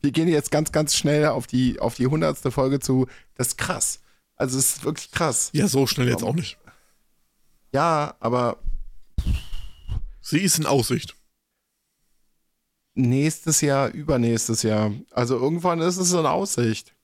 wir 0.00 0.10
gehen 0.10 0.28
jetzt 0.28 0.50
ganz, 0.50 0.72
ganz 0.72 0.94
schnell 0.94 1.26
auf 1.26 1.46
die, 1.46 1.78
auf 1.80 1.94
die 1.94 2.06
hundertste 2.06 2.50
Folge 2.50 2.80
zu. 2.80 3.06
Das 3.34 3.48
ist 3.48 3.58
krass. 3.58 4.00
Also, 4.36 4.58
es 4.58 4.76
ist 4.76 4.84
wirklich 4.84 5.10
krass. 5.10 5.50
Ja, 5.52 5.68
so 5.68 5.86
schnell 5.86 6.08
jetzt 6.08 6.24
auch 6.24 6.34
nicht. 6.34 6.58
Ja, 7.72 8.16
aber. 8.20 8.58
Sie 10.20 10.40
ist 10.40 10.58
in 10.58 10.66
Aussicht. 10.66 11.16
Nächstes 12.94 13.60
Jahr, 13.60 13.90
übernächstes 13.90 14.62
Jahr. 14.62 14.92
Also 15.10 15.36
irgendwann 15.36 15.80
ist 15.80 15.96
es 15.96 16.12
in 16.12 16.26
Aussicht. 16.26 16.94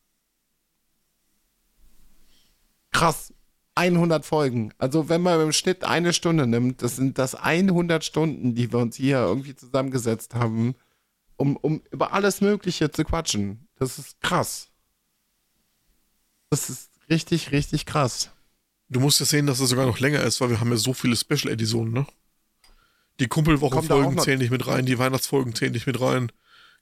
Krass. 2.92 3.32
100 3.76 4.24
Folgen. 4.24 4.72
Also 4.78 5.08
wenn 5.08 5.20
man 5.20 5.40
im 5.40 5.52
Schnitt 5.52 5.84
eine 5.84 6.12
Stunde 6.12 6.46
nimmt, 6.46 6.82
das 6.82 6.96
sind 6.96 7.18
das 7.18 7.34
100 7.34 8.04
Stunden, 8.04 8.54
die 8.54 8.72
wir 8.72 8.78
uns 8.78 8.96
hier 8.96 9.18
irgendwie 9.18 9.54
zusammengesetzt 9.54 10.34
haben, 10.34 10.74
um, 11.36 11.56
um 11.56 11.82
über 11.90 12.12
alles 12.12 12.40
Mögliche 12.40 12.90
zu 12.90 13.04
quatschen. 13.04 13.68
Das 13.78 13.98
ist 13.98 14.20
krass. 14.20 14.68
Das 16.50 16.70
ist 16.70 16.90
richtig, 17.10 17.52
richtig 17.52 17.86
krass. 17.86 18.30
Du 18.88 19.00
musst 19.00 19.20
ja 19.20 19.26
sehen, 19.26 19.46
dass 19.46 19.60
es 19.60 19.70
sogar 19.70 19.86
noch 19.86 19.98
länger 19.98 20.20
ist, 20.22 20.40
weil 20.40 20.50
wir 20.50 20.60
haben 20.60 20.70
ja 20.70 20.76
so 20.76 20.92
viele 20.94 21.16
Special-Editionen, 21.16 21.92
ne? 21.92 22.06
Die 23.18 23.28
Kumpelwoche-Folgen 23.28 24.18
zählen 24.18 24.38
nicht 24.38 24.50
mit 24.50 24.66
rein, 24.66 24.86
die 24.86 24.98
Weihnachtsfolgen 24.98 25.54
zählen 25.54 25.72
nicht 25.72 25.86
mit 25.86 26.00
rein 26.00 26.30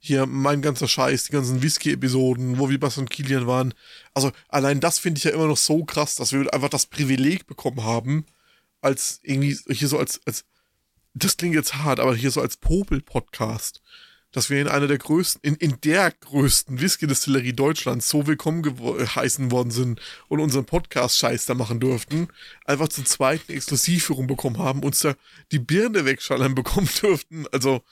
hier 0.05 0.27
mein 0.27 0.61
ganzer 0.61 0.87
Scheiß, 0.87 1.25
die 1.25 1.33
ganzen 1.33 1.63
Whisky-Episoden, 1.63 2.59
wo 2.59 2.69
wir 2.69 2.79
Bass 2.79 2.99
und 2.99 3.09
Kilian 3.09 3.47
waren. 3.47 3.73
Also 4.13 4.33
allein 4.49 4.79
das 4.79 4.99
finde 4.99 5.17
ich 5.17 5.25
ja 5.25 5.31
immer 5.31 5.47
noch 5.47 5.57
so 5.57 5.83
krass, 5.87 6.17
dass 6.17 6.31
wir 6.31 6.53
einfach 6.53 6.69
das 6.69 6.85
Privileg 6.85 7.47
bekommen 7.47 7.83
haben, 7.85 8.27
als 8.83 9.21
irgendwie 9.23 9.57
hier 9.71 9.89
so 9.89 9.99
als, 9.99 10.21
als 10.27 10.45
das 11.15 11.39
klingt 11.39 11.55
jetzt 11.55 11.77
hart, 11.77 12.01
aber 12.01 12.15
hier 12.15 12.31
so 12.31 12.43
als 12.43 12.59
Popel-Podcast, 12.59 13.81
dass 14.35 14.51
wir 14.51 14.61
in 14.61 14.67
einer 14.67 14.89
der 14.89 14.99
größten, 14.99 15.41
in, 15.43 15.55
in 15.55 15.81
der 15.85 16.11
größten 16.11 16.81
Whisky-Distillerie 16.81 17.53
Deutschlands 17.53 18.09
so 18.09 18.27
willkommen 18.27 18.65
heißen 19.15 19.53
worden 19.53 19.71
sind 19.71 20.01
und 20.27 20.41
unseren 20.41 20.65
Podcast-Scheiß 20.65 21.47
da 21.47 21.55
machen 21.55 21.79
durften, 21.79 22.27
einfach 22.65 22.89
zur 22.89 23.05
zweiten 23.05 23.53
Exklusivführung 23.53 24.27
bekommen 24.27 24.59
haben, 24.59 24.83
uns 24.83 25.01
da 25.01 25.15
die 25.53 25.61
Birne 25.61 26.05
wegschallern 26.05 26.55
bekommen 26.57 26.89
durften. 27.01 27.47
Also, 27.53 27.83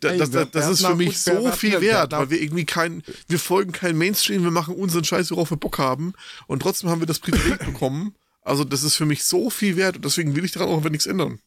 da, 0.00 0.14
das, 0.14 0.30
das, 0.30 0.50
das 0.50 0.68
ist 0.70 0.86
für 0.86 0.96
mich 0.96 1.20
so 1.20 1.52
viel 1.52 1.80
wert, 1.80 2.12
weil 2.12 2.30
wir 2.30 2.42
irgendwie 2.42 2.66
kein, 2.66 3.02
wir 3.28 3.38
folgen 3.38 3.70
kein 3.70 3.96
Mainstream, 3.96 4.42
wir 4.42 4.50
machen 4.50 4.74
unseren 4.74 5.04
Scheiß, 5.04 5.30
worauf 5.30 5.50
wir 5.50 5.56
Bock 5.56 5.78
haben 5.78 6.14
und 6.48 6.60
trotzdem 6.60 6.90
haben 6.90 7.00
wir 7.00 7.06
das 7.06 7.20
Privileg 7.20 7.64
bekommen. 7.64 8.14
Also 8.42 8.64
das 8.64 8.82
ist 8.82 8.96
für 8.96 9.06
mich 9.06 9.24
so 9.24 9.50
viel 9.50 9.76
wert 9.76 9.96
und 9.96 10.04
deswegen 10.04 10.36
will 10.36 10.44
ich 10.44 10.52
daran 10.52 10.68
auch 10.68 10.76
einfach 10.76 10.90
nichts 10.90 11.06
ändern. 11.06 11.40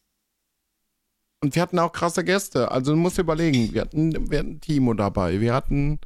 Und 1.42 1.54
wir 1.54 1.62
hatten 1.62 1.78
auch 1.78 1.92
krasse 1.92 2.24
Gäste. 2.24 2.70
Also 2.70 2.92
du 2.92 2.98
musst 2.98 3.16
dir 3.16 3.22
überlegen, 3.22 3.72
wir 3.72 3.80
hatten, 3.82 4.30
wir 4.30 4.40
hatten 4.40 4.60
Timo 4.60 4.94
dabei, 4.94 5.40
wir 5.40 5.54
hatten, 5.54 5.98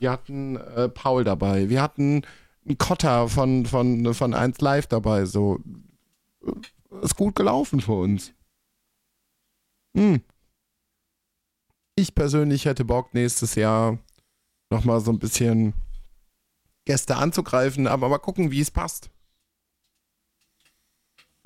wir 0.00 0.10
hatten 0.10 0.56
äh, 0.56 0.88
Paul 0.88 1.24
dabei, 1.24 1.68
wir 1.68 1.80
hatten 1.80 2.22
einen 2.66 2.78
Kotter 2.78 3.28
von, 3.28 3.64
von, 3.66 4.12
von 4.12 4.34
1 4.34 4.60
Live 4.60 4.88
dabei. 4.88 5.24
So 5.24 5.60
ist 7.02 7.16
gut 7.16 7.36
gelaufen 7.36 7.80
für 7.80 7.92
uns. 7.92 8.32
Hm 9.96 10.20
ich 11.96 12.14
persönlich 12.14 12.66
hätte 12.66 12.84
Bock, 12.84 13.14
nächstes 13.14 13.54
Jahr 13.54 13.98
nochmal 14.70 15.00
so 15.00 15.10
ein 15.10 15.18
bisschen 15.18 15.72
Gäste 16.84 17.16
anzugreifen, 17.16 17.86
aber 17.86 18.08
mal 18.08 18.18
gucken, 18.18 18.50
wie 18.50 18.60
es 18.60 18.70
passt. 18.70 19.10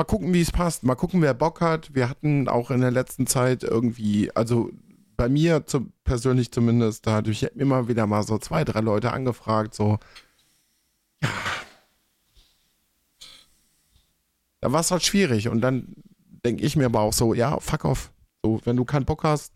Mal 0.01 0.05
gucken, 0.05 0.32
wie 0.32 0.40
es 0.40 0.51
passt. 0.51 0.82
Mal 0.82 0.94
gucken, 0.94 1.20
wer 1.20 1.35
Bock 1.35 1.60
hat. 1.60 1.94
Wir 1.94 2.09
hatten 2.09 2.48
auch 2.48 2.70
in 2.70 2.81
der 2.81 2.90
letzten 2.90 3.27
Zeit 3.27 3.62
irgendwie, 3.62 4.35
also 4.35 4.70
bei 5.18 5.28
mir 5.28 5.66
zu, 5.66 5.93
persönlich 6.05 6.51
zumindest, 6.52 7.06
da 7.06 7.16
hatte 7.16 7.31
immer 7.48 7.86
wieder 7.86 8.06
mal 8.06 8.22
so 8.22 8.39
zwei, 8.39 8.64
drei 8.64 8.81
Leute 8.81 9.12
angefragt, 9.12 9.74
so, 9.74 9.98
ja. 11.22 11.28
Da 14.62 14.72
war 14.72 14.81
es 14.81 14.90
halt 14.90 15.05
schwierig 15.05 15.48
und 15.51 15.60
dann 15.60 15.94
denke 16.47 16.64
ich 16.64 16.77
mir 16.77 16.86
aber 16.86 17.01
auch 17.01 17.12
so, 17.12 17.35
ja, 17.35 17.60
fuck 17.60 17.85
off. 17.85 18.10
So, 18.43 18.59
wenn 18.64 18.77
du 18.77 18.86
keinen 18.86 19.05
Bock 19.05 19.22
hast, 19.22 19.52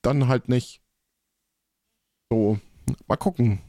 dann 0.00 0.28
halt 0.28 0.48
nicht. 0.48 0.80
So, 2.30 2.58
mal 3.06 3.16
gucken. 3.16 3.60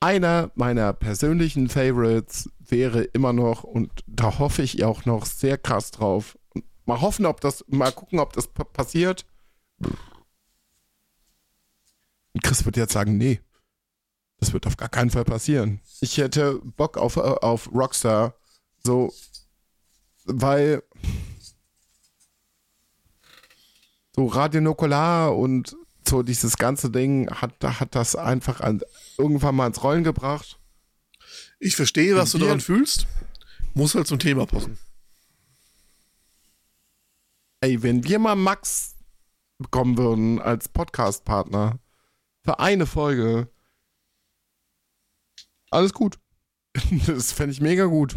Einer 0.00 0.50
meiner 0.54 0.92
persönlichen 0.92 1.70
Favorites 1.70 2.50
wäre 2.70 3.02
immer 3.02 3.32
noch, 3.32 3.64
und 3.64 3.90
da 4.06 4.38
hoffe 4.38 4.62
ich 4.62 4.84
auch 4.84 5.04
noch 5.04 5.26
sehr 5.26 5.58
krass 5.58 5.90
drauf. 5.90 6.38
Mal 6.84 7.00
hoffen, 7.00 7.26
ob 7.26 7.40
das, 7.40 7.64
mal 7.68 7.92
gucken, 7.92 8.18
ob 8.20 8.32
das 8.32 8.48
passiert. 8.48 9.26
Und 12.32 12.42
Chris 12.42 12.64
wird 12.64 12.76
jetzt 12.76 12.92
sagen, 12.92 13.16
nee, 13.16 13.40
das 14.38 14.52
wird 14.52 14.66
auf 14.66 14.76
gar 14.76 14.88
keinen 14.88 15.10
Fall 15.10 15.24
passieren. 15.24 15.80
Ich 16.00 16.18
hätte 16.18 16.60
Bock 16.62 16.98
auf, 16.98 17.16
auf 17.16 17.72
Rockstar, 17.72 18.34
so, 18.84 19.12
weil 20.24 20.82
so 24.14 24.26
Radio 24.26 24.60
Nukular 24.60 25.36
und 25.36 25.76
so 26.08 26.22
dieses 26.22 26.56
ganze 26.56 26.90
Ding 26.90 27.28
hat, 27.30 27.52
hat 27.62 27.94
das 27.94 28.16
einfach 28.16 28.60
an, 28.60 28.80
irgendwann 29.18 29.56
mal 29.56 29.66
ins 29.66 29.82
Rollen 29.82 30.04
gebracht. 30.04 30.58
Ich 31.58 31.76
verstehe, 31.76 32.16
was 32.16 32.32
du 32.32 32.38
daran 32.38 32.60
fühlst. 32.60 33.06
Muss 33.74 33.94
halt 33.94 34.06
zum 34.06 34.18
Thema 34.18 34.46
passen. 34.46 34.78
Ey, 37.60 37.82
wenn 37.82 38.04
wir 38.04 38.18
mal 38.18 38.36
Max 38.36 38.94
bekommen 39.58 39.96
würden 39.96 40.40
als 40.40 40.68
Podcast-Partner 40.68 41.78
für 42.44 42.58
eine 42.60 42.86
Folge, 42.86 43.50
alles 45.70 45.92
gut. 45.92 46.18
Das 47.06 47.32
fände 47.32 47.52
ich 47.52 47.60
mega 47.60 47.86
gut. 47.86 48.16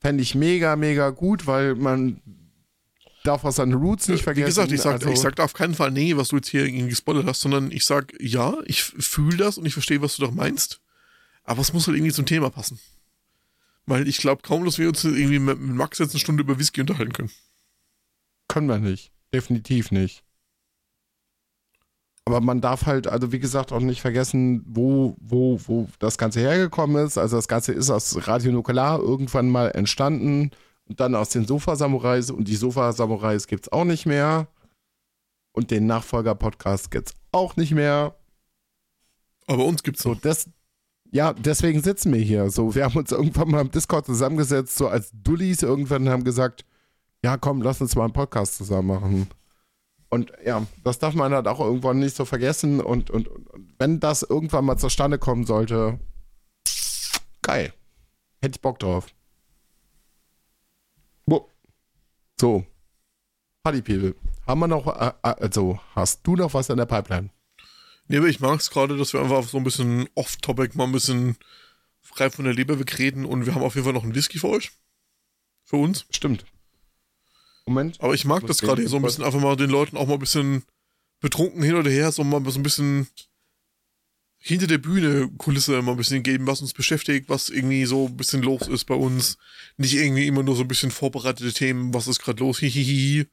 Fände 0.00 0.22
ich 0.22 0.34
mega, 0.34 0.76
mega 0.76 1.10
gut, 1.10 1.46
weil 1.46 1.74
man 1.74 2.22
darf 3.24 3.44
auch 3.44 3.52
seine 3.52 3.74
Roots 3.74 4.08
nicht 4.08 4.22
vergessen. 4.22 4.44
Wie 4.44 4.48
gesagt, 4.48 4.72
ich 4.72 4.80
sag, 4.80 4.94
also, 4.94 5.10
ich 5.10 5.20
sag 5.20 5.38
auf 5.40 5.52
keinen 5.52 5.74
Fall 5.74 5.90
nee, 5.90 6.16
was 6.16 6.28
du 6.28 6.36
jetzt 6.36 6.48
hier 6.48 6.64
irgendwie 6.64 6.88
gespoilert 6.88 7.26
hast, 7.26 7.40
sondern 7.40 7.70
ich 7.70 7.84
sag 7.84 8.12
ja, 8.20 8.56
ich 8.64 8.82
fühle 8.82 9.36
das 9.36 9.58
und 9.58 9.66
ich 9.66 9.72
verstehe, 9.72 10.02
was 10.02 10.16
du 10.16 10.22
doch 10.22 10.32
meinst. 10.32 10.80
Aber 11.44 11.60
es 11.60 11.72
muss 11.72 11.86
halt 11.86 11.96
irgendwie 11.96 12.12
zum 12.12 12.26
Thema 12.26 12.50
passen. 12.50 12.78
Weil 13.86 14.08
ich 14.08 14.18
glaube 14.18 14.42
kaum, 14.42 14.64
dass 14.64 14.78
wir 14.78 14.88
uns 14.88 15.04
irgendwie 15.04 15.38
mit 15.38 15.58
Max 15.60 15.98
jetzt 15.98 16.12
eine 16.12 16.20
Stunde 16.20 16.42
über 16.42 16.58
Whisky 16.58 16.80
unterhalten 16.80 17.12
können. 17.12 17.30
Können 18.48 18.68
wir 18.68 18.78
nicht. 18.78 19.12
Definitiv 19.32 19.90
nicht. 19.90 20.22
Aber 22.24 22.40
man 22.40 22.60
darf 22.60 22.86
halt, 22.86 23.06
also 23.06 23.32
wie 23.32 23.40
gesagt, 23.40 23.72
auch 23.72 23.80
nicht 23.80 24.00
vergessen, 24.00 24.62
wo, 24.66 25.16
wo, 25.18 25.60
wo 25.66 25.88
das 25.98 26.18
Ganze 26.18 26.40
hergekommen 26.40 27.04
ist. 27.04 27.18
Also 27.18 27.36
das 27.36 27.48
Ganze 27.48 27.72
ist 27.72 27.90
aus 27.90 28.28
Radio 28.28 28.52
Nukular 28.52 29.00
irgendwann 29.00 29.48
mal 29.48 29.70
entstanden 29.70 30.50
und 30.90 30.98
dann 30.98 31.14
aus 31.14 31.28
den 31.28 31.46
Sofa-Samurais 31.46 32.32
und 32.32 32.48
die 32.48 32.56
Sofa-Samurais 32.56 33.46
gibt 33.46 33.66
es 33.66 33.72
auch 33.72 33.84
nicht 33.84 34.06
mehr. 34.06 34.48
Und 35.52 35.70
den 35.70 35.86
Nachfolger-Podcast 35.86 36.90
gibt 36.90 37.10
es 37.10 37.14
auch 37.30 37.54
nicht 37.54 37.70
mehr. 37.70 38.16
Aber 39.46 39.66
uns 39.66 39.84
gibt's 39.84 40.02
so. 40.02 40.16
Das, 40.16 40.50
ja, 41.12 41.32
deswegen 41.32 41.80
sitzen 41.80 42.12
wir 42.12 42.20
hier. 42.20 42.50
So, 42.50 42.74
wir 42.74 42.82
haben 42.82 42.96
uns 42.96 43.12
irgendwann 43.12 43.52
mal 43.52 43.60
im 43.60 43.70
Discord 43.70 44.04
zusammengesetzt, 44.04 44.76
so 44.76 44.88
als 44.88 45.12
Dullis 45.12 45.62
irgendwann 45.62 46.08
haben 46.08 46.24
gesagt, 46.24 46.64
ja 47.22 47.36
komm, 47.36 47.62
lass 47.62 47.80
uns 47.80 47.94
mal 47.94 48.04
einen 48.04 48.12
Podcast 48.12 48.56
zusammen 48.56 48.88
machen. 48.88 49.28
Und 50.08 50.32
ja, 50.44 50.66
das 50.82 50.98
darf 50.98 51.14
man 51.14 51.32
halt 51.32 51.46
auch 51.46 51.60
irgendwann 51.60 52.00
nicht 52.00 52.16
so 52.16 52.24
vergessen. 52.24 52.80
Und, 52.80 53.10
und, 53.10 53.28
und 53.28 53.46
wenn 53.78 54.00
das 54.00 54.24
irgendwann 54.24 54.64
mal 54.64 54.76
zustande 54.76 55.20
kommen 55.20 55.46
sollte, 55.46 56.00
geil. 57.42 57.72
Hätte 58.42 58.56
ich 58.56 58.60
Bock 58.60 58.80
drauf. 58.80 59.06
So. 62.40 62.64
Party 63.62 63.82
People. 63.82 64.14
Haben 64.46 64.60
wir 64.60 64.66
noch, 64.66 64.86
äh, 64.86 65.08
äh, 65.08 65.34
also 65.42 65.78
hast 65.94 66.26
du 66.26 66.36
noch 66.36 66.54
was 66.54 66.70
in 66.70 66.78
der 66.78 66.86
Pipeline? 66.86 67.28
Nee, 68.08 68.16
aber 68.16 68.28
ich 68.28 68.40
mag 68.40 68.58
es 68.58 68.70
gerade, 68.70 68.96
dass 68.96 69.12
wir 69.12 69.20
einfach 69.20 69.46
so 69.46 69.58
ein 69.58 69.64
bisschen 69.64 70.08
off-topic 70.14 70.74
mal 70.74 70.84
ein 70.84 70.92
bisschen 70.92 71.36
frei 72.00 72.30
von 72.30 72.46
der 72.46 72.54
Leber 72.54 72.78
wegreden 72.78 73.26
und 73.26 73.44
wir 73.44 73.54
haben 73.54 73.62
auf 73.62 73.74
jeden 73.74 73.84
Fall 73.84 73.92
noch 73.92 74.04
einen 74.04 74.14
Whisky 74.14 74.38
für 74.38 74.48
euch. 74.48 74.72
Für 75.64 75.76
uns. 75.76 76.06
Stimmt. 76.08 76.46
Moment. 77.66 78.00
Aber 78.00 78.14
ich 78.14 78.24
mag 78.24 78.46
das 78.46 78.62
gerade 78.62 78.80
hier 78.80 78.88
so 78.88 78.96
ein 78.96 79.02
bisschen 79.02 79.22
einfach 79.22 79.40
mal 79.40 79.54
den 79.56 79.68
Leuten 79.68 79.98
auch 79.98 80.06
mal 80.06 80.14
ein 80.14 80.18
bisschen 80.18 80.64
betrunken 81.20 81.62
hin 81.62 81.74
oder 81.74 81.90
her, 81.90 82.10
so 82.10 82.24
mal 82.24 82.42
so 82.50 82.58
ein 82.58 82.62
bisschen 82.62 83.06
hinter 84.42 84.66
der 84.66 84.78
Bühne 84.78 85.30
Kulisse 85.36 85.80
mal 85.82 85.92
ein 85.92 85.96
bisschen 85.98 86.22
geben, 86.22 86.46
was 86.46 86.62
uns 86.62 86.72
beschäftigt, 86.72 87.28
was 87.28 87.50
irgendwie 87.50 87.84
so 87.84 88.06
ein 88.06 88.16
bisschen 88.16 88.42
los 88.42 88.66
ist 88.68 88.86
bei 88.86 88.94
uns. 88.94 89.36
Nicht 89.76 89.94
irgendwie 89.94 90.26
immer 90.26 90.42
nur 90.42 90.56
so 90.56 90.62
ein 90.62 90.68
bisschen 90.68 90.90
vorbereitete 90.90 91.52
Themen, 91.52 91.92
was 91.92 92.08
ist 92.08 92.20
gerade 92.20 92.40
los, 92.40 92.58
hihihi. 92.58 93.26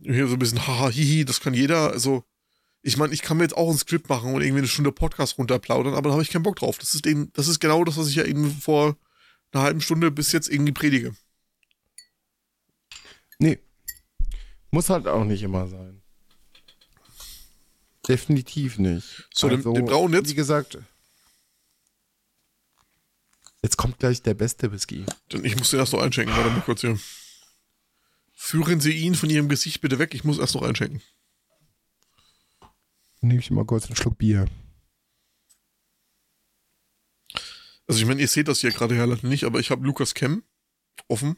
Hier 0.00 0.26
so 0.26 0.32
ein 0.34 0.38
bisschen 0.38 0.66
haha, 0.66 0.88
hihi, 0.88 1.24
das 1.24 1.40
kann 1.40 1.54
jeder. 1.54 1.92
Also, 1.92 2.24
ich 2.80 2.96
meine, 2.96 3.12
ich 3.12 3.22
kann 3.22 3.36
mir 3.36 3.44
jetzt 3.44 3.56
auch 3.56 3.70
ein 3.70 3.78
Skript 3.78 4.08
machen 4.08 4.34
und 4.34 4.40
irgendwie 4.40 4.60
eine 4.60 4.68
Stunde 4.68 4.92
Podcast 4.92 5.38
runterplaudern, 5.38 5.94
aber 5.94 6.08
da 6.08 6.14
habe 6.14 6.22
ich 6.22 6.30
keinen 6.30 6.42
Bock 6.42 6.56
drauf. 6.56 6.78
Das 6.78 6.94
ist, 6.94 7.06
eben, 7.06 7.30
das 7.34 7.46
ist 7.46 7.60
genau 7.60 7.84
das, 7.84 7.98
was 7.98 8.08
ich 8.08 8.16
ja 8.16 8.24
eben 8.24 8.50
vor 8.50 8.96
einer 9.52 9.62
halben 9.62 9.80
Stunde 9.82 10.10
bis 10.10 10.32
jetzt 10.32 10.48
irgendwie 10.48 10.72
predige. 10.72 11.14
Nee. 13.38 13.58
Muss 14.70 14.88
halt 14.88 15.06
auch 15.06 15.24
nicht 15.24 15.42
immer 15.42 15.68
sein. 15.68 16.01
Definitiv 18.08 18.78
nicht. 18.78 19.28
So, 19.32 19.48
den, 19.48 19.62
den 19.62 19.84
braunen 19.84 20.14
jetzt. 20.14 20.30
Wie 20.30 20.34
gesagt. 20.34 20.78
Jetzt 23.62 23.76
kommt 23.76 23.98
gleich 24.00 24.22
der 24.22 24.34
beste 24.34 24.72
Whisky. 24.72 25.06
Ich 25.42 25.56
muss 25.56 25.70
den 25.70 25.78
erst 25.78 25.92
noch 25.92 26.02
einschenken. 26.02 26.36
Warte 26.36 26.50
mal 26.50 26.62
kurz 26.62 26.80
hier. 26.80 26.98
Führen 28.34 28.80
Sie 28.80 28.92
ihn 28.92 29.14
von 29.14 29.30
Ihrem 29.30 29.48
Gesicht 29.48 29.80
bitte 29.80 30.00
weg. 30.00 30.14
Ich 30.14 30.24
muss 30.24 30.38
erst 30.38 30.56
noch 30.56 30.62
einschenken. 30.62 31.00
Nehme 33.20 33.38
ich 33.38 33.52
mal 33.52 33.64
kurz 33.64 33.86
einen 33.86 33.94
Schluck 33.94 34.18
Bier. 34.18 34.48
Also 37.86 38.00
ich 38.00 38.06
meine, 38.06 38.20
ihr 38.20 38.28
seht 38.28 38.48
das 38.48 38.60
hier 38.60 38.72
gerade 38.72 38.96
ja 38.96 39.06
nicht, 39.06 39.44
aber 39.44 39.60
ich 39.60 39.70
habe 39.70 39.86
Lukas 39.86 40.14
Kem 40.14 40.42
offen. 41.06 41.36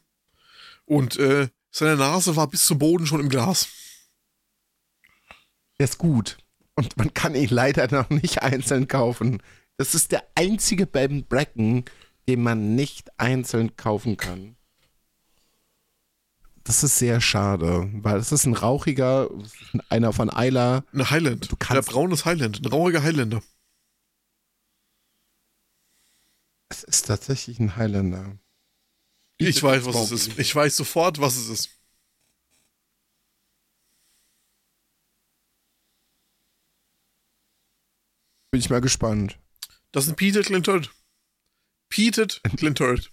Und 0.87 1.17
äh, 1.17 1.49
seine 1.71 1.97
Nase 1.97 2.37
war 2.37 2.49
bis 2.49 2.65
zum 2.65 2.79
Boden 2.79 3.07
schon 3.07 3.21
im 3.21 3.29
Glas. 3.29 3.69
Der 5.79 5.85
ist 5.85 5.99
gut. 5.99 6.39
Und 6.77 6.97
man 6.97 7.15
kann 7.15 7.35
ihn 7.35 7.51
leider 7.51 7.89
noch 7.91 8.11
nicht 8.11 8.43
einzeln 8.43 8.89
kaufen. 8.89 9.43
Das 9.77 9.95
ist 9.95 10.13
der 10.13 10.25
einzige 10.35 10.87
beim 10.87 11.25
Bracken, 11.25 11.85
den 12.29 12.43
man 12.43 12.75
nicht 12.75 13.19
einzeln 13.19 13.77
kaufen 13.77 14.17
kann. 14.17 14.57
Das 16.65 16.83
ist 16.83 16.99
sehr 16.99 17.21
schade, 17.21 17.91
weil 17.93 18.17
es 18.17 18.33
ist 18.33 18.47
ein 18.47 18.55
rauchiger, 18.55 19.29
einer 19.91 20.15
von 20.15 20.35
Eiler. 20.35 20.85
Eine 20.93 21.11
Highland. 21.11 21.53
Du 21.53 21.57
kannst, 21.57 21.87
der 21.87 21.93
braunes 21.93 22.25
Highland, 22.25 22.61
ein 22.61 22.67
rauchiger 22.67 23.03
Highlander. 23.03 23.43
Es 26.71 26.83
ist 26.83 27.07
tatsächlich 27.07 27.61
ein 27.61 27.77
Highlander. 27.77 28.39
Ich, 29.37 29.49
ich 29.49 29.63
weiß, 29.63 29.85
was 29.85 30.11
es 30.11 30.29
ist. 30.29 30.39
Ich 30.39 30.55
weiß 30.55 30.75
sofort, 30.75 31.21
was 31.21 31.37
es 31.37 31.49
ist. 31.49 31.71
Bin 38.55 38.61
ich 38.61 38.71
mal 38.71 38.81
gespannt. 38.81 39.37
Das 39.91 40.05
ist 40.05 40.11
ein 40.11 40.15
Peated 40.15 40.47
Glintert. 40.47 40.95
Peated 41.89 42.41
Glintert. 42.57 43.11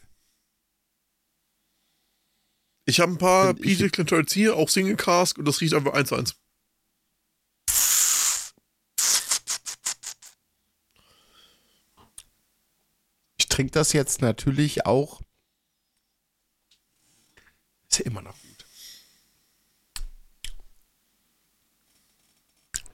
Ich 2.86 3.00
habe 3.00 3.14
ein 3.14 3.18
paar 3.18 3.56
Peated 3.56 3.92
Glinterts 3.92 4.34
hier, 4.34 4.56
auch 4.56 4.70
Single 4.70 4.98
Cask, 4.98 5.40
und 5.40 5.46
das 5.46 5.60
riecht 5.60 5.74
einfach 5.74 5.94
1 5.94 6.10
zu 6.10 6.16
1. 6.16 6.36
Ich 13.38 13.48
trinke 13.48 13.72
das 13.72 13.94
jetzt 13.94 14.22
natürlich 14.22 14.86
auch. 14.86 15.24
Ist 17.90 17.98
ja 17.98 18.06
immer 18.06 18.22
noch 18.22 18.40
gut. 18.40 18.68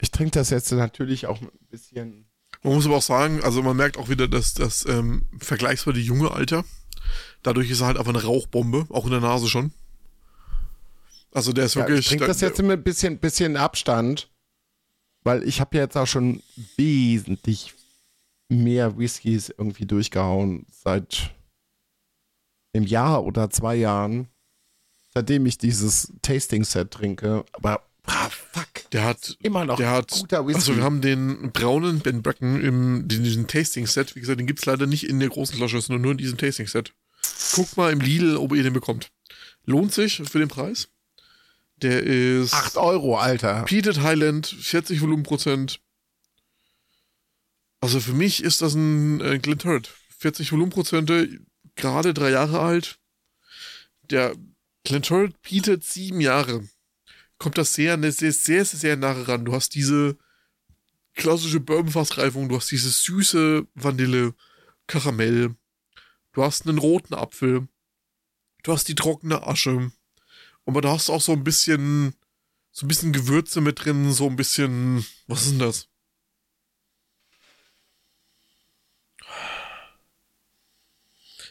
Ich 0.00 0.10
trinke 0.10 0.30
das 0.30 0.48
jetzt 0.48 0.72
natürlich 0.72 1.26
auch 1.26 1.42
ein 1.42 1.50
bisschen 1.68 2.27
man 2.62 2.74
muss 2.74 2.86
aber 2.86 2.96
auch 2.96 3.02
sagen, 3.02 3.42
also 3.42 3.62
man 3.62 3.76
merkt 3.76 3.96
auch 3.98 4.08
wieder, 4.08 4.28
dass 4.28 4.54
das 4.54 4.84
ähm, 4.86 5.26
vergleichsweise 5.38 6.00
junge 6.00 6.30
Alter. 6.30 6.64
Dadurch 7.42 7.70
ist 7.70 7.80
er 7.80 7.86
halt 7.86 7.98
einfach 7.98 8.12
eine 8.12 8.22
Rauchbombe, 8.22 8.86
auch 8.90 9.04
in 9.04 9.12
der 9.12 9.20
Nase 9.20 9.48
schon. 9.48 9.72
Also 11.32 11.52
der 11.52 11.66
ist 11.66 11.74
ja, 11.74 11.82
wirklich. 11.82 12.00
Ich 12.00 12.08
trinke 12.08 12.26
das 12.26 12.40
jetzt 12.40 12.58
immer 12.58 12.72
ein 12.72 12.82
bisschen, 12.82 13.18
bisschen 13.18 13.56
Abstand, 13.56 14.30
weil 15.22 15.44
ich 15.44 15.60
habe 15.60 15.76
ja 15.76 15.84
jetzt 15.84 15.96
auch 15.96 16.06
schon 16.06 16.42
wesentlich 16.76 17.74
mehr 18.48 18.98
Whiskys 18.98 19.50
irgendwie 19.50 19.86
durchgehauen 19.86 20.66
seit 20.70 21.34
einem 22.72 22.86
Jahr 22.86 23.24
oder 23.24 23.50
zwei 23.50 23.76
Jahren, 23.76 24.28
seitdem 25.12 25.46
ich 25.46 25.58
dieses 25.58 26.12
Tasting 26.22 26.64
Set 26.64 26.90
trinke. 26.90 27.44
Aber 27.52 27.82
ah, 28.06 28.28
fuck. 28.30 28.67
Der 28.92 29.04
hat 29.04 29.36
immer 29.42 29.64
noch 29.64 29.76
der 29.76 29.90
hat, 29.90 30.10
guter 30.10 30.46
Whisky. 30.46 30.60
Also 30.60 30.76
wir 30.76 30.82
haben 30.82 31.00
den 31.00 31.52
braunen 31.52 32.00
Ben 32.00 32.22
Bracken 32.22 32.60
im 32.60 33.00
in 33.02 33.08
diesem 33.08 33.46
Tasting 33.46 33.86
Set. 33.86 34.16
Wie 34.16 34.20
gesagt, 34.20 34.40
den 34.40 34.46
gibt 34.46 34.60
es 34.60 34.66
leider 34.66 34.86
nicht 34.86 35.04
in 35.04 35.20
der 35.20 35.28
großen 35.28 35.56
Flasche, 35.56 35.80
sondern 35.80 36.02
nur 36.02 36.12
in 36.12 36.18
diesem 36.18 36.38
Tasting 36.38 36.66
Set. 36.66 36.94
Guckt 37.54 37.76
mal 37.76 37.92
im 37.92 38.00
Lidl, 38.00 38.36
ob 38.36 38.54
ihr 38.54 38.62
den 38.62 38.72
bekommt. 38.72 39.10
Lohnt 39.64 39.92
sich 39.92 40.22
für 40.24 40.38
den 40.38 40.48
Preis. 40.48 40.88
Der 41.76 42.02
ist 42.02 42.54
8 42.54 42.76
Euro, 42.76 43.18
Alter. 43.18 43.62
Peated 43.64 44.00
Highland, 44.00 44.46
40 44.46 45.00
Volumenprozent. 45.00 45.80
Also 47.80 48.00
für 48.00 48.14
mich 48.14 48.42
ist 48.42 48.62
das 48.62 48.74
ein 48.74 49.20
äh, 49.20 49.38
Glenturret. 49.38 49.90
40 50.18 50.50
Volumenprozente, 50.50 51.28
gerade 51.76 52.14
drei 52.14 52.30
Jahre 52.30 52.60
alt. 52.60 52.98
Der 54.02 54.34
Glenturret 54.84 55.40
bietet 55.42 55.84
sieben 55.84 56.20
Jahre 56.20 56.66
kommt 57.38 57.58
das 57.58 57.74
sehr, 57.74 57.98
sehr, 58.12 58.32
sehr, 58.32 58.64
sehr 58.64 58.96
nahe 58.96 59.26
ran. 59.28 59.44
Du 59.44 59.52
hast 59.54 59.74
diese 59.74 60.18
klassische 61.14 61.60
Bourbonfassreifung, 61.60 62.48
du 62.48 62.56
hast 62.56 62.70
diese 62.70 62.90
süße 62.90 63.66
Vanille, 63.74 64.34
Karamell, 64.86 65.54
du 66.32 66.42
hast 66.42 66.66
einen 66.66 66.78
roten 66.78 67.14
Apfel, 67.14 67.68
du 68.62 68.72
hast 68.72 68.88
die 68.88 68.94
trockene 68.94 69.46
Asche, 69.46 69.90
aber 70.66 70.80
du 70.80 70.88
hast 70.88 71.10
auch 71.10 71.20
so 71.20 71.32
ein 71.32 71.44
bisschen, 71.44 72.14
so 72.70 72.86
ein 72.86 72.88
bisschen 72.88 73.12
Gewürze 73.12 73.60
mit 73.60 73.84
drin, 73.84 74.12
so 74.12 74.28
ein 74.28 74.36
bisschen, 74.36 75.04
was 75.26 75.42
ist 75.42 75.52
denn 75.52 75.58
das? 75.58 75.88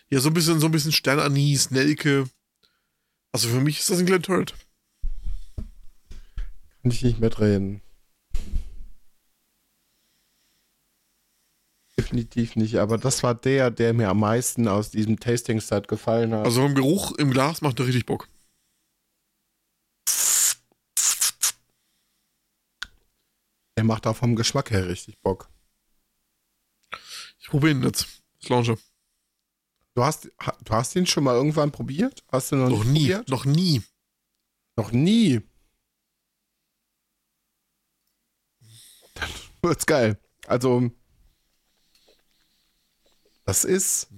Ja, 0.09 0.21
so 0.21 0.29
ein 0.29 0.33
bisschen, 0.33 0.59
so 0.59 0.67
ein 0.67 0.71
bisschen 0.71 0.93
Sternanis, 0.93 1.69
Nelke. 1.71 2.29
Also 3.33 3.49
für 3.49 3.59
mich 3.59 3.79
ist 3.79 3.89
das 3.89 3.99
ein 3.99 4.05
Glen 4.05 4.23
Turret. 4.23 4.55
Kann 6.87 6.95
ich 6.95 7.03
nicht 7.03 7.19
mitreden. 7.19 7.81
Definitiv 11.99 12.55
nicht, 12.55 12.77
aber 12.77 12.97
das 12.97 13.23
war 13.23 13.35
der, 13.35 13.71
der 13.71 13.93
mir 13.93 14.07
am 14.07 14.21
meisten 14.21 14.69
aus 14.69 14.91
diesem 14.91 15.19
Tasting-Set 15.19 15.89
gefallen 15.89 16.33
hat. 16.33 16.45
Also 16.45 16.61
vom 16.61 16.75
Geruch 16.75 17.11
im 17.17 17.31
Glas 17.31 17.59
macht 17.59 17.77
er 17.81 17.87
richtig 17.87 18.05
Bock. 18.05 18.29
Er 23.75 23.83
macht 23.83 24.07
auch 24.07 24.15
vom 24.15 24.37
Geschmack 24.37 24.71
her 24.71 24.87
richtig 24.87 25.19
Bock. 25.21 25.49
Ich 27.41 27.49
probiere 27.49 27.71
ihn 27.71 27.83
jetzt. 27.83 28.07
Das 28.39 28.47
Launche. 28.47 28.77
Du 29.93 30.05
hast, 30.05 30.31
du 30.63 30.71
hast 30.71 30.95
ihn 30.95 31.05
schon 31.05 31.25
mal 31.25 31.35
irgendwann 31.35 31.73
probiert? 31.73 32.23
Hast 32.31 32.53
du 32.53 32.55
noch, 32.55 32.69
noch 32.69 32.85
nie? 32.85 33.09
Probiert? 33.09 33.27
Noch 33.27 33.43
nie. 33.43 33.83
Noch 34.77 34.93
nie. 34.93 35.41
wird's 39.69 39.85
geil. 39.85 40.17
Also, 40.47 40.89
das 43.45 43.63
ist 43.63 44.09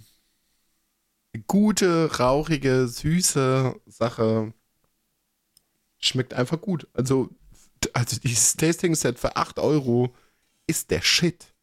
eine 1.33 1.43
gute, 1.43 2.17
rauchige, 2.17 2.87
süße 2.87 3.79
Sache. 3.85 4.53
Schmeckt 5.99 6.33
einfach 6.33 6.59
gut. 6.61 6.87
Also, 6.93 7.29
also 7.93 8.19
dieses 8.19 8.55
Tasting-Set 8.55 9.19
für 9.19 9.35
8 9.35 9.59
Euro 9.59 10.15
ist 10.67 10.91
der 10.91 11.01
Shit. 11.01 11.53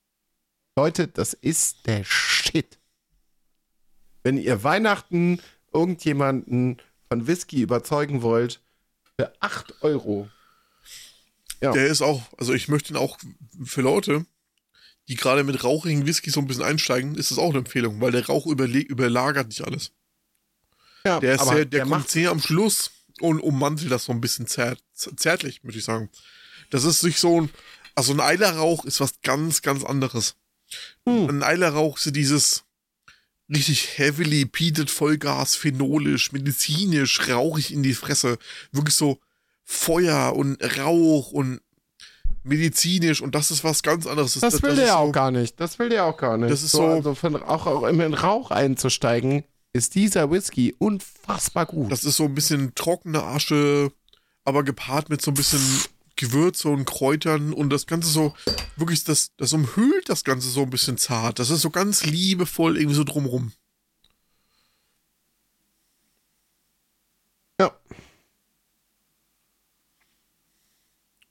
Leute, 0.76 1.08
das 1.08 1.32
ist 1.32 1.86
der 1.86 2.04
Shit. 2.04 2.78
Wenn 4.22 4.36
ihr 4.36 4.62
Weihnachten 4.62 5.40
irgendjemanden 5.72 6.82
von 7.08 7.26
Whisky 7.26 7.62
überzeugen 7.62 8.22
wollt, 8.22 8.60
für 9.18 9.32
8 9.40 9.82
Euro 9.82 10.28
ja. 11.61 11.73
Der 11.73 11.87
ist 11.87 12.03
auch, 12.03 12.23
also 12.37 12.53
ich 12.53 12.69
möchte 12.69 12.93
ihn 12.93 12.97
auch 12.97 13.19
für 13.65 13.81
Leute, 13.81 14.27
die 15.09 15.16
gerade 15.16 15.45
mit 15.45 15.62
rauchigen 15.62 16.07
Whisky 16.07 16.31
so 16.31 16.41
ein 16.41 16.47
bisschen 16.47 16.65
einsteigen, 16.65 17.15
ist 17.15 17.31
das 17.31 17.39
auch 17.39 17.51
eine 17.51 17.59
Empfehlung, 17.59 18.01
weil 18.01 18.12
der 18.12 18.27
Rauch 18.27 18.47
überlagert 18.47 19.49
nicht 19.49 19.62
alles. 19.62 19.93
Ja, 21.05 21.20
der 21.20 21.37
ist 21.37 21.45
sehr, 21.45 21.65
der, 21.65 21.65
der 21.66 21.87
kommt 21.87 22.09
sehr 22.11 22.31
am 22.31 22.41
Schluss 22.41 22.91
und 23.20 23.41
ummantelt 23.41 23.91
das 23.91 24.05
so 24.05 24.12
ein 24.12 24.20
bisschen 24.20 24.47
zärt, 24.47 24.83
zärtlich, 24.93 25.62
würde 25.62 25.78
ich 25.78 25.85
sagen. 25.85 26.11
Das 26.70 26.85
ist 26.85 27.01
sich 27.01 27.19
so 27.19 27.43
ein, 27.43 27.51
Also 27.95 28.12
ein 28.12 28.20
Eilerrauch 28.20 28.85
ist 28.85 29.01
was 29.01 29.20
ganz, 29.23 29.62
ganz 29.62 29.85
anderes. 29.85 30.37
Hm. 31.07 31.28
Ein 31.28 31.43
Eilerrauch 31.43 31.97
ist 31.97 32.15
dieses 32.15 32.65
richtig 33.49 33.99
heavily 33.99 34.45
peated 34.45 34.91
Vollgas, 34.91 35.55
phenolisch, 35.55 36.33
medizinisch, 36.33 37.28
rauchig 37.28 37.73
in 37.73 37.83
die 37.83 37.95
Fresse. 37.95 38.39
Wirklich 38.73 38.97
so 38.97 39.20
Feuer 39.68 40.32
und 40.34 40.59
Rauch 40.78 41.32
und 41.32 41.60
medizinisch 42.44 43.20
und 43.20 43.34
das 43.34 43.51
ist 43.51 43.64
was 43.64 43.82
ganz 43.82 44.06
anderes. 44.06 44.34
Das, 44.38 44.62
will 44.62 44.70
ist 44.70 44.78
der 44.78 44.86
so- 44.88 44.93
auch 44.94 45.12
gar 45.12 45.30
nicht. 45.32 45.60
Das 45.60 45.78
will 45.78 45.88
der 45.88 46.05
auch 46.05 46.16
gar 46.16 46.38
nicht. 46.38 46.51
Das 46.51 46.62
ist 46.62 46.70
so- 46.72 46.86
Also 46.86 47.14
von 47.14 47.36
auch, 47.43 47.66
auch 47.66 47.84
in 47.86 48.14
Rauch 48.14 48.51
einzusteigen, 48.52 49.43
ist 49.72 49.94
dieser 49.97 50.30
Whisky 50.30 50.74
unfassbar 50.78 51.66
gut. 51.66 51.90
Das 51.90 52.05
ist 52.05 52.16
so 52.16 52.24
ein 52.24 52.34
bisschen 52.34 52.74
trockene 52.76 53.22
Asche, 53.24 53.90
aber 54.44 54.62
gepaart 54.62 55.10
mit 55.10 55.20
so 55.20 55.32
ein 55.32 55.34
bisschen 55.34 55.60
Gewürze 56.14 56.68
und 56.68 56.84
Kräutern 56.86 57.52
und 57.52 57.68
das 57.70 57.86
Ganze 57.86 58.09
so, 58.09 58.32
wirklich, 58.76 59.02
das, 59.05 59.32
das 59.36 59.52
umhüllt 59.52 60.09
das 60.09 60.22
Ganze 60.24 60.48
so 60.48 60.62
ein 60.62 60.70
bisschen 60.70 60.97
zart. 60.97 61.38
Das 61.40 61.51
ist 61.51 61.60
so 61.60 61.70
ganz 61.70 62.06
liebevoll 62.06 62.76
irgendwie 62.78 62.97
so 62.97 63.05
drumrum. 63.05 63.52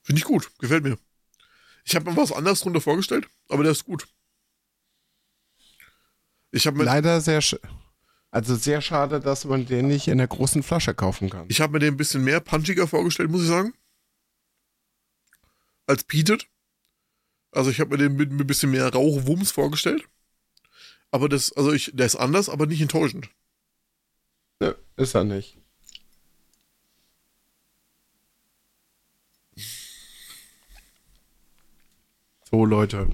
Finde 0.06 0.20
ich 0.20 0.26
gut, 0.26 0.52
gefällt 0.60 0.84
mir. 0.84 1.00
Ich 1.84 1.96
habe 1.96 2.10
mir 2.10 2.16
was 2.16 2.32
anderes 2.32 2.60
drunter 2.60 2.80
vorgestellt, 2.80 3.28
aber 3.50 3.64
der 3.64 3.72
ist 3.72 3.86
gut. 3.86 4.08
Ich 6.52 6.68
habe 6.68 6.78
mir, 6.78 6.84
Leider 6.84 7.22
sehr, 7.22 7.42
sch 7.42 7.56
also 8.30 8.56
sehr 8.56 8.82
schade, 8.82 9.20
dass 9.20 9.46
man 9.46 9.66
den 9.66 9.88
nicht 9.88 10.08
in 10.08 10.20
der 10.20 10.28
großen 10.28 10.62
Flasche 10.62 10.94
kaufen 10.94 11.32
kann. 11.32 11.48
ich 11.50 11.60
hab 11.60 11.72
mir 11.72 11.80
den 11.80 11.96
ein 11.96 11.98
bisschen 11.98 12.24
mehr 12.24 12.40
punchiger 12.40 12.88
vorgestellt, 12.88 13.32
muss 13.32 13.42
ich 13.42 13.48
sagen. 13.48 13.74
Als 15.88 16.04
Peated. 16.04 16.48
Also 17.52 17.72
ich 17.72 17.80
habe 17.80 17.92
mir 17.92 17.98
den 17.98 18.16
mit, 18.16 18.32
mit 18.32 18.42
ein 18.42 18.48
bisschen 18.48 18.70
mehr 18.72 18.88
Rauchwumms 18.94 19.52
vorgestellt. 19.52 20.08
Aber 21.10 21.30
das, 21.30 21.52
also 21.54 21.74
ich, 21.74 21.92
der 21.96 22.06
ist 22.06 22.16
anders, 22.16 22.48
aber 22.48 22.68
nicht 22.68 22.82
enttäuschend. 22.82 23.30
Nö, 24.60 24.76
ist 24.98 25.16
er 25.16 25.24
nicht. 25.24 25.58
So, 32.56 32.64
Leute. 32.64 33.10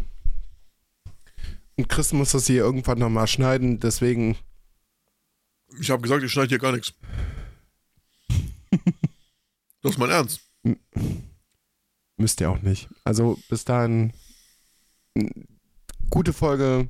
Und 1.76 1.90
Chris 1.90 2.14
muss 2.14 2.34
das 2.34 2.46
hier 2.46 2.58
irgendwann 2.58 3.00
nochmal 3.00 3.26
schneiden, 3.26 3.80
deswegen 3.80 4.38
Ich 5.80 5.90
habe 5.90 6.04
gesagt, 6.04 6.22
ich 6.22 6.32
schneide 6.32 6.50
hier 6.50 6.60
gar 6.60 6.74
nichts. 6.74 6.94
Das 9.82 9.94
ist 9.94 9.98
mein 9.98 10.12
Ernst. 10.12 10.42
müsst 12.18 12.40
ihr 12.40 12.52
auch 12.52 12.62
nicht. 12.62 12.88
Also 13.04 13.40
bis 13.50 13.66
dahin 13.66 14.14
gute 16.12 16.34
Folge. 16.34 16.88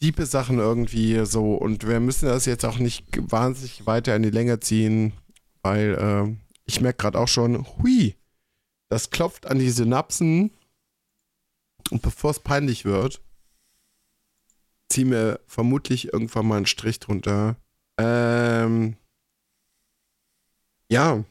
Diepe 0.00 0.24
Sachen 0.24 0.60
irgendwie 0.60 1.26
so 1.26 1.56
und 1.56 1.84
wir 1.84 1.98
müssen 1.98 2.26
das 2.26 2.46
jetzt 2.46 2.64
auch 2.64 2.78
nicht 2.78 3.06
wahnsinnig 3.32 3.86
weiter 3.86 4.14
in 4.14 4.22
die 4.22 4.30
Länge 4.30 4.60
ziehen, 4.60 5.14
weil 5.62 5.96
äh, 5.96 6.36
ich 6.64 6.80
merke 6.80 6.98
gerade 6.98 7.18
auch 7.18 7.26
schon, 7.26 7.66
hui, 7.66 8.14
das 8.88 9.10
klopft 9.10 9.46
an 9.46 9.58
die 9.58 9.70
Synapsen 9.70 10.50
und 11.90 12.02
bevor 12.02 12.30
es 12.30 12.40
peinlich 12.40 12.84
wird, 12.84 13.20
ziehen 14.88 15.10
wir 15.10 15.40
vermutlich 15.46 16.12
irgendwann 16.12 16.46
mal 16.46 16.56
einen 16.56 16.66
Strich 16.66 17.00
drunter. 17.00 17.56
Ähm, 17.98 18.96
ja, 20.90 21.24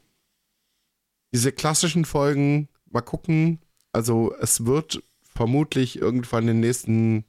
diese 1.33 1.51
klassischen 1.51 2.05
Folgen, 2.05 2.69
mal 2.89 3.01
gucken. 3.01 3.59
Also 3.91 4.33
es 4.39 4.65
wird 4.65 5.03
vermutlich 5.21 5.97
irgendwann 5.97 6.43
in 6.43 6.47
den 6.47 6.59
nächsten 6.61 7.25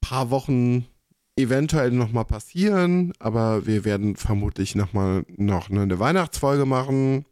paar 0.00 0.30
Wochen 0.30 0.86
eventuell 1.36 1.90
nochmal 1.90 2.24
passieren, 2.24 3.12
aber 3.18 3.66
wir 3.66 3.84
werden 3.84 4.16
vermutlich 4.16 4.74
nochmal 4.74 5.24
noch 5.28 5.70
eine 5.70 5.98
Weihnachtsfolge 5.98 6.66
machen, 6.66 7.24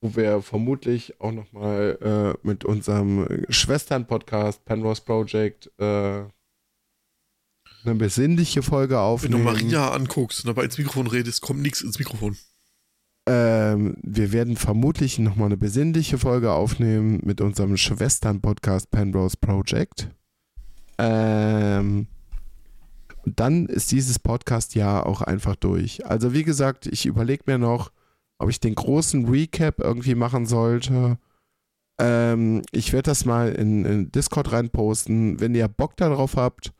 wo 0.00 0.14
wir 0.14 0.42
vermutlich 0.42 1.20
auch 1.20 1.32
nochmal 1.32 2.36
äh, 2.42 2.46
mit 2.46 2.64
unserem 2.64 3.26
Schwestern-Podcast 3.48 4.64
Penrose 4.64 5.02
Project 5.02 5.70
äh, 5.78 6.22
eine 7.84 7.94
besinnliche 7.94 8.62
Folge 8.62 8.94
Wenn 8.94 9.00
du 9.00 9.04
aufnehmen. 9.04 9.44
Maria 9.44 9.90
anguckst 9.90 10.40
und 10.40 10.48
dabei 10.48 10.64
ins 10.64 10.78
Mikrofon 10.78 11.06
redest, 11.06 11.40
kommt 11.40 11.62
nichts 11.62 11.80
ins 11.80 11.98
Mikrofon. 11.98 12.36
Ähm, 13.26 13.96
wir 14.02 14.32
werden 14.32 14.56
vermutlich 14.56 15.18
nochmal 15.18 15.46
eine 15.46 15.56
besinnliche 15.56 16.18
Folge 16.18 16.52
aufnehmen 16.52 17.20
mit 17.24 17.40
unserem 17.40 17.76
Schwestern-Podcast 17.76 18.90
Penrose 18.90 19.36
Project. 19.36 20.08
Ähm, 20.98 22.06
und 23.24 23.40
dann 23.40 23.66
ist 23.66 23.92
dieses 23.92 24.18
Podcast-Jahr 24.18 25.06
auch 25.06 25.20
einfach 25.20 25.56
durch. 25.56 26.06
Also 26.06 26.32
wie 26.32 26.44
gesagt, 26.44 26.86
ich 26.86 27.04
überlege 27.04 27.44
mir 27.46 27.58
noch, 27.58 27.92
ob 28.38 28.50
ich 28.50 28.60
den 28.60 28.74
großen 28.74 29.28
Recap 29.28 29.80
irgendwie 29.80 30.14
machen 30.14 30.46
sollte. 30.46 31.18
Ähm, 32.00 32.62
ich 32.70 32.92
werde 32.92 33.10
das 33.10 33.24
mal 33.24 33.52
in, 33.52 33.84
in 33.84 34.12
Discord 34.12 34.52
reinposten. 34.52 35.40
Wenn 35.40 35.54
ihr 35.54 35.68
Bock 35.68 35.96
darauf 35.96 36.36
habt, 36.36 36.72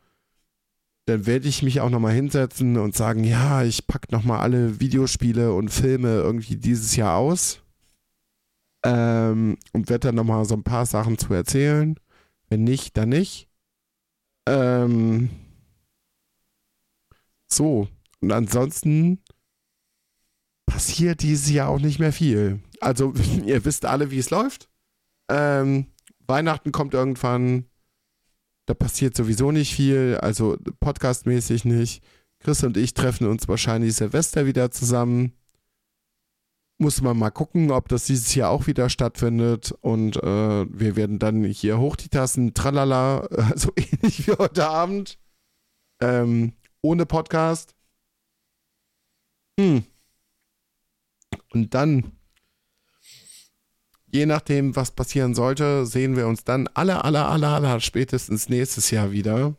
dann 1.06 1.26
werde 1.26 1.48
ich 1.48 1.62
mich 1.62 1.80
auch 1.80 1.90
nochmal 1.90 2.14
hinsetzen 2.14 2.76
und 2.76 2.94
sagen, 2.94 3.24
ja, 3.24 3.64
ich 3.64 3.86
packe 3.86 4.14
nochmal 4.14 4.40
alle 4.40 4.78
Videospiele 4.80 5.52
und 5.52 5.70
Filme 5.70 6.08
irgendwie 6.08 6.56
dieses 6.56 6.96
Jahr 6.96 7.16
aus. 7.16 7.60
Ähm, 8.84 9.56
und 9.72 9.88
werde 9.88 10.08
dann 10.08 10.14
nochmal 10.14 10.44
so 10.44 10.54
ein 10.54 10.62
paar 10.62 10.86
Sachen 10.86 11.18
zu 11.18 11.32
erzählen. 11.34 11.98
Wenn 12.48 12.64
nicht, 12.64 12.96
dann 12.96 13.08
nicht. 13.08 13.48
Ähm, 14.46 15.30
so, 17.46 17.88
und 18.20 18.32
ansonsten 18.32 19.20
passiert 20.68 21.22
dieses 21.22 21.50
Jahr 21.50 21.68
auch 21.68 21.80
nicht 21.80 21.98
mehr 21.98 22.12
viel. 22.12 22.60
Also, 22.80 23.12
ihr 23.46 23.64
wisst 23.64 23.84
alle, 23.84 24.10
wie 24.10 24.18
es 24.18 24.30
läuft. 24.30 24.68
Ähm, 25.30 25.86
Weihnachten 26.26 26.72
kommt 26.72 26.94
irgendwann. 26.94 27.64
Da 28.66 28.74
passiert 28.74 29.16
sowieso 29.16 29.50
nicht 29.50 29.74
viel, 29.74 30.18
also 30.20 30.58
podcastmäßig 30.80 31.64
nicht. 31.64 32.02
Chris 32.40 32.62
und 32.62 32.76
ich 32.76 32.92
treffen 32.92 33.26
uns 33.26 33.48
wahrscheinlich 33.48 33.94
Silvester 33.94 34.44
wieder 34.44 34.70
zusammen. 34.70 35.32
Muss 36.80 37.00
man 37.00 37.18
mal 37.18 37.30
gucken, 37.30 37.72
ob 37.72 37.88
das 37.88 38.04
dieses 38.04 38.34
Jahr 38.34 38.50
auch 38.50 38.66
wieder 38.66 38.90
stattfindet. 38.90 39.72
Und 39.80 40.16
äh, 40.16 40.66
wir 40.70 40.96
werden 40.96 41.18
dann 41.18 41.44
hier 41.44 41.78
hoch 41.78 41.96
die 41.96 42.10
Tassen, 42.10 42.52
tralala, 42.52 43.26
so 43.56 43.72
ähnlich 43.74 44.26
wie 44.26 44.32
heute 44.32 44.68
Abend. 44.68 45.18
Ähm, 46.00 46.52
ohne 46.82 47.06
Podcast. 47.06 47.74
Hm. 49.58 49.82
Und 51.50 51.74
dann, 51.74 52.12
je 54.10 54.26
nachdem, 54.26 54.76
was 54.76 54.90
passieren 54.90 55.34
sollte, 55.34 55.86
sehen 55.86 56.16
wir 56.16 56.26
uns 56.26 56.44
dann 56.44 56.68
aller, 56.68 57.04
aller, 57.04 57.28
aller, 57.28 57.48
aller 57.54 57.80
spätestens 57.80 58.48
nächstes 58.48 58.90
Jahr 58.90 59.10
wieder. 59.12 59.46
Und 59.46 59.56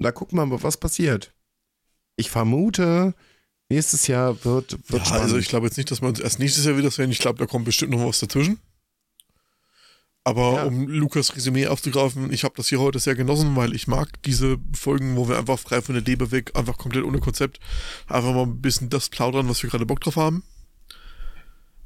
da 0.00 0.12
gucken 0.12 0.38
wir 0.38 0.46
mal, 0.46 0.62
was 0.62 0.76
passiert. 0.76 1.32
Ich 2.16 2.30
vermute, 2.30 3.14
nächstes 3.68 4.06
Jahr 4.06 4.44
wird, 4.44 4.72
wird 4.90 5.00
Ja, 5.02 5.04
spannend. 5.04 5.22
also 5.24 5.36
ich 5.38 5.48
glaube 5.48 5.66
jetzt 5.66 5.76
nicht, 5.76 5.90
dass 5.90 6.00
wir 6.02 6.08
uns 6.08 6.20
erst 6.20 6.38
nächstes 6.38 6.64
Jahr 6.64 6.76
wieder 6.76 6.90
sehen. 6.90 7.10
Ich 7.10 7.18
glaube, 7.18 7.38
da 7.38 7.46
kommt 7.46 7.64
bestimmt 7.64 7.92
noch 7.92 8.04
was 8.06 8.20
dazwischen. 8.20 8.58
Aber 10.26 10.54
Ja. 10.54 10.64
um 10.64 10.86
Lukas 10.88 11.36
Resümee 11.36 11.66
aufzugreifen, 11.66 12.32
ich 12.32 12.44
habe 12.44 12.54
das 12.56 12.68
hier 12.68 12.80
heute 12.80 12.98
sehr 12.98 13.14
genossen, 13.14 13.54
weil 13.56 13.74
ich 13.74 13.86
mag 13.88 14.08
diese 14.22 14.56
Folgen, 14.72 15.16
wo 15.16 15.28
wir 15.28 15.36
einfach 15.38 15.58
frei 15.58 15.82
von 15.82 15.94
der 15.94 16.02
Leber 16.04 16.30
weg, 16.30 16.52
einfach 16.54 16.78
komplett 16.78 17.04
ohne 17.04 17.20
Konzept, 17.20 17.60
einfach 18.06 18.32
mal 18.32 18.44
ein 18.44 18.62
bisschen 18.62 18.88
das 18.88 19.10
plaudern, 19.10 19.48
was 19.50 19.62
wir 19.62 19.68
gerade 19.68 19.84
Bock 19.84 20.00
drauf 20.00 20.16
haben. 20.16 20.42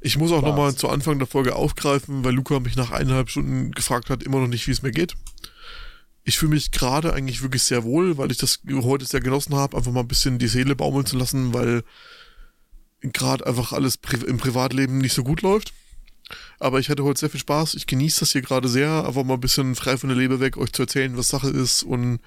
Ich 0.01 0.17
muss 0.17 0.31
auch 0.31 0.41
nochmal 0.41 0.75
zu 0.75 0.87
Anfang 0.87 1.19
der 1.19 1.27
Folge 1.27 1.55
aufgreifen, 1.55 2.23
weil 2.23 2.33
Luca 2.33 2.59
mich 2.59 2.75
nach 2.75 2.91
eineinhalb 2.91 3.29
Stunden 3.29 3.71
gefragt 3.71 4.09
hat, 4.09 4.23
immer 4.23 4.39
noch 4.39 4.47
nicht, 4.47 4.67
wie 4.67 4.71
es 4.71 4.81
mir 4.81 4.91
geht. 4.91 5.15
Ich 6.23 6.37
fühle 6.37 6.51
mich 6.51 6.71
gerade 6.71 7.13
eigentlich 7.13 7.41
wirklich 7.41 7.63
sehr 7.63 7.83
wohl, 7.83 8.17
weil 8.17 8.31
ich 8.31 8.37
das 8.37 8.59
heute 8.69 9.05
sehr 9.05 9.19
genossen 9.19 9.55
habe, 9.55 9.75
einfach 9.75 9.91
mal 9.91 10.01
ein 10.01 10.07
bisschen 10.07 10.39
die 10.39 10.47
Seele 10.47 10.75
baumeln 10.75 11.05
zu 11.05 11.17
lassen, 11.17 11.53
weil 11.53 11.83
gerade 13.01 13.45
einfach 13.45 13.73
alles 13.73 13.97
pri 13.97 14.17
im 14.25 14.37
Privatleben 14.37 14.99
nicht 14.99 15.13
so 15.13 15.23
gut 15.23 15.41
läuft. 15.41 15.73
Aber 16.59 16.79
ich 16.79 16.89
hatte 16.89 17.03
heute 17.03 17.19
sehr 17.19 17.29
viel 17.29 17.39
Spaß. 17.39 17.73
Ich 17.73 17.87
genieße 17.87 18.21
das 18.21 18.31
hier 18.31 18.41
gerade 18.41 18.69
sehr, 18.69 19.05
einfach 19.05 19.23
mal 19.23 19.35
ein 19.35 19.41
bisschen 19.41 19.75
frei 19.75 19.97
von 19.97 20.09
der 20.09 20.17
Leber 20.17 20.39
weg, 20.39 20.57
euch 20.57 20.71
zu 20.71 20.83
erzählen, 20.83 21.17
was 21.17 21.29
Sache 21.29 21.49
ist 21.49 21.83
und 21.83 22.19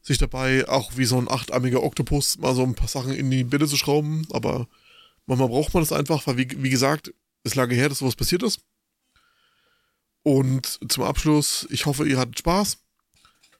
sich 0.00 0.18
dabei 0.18 0.68
auch 0.68 0.92
wie 0.96 1.04
so 1.04 1.18
ein 1.18 1.30
achtarmiger 1.30 1.82
Oktopus 1.82 2.38
mal 2.38 2.54
so 2.54 2.62
ein 2.62 2.74
paar 2.74 2.88
Sachen 2.88 3.12
in 3.12 3.30
die 3.30 3.44
Bitte 3.44 3.66
zu 3.66 3.76
schrauben. 3.76 4.26
Aber 4.30 4.66
manchmal 5.28 5.48
braucht 5.48 5.74
man 5.74 5.82
das 5.82 5.92
einfach, 5.92 6.26
weil 6.26 6.38
wie, 6.38 6.62
wie 6.62 6.70
gesagt, 6.70 7.12
es 7.44 7.54
lange 7.54 7.74
her, 7.74 7.88
dass 7.88 7.98
sowas 7.98 8.16
passiert 8.16 8.42
ist. 8.42 8.60
Und 10.22 10.78
zum 10.90 11.04
Abschluss, 11.04 11.66
ich 11.70 11.86
hoffe, 11.86 12.06
ihr 12.08 12.18
hattet 12.18 12.40
Spaß. 12.40 12.78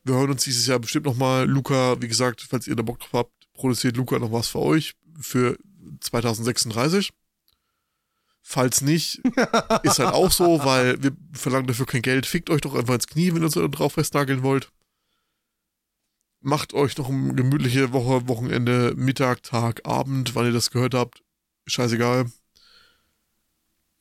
Wir 0.05 0.15
hören 0.15 0.31
uns 0.31 0.45
dieses 0.45 0.67
Jahr 0.67 0.79
bestimmt 0.79 1.07
nochmal. 1.07 1.47
Luca, 1.47 2.01
wie 2.01 2.09
gesagt, 2.09 2.43
falls 2.43 2.67
ihr 2.67 2.77
da 2.77 2.83
Bock 2.83 2.99
drauf 2.99 3.13
habt, 3.13 3.33
produziert 3.53 3.97
Luca 3.97 4.19
noch 4.19 4.33
was 4.33 4.49
für 4.49 4.59
euch 4.59 4.95
für 5.21 5.57
2036. 6.01 7.11
Falls 8.43 8.81
nicht, 8.81 9.19
ist 9.83 9.99
halt 9.99 10.15
auch 10.15 10.33
so, 10.33 10.65
weil 10.65 11.03
wir 11.03 11.13
verlangen 11.33 11.67
dafür 11.67 11.87
kein 11.87 12.03
Geld. 12.03 12.25
Fickt 12.25 12.51
euch 12.51 12.63
doch 12.63 12.75
einfach 12.75 12.95
ins 12.95 13.07
Knie, 13.07 13.35
wenn 13.35 13.43
ihr 13.43 13.51
so 13.51 13.67
drauf 13.69 13.95
festnageln 13.95 14.43
wollt. 14.43 14.71
Macht 16.41 16.73
euch 16.73 16.97
noch 16.97 17.11
eine 17.11 17.35
gemütliche 17.35 17.93
Woche, 17.93 18.27
Wochenende, 18.29 18.95
Mittag, 18.97 19.43
Tag, 19.43 19.85
Abend, 19.85 20.35
wann 20.35 20.47
ihr 20.47 20.53
das 20.53 20.71
gehört 20.71 20.95
habt. 20.95 21.23
Scheißegal. 21.69 22.27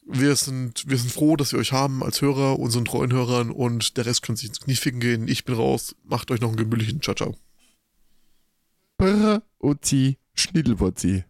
Wir 0.10 0.35
sind, 0.38 0.88
wir 0.88 0.98
sind 0.98 1.11
froh, 1.11 1.35
dass 1.35 1.52
wir 1.52 1.60
euch 1.60 1.73
haben 1.73 2.02
als 2.02 2.22
Hörer, 2.22 2.60
unseren 2.60 2.85
treuen 2.85 3.11
Hörern 3.11 3.52
und 3.52 3.98
der 3.98 4.06
Rest 4.06 4.22
kann 4.22 4.38
sich 4.38 4.48
ins 4.48 4.61
Knie 4.61 4.76
ficken 4.76 5.02
gehen. 5.02 5.27
Ich 5.27 5.44
bin 5.44 5.56
raus. 5.56 5.95
Macht 6.03 6.31
euch 6.31 6.39
noch 6.39 6.48
einen 6.48 6.57
gemütlichen 6.57 7.02
Ciao, 7.02 7.14
ciao. 7.14 7.35
Brr, 8.98 9.44
Uzi, 9.60 10.18
Schnittelwurzi. 10.34 11.26